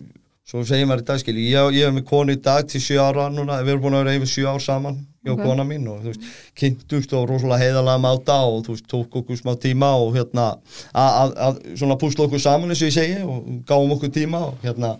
svo 0.46 0.60
segir 0.68 0.84
maður 0.86 1.00
í 1.02 1.04
dag, 1.08 1.18
skil, 1.20 1.34
ég, 1.40 1.72
ég 1.72 1.86
hef 1.88 1.94
með 1.94 2.04
konu 2.04 2.32
í 2.36 2.40
dag 2.42 2.66
til 2.68 2.80
sjö 2.80 2.98
ára 3.00 3.30
núna, 3.32 3.62
við 3.64 3.68
erum 3.72 3.82
búin 3.82 3.94
að 3.96 4.04
vera 4.04 4.16
yfir 4.18 4.28
sjö 4.28 4.44
ár 4.52 4.60
saman, 4.60 4.98
ég 5.24 5.32
og 5.32 5.38
Ok. 5.40 5.44
kona 5.46 5.64
mín 5.64 5.88
og 5.88 6.02
þú 6.02 6.10
veist, 6.12 6.20
kynntumst 6.54 7.12
og 7.16 7.28
rosalega 7.30 7.62
heiðalega 7.64 8.00
máta 8.04 8.36
og 8.44 8.66
þú 8.66 8.74
veist, 8.76 8.86
tók 8.86 9.08
okkur 9.22 9.36
smá 9.40 9.56
tíma 9.56 9.94
og 9.96 10.12
hérna, 10.14 10.58
að- 10.94 11.14
að 11.22 11.34
að 11.46 11.76
svona 11.80 11.96
púsla 11.96 12.26
okkur 12.28 12.40
saman 12.44 12.68
eins 12.68 12.82
og 12.82 12.88
ég 12.88 12.92
segi 12.92 13.24
og 13.24 13.64
gáum 13.64 13.92
okkur 13.96 14.10
tíma 14.12 14.42
og 14.48 14.54
hérna 14.62 14.98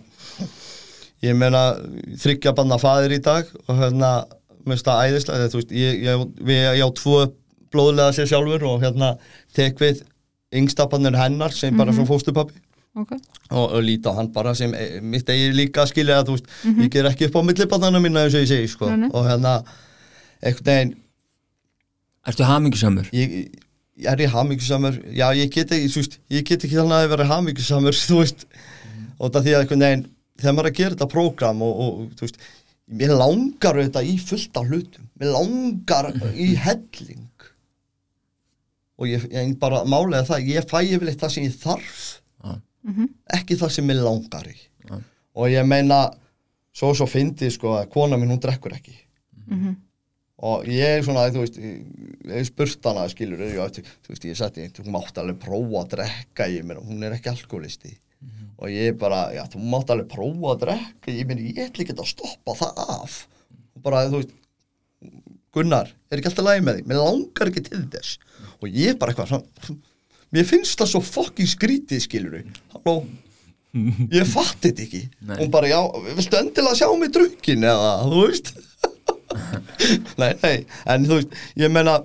ég 1.23 1.35
meina 1.37 1.75
þryggja 2.17 2.53
banna 2.55 2.77
faðir 2.81 3.13
í 3.17 3.21
dag 3.21 3.45
og 3.67 3.75
hérna, 3.79 4.25
mér 4.65 4.73
finnst 4.75 4.85
það 4.89 5.05
æðislega, 5.05 5.49
þú 5.53 5.59
veist, 5.61 5.71
ég, 5.71 6.03
ég, 6.03 6.25
við, 6.41 6.61
ég 6.79 6.85
á 6.85 6.89
tvo 6.97 7.31
blóðlega 7.75 8.15
sér 8.15 8.31
sjálfur 8.31 8.67
og 8.71 8.83
hérna 8.85 9.15
tek 9.55 9.79
við 9.83 10.05
yngstapannir 10.55 11.17
hennar 11.19 11.53
sem 11.53 11.75
bara 11.77 11.93
svo 11.95 12.07
fóstupappi 12.07 12.61
ok, 12.95 13.15
og, 13.51 13.65
og 13.65 13.81
líta 13.83 14.13
hann 14.15 14.31
bara 14.33 14.53
sem 14.57 14.73
e, 14.77 15.01
mitt 15.03 15.29
eigið 15.29 15.57
líka 15.57 15.83
að 15.83 15.91
skilja 15.91 16.19
að 16.21 16.29
þú 16.29 16.37
veist 16.37 16.53
ég 16.85 16.93
ger 16.93 17.09
ekki 17.09 17.29
upp 17.29 17.39
á 17.39 17.47
millibannana 17.49 18.01
mína 18.03 18.25
eins 18.25 18.37
og 18.37 18.45
ég 18.45 18.51
segi 18.51 18.71
sko. 18.71 18.89
Nei. 18.91 19.09
og 19.11 19.27
hérna 19.27 19.57
einhvern 20.41 20.71
veginn 20.71 20.95
Ertu 22.25 22.47
hamingjusamur? 22.47 23.09
ég, 23.13 23.33
ég 24.01 24.09
er 24.09 24.25
ég 24.25 24.33
hamingjusamur 24.33 24.99
já 25.13 25.27
ég 25.37 25.51
get 25.53 25.73
ekki, 25.75 25.91
þú 25.93 26.01
veist, 26.01 26.19
ég 26.33 26.47
get 26.47 26.63
ekki 26.65 26.79
þannig 26.79 27.03
að 27.03 27.11
vera 27.13 27.29
hamingjusamur 27.29 27.99
þú 28.09 28.21
veist. 28.23 28.47
Og 29.19 29.31
það 29.31 29.45
því 29.45 29.55
að 29.55 29.63
einhvern 29.63 29.85
veginn 29.87 30.05
þegar 30.41 30.55
maður 30.55 30.65
er 30.65 30.71
að 30.71 30.79
gera 30.79 30.95
þetta 30.95 31.11
prógram 31.11 31.61
og, 31.63 31.83
og 31.83 32.15
þú 32.17 32.25
veist 32.25 32.41
mér 32.85 33.13
langar 33.17 33.79
þetta 33.81 34.03
í 34.05 34.17
fullt 34.21 34.59
af 34.59 34.67
hlutum. 34.71 35.05
Mér 35.21 35.31
langar 35.35 36.09
í 36.33 36.49
helling 36.65 37.23
og 38.95 39.09
ég, 39.09 39.25
ég 39.33 39.55
bara 39.59 39.83
málega 39.87 40.25
það, 40.29 40.51
ég 40.55 40.69
fæ 40.69 40.77
yfirleitt 40.83 41.21
það 41.21 41.33
sem 41.35 41.47
ég 41.47 41.57
þarf 41.61 42.03
Já. 42.45 42.53
ekki 43.39 43.57
það 43.59 43.73
sem 43.75 43.89
mér 43.89 44.03
langar 44.05 44.47
í. 44.47 44.55
Já. 44.85 44.99
og 45.35 45.49
ég 45.51 45.65
meina 45.67 46.05
svo 46.75 46.93
svo 46.95 47.07
fyndi 47.09 47.49
sko 47.51 47.73
að 47.79 47.89
kona 47.93 48.19
mín 48.19 48.31
hún 48.33 48.41
drekkur 48.43 48.75
ekki. 48.75 48.95
Og 50.45 50.65
ég 50.67 50.97
er 50.97 51.03
svona, 51.05 51.29
þú 51.31 51.43
veist 51.45 51.57
ég 51.59 51.83
ég 52.35 52.47
spurt 52.47 52.87
hana, 52.89 53.05
skilur 53.09 53.39
ég, 53.45 53.55
þú 54.03 54.11
veist, 54.11 54.25
ég 54.27 54.37
seti, 54.39 54.65
þú 54.75 54.89
mátt 54.91 55.17
alveg 55.21 55.37
prófa 55.43 55.83
að 55.83 55.91
drekka 55.95 56.49
ég 56.51 56.65
meina, 56.67 56.83
hún 56.83 57.03
er 57.05 57.15
ekki 57.15 57.31
alkoholisti 57.31 57.93
og 58.55 58.71
ég 58.71 58.95
bara, 58.99 59.29
já, 59.35 59.43
þú 59.51 59.61
mátt 59.69 59.91
alveg 59.93 60.09
prófa 60.11 60.53
að 60.53 60.61
drekka 60.65 61.13
ég 61.13 61.27
meina, 61.29 61.43
ég 61.45 61.69
ætla 61.69 61.85
ekki 61.85 61.95
að 61.95 62.09
stoppa 62.09 62.55
það 62.61 62.81
af. 62.95 63.17
Og 63.75 63.85
bara, 63.85 64.05
þú 64.09 64.21
veist 64.21 64.35
Gunnar, 65.55 65.87
er 66.11 66.19
ekki 66.19 66.31
alltaf 66.31 66.47
lægi 66.49 66.63
með 66.65 66.79
því 66.79 66.87
mér 66.89 66.97
langar 66.99 67.51
ekki 67.51 67.61
til 67.69 67.83
þess 67.93 68.17
og 68.65 68.79
ég 68.81 68.97
bara 69.01 69.13
eitthvað 69.13 69.31
svona, 69.33 69.77
mér 70.35 70.47
finnst 70.49 70.79
það 70.81 70.91
svo 70.91 71.03
fucking 71.05 71.51
skrítið, 71.51 72.01
skilur 72.05 72.39
halló, 72.73 72.95
ég 74.13 74.27
fatti 74.29 74.71
þetta 74.71 74.83
ekki. 74.85 75.03
Nei. 75.27 75.37
hún 75.41 75.53
bara, 75.53 75.69
já, 75.71 75.79
viltu 76.17 76.39
endilega 76.39 76.79
sjá 76.79 76.89
mig 76.99 77.13
drukkin 77.15 77.69
eða, 77.71 77.93
þú 78.07 78.25
veist? 78.25 78.53
Nei, 80.21 80.31
nei, 80.39 80.57
en 80.87 81.07
þú 81.09 81.17
veist 81.17 81.33
ég 81.59 81.71
meina 81.73 81.97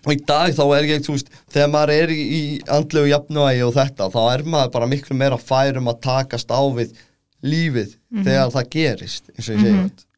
og 0.00 0.12
í 0.14 0.18
dag 0.28 0.52
þá 0.54 0.62
er 0.76 0.86
ég, 0.88 1.00
þú 1.04 1.16
veist 1.16 1.32
þegar 1.50 1.72
maður 1.72 1.92
er 1.96 2.12
í, 2.14 2.42
andlegu 2.70 3.10
jafnvægi 3.10 3.64
og 3.66 3.72
þetta, 3.76 4.06
þá 4.14 4.20
er 4.28 4.44
maður 4.54 4.70
bara 4.76 4.88
miklu 4.92 5.16
meira 5.18 5.40
færum 5.40 5.90
að 5.90 5.98
takast 6.06 6.52
á 6.54 6.62
við 6.76 6.94
lífið 7.42 7.96
þegar 8.20 8.54
það 8.54 8.70
gerist 8.76 9.32
eins 9.34 9.48
og 9.48 9.56
ég 9.56 9.64
segi. 9.64 9.82
Þetta 9.82 10.06
Jú, 10.06 10.09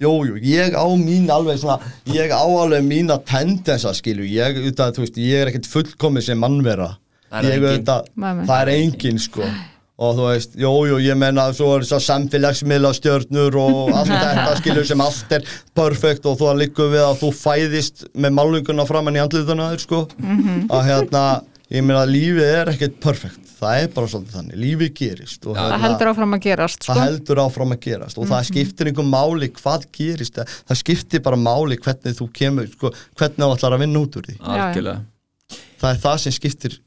jú, 0.00 0.12
ég 0.42 0.74
á 0.74 0.86
mín 0.98 1.28
alveg 1.30 1.60
svona, 1.62 1.78
ég 2.10 2.32
á 2.34 2.42
alveg 2.42 2.82
mína 2.86 3.18
tendensa 3.26 3.92
skilu, 3.94 4.26
ég, 4.26 4.58
þú 4.74 5.04
veist, 5.04 5.20
ég 5.20 5.44
er 5.44 5.52
ekkert 5.52 5.70
fullkomið 5.70 6.28
sem 6.30 6.40
mannvera. 6.40 6.94
Það 7.30 7.46
er 7.50 7.62
það 8.46 8.58
er 8.60 8.72
engin 8.74 9.22
sko. 9.22 9.46
Og 10.04 10.16
þú 10.18 10.24
veist, 10.26 10.56
jú, 10.58 10.72
jú, 10.90 10.96
ég 11.04 11.18
menna 11.18 11.46
svo 11.54 11.68
er 11.76 11.84
þess 11.84 11.94
að 12.00 12.04
samfélagsmiðla 12.08 12.90
stjörnur 12.98 13.58
og 13.62 13.92
allt 13.94 14.10
þetta 14.24 14.56
skilur 14.58 14.88
sem 14.88 15.04
allt 15.04 15.34
er 15.38 15.46
perfekt 15.78 16.26
og 16.26 16.40
þú 16.40 16.50
að 16.50 16.60
líka 16.64 16.88
við 16.90 17.04
að 17.06 17.20
þú 17.22 17.30
fæðist 17.38 18.06
með 18.18 18.34
málunguna 18.40 18.86
framann 18.90 19.18
í 19.18 19.22
andlutuna 19.22 19.70
þér 19.74 19.84
sko. 19.86 20.02
Að 20.74 20.86
hérna, 20.90 21.24
ég 21.70 21.86
meina 21.86 22.02
lífið 22.10 22.50
er 22.50 22.74
ekkert 22.74 22.98
perfekt 23.02 23.43
það 23.60 23.80
er 23.82 23.88
bara 23.94 24.06
svolítið 24.12 24.34
þannig, 24.38 24.56
lífið 24.64 24.90
gerist 24.98 25.46
og 25.46 25.56
það 25.56 25.68
hérna, 25.70 25.80
heldur 25.84 26.10
áfram 26.12 26.34
að 26.36 26.40
gerast 26.46 26.82
sko. 26.82 26.92
það 26.92 27.02
heldur 27.04 27.40
áfram 27.44 27.74
að 27.74 27.80
gerast 27.86 28.18
og 28.18 28.26
það 28.30 28.46
skiptir 28.50 28.90
einhver 28.90 29.08
máli 29.14 29.48
hvað 29.58 29.84
gerist 29.98 30.34
það, 30.38 30.54
það 30.70 30.80
skiptir 30.82 31.22
bara 31.24 31.36
máli 31.40 31.78
hvernig 31.84 32.16
þú 32.18 32.28
kemur 32.40 32.66
sko, 32.72 32.90
hvernig 33.18 33.44
þú 33.44 33.50
ætlar 33.56 33.76
að 33.78 33.84
vinna 33.84 34.02
út 34.04 34.16
úr 34.20 34.26
því. 34.28 34.36
Algjörlega. 34.40 35.04
Það 35.84 35.90
er 35.94 36.00
það 36.06 36.18
sem 36.24 36.32
skiptir 36.38 36.78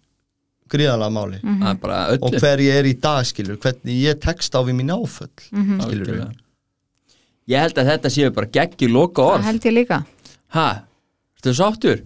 gríðalega 0.68 1.14
máli. 1.16 1.38
Mhm. 1.44 1.62
það 1.64 1.70
er 1.72 1.80
bara 1.86 2.00
og 2.22 2.32
hver 2.42 2.60
ég 2.60 2.76
er 2.82 2.90
í 2.90 2.94
dag 3.00 3.24
skilur 3.26 3.58
hvernig 3.64 4.02
ég 4.04 4.20
tekst 4.20 4.52
á 4.52 4.60
við 4.68 4.76
mín 4.76 4.92
áföll 4.92 5.30
Mhm. 5.52 5.80
skilur 5.82 6.08
Algjörlega. 6.08 6.32
ég 7.48 7.60
held 7.64 7.76
að 7.80 7.88
þetta 7.94 8.10
séu 8.12 8.34
bara 8.36 8.48
geggi 8.48 8.88
loka 8.92 9.22
það 9.22 9.34
orð 9.38 9.44
held 9.48 9.62
ég 9.64 9.74
líka. 9.74 10.06
Ha, 10.50 10.84
ertu 11.40 11.54
sáttur? 11.56 12.02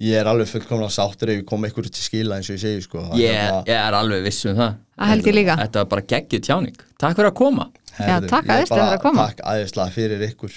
Ég 0.00 0.14
er 0.20 0.28
alveg 0.30 0.46
fullkomna 0.48 0.88
sáttur 0.94 1.32
ef 1.32 1.40
ég 1.40 1.46
kom 1.48 1.64
eitthvað 1.66 1.90
til 1.90 2.04
skila 2.04 2.36
eins 2.38 2.50
og 2.50 2.56
ég 2.56 2.62
segi 2.62 2.82
sko. 2.84 3.02
Það 3.10 3.18
ég, 3.22 3.34
er 3.34 3.50
bara- 3.50 3.64
ég 3.66 3.80
er 3.88 3.96
alveg 3.98 4.22
viss 4.28 4.44
um 4.46 4.56
það. 4.56 4.76
Það 4.98 5.08
held 5.12 5.24
ég 5.30 5.34
líka. 5.34 5.56
þetta 5.62 5.82
var 5.82 5.90
bara 5.94 6.02
geggið 6.14 6.42
tjáning. 6.48 6.78
Takk 6.98 7.16
fyrir 7.18 7.30
að 7.32 7.34
koma. 7.34 7.68
Já, 7.98 8.20
takk 8.28 8.46
ég 8.46 8.54
æðislega 8.62 8.86
fyrir 8.86 8.98
að 8.98 9.02
koma. 9.02 9.26
takk 9.26 9.40
æðislega 9.54 9.90
fyrir 9.98 10.24
ykkur. 10.28 10.52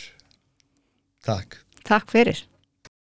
Takk. 1.26 1.57
Takk 1.85 2.11
fyrir 2.11 2.43